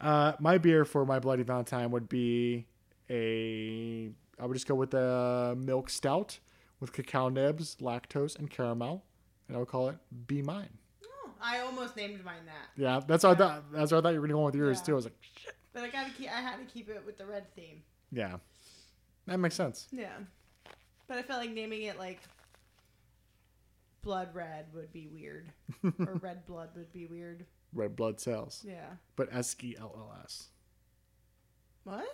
uh, 0.00 0.32
my 0.40 0.58
beer 0.58 0.84
for 0.84 1.06
my 1.06 1.20
Bloody 1.20 1.44
Valentine 1.44 1.90
would 1.92 2.08
be 2.08 2.66
a. 3.10 4.10
I 4.40 4.46
would 4.46 4.54
just 4.54 4.66
go 4.66 4.74
with 4.74 4.90
the 4.90 5.54
milk 5.58 5.88
stout 5.90 6.38
with 6.80 6.92
cacao 6.92 7.28
nibs, 7.28 7.76
lactose, 7.80 8.36
and 8.38 8.50
caramel, 8.50 9.04
and 9.48 9.56
I 9.56 9.60
would 9.60 9.68
call 9.68 9.88
it 9.88 9.96
"Be 10.26 10.42
Mine." 10.42 10.78
Oh, 11.06 11.30
I 11.40 11.60
almost 11.60 11.96
named 11.96 12.24
mine 12.24 12.44
that, 12.46 12.68
Yeah, 12.76 13.00
that's 13.06 13.22
what 13.24 13.36
I 13.36 13.38
thought. 13.38 13.72
That's 13.72 13.92
what 13.92 13.98
I 13.98 14.00
thought 14.02 14.14
you 14.14 14.20
were 14.20 14.26
gonna 14.26 14.38
go 14.38 14.44
with 14.46 14.54
yours 14.56 14.78
Yeah. 14.80 14.84
too. 14.86 14.92
I 14.92 14.96
was 14.96 15.04
like, 15.04 15.16
shit. 15.20 15.54
but 15.72 15.82
I 15.84 15.90
gotta 15.90 16.10
keep. 16.10 16.28
I 16.28 16.40
had 16.40 16.56
to 16.58 16.64
keep 16.64 16.88
it 16.88 17.02
with 17.06 17.16
the 17.18 17.26
red 17.26 17.52
theme. 17.54 17.82
Yeah, 18.12 18.36
that 19.26 19.38
makes 19.38 19.54
sense. 19.54 19.86
Yeah, 19.92 20.16
but 21.06 21.18
I 21.18 21.22
felt 21.22 21.40
like 21.40 21.50
naming 21.50 21.82
it 21.82 21.98
like 21.98 22.20
blood 24.02 24.34
red 24.34 24.66
would 24.74 24.92
be 24.92 25.06
weird, 25.06 25.52
or 25.84 26.14
red 26.20 26.44
blood 26.46 26.70
would 26.76 26.92
be 26.92 27.06
weird. 27.06 27.46
Red 27.72 27.96
blood 27.96 28.20
cells, 28.20 28.62
Yeah. 28.66 28.86
but 29.16 29.28
S 29.32 29.56
E 29.62 29.74
L 29.78 29.92
L 29.96 30.16
S. 30.24 30.48
What? 31.84 32.06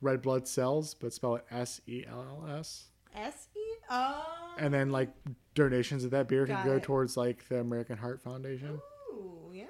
Red 0.00 0.22
blood 0.22 0.46
cells, 0.46 0.94
but 0.94 1.12
spell 1.12 1.36
it 1.36 1.44
S 1.50 1.80
E 1.86 2.04
L 2.08 2.44
L 2.46 2.56
S. 2.58 2.86
S 3.14 3.48
E. 3.56 3.60
Oh. 3.90 4.54
And 4.58 4.72
then 4.72 4.90
like 4.90 5.10
donations 5.54 6.04
of 6.04 6.10
that 6.12 6.28
beer 6.28 6.46
Got 6.46 6.62
can 6.62 6.70
go 6.70 6.76
it. 6.76 6.82
towards 6.82 7.16
like 7.16 7.48
the 7.48 7.58
American 7.60 7.96
Heart 7.98 8.20
Foundation, 8.22 8.80
Ooh, 9.12 9.50
yeah. 9.52 9.64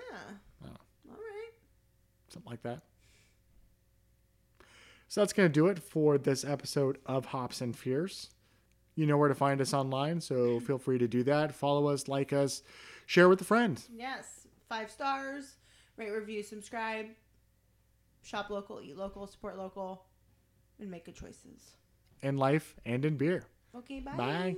Oh. 0.65 0.69
All 1.11 1.17
right. 1.17 1.53
something 2.29 2.51
like 2.51 2.63
that. 2.63 2.83
So 5.09 5.23
that's 5.23 5.33
gonna 5.33 5.49
do 5.49 5.69
it 5.69 5.79
for 5.79 6.19
this 6.19 6.45
episode 6.45 6.99
of 7.07 7.27
Hops 7.27 7.61
and 7.61 7.77
Fears. 7.77 8.31
You 8.95 9.07
know 9.07 9.17
where 9.17 9.29
to 9.29 9.35
find 9.35 9.61
us 9.61 9.73
online, 9.73 10.21
so 10.21 10.59
feel 10.61 10.77
free 10.79 10.99
to 10.99 11.09
do 11.09 11.23
that. 11.23 11.55
Follow 11.55 11.87
us, 11.89 12.09
like 12.09 12.33
us, 12.33 12.63
share 13.07 13.29
with 13.29 13.41
a 13.41 13.45
friend. 13.45 13.81
Yes. 13.95 14.47
Five 14.69 14.91
stars. 14.91 15.57
Rate, 15.97 16.11
review, 16.11 16.43
subscribe. 16.43 17.07
Shop 18.23 18.51
local, 18.51 18.81
eat 18.83 18.97
local, 18.97 19.27
support 19.27 19.57
local, 19.57 20.05
and 20.81 20.91
make 20.91 21.05
good 21.05 21.15
choices. 21.17 21.77
in 22.23 22.37
life 22.37 22.75
and 22.85 23.05
in 23.05 23.17
beer. 23.17 23.45
Okay, 23.75 24.01
bye. 24.01 24.17
Bye. 24.17 24.57